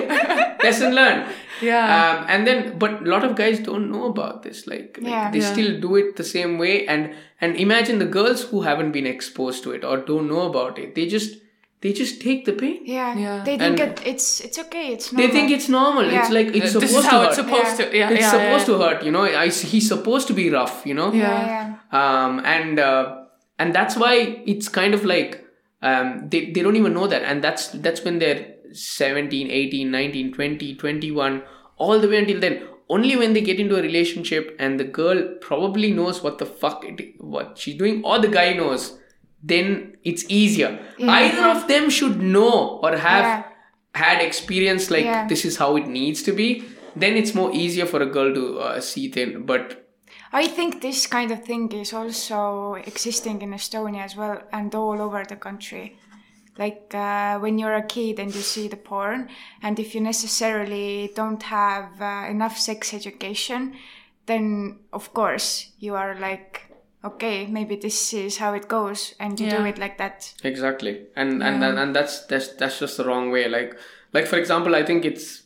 Lesson 0.63 0.93
learned. 0.95 1.25
Yeah. 1.61 1.83
Um, 1.97 2.25
and 2.29 2.47
then, 2.47 2.77
but 2.77 3.01
a 3.01 3.09
lot 3.15 3.23
of 3.23 3.35
guys 3.35 3.59
don't 3.59 3.91
know 3.91 4.05
about 4.05 4.43
this. 4.43 4.65
Like, 4.67 4.97
like, 5.01 5.11
Yeah. 5.11 5.31
they 5.31 5.39
Yeah. 5.39 5.51
still 5.53 5.79
do 5.79 5.95
it 5.97 6.15
the 6.15 6.23
same 6.23 6.57
way. 6.57 6.85
And 6.87 7.13
and 7.41 7.55
imagine 7.57 7.99
the 7.99 8.11
girls 8.19 8.43
who 8.51 8.61
haven't 8.61 8.91
been 8.91 9.07
exposed 9.17 9.63
to 9.63 9.71
it 9.71 9.83
or 9.83 9.97
don't 9.97 10.27
know 10.33 10.43
about 10.51 10.79
it. 10.79 10.95
They 10.95 11.07
just 11.07 11.39
they 11.83 11.91
just 11.91 12.21
take 12.21 12.45
the 12.45 12.53
pain. 12.53 12.79
Yeah. 12.85 13.13
Yeah. 13.23 13.43
They 13.43 13.57
think 13.57 13.79
it, 13.79 14.01
it's 14.11 14.39
it's 14.39 14.57
okay. 14.57 14.93
It's 14.93 15.09
They 15.09 15.17
normal. 15.23 15.35
think 15.35 15.51
it's 15.51 15.67
normal. 15.69 16.05
It's 16.17 16.29
like 16.29 16.47
it's 16.47 16.59
this 16.59 16.71
supposed 16.71 16.95
is 16.97 17.05
how 17.05 17.19
to 17.21 17.27
it's 17.27 17.37
hurt. 17.37 17.45
supposed 17.45 17.79
Yeah. 17.79 17.85
to. 17.85 17.97
Yeah, 17.97 18.09
it's 18.11 18.21
yeah, 18.21 18.31
supposed 18.31 18.67
yeah. 18.67 18.77
to 18.77 18.83
hurt. 18.83 19.03
You 19.03 19.11
know, 19.11 19.23
I, 19.23 19.49
he's 19.49 19.87
supposed 19.89 20.27
to 20.29 20.33
be 20.33 20.49
rough. 20.49 20.85
You 20.85 20.93
know. 20.93 21.11
Yeah. 21.11 21.45
yeah. 21.53 22.23
um, 22.25 22.39
and 22.45 22.79
uh, 22.79 23.25
and 23.59 23.75
that's 23.75 23.97
why 23.97 24.13
it's 24.45 24.69
kind 24.69 24.93
of 24.93 25.03
like 25.03 25.43
um, 25.81 26.29
they, 26.29 26.51
they 26.51 26.61
don't 26.61 26.77
even 26.77 26.93
know 26.93 27.07
that 27.07 27.23
and 27.23 27.43
that's 27.43 27.67
that's 27.69 28.03
when 28.03 28.19
they're 28.19 28.55
17 28.71 29.51
18 29.51 29.91
19 29.91 30.33
20 30.33 30.75
21 30.75 31.43
all 31.77 31.99
the 31.99 32.07
way 32.07 32.17
until 32.17 32.39
then 32.39 32.63
only 32.89 33.15
when 33.15 33.33
they 33.33 33.41
get 33.41 33.59
into 33.59 33.77
a 33.77 33.81
relationship 33.81 34.55
and 34.59 34.79
the 34.79 34.83
girl 34.83 35.21
probably 35.41 35.91
knows 35.91 36.23
what 36.23 36.37
the 36.37 36.45
fuck 36.45 36.83
it, 36.85 37.21
what 37.21 37.57
she's 37.57 37.75
doing 37.75 38.03
or 38.03 38.19
the 38.19 38.27
guy 38.27 38.53
knows 38.53 38.97
then 39.51 39.97
it's 40.03 40.23
easier 40.29 40.71
either 40.99 41.45
of 41.55 41.67
them 41.67 41.89
should 41.89 42.21
know 42.21 42.79
or 42.83 42.91
have 42.97 43.25
Yeah. 43.25 43.43
had 43.95 44.21
experience 44.21 44.89
like 44.95 45.05
Yeah. 45.05 45.27
this 45.27 45.43
is 45.49 45.57
how 45.57 45.75
it 45.81 45.87
needs 45.87 46.23
to 46.23 46.31
be 46.41 46.49
then 46.95 47.17
it's 47.21 47.33
more 47.35 47.51
easier 47.53 47.85
for 47.85 48.01
a 48.01 48.05
girl 48.17 48.33
to 48.33 48.43
uh, 48.59 48.79
see 48.79 49.05
thin 49.09 49.45
but 49.45 49.79
I 50.35 50.47
think 50.47 50.81
this 50.81 51.05
kind 51.05 51.29
of 51.31 51.43
thing 51.43 51.71
is 51.71 51.93
also 51.93 52.73
existing 52.75 53.41
in 53.43 53.51
Estonia 53.53 54.03
as 54.03 54.15
well 54.15 54.41
and 54.51 54.73
all 54.73 54.99
over 54.99 55.23
the 55.23 55.35
country. 55.35 55.97
Like 56.57 56.91
uh, 56.95 57.37
when 57.39 57.59
you're 57.59 57.75
a 57.75 57.85
kid 57.85 58.17
and 58.19 58.33
you 58.33 58.41
see 58.41 58.67
the 58.67 58.77
porn, 58.77 59.29
and 59.61 59.77
if 59.79 59.93
you 59.93 60.01
necessarily 60.01 61.11
don't 61.15 61.43
have 61.43 62.01
uh, 62.01 62.25
enough 62.29 62.57
sex 62.57 62.93
education, 62.95 63.75
then 64.25 64.79
of 64.91 65.13
course 65.13 65.71
you 65.79 65.93
are 65.95 66.15
like, 66.19 66.61
okay, 67.03 67.45
maybe 67.47 67.75
this 67.75 68.13
is 68.13 68.37
how 68.37 68.53
it 68.53 68.67
goes, 68.67 69.13
and 69.19 69.39
you 69.39 69.49
do 69.49 69.65
it 69.65 69.77
like 69.77 69.97
that. 69.97 70.33
exactly. 70.43 71.07
And 71.15 71.43
and 71.43 71.63
and, 71.63 71.79
and 71.79 71.95
that's 71.95 72.25
that's 72.25 72.49
that's 72.55 72.79
just 72.79 72.97
the 72.97 73.05
wrong 73.05 73.31
way. 73.31 73.47
Like 73.47 73.77
like 74.13 74.27
for 74.27 74.37
example 74.37 74.75
i 74.75 74.83
think 74.83 75.05
it's 75.05 75.43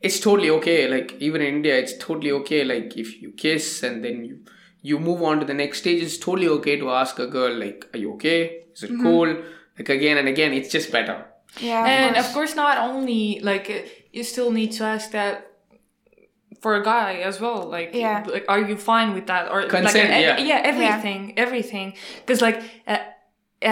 it's 0.00 0.20
totally 0.20 0.50
okay. 0.50 0.88
Like 0.88 1.16
even 1.20 1.40
in 1.42 1.56
india 1.56 1.76
it's 1.76 1.96
totally 1.98 2.32
okay. 2.32 2.64
Like 2.64 2.96
if 2.96 3.20
you 3.20 3.32
kiss 3.32 3.82
and 3.82 4.04
then 4.04 4.24
you 4.24 4.40
you 4.82 4.98
move 4.98 5.22
on 5.22 5.40
to 5.40 5.46
the 5.46 5.54
next 5.54 5.78
stage 5.78 6.02
it's 6.02 6.18
totally 6.18 6.48
okay 6.48 6.78
to 6.78 6.90
ask 6.90 7.18
a 7.18 7.26
girl 7.26 7.54
like 7.54 7.88
are 7.94 7.98
you 7.98 8.14
okay? 8.14 8.64
Is 8.74 8.82
it 8.84 8.92
cool? 9.00 9.36
Like 9.78 9.88
again 9.88 10.18
and 10.18 10.28
again 10.28 10.52
it's 10.52 10.70
just 10.70 10.92
better. 10.92 11.26
Yeah, 11.60 11.86
and 11.86 12.16
of 12.16 12.24
of 12.24 12.32
course 12.32 12.54
not 12.56 12.78
only 12.78 13.40
like 13.40 13.70
uh, 13.70 13.88
you 14.12 14.24
still 14.24 14.50
need 14.50 14.72
to 14.72 14.84
ask 14.84 15.10
that 15.12 15.53
for 16.64 16.72
a 16.80 16.84
guy 16.94 17.12
as 17.28 17.36
well 17.44 17.60
like 17.76 17.90
Yeah. 18.04 18.24
like 18.34 18.46
are 18.52 18.62
you 18.70 18.76
fine 18.92 19.10
with 19.16 19.26
that 19.32 19.44
or 19.52 19.58
Consent, 19.76 20.10
like, 20.10 20.24
yeah. 20.28 20.38
yeah 20.50 20.60
everything 20.72 21.20
everything 21.44 21.88
because 22.20 22.40
like 22.48 22.58
uh, 22.92 23.02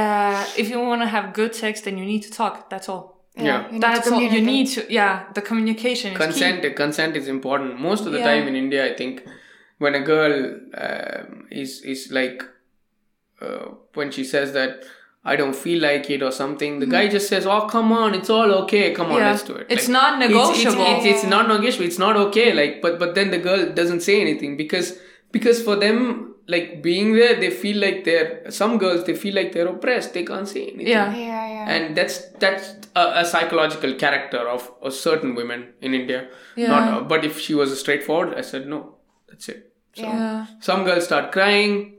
uh, 0.01 0.41
if 0.63 0.67
you 0.71 0.79
want 0.91 1.01
to 1.05 1.09
have 1.17 1.25
good 1.41 1.53
sex 1.63 1.73
then 1.85 1.95
you 2.01 2.07
need 2.13 2.23
to 2.29 2.33
talk 2.41 2.55
that's 2.73 2.89
all 2.93 3.05
Yeah. 3.37 3.45
you 3.45 3.73
need 3.73 3.81
to 3.81 3.87
that's 3.87 4.09
all 4.13 4.23
you 4.37 4.43
need 4.55 4.67
to 4.77 4.81
yeah 4.99 5.15
the 5.39 5.45
communication 5.51 6.09
is 6.13 6.19
consent 6.25 6.59
consent 6.85 7.13
is 7.21 7.27
important 7.39 7.71
most 7.91 8.03
of 8.07 8.11
the 8.15 8.21
Yeah. 8.21 8.31
time 8.31 8.45
in 8.51 8.55
india 8.65 8.83
i 8.91 8.95
think 9.01 9.15
when 9.83 9.95
a 10.03 10.05
girl 10.15 10.35
um, 10.85 11.29
is 11.63 11.71
is 11.93 12.01
like 12.21 12.39
uh, 13.45 13.67
when 13.99 14.09
she 14.17 14.25
says 14.35 14.49
that 14.59 14.75
i 15.25 15.37
don't 15.37 15.55
feel 15.55 15.81
like 15.83 16.11
it 16.11 16.23
or 16.23 16.33
something 16.33 16.79
the 16.81 16.87
hmm. 16.87 16.93
guy 16.93 17.09
just 17.09 17.29
says 17.29 17.47
oh 17.47 17.67
come 17.67 17.93
on 17.93 18.15
it's 18.15 18.31
all 18.31 18.51
okay 18.63 18.93
come 18.93 19.11
on 19.13 19.19
Yeah. 19.19 19.31
let's 19.31 19.43
do 19.43 19.55
it 19.55 19.67
It's 19.69 19.89
Like, 19.89 19.93
not 19.93 20.19
negotiable. 20.19 20.83
it's, 20.87 21.05
it's, 21.07 21.23
it's 21.23 21.31
not 21.31 21.49
negotiable 21.49 21.87
it's 21.87 21.99
not 21.99 22.17
okay 22.27 22.53
like 22.53 22.83
but 22.83 22.99
but 22.99 23.15
then 23.15 23.31
the 23.31 23.39
girl 23.39 23.73
doesn't 23.73 24.01
say 24.01 24.21
anything 24.21 24.57
because 24.57 24.99
because 25.31 25.63
for 25.63 25.77
them 25.77 26.35
like 26.49 26.83
being 26.83 27.13
there 27.15 27.35
they 27.39 27.51
feel 27.51 27.79
like 27.81 28.05
they're 28.05 28.51
some 28.51 28.77
girls 28.79 29.05
they 29.05 29.15
feel 29.15 29.35
like 29.35 29.53
they're 29.53 29.69
oppressed 29.69 30.13
they 30.13 30.25
can't 30.25 30.49
say 30.49 30.63
anything 30.69 30.89
yeah 30.89 31.15
Yeah, 31.15 31.47
yeah. 31.57 31.71
and 31.75 31.97
that's 31.97 32.17
that's 32.45 32.75
a, 32.95 33.21
a 33.23 33.25
psychological 33.25 33.95
character 33.95 34.49
of, 34.49 34.71
a 34.83 34.91
certain 34.91 35.35
women 35.35 35.69
in 35.81 35.95
India. 35.95 36.29
Yeah. 36.57 36.69
Not, 36.69 37.09
but 37.09 37.25
if 37.25 37.39
she 37.41 37.55
was 37.55 37.79
straightforward, 37.79 38.35
I 38.37 38.43
said 38.43 38.67
no. 38.67 38.97
That's 39.29 39.49
it. 39.49 39.73
So 39.95 40.03
yeah 40.03 40.47
some 40.61 40.85
girls 40.85 41.05
start 41.05 41.33
crying 41.33 41.95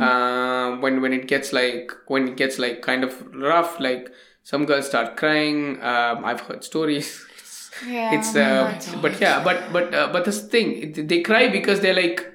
uh, 0.00 0.76
when 0.76 1.00
when 1.02 1.12
it 1.12 1.26
gets 1.28 1.52
like 1.52 1.92
when 2.08 2.28
it 2.28 2.36
gets 2.36 2.58
like 2.58 2.82
kind 2.82 3.04
of 3.04 3.12
rough. 3.34 3.78
Like 3.80 4.10
some 4.42 4.64
girls 4.66 4.86
start 4.86 5.16
crying. 5.16 5.82
Um, 5.82 6.24
I've 6.24 6.40
heard 6.42 6.64
stories. 6.64 7.24
yeah. 7.86 8.14
It's 8.14 8.34
uh, 8.36 8.98
but 9.02 9.20
yeah, 9.20 9.42
but 9.44 9.72
but 9.72 9.94
uh, 9.94 10.08
but 10.12 10.24
this 10.24 10.42
thing 10.46 10.92
they 11.06 11.20
cry 11.22 11.48
because 11.48 11.80
they're 11.80 11.94
like 11.94 12.30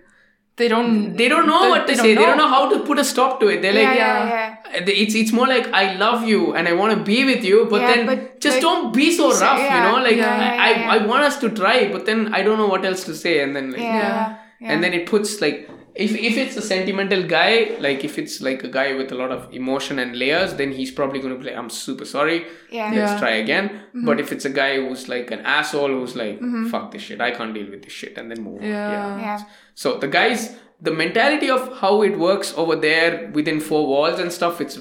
they 0.57 0.67
don't 0.67 1.15
they 1.15 1.27
don't 1.29 1.47
know 1.47 1.63
They- 1.63 1.69
what 1.69 1.87
to 1.87 1.93
they 1.93 1.95
say. 1.95 2.15
don't 2.15 2.15
They 2.15 2.25
don't 2.25 2.37
know. 2.37 2.43
know 2.43 2.49
how 2.49 2.69
to 2.73 2.79
put 2.85 2.99
a 2.99 3.03
stop 3.03 3.39
to 3.39 3.47
it. 3.47 3.61
They're 3.61 3.73
yeah, 3.73 3.89
like 3.89 3.97
yeah, 3.97 4.29
yeah. 4.29 4.81
yeah. 4.85 5.03
it's 5.03 5.15
it's 5.15 5.31
more 5.31 5.47
like 5.47 5.67
I 5.73 5.95
love 5.95 6.27
you 6.27 6.53
and 6.53 6.67
I 6.67 6.73
want 6.73 6.97
to 6.97 7.03
be 7.03 7.23
with 7.23 7.43
you, 7.43 7.65
but 7.69 7.81
Yeah, 7.81 7.95
then 7.95 8.05
but, 8.05 8.39
just 8.41 8.55
like, 8.57 8.61
don't 8.61 8.93
be 8.93 9.11
so 9.15 9.31
so- 9.31 9.45
rough, 9.45 9.57
yeah, 9.59 9.75
you 9.75 9.91
know. 9.91 10.03
Like 10.03 10.17
yeah, 10.17 10.35
I, 10.67 10.69
yeah, 10.71 10.91
I. 10.91 10.97
I 10.97 11.05
want 11.05 11.23
us 11.23 11.37
to 11.39 11.49
try, 11.49 11.89
but 11.91 12.05
then 12.05 12.33
I 12.33 12.41
don't 12.43 12.57
know 12.57 12.67
what 12.67 12.83
else 12.85 13.03
to 13.05 13.15
say, 13.15 13.39
and 13.41 13.55
then 13.55 13.71
like, 13.71 13.79
Yeah, 13.81 13.95
yeah, 13.97 14.37
yeah. 14.59 14.71
and 14.73 14.83
then 14.83 14.93
it 14.93 15.05
puts 15.05 15.39
like 15.39 15.69
if 15.95 16.11
if 16.15 16.37
it's 16.37 16.55
a 16.57 16.61
sentimental 16.61 17.23
guy, 17.23 17.75
like 17.79 18.03
if 18.05 18.17
it's 18.17 18.41
like 18.41 18.63
a 18.63 18.67
guy 18.67 18.93
with 18.93 19.11
a 19.11 19.15
lot 19.15 19.31
of 19.31 19.53
emotion 19.53 19.99
and 19.99 20.15
layers, 20.17 20.53
then 20.53 20.71
he's 20.71 20.91
probably 20.91 21.19
going 21.19 21.33
to 21.33 21.39
be 21.39 21.45
like, 21.49 21.57
I'm 21.57 21.69
super 21.69 22.05
sorry, 22.05 22.45
Yeah. 22.71 22.85
let's 22.93 23.11
Yeah. 23.13 23.19
try 23.19 23.31
again. 23.31 23.69
Mm-hmm. 23.69 24.05
But 24.05 24.19
if 24.19 24.31
it's 24.31 24.45
a 24.45 24.49
guy 24.49 24.75
who's 24.77 25.07
like 25.09 25.31
an 25.31 25.41
asshole 25.41 25.89
who's 25.89 26.15
like, 26.15 26.39
fuck 26.71 26.91
this 26.91 27.01
shit, 27.01 27.21
I 27.21 27.31
can't 27.31 27.53
deal 27.53 27.69
with 27.69 27.83
this 27.83 27.93
shit, 27.93 28.17
and 28.17 28.29
then 28.31 28.41
move. 28.43 28.61
on. 28.61 28.67
Yeah. 28.67 29.19
yeah. 29.19 29.39
So 29.75 29.97
the 29.97 30.07
guys, 30.07 30.55
the 30.81 30.91
mentality 30.91 31.49
of 31.49 31.77
how 31.79 32.01
it 32.03 32.17
works 32.17 32.53
over 32.55 32.75
there 32.75 33.29
within 33.33 33.59
four 33.59 33.87
walls 33.87 34.19
and 34.19 34.31
stuff, 34.31 34.61
it's 34.61 34.79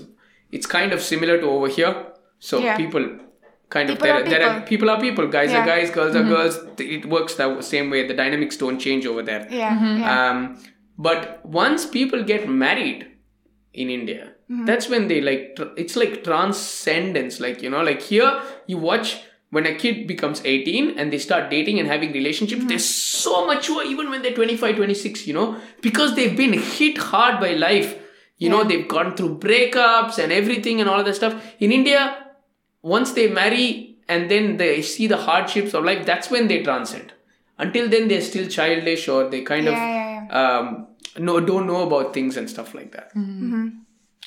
it's 0.51 0.67
kind 0.67 0.93
of 0.93 1.01
similar 1.03 1.39
to 1.41 1.47
over 1.47 1.69
here. 1.69 1.95
So 2.39 2.59
Yeah. 2.59 2.77
people 2.77 3.07
kind 3.71 3.91
of 3.91 3.99
there, 3.99 4.15
are 4.15 4.23
there 4.23 4.43
are 4.49 4.55
people. 4.61 4.69
people 4.69 4.91
are 4.91 5.01
people, 5.01 5.27
guys 5.27 5.51
Yeah. 5.53 5.63
are 5.63 5.67
guys, 5.67 5.91
girls 5.91 6.15
are 6.17 6.23
girls. 6.23 6.59
It 6.79 7.05
works 7.07 7.35
that 7.35 7.63
same 7.65 7.91
way. 7.91 8.07
The 8.07 8.15
dynamics 8.15 8.57
don't 8.57 8.79
change 8.79 9.05
over 9.07 9.23
there. 9.23 9.47
Yeah, 9.51 9.97
yeah. 9.99 10.31
Um, 10.31 10.59
but 10.99 11.44
once 11.46 11.86
people 11.86 12.22
get 12.24 12.49
married 12.49 13.07
in 13.72 13.88
India, 13.90 14.34
Mm-hmm. 14.51 14.64
that's 14.64 14.88
when 14.88 15.09
they 15.09 15.20
like 15.20 15.57
tr- 15.57 15.74
it's 15.76 15.94
like 15.94 16.24
transcendence. 16.24 17.38
Like 17.38 17.62
you 17.62 17.68
know, 17.68 17.82
like 17.82 18.01
here 18.01 18.42
you 18.66 18.78
watch 18.78 19.20
when 19.51 19.66
a 19.66 19.74
kid 19.74 20.07
becomes 20.07 20.40
18 20.44 20.99
and 20.99 21.12
they 21.12 21.18
start 21.18 21.51
dating 21.51 21.78
and 21.78 21.86
having 21.88 22.12
relationships 22.12 22.64
they're 22.66 22.78
so 22.78 23.46
mature 23.46 23.84
even 23.84 24.09
when 24.11 24.22
they're 24.22 24.32
25 24.34 24.76
26 24.76 25.26
you 25.26 25.34
know 25.34 25.61
because 25.82 26.14
they've 26.16 26.36
been 26.36 26.55
hit 26.55 26.96
hard 26.99 27.38
by 27.40 27.53
life. 27.53 27.94
You 28.38 28.49
know 28.49 28.64
they've 28.64 28.88
gone 28.88 29.14
through 29.16 29.38
breakups 29.38 30.18
and 30.18 30.32
everything 30.32 30.80
and 30.80 30.88
all 30.88 31.01
of 31.01 31.07
that 31.07 31.16
stuff. 31.16 31.34
In 31.61 31.70
india 31.70 32.03
once 32.80 33.12
they 33.12 33.28
marry 33.28 33.96
and 34.09 34.30
then 34.30 34.57
they 34.57 34.80
see 34.80 35.07
the 35.09 35.18
hardships 35.28 35.74
of 35.74 35.84
life 35.84 36.07
that's 36.07 36.30
when 36.30 36.49
they 36.49 36.62
transcend. 36.62 37.12
Until 37.59 37.88
then 37.90 38.09
they're 38.09 38.22
still 38.22 38.49
childish 38.49 39.09
or 39.09 39.28
they 39.28 39.42
kind 39.42 39.66
Yeah, 39.66 39.72
of 39.72 39.78
yeah, 39.78 40.42
um 40.42 40.86
no 41.17 41.41
don't 41.41 41.67
know 41.67 41.83
about 41.87 42.13
things 42.15 42.37
and 42.37 42.49
stuff 42.51 42.75
like 42.75 42.93
that. 42.93 43.11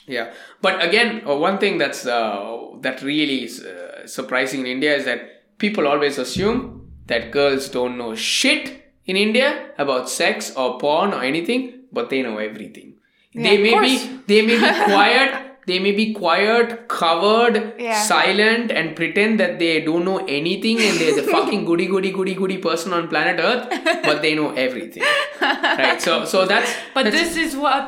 Yeah. 0.08 0.34
But 0.62 0.84
again 0.84 1.22
uh, 1.28 1.36
one 1.36 1.58
thing 1.60 1.78
that's 1.78 2.06
uh, 2.06 2.58
that 2.82 3.02
really 3.02 3.44
is 3.44 3.64
uh, 3.64 4.08
surprising 4.08 4.62
in 4.62 4.66
india 4.66 4.96
is 4.96 5.06
that 5.06 5.58
people 5.58 5.88
always 5.88 6.18
assume 6.18 6.92
that 7.06 7.32
girls 7.32 7.70
don't 7.70 7.98
know 7.98 8.16
shit 8.16 8.94
in 9.06 9.16
india 9.16 9.70
about 9.78 10.10
sex 10.10 10.56
or 10.56 10.80
porn 10.80 11.14
or 11.14 11.24
anything 11.24 11.82
but 11.92 12.10
they 12.10 12.22
know 12.22 12.38
everything. 12.38 12.96
They 13.34 13.58
may 13.58 13.80
be 13.80 14.20
they 14.28 14.42
may 14.42 14.56
be 14.56 14.84
quiet 14.86 15.51
they 15.72 15.80
may 15.86 15.94
be 16.02 16.06
quiet, 16.22 16.74
covered, 17.00 17.56
Yeah. 17.88 18.00
silent, 18.12 18.72
and 18.80 18.96
pretend 19.02 19.40
that 19.44 19.54
they 19.64 19.74
don't 19.90 20.06
know 20.10 20.20
anything 20.40 20.80
and 20.88 20.94
they're 21.00 21.18
the 21.22 21.28
fucking 21.36 21.66
goody 21.70 21.88
goody 21.94 22.12
goody 22.20 22.36
goody 22.42 22.58
person 22.70 22.94
on 23.00 23.08
planet 23.14 23.40
Earth, 23.50 23.66
but 24.10 24.22
they 24.28 24.34
know 24.40 24.50
everything. 24.68 25.04
Right. 25.42 26.02
So 26.08 26.26
so 26.34 26.46
that's 26.54 26.72
But 26.96 27.04
that's- 27.06 27.22
this 27.22 27.38
is 27.46 27.52
what 27.66 27.84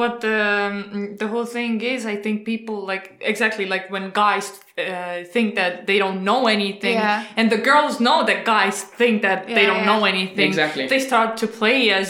what- 0.00 0.20
the 0.20 0.38
the 1.22 1.28
whole 1.32 1.44
thing 1.56 1.80
is. 1.94 2.00
I 2.14 2.16
think 2.24 2.44
people 2.52 2.78
like 2.92 3.04
exactly 3.32 3.66
like 3.74 3.84
when 3.94 4.04
guys 4.24 4.46
uh, 4.78 5.24
think 5.34 5.54
that 5.60 5.86
they 5.88 5.98
don't 6.04 6.20
know 6.30 6.40
anything, 6.56 6.94
Yeah. 6.94 7.24
and 7.38 7.46
the 7.54 7.60
girls 7.70 7.94
know 8.06 8.18
that 8.30 8.44
guys 8.44 8.76
think 9.00 9.22
that 9.22 9.46
they 9.56 9.66
don't 9.70 9.84
yeah. 9.84 9.90
know 9.90 10.04
anything. 10.04 10.46
Exactly. 10.52 10.86
They 10.94 11.00
start 11.10 11.36
to 11.42 11.46
play 11.60 11.78
as, 12.00 12.08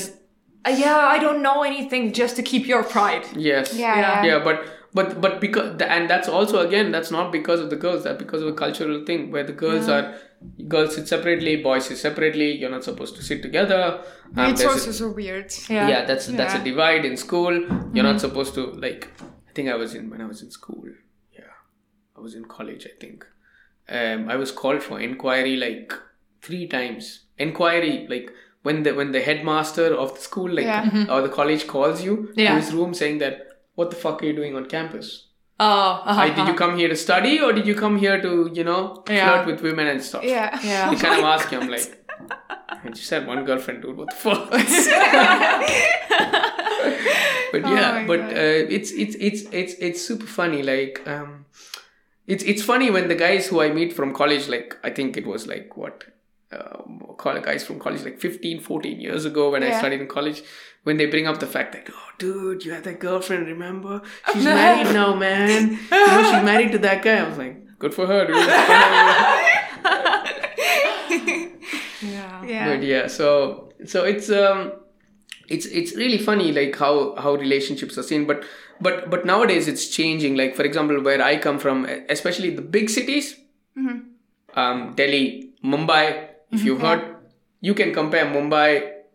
uh, 0.69 0.75
yeah, 0.85 0.99
I 1.15 1.19
don't 1.25 1.41
know 1.49 1.59
anything, 1.73 2.13
just 2.23 2.37
to 2.37 2.43
keep 2.43 2.65
your 2.73 2.83
pride. 2.95 3.25
yes. 3.51 3.67
Yeah, 3.75 3.81
Yeah. 3.81 4.01
yeah. 4.01 4.25
yeah 4.31 4.39
but 4.49 4.57
but 4.95 5.21
but 5.21 5.41
because 5.41 5.81
and 5.83 6.09
that's 6.09 6.29
also 6.29 6.67
again 6.67 6.91
that's 6.93 7.11
not 7.11 7.31
because 7.33 7.61
of 7.61 7.69
the 7.71 7.77
girls 7.77 8.05
that's 8.05 8.19
because 8.19 8.43
of 8.43 8.49
a 8.49 8.53
cultural 8.55 9.05
thing 9.05 9.31
where 9.31 9.45
the 9.45 9.53
girls 9.53 9.89
are 9.89 10.15
girls 10.69 10.95
sit 10.95 11.07
separately 11.09 11.57
boys 11.63 11.87
sit 11.87 11.99
separately 11.99 12.53
you're 12.57 12.71
not 12.71 12.85
supposed 12.85 13.15
to 13.17 13.23
sit 13.23 13.43
together 13.43 14.03
Um, 14.37 14.51
it's 14.51 14.61
there's 14.61 14.73
a- 14.73 14.79
also 14.79 14.93
so 14.93 15.11
weird. 15.11 15.53
Yeah. 15.69 15.89
yeah 15.89 16.05
that's 16.05 16.27
that's 16.29 16.55
a 16.55 16.59
Yeah. 16.59 16.65
divide 16.65 17.05
in 17.05 17.17
school 17.17 17.53
you're 17.93 18.05
not 18.13 18.21
supposed 18.21 18.55
to 18.55 18.67
like 18.87 19.09
i 19.49 19.53
think 19.55 19.69
i 19.69 19.75
was 19.75 19.95
in 19.95 20.09
when 20.11 20.21
i 20.21 20.27
was 20.27 20.43
in 20.43 20.51
school 20.51 20.85
yeah 21.33 21.53
i 22.17 22.21
was 22.21 22.35
in 22.35 22.45
college 22.45 22.87
i 22.87 22.95
think 23.01 23.27
um 23.91 24.29
i 24.29 24.37
was 24.37 24.51
called 24.53 24.83
for 24.83 25.01
inquiry 25.01 25.57
like 25.57 25.93
three 26.41 26.67
times 26.69 27.25
inquiry 27.39 28.07
like 28.09 28.31
when 28.63 28.83
the 28.85 28.93
when 28.95 29.13
the 29.13 29.21
headmaster 29.21 29.95
of 29.95 30.15
the 30.15 30.21
school 30.21 30.51
like 30.51 30.65
Yeah. 30.65 31.07
or 31.11 31.21
the 31.23 31.29
college 31.41 31.67
calls 31.67 32.03
you 32.03 32.33
Yeah. 32.37 32.51
to 32.55 32.61
his 32.61 32.73
room 32.73 32.95
saying 32.95 33.19
that 33.19 33.48
what 33.79 33.91
the 33.95 33.99
fuck 34.05 34.23
are 34.23 34.27
you 34.31 34.37
doing 34.43 34.55
on 34.61 34.67
campus 34.77 35.09
Oh, 35.61 35.67
uh-huh, 35.67 36.15
like, 36.23 36.35
did 36.37 36.47
you 36.49 36.55
come 36.59 36.75
here 36.81 36.89
to 36.91 36.97
study 37.05 37.33
or 37.45 37.53
did 37.53 37.67
you 37.71 37.75
come 37.85 37.97
here 38.03 38.19
to 38.27 38.33
you 38.59 38.65
know 38.69 38.83
Yeah. 39.11 39.17
flirt 39.29 39.47
with 39.51 39.61
women 39.69 39.87
and 39.93 40.01
stuff 40.11 40.23
Yeah. 40.33 40.49
Yeah. 40.73 40.85
they 40.91 40.97
kind 41.05 41.19
of 41.23 41.27
ask 41.35 41.51
you 41.53 41.59
i'm 41.61 41.69
like 41.77 41.87
I 42.85 42.89
just 42.91 43.11
had 43.11 43.27
one 43.27 43.45
girlfriend, 43.45 43.83
dude. 43.83 43.97
What 43.97 44.11
the 44.11 44.17
fuck? 44.17 44.51
but 47.53 47.63
yeah, 47.63 47.93
my 47.93 48.07
but 48.07 48.21
uh, 48.21 48.75
it's 48.77 48.91
it's 48.93 49.17
it's 49.19 49.43
it's 49.53 49.75
it's 49.75 50.07
super 50.07 50.27
funny. 50.27 50.63
Like, 50.63 51.03
um, 51.07 51.47
it's 52.27 52.45
it's 52.45 52.63
funny 52.63 52.91
when 52.91 53.09
the 53.09 53.15
guys 53.15 53.47
who 53.49 53.61
I 53.61 53.71
meet 53.71 53.93
from 53.93 54.13
college, 54.15 54.49
like 54.49 54.77
I 54.85 54.91
think 54.91 55.17
it 55.17 55.27
was 55.27 55.47
like 55.47 55.77
what, 55.77 56.05
call 57.17 57.41
guys 57.41 57.65
from 57.65 57.79
college 57.79 58.05
like 58.05 58.21
15, 58.21 58.61
14 58.61 59.01
years 59.01 59.25
ago 59.25 59.51
when 59.51 59.63
I 59.63 59.69
Yeah. 59.69 59.79
studied 59.79 60.01
in 60.01 60.09
college. 60.09 60.43
When 60.89 60.97
they 61.01 61.07
bring 61.15 61.27
up 61.31 61.39
the 61.45 61.47
fact 61.55 61.73
that, 61.75 61.89
oh, 61.95 62.09
dude, 62.19 62.65
you 62.65 62.73
had 62.73 62.85
that 62.85 62.99
girlfriend, 63.07 63.47
remember? 63.55 63.95
She's 64.33 64.45
married 64.45 64.93
now, 64.95 65.15
man. 65.15 65.73
You 65.73 66.07
know, 66.07 66.23
she's 66.31 66.45
married 66.51 66.73
to 66.77 66.79
that 66.87 67.03
guy. 67.03 67.17
I 67.25 67.29
was 67.29 67.39
like, 67.45 67.57
good 67.85 67.93
for 67.99 68.07
her, 68.13 68.21
dude. 68.27 68.37
yeah. 72.03 72.45
Yeah. 72.47 72.67
but 72.77 72.83
yeah 72.83 73.07
so 73.09 73.73
so 73.85 74.05
it's 74.05 74.31
um 74.31 74.73
it's 75.49 75.67
it's 75.67 75.95
really 75.97 76.19
funny 76.19 76.53
like 76.53 76.77
how 76.77 77.15
how 77.17 77.35
relationships 77.35 77.99
are 77.99 78.03
seen 78.03 78.27
but 78.27 78.45
but 78.81 79.11
but 79.11 79.27
nowadays 79.27 79.69
it's 79.69 79.89
changing 79.89 80.37
like 80.37 80.55
for 80.57 80.63
example 80.71 81.01
where 81.03 81.23
i 81.23 81.37
come 81.37 81.59
from 81.59 81.85
especially 82.09 82.51
the 82.61 82.63
big 82.77 82.89
cities 82.89 83.37
um 84.55 84.95
delhi 85.01 85.25
mumbai 85.65 86.05
if 86.51 86.65
you've 86.65 86.81
heard 86.81 87.03
you 87.61 87.75
can 87.75 87.93
compare 87.93 88.27
mumbai 88.27 88.69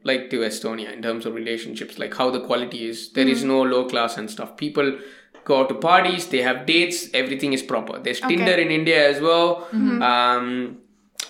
like 0.03 0.29
to 0.29 0.39
estonia 0.39 0.91
in 0.93 1.01
terms 1.01 1.25
of 1.25 1.33
relationships 1.33 1.97
like 1.97 2.13
how 2.13 2.29
the 2.29 2.41
quality 2.41 2.87
is 2.87 3.11
There 3.13 3.27
is 3.27 3.41
hmm. 3.41 3.49
no 3.49 3.61
low 3.63 3.85
class 3.85 4.17
and 4.17 4.29
stuff 4.29 4.57
people 4.57 4.97
go 5.45 5.61
out 5.61 5.69
to 5.69 5.75
parties 5.75 6.27
they 6.27 6.41
have 6.41 6.65
dates 6.65 7.09
everything 7.13 7.53
is 7.53 7.61
proper 7.61 7.99
there's 7.99 8.21
tinder 8.21 8.53
in 8.65 8.71
india 8.71 9.09
as 9.09 9.21
well 9.21 9.67
mm-hmm. 9.71 10.01
um 10.01 10.77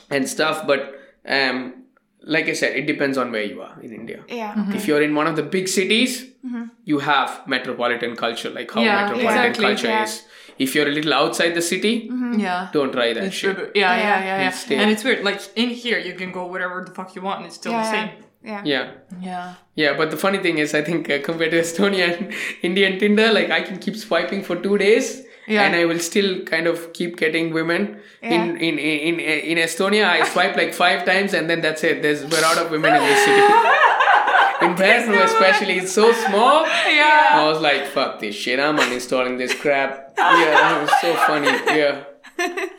and 0.10 0.28
stuff 0.30 0.68
but 0.68 1.00
um 1.28 1.74
like 2.22 2.48
i 2.48 2.54
said 2.54 2.76
it 2.76 2.86
depends 2.86 3.18
on 3.18 3.32
where 3.32 3.44
you 3.44 3.62
are 3.62 3.80
in 3.82 3.94
india 3.94 4.24
Yeah. 4.28 4.52
if 4.52 4.58
mm-hmm. 4.58 4.88
you're 4.88 5.02
in 5.02 5.16
one 5.16 5.28
of 5.28 5.36
the 5.36 5.44
big 5.44 5.68
cities 5.68 6.24
mm-hmm. 6.46 6.66
you 6.84 7.00
have 7.00 7.42
metropolitan 7.48 8.16
culture 8.16 8.50
like 8.50 8.72
how 8.72 8.82
Yeah, 8.82 9.02
metropolitan 9.02 9.50
exactly, 9.50 9.66
culture 9.66 9.88
yeah. 9.88 10.04
is 10.04 10.24
if 10.58 10.76
you're 10.76 10.88
a 10.88 10.92
little 10.92 11.14
outside 11.14 11.54
the 11.56 11.62
city 11.62 12.10
Yeah. 12.38 12.70
don't 12.72 12.92
try 12.92 13.14
that 13.14 13.24
It's 13.24 13.36
shit 13.36 13.56
true. 13.56 13.72
Yeah, 13.76 13.96
yeah, 13.98 14.24
yeah, 14.24 14.42
yeah. 14.44 14.52
Stay. 14.52 14.76
And 14.76 14.92
it's 14.92 15.04
weird. 15.04 15.24
Like 15.24 15.40
in 15.56 15.70
here, 15.70 16.00
you 16.00 16.14
can 16.14 16.32
go 16.32 16.46
whatever 16.46 16.84
the 16.88 16.92
fuck 16.92 17.16
you 17.16 17.22
want. 17.22 17.40
and 17.40 17.48
It's 17.48 17.56
still 17.56 17.72
the 17.72 17.80
Yeah. 17.80 17.92
same. 17.92 18.10
Yeah. 18.44 18.62
yeah 18.66 18.86
Yeah. 19.22 19.54
yeah 19.76 19.94
but 19.98 20.12
the 20.12 20.18
funny 20.18 20.40
thing 20.46 20.58
is 20.58 20.74
i 20.76 20.82
think 20.82 21.10
uh, 21.10 21.20
compared 21.28 21.52
to 21.52 21.60
estonia 21.62 22.08
and 22.18 22.34
indian 22.70 23.00
tinder 23.00 23.32
like 23.32 23.50
i 23.50 23.62
can 23.62 23.78
keep 23.80 23.96
swiping 23.96 24.42
for 24.44 24.56
two 24.66 24.78
days 24.78 25.08
Yeah. 25.48 25.64
and 25.64 25.76
i 25.76 25.84
will 25.90 26.00
still 26.00 26.32
kind 26.54 26.68
of 26.72 26.78
keep 26.98 27.12
getting 27.24 27.54
women 27.60 27.82
in, 28.22 28.32
Yeah. 28.32 28.68
in 28.68 28.76
in 29.10 29.16
in 29.52 29.58
estonia 29.68 30.06
i 30.18 30.20
swipe 30.34 30.56
like 30.62 30.74
five 30.84 31.00
times 31.12 31.34
and 31.34 31.50
then 31.50 31.60
that's 31.66 31.84
it 31.90 32.02
there's 32.04 32.22
we're 32.32 32.46
out 32.52 32.60
of 32.64 32.72
women 32.76 32.92
in 33.00 33.04
this 33.10 33.22
city 33.28 33.42
in 34.66 34.72
Pärnu 34.82 35.18
especially 35.30 35.76
it's 35.82 35.94
so 36.02 36.06
small 36.26 36.58
Yeah. 37.00 37.40
I 37.40 37.42
was 37.52 37.60
like, 37.68 37.84
fuck 37.96 38.12
this 38.22 38.36
shit, 38.42 38.60
I'm 38.66 38.78
uninstalling 38.78 39.36
this 39.44 39.54
crap. 39.64 39.92
Yeah, 40.18 40.52
that 40.62 40.74
was 40.82 40.92
so 41.04 41.10
funny. 41.28 41.52
Yeah. 41.80 42.04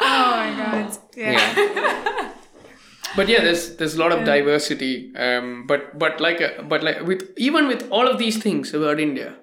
Oh 0.00 0.30
my 0.40 0.50
god. 0.60 0.98
Yeah. 1.16 1.32
Yeah. 1.32 2.32
But 3.16 3.28
yeah, 3.28 3.40
there's 3.42 3.76
there's 3.76 3.94
a 3.94 3.98
lot 3.98 4.12
of 4.12 4.24
diversity. 4.24 5.12
Um 5.16 5.66
but 5.66 5.98
but 5.98 6.20
like 6.20 6.40
uh, 6.40 6.62
but 6.62 6.82
like 6.82 7.02
with 7.06 7.22
even 7.36 7.66
with 7.68 7.88
all 7.90 8.06
of 8.06 8.18
these 8.18 8.38
things 8.38 8.74
about 8.74 9.00
India, 9.00 9.34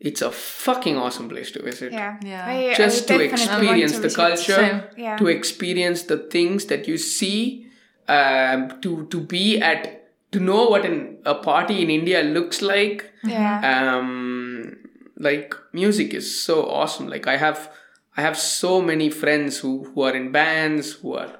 it's 0.00 0.22
a 0.22 0.30
fucking 0.30 0.96
awesome 0.96 1.28
place 1.28 1.50
to 1.52 1.62
visit. 1.62 1.92
Yeah. 1.92 2.18
Yeah. 2.22 2.44
I- 2.46 2.70
I 2.70 2.74
Just 2.74 3.08
to 3.08 3.20
experience 3.20 3.92
to 3.92 4.00
the 4.00 4.10
culture, 4.10 4.54
Same. 4.54 4.82
Yeah. 4.96 5.16
to 5.16 5.26
experience 5.28 6.02
the 6.04 6.18
things 6.18 6.66
that 6.66 6.88
you 6.88 6.96
see, 6.98 7.66
um, 8.08 8.80
to 8.82 9.06
to 9.06 9.20
be 9.20 9.60
at 9.60 9.98
to 10.32 10.40
know 10.40 10.66
what 10.68 10.84
an, 10.86 11.18
a 11.26 11.34
party 11.34 11.82
in 11.82 11.90
India 11.90 12.22
looks 12.22 12.62
like. 12.62 13.10
Yeah. 13.24 13.60
um 13.98 14.76
like 15.16 15.54
music 15.72 16.12
is 16.14 16.26
so 16.44 16.54
awesome 16.68 17.06
like 17.06 17.26
i 17.32 17.36
have 17.36 17.70
i 18.16 18.20
have 18.20 18.36
so 18.36 18.82
many 18.82 19.08
friends 19.10 19.58
who 19.58 19.84
who 19.94 20.02
are 20.02 20.16
in 20.20 20.32
bands 20.32 20.88
who 21.02 21.12
are 21.14 21.30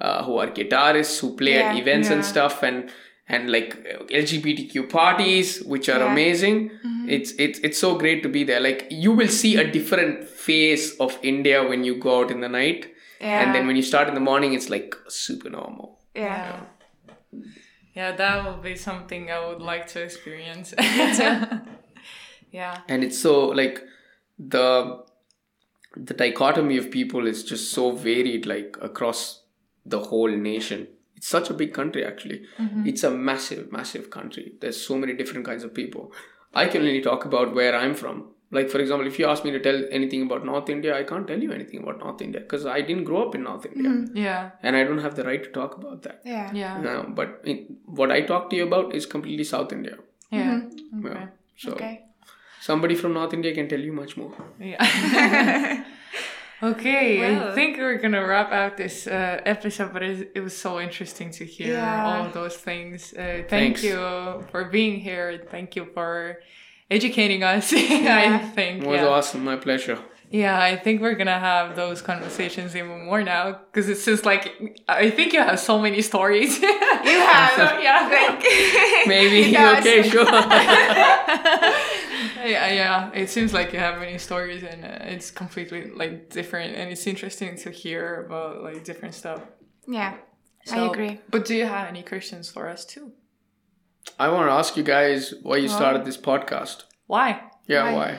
uh, 0.00 0.22
who 0.24 0.38
are 0.38 0.48
guitarists 0.48 1.20
who 1.20 1.34
play 1.36 1.54
at 1.62 1.74
Yeah, 1.74 1.80
events 1.82 2.10
and 2.10 2.24
stuff 2.24 2.62
and 2.62 2.90
and 3.28 3.50
like 3.50 3.74
uh, 3.94 4.04
lgbtq 4.04 4.88
parties 4.88 5.62
which 5.64 5.88
are 5.88 5.98
Yeah. 6.00 6.12
amazing 6.12 6.70
it's 7.16 7.32
it's 7.38 7.58
it's 7.60 7.78
so 7.78 7.96
great 7.98 8.22
to 8.22 8.28
be 8.28 8.44
there 8.44 8.60
like 8.60 8.86
you 8.90 9.12
will 9.12 9.28
see 9.28 9.56
a 9.56 9.64
different 9.76 10.24
face 10.28 10.86
of 11.06 11.18
india 11.22 11.62
when 11.68 11.84
you 11.84 11.94
go 12.06 12.20
out 12.20 12.30
in 12.30 12.40
the 12.40 12.48
night 12.48 12.86
Yeah. 13.20 13.40
and 13.42 13.54
then 13.54 13.66
when 13.66 13.76
you 13.76 13.82
start 13.82 14.08
in 14.08 14.14
the 14.14 14.20
morning 14.30 14.54
it's 14.54 14.68
like 14.70 14.94
super 15.08 15.50
normal 15.50 15.98
yeah. 16.14 16.60
Yeah, 17.94 18.12
that 18.16 18.44
would 18.44 18.62
be 18.62 18.76
something 18.76 19.28
I 19.36 19.44
would 19.46 19.60
like 19.60 19.86
to 19.88 20.00
experience. 20.02 20.72
yeah. 22.52 22.78
and 22.88 23.02
it's 23.04 23.18
so 23.18 23.46
like 23.48 23.82
the 24.38 25.02
the 25.96 26.14
dichotomy 26.14 26.76
of 26.76 26.90
people 26.90 27.26
is 27.26 27.42
just 27.44 27.72
so 27.72 27.90
varied 27.92 28.46
like 28.46 28.76
across 28.80 29.42
the 29.94 30.00
whole 30.10 30.34
nation 30.50 30.86
it's 31.16 31.28
such 31.36 31.50
a 31.50 31.54
big 31.60 31.72
country 31.80 32.04
actually 32.10 32.40
mm-hmm. 32.64 32.86
it's 32.86 33.04
a 33.10 33.10
massive 33.28 33.70
massive 33.76 34.10
country 34.16 34.46
there's 34.60 34.80
so 34.88 34.96
many 35.04 35.14
different 35.20 35.44
kinds 35.50 35.64
of 35.68 35.72
people 35.82 36.12
i 36.54 36.66
can 36.74 36.82
only 36.82 37.02
talk 37.10 37.24
about 37.30 37.54
where 37.60 37.74
i'm 37.82 37.94
from 38.02 38.26
like 38.56 38.70
for 38.74 38.78
example 38.82 39.06
if 39.06 39.18
you 39.18 39.26
ask 39.30 39.44
me 39.46 39.50
to 39.56 39.60
tell 39.66 39.78
anything 39.98 40.22
about 40.26 40.44
north 40.50 40.68
india 40.74 40.96
i 40.98 41.02
can't 41.10 41.26
tell 41.30 41.42
you 41.46 41.52
anything 41.58 41.82
about 41.82 41.98
north 42.04 42.22
india 42.26 42.40
because 42.40 42.64
i 42.76 42.80
didn't 42.80 43.04
grow 43.10 43.22
up 43.26 43.34
in 43.38 43.42
north 43.48 43.66
india 43.70 43.90
mm-hmm. 43.90 44.16
Yeah. 44.26 44.50
and 44.62 44.76
i 44.76 44.84
don't 44.84 45.04
have 45.06 45.16
the 45.16 45.24
right 45.30 45.42
to 45.48 45.50
talk 45.58 45.76
about 45.80 46.02
that 46.02 46.20
Yeah. 46.24 46.50
Yeah. 46.60 46.80
No, 46.86 46.94
but 47.20 47.40
in, 47.44 47.58
what 48.00 48.10
i 48.18 48.20
talk 48.32 48.48
to 48.50 48.56
you 48.56 48.66
about 48.70 48.94
is 49.00 49.06
completely 49.16 49.44
south 49.54 49.72
india 49.78 49.96
Yeah. 50.30 50.54
Mm-hmm. 50.54 51.06
Yeah. 51.06 51.26
so 51.64 51.72
Okay. 51.72 51.92
somebody 52.70 52.96
from 53.02 53.14
north 53.18 53.34
india 53.40 53.54
can 53.60 53.68
tell 53.74 53.84
you 53.90 53.94
much 54.02 54.16
more 54.22 54.32
Yeah. 54.72 55.84
okay, 56.62 57.36
I 57.36 57.54
think 57.54 57.78
we're 57.78 57.98
gonna 57.98 58.24
wrap 58.26 58.52
out 58.52 58.76
this 58.76 59.06
uh, 59.06 59.40
episode, 59.44 59.92
but 59.92 60.02
it, 60.02 60.32
it 60.34 60.40
was 60.40 60.56
so 60.56 60.80
interesting 60.80 61.30
to 61.32 61.44
hear 61.44 61.74
Yeah. 61.74 62.04
all 62.06 62.26
of 62.26 62.32
those 62.32 62.56
things. 62.56 63.12
Uh, 63.12 63.18
thank 63.18 63.48
Thanks. 63.48 63.82
you 63.84 63.96
for 64.50 64.64
being 64.70 65.00
here. 65.00 65.44
Thank 65.50 65.76
you 65.76 65.86
for 65.94 66.40
educating 66.90 67.42
us. 67.42 67.72
I 67.76 68.38
think. 68.54 68.82
it 68.82 68.86
was 68.88 69.00
yeah. 69.00 69.08
awesome 69.08 69.44
my 69.44 69.56
pleasure 69.56 69.98
Yeah, 70.30 70.58
I 70.60 70.76
think 70.76 71.00
we're 71.00 71.14
gonna 71.14 71.38
have 71.38 71.74
those 71.76 72.02
conversations 72.02 72.74
even 72.76 73.04
more 73.06 73.22
now 73.22 73.44
because 73.72 73.88
it's 73.88 74.04
just 74.04 74.24
like 74.26 74.44
I 74.88 75.10
think 75.10 75.32
you 75.32 75.40
have 75.40 75.58
so 75.60 75.78
many 75.78 76.02
stories. 76.02 76.58
You 77.08 77.20
have. 77.20 77.52
So, 77.56 77.78
yeah. 77.78 78.00
Like, 78.10 78.42
Maybe. 79.06 79.40
Yes. 79.56 79.80
Okay, 79.80 80.02
sure. 80.10 80.26
Yeah, 82.44 82.72
yeah. 82.72 83.10
It 83.12 83.28
seems 83.30 83.52
like 83.52 83.72
you 83.72 83.78
have 83.78 83.98
many 83.98 84.18
stories, 84.18 84.62
and 84.62 84.84
uh, 84.84 85.14
it's 85.14 85.30
completely 85.30 85.90
like 85.90 86.30
different, 86.30 86.76
and 86.76 86.90
it's 86.90 87.06
interesting 87.06 87.56
to 87.58 87.70
hear 87.70 88.24
about 88.26 88.62
like 88.62 88.84
different 88.84 89.14
stuff. 89.14 89.40
yeah. 89.86 90.14
I 90.70 90.80
agree. 90.86 91.18
But 91.30 91.46
do 91.46 91.54
you 91.54 91.64
have 91.64 91.88
any 91.88 92.02
questions 92.02 92.50
for 92.50 92.68
us 92.68 92.84
too? 92.84 93.12
I 94.18 94.28
want 94.28 94.48
to 94.48 94.52
ask 94.52 94.76
you 94.76 94.82
guys 94.82 95.32
why 95.42 95.56
you 95.56 95.68
started 95.68 96.04
this 96.04 96.18
podcast. 96.18 96.84
Why? 97.06 97.40
Yeah, 97.66 97.84
Why? 97.84 97.94
why? 97.94 98.18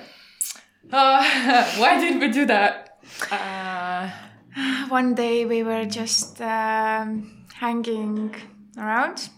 Uh, 0.97 1.63
why 1.77 1.99
did 1.99 2.19
we 2.19 2.29
do 2.31 2.45
that? 2.47 2.97
Uh, 3.29 4.09
One 4.89 5.13
day 5.13 5.45
we 5.45 5.61
were 5.61 5.85
just 5.85 6.41
um, 6.41 7.45
hanging 7.53 8.33
around. 8.79 9.29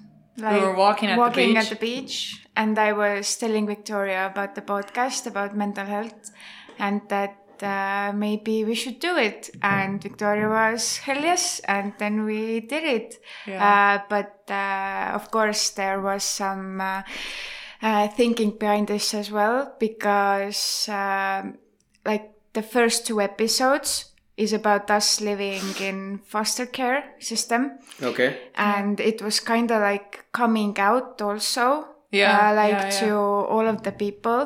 Like 0.42 0.62
were 0.62 0.76
walking 0.76 1.10
at 1.10 1.18
the 1.18 1.30
beach. 1.30 1.58
at 1.58 1.70
the 1.70 1.76
beach, 1.76 2.46
and 2.56 2.78
I 2.78 2.94
was 2.94 3.36
telling 3.38 3.68
Victoria 3.68 4.28
about 4.28 4.56
the 4.56 4.62
podcast 4.62 5.28
about 5.28 5.56
mental 5.56 5.86
health, 5.86 6.32
and 6.80 7.02
that 7.10 7.38
uh, 7.62 8.12
maybe 8.16 8.66
we 8.66 8.76
should 8.76 9.00
do 9.00 9.18
it. 9.18 9.50
And 9.62 10.02
Victoria 10.02 10.50
was 10.50 10.98
hell 10.98 11.22
yes, 11.22 11.62
and 11.66 11.94
then 12.00 12.26
we 12.26 12.62
did 12.62 12.84
it. 12.84 13.20
Yeah. 13.46 13.62
Uh, 13.64 14.04
but 14.10 14.50
uh, 14.50 15.12
of 15.14 15.32
course, 15.32 15.70
there 15.72 16.02
was 16.02 16.24
some 16.24 16.82
uh, 16.82 17.04
uh, 17.82 18.08
thinking 18.10 18.58
behind 18.58 18.88
this 18.88 19.14
as 19.14 19.32
well, 19.32 19.76
because 19.80 20.90
um, 20.90 21.58
like 22.06 22.32
the 22.54 22.64
first 22.64 23.06
two 23.08 23.22
episodes 23.22 24.11
is 24.44 24.54
about 24.54 24.90
us 24.98 25.08
living 25.22 25.64
in 25.80 25.98
foster 26.34 26.66
care 26.78 27.02
system 27.20 27.62
Okay. 28.10 28.30
and 28.56 29.00
it 29.00 29.22
was 29.22 29.40
kind 29.40 29.70
of 29.72 29.80
like 29.92 30.12
coming 30.42 30.74
out 30.90 31.22
also 31.22 31.68
Yeah, 32.12 32.50
uh, 32.52 32.54
like 32.64 32.82
yeah, 32.84 33.00
to 33.02 33.06
yeah. 33.06 33.54
all 33.54 33.66
of 33.74 33.78
the 33.88 33.92
people 34.06 34.42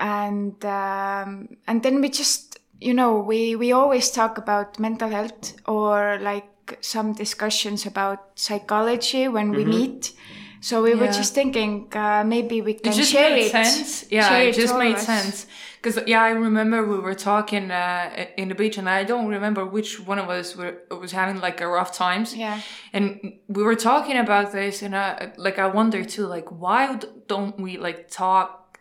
and 0.00 0.64
um, 0.64 1.48
and 1.68 1.82
then 1.82 2.00
we 2.00 2.08
just 2.08 2.58
you 2.80 2.94
know 2.94 3.18
we 3.30 3.54
we 3.56 3.72
always 3.72 4.10
talk 4.10 4.38
about 4.38 4.78
mental 4.78 5.08
health 5.08 5.54
or 5.66 6.18
like 6.20 6.48
some 6.80 7.12
discussions 7.14 7.86
about 7.86 8.18
psychology 8.34 9.28
when 9.28 9.50
we 9.50 9.64
meet 9.64 10.12
so 10.60 10.82
we 10.82 10.94
were 10.94 11.08
just 11.20 11.34
thinking 11.34 11.72
uh, 11.94 12.22
maybe 12.24 12.62
we 12.62 12.74
can 12.74 12.92
it 12.92 12.96
just 12.96 13.12
share 13.12 13.30
made 13.30 13.46
it 13.46 13.50
sense. 13.50 14.06
Yeah, 14.10 14.28
share 14.28 14.48
it 14.48 14.54
just 14.54 14.74
all 14.74 14.80
of 14.80 14.84
made 14.86 14.96
us. 14.96 15.06
sense. 15.06 15.46
Because 15.82 15.98
yeah, 16.06 16.22
I 16.22 16.30
remember 16.30 16.84
we 16.86 16.98
were 17.00 17.14
talking 17.14 17.72
uh, 17.72 18.26
in 18.36 18.48
the 18.48 18.54
beach, 18.54 18.78
and 18.78 18.88
I 18.88 19.02
don't 19.02 19.26
remember 19.26 19.66
which 19.66 19.98
one 20.06 20.20
of 20.20 20.30
us 20.30 20.54
were, 20.54 20.78
was 20.90 21.10
having 21.10 21.40
like 21.40 21.60
a 21.60 21.66
rough 21.66 21.92
times. 21.92 22.36
Yeah. 22.36 22.60
And 22.92 23.38
we 23.48 23.64
were 23.64 23.74
talking 23.74 24.16
about 24.16 24.52
this, 24.52 24.82
and 24.82 24.94
I, 24.96 25.32
like 25.36 25.58
I 25.58 25.66
wonder 25.66 26.04
too, 26.04 26.26
like 26.28 26.48
why 26.50 27.00
don't 27.26 27.58
we 27.58 27.78
like 27.78 28.08
talk 28.08 28.78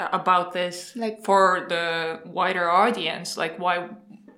uh, 0.00 0.08
about 0.12 0.52
this 0.52 0.92
Like- 0.96 1.22
for 1.24 1.66
the 1.68 2.20
wider 2.26 2.68
audience? 2.68 3.36
Like 3.36 3.56
why? 3.58 3.88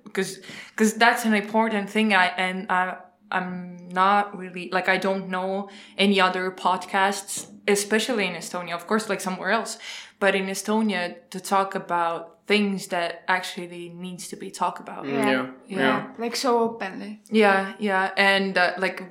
Because 0.03 0.39
because 0.69 0.93
that's 0.93 1.25
an 1.25 1.33
important 1.33 1.89
thing. 1.89 2.13
I 2.13 2.27
and 2.27 2.71
I. 2.71 2.97
I'm 3.31 3.89
not 3.89 4.37
really 4.37 4.69
like 4.71 4.87
I 4.87 4.97
don't 4.97 5.27
know 5.27 5.67
any 5.97 6.21
other 6.21 6.51
podcasts, 6.51 7.47
especially 7.67 8.27
in 8.27 8.35
Estonia. 8.35 8.75
Of 8.75 8.85
course, 8.85 9.09
like 9.09 9.21
somewhere 9.21 9.49
else, 9.49 9.79
but 10.23 10.35
in 10.35 10.45
Estonia 10.45 11.15
to 11.31 11.39
talk 11.41 11.75
about 11.75 12.19
things 12.47 12.87
that 12.87 13.23
actually 13.27 13.89
needs 13.89 14.29
to 14.29 14.37
be 14.37 14.49
talked 14.49 14.79
about. 14.79 15.05
yeah. 15.05 15.47
Yeah. 15.67 15.77
yeah 15.85 16.07
like 16.17 16.35
so 16.37 16.59
openly 16.59 17.19
Yeah, 17.29 17.73
yeah, 17.77 18.11
and 18.15 18.57
uh, 18.57 18.71
like 18.77 19.03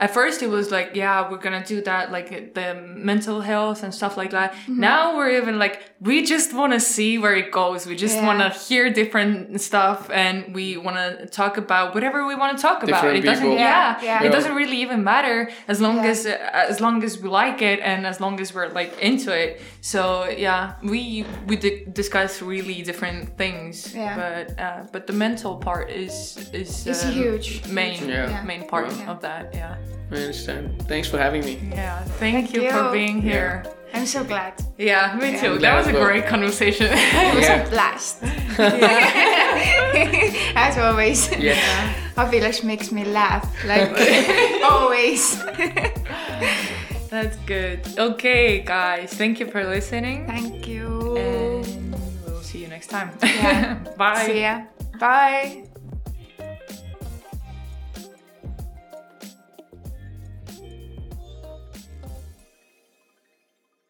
at 0.00 0.12
first 0.12 0.42
it 0.42 0.48
was 0.48 0.70
like, 0.70 0.90
yeah, 0.94 1.30
we're 1.30 1.38
gonna 1.38 1.64
do 1.64 1.80
that, 1.82 2.10
like 2.12 2.54
the 2.54 2.74
mental 2.96 3.40
health 3.40 3.82
and 3.82 3.94
stuff 3.94 4.16
like 4.16 4.30
that. 4.30 4.52
Mm-hmm. 4.52 4.80
Now 4.80 5.16
we're 5.16 5.30
even 5.40 5.58
like, 5.58 5.90
we 6.00 6.24
just 6.24 6.52
want 6.52 6.72
to 6.72 6.80
see 6.80 7.18
where 7.18 7.34
it 7.34 7.50
goes. 7.52 7.86
We 7.86 7.96
just 7.96 8.16
Yeah. 8.16 8.26
want 8.26 8.38
to 8.40 8.48
hear 8.58 8.90
different 8.90 9.60
stuff, 9.60 10.10
and 10.10 10.54
we 10.54 10.76
want 10.76 10.96
to 10.96 11.26
talk 11.26 11.56
about 11.56 11.94
whatever 11.94 12.26
we 12.26 12.34
want 12.34 12.56
to 12.58 12.62
talk 12.62 12.82
about. 12.82 13.02
Different 13.02 13.18
It 13.18 13.22
doesn't, 13.26 13.52
yeah, 13.52 13.58
Yeah, 14.02 14.02
yeah. 14.02 14.22
it 14.24 14.32
doesn't 14.32 14.54
really 14.54 14.78
even 14.82 15.02
matter 15.04 15.50
as 15.68 15.80
long 15.80 15.96
Yeah. 15.96 16.10
as 16.10 16.26
uh, 16.26 16.36
as 16.74 16.80
long 16.80 17.02
as 17.04 17.18
we 17.22 17.28
like 17.28 17.62
it 17.62 17.80
and 17.80 18.06
as 18.06 18.20
long 18.20 18.40
as 18.40 18.52
we're 18.54 18.68
like 18.68 18.92
into 19.00 19.30
it. 19.32 19.60
So 19.80 20.28
yeah, 20.28 20.74
we 20.82 21.24
we 21.46 21.56
di- 21.56 21.84
discuss 21.92 22.42
really 22.42 22.82
different 22.82 23.36
things. 23.38 23.94
Yeah. 23.94 24.14
But 24.20 24.44
uh, 24.64 24.80
but 24.92 25.06
the 25.06 25.12
mental 25.26 25.56
part 25.56 25.90
is 25.90 26.36
is 26.52 26.86
It's 26.86 27.04
um, 27.04 27.12
huge. 27.12 27.46
main 27.68 28.08
Yeah. 28.08 28.28
Yeah. 28.30 28.42
main 28.42 28.66
part 28.66 28.86
Yeah. 28.90 29.10
of 29.12 29.20
that. 29.20 29.44
Yeah. 29.54 29.76
I 30.10 30.16
understand. 30.16 30.82
Thanks 30.88 31.08
for 31.08 31.18
having 31.18 31.44
me. 31.44 31.58
Yeah. 31.70 32.02
Thank, 32.20 32.36
Thank 32.50 32.54
you, 32.54 32.62
you. 32.62 32.70
for 32.70 32.90
being 32.92 33.20
here. 33.22 33.64
i'm 33.94 34.06
so 34.06 34.22
glad 34.24 34.52
Yeah, 34.76 35.14
me 35.20 35.38
too. 35.40 35.58
Glad 35.58 35.62
That 35.62 35.76
was 35.78 35.86
a 35.88 35.92
well. 35.94 36.04
great 36.06 36.26
conversation. 36.26 36.88
it 36.92 37.34
was 37.34 37.44
Yeah. 37.46 37.62
a 37.62 37.70
blast 37.70 38.22
as 40.56 40.78
always 40.78 41.30
Yeah. 41.38 41.94
Avilash 42.16 42.62
makes 42.64 42.90
me 42.92 43.04
laugh, 43.04 43.44
like 43.66 43.90
always. 44.62 45.38
That's 47.10 47.36
good. 47.46 47.80
Okay, 47.98 48.60
guys. 48.62 49.12
Thank 49.14 49.38
you 49.40 49.46
for 49.46 49.62
listening. 49.64 50.26
Thank 50.26 50.66
you. 50.66 51.16
And 51.16 51.94
we'll 52.26 52.42
see 52.42 52.58
you 52.62 52.68
next 52.68 52.88
time. 52.90 53.10
Yeah. 53.22 53.78
Bye. 53.98 54.26
See 54.26 54.40
ya. 54.42 54.62
Bye. 54.98 55.73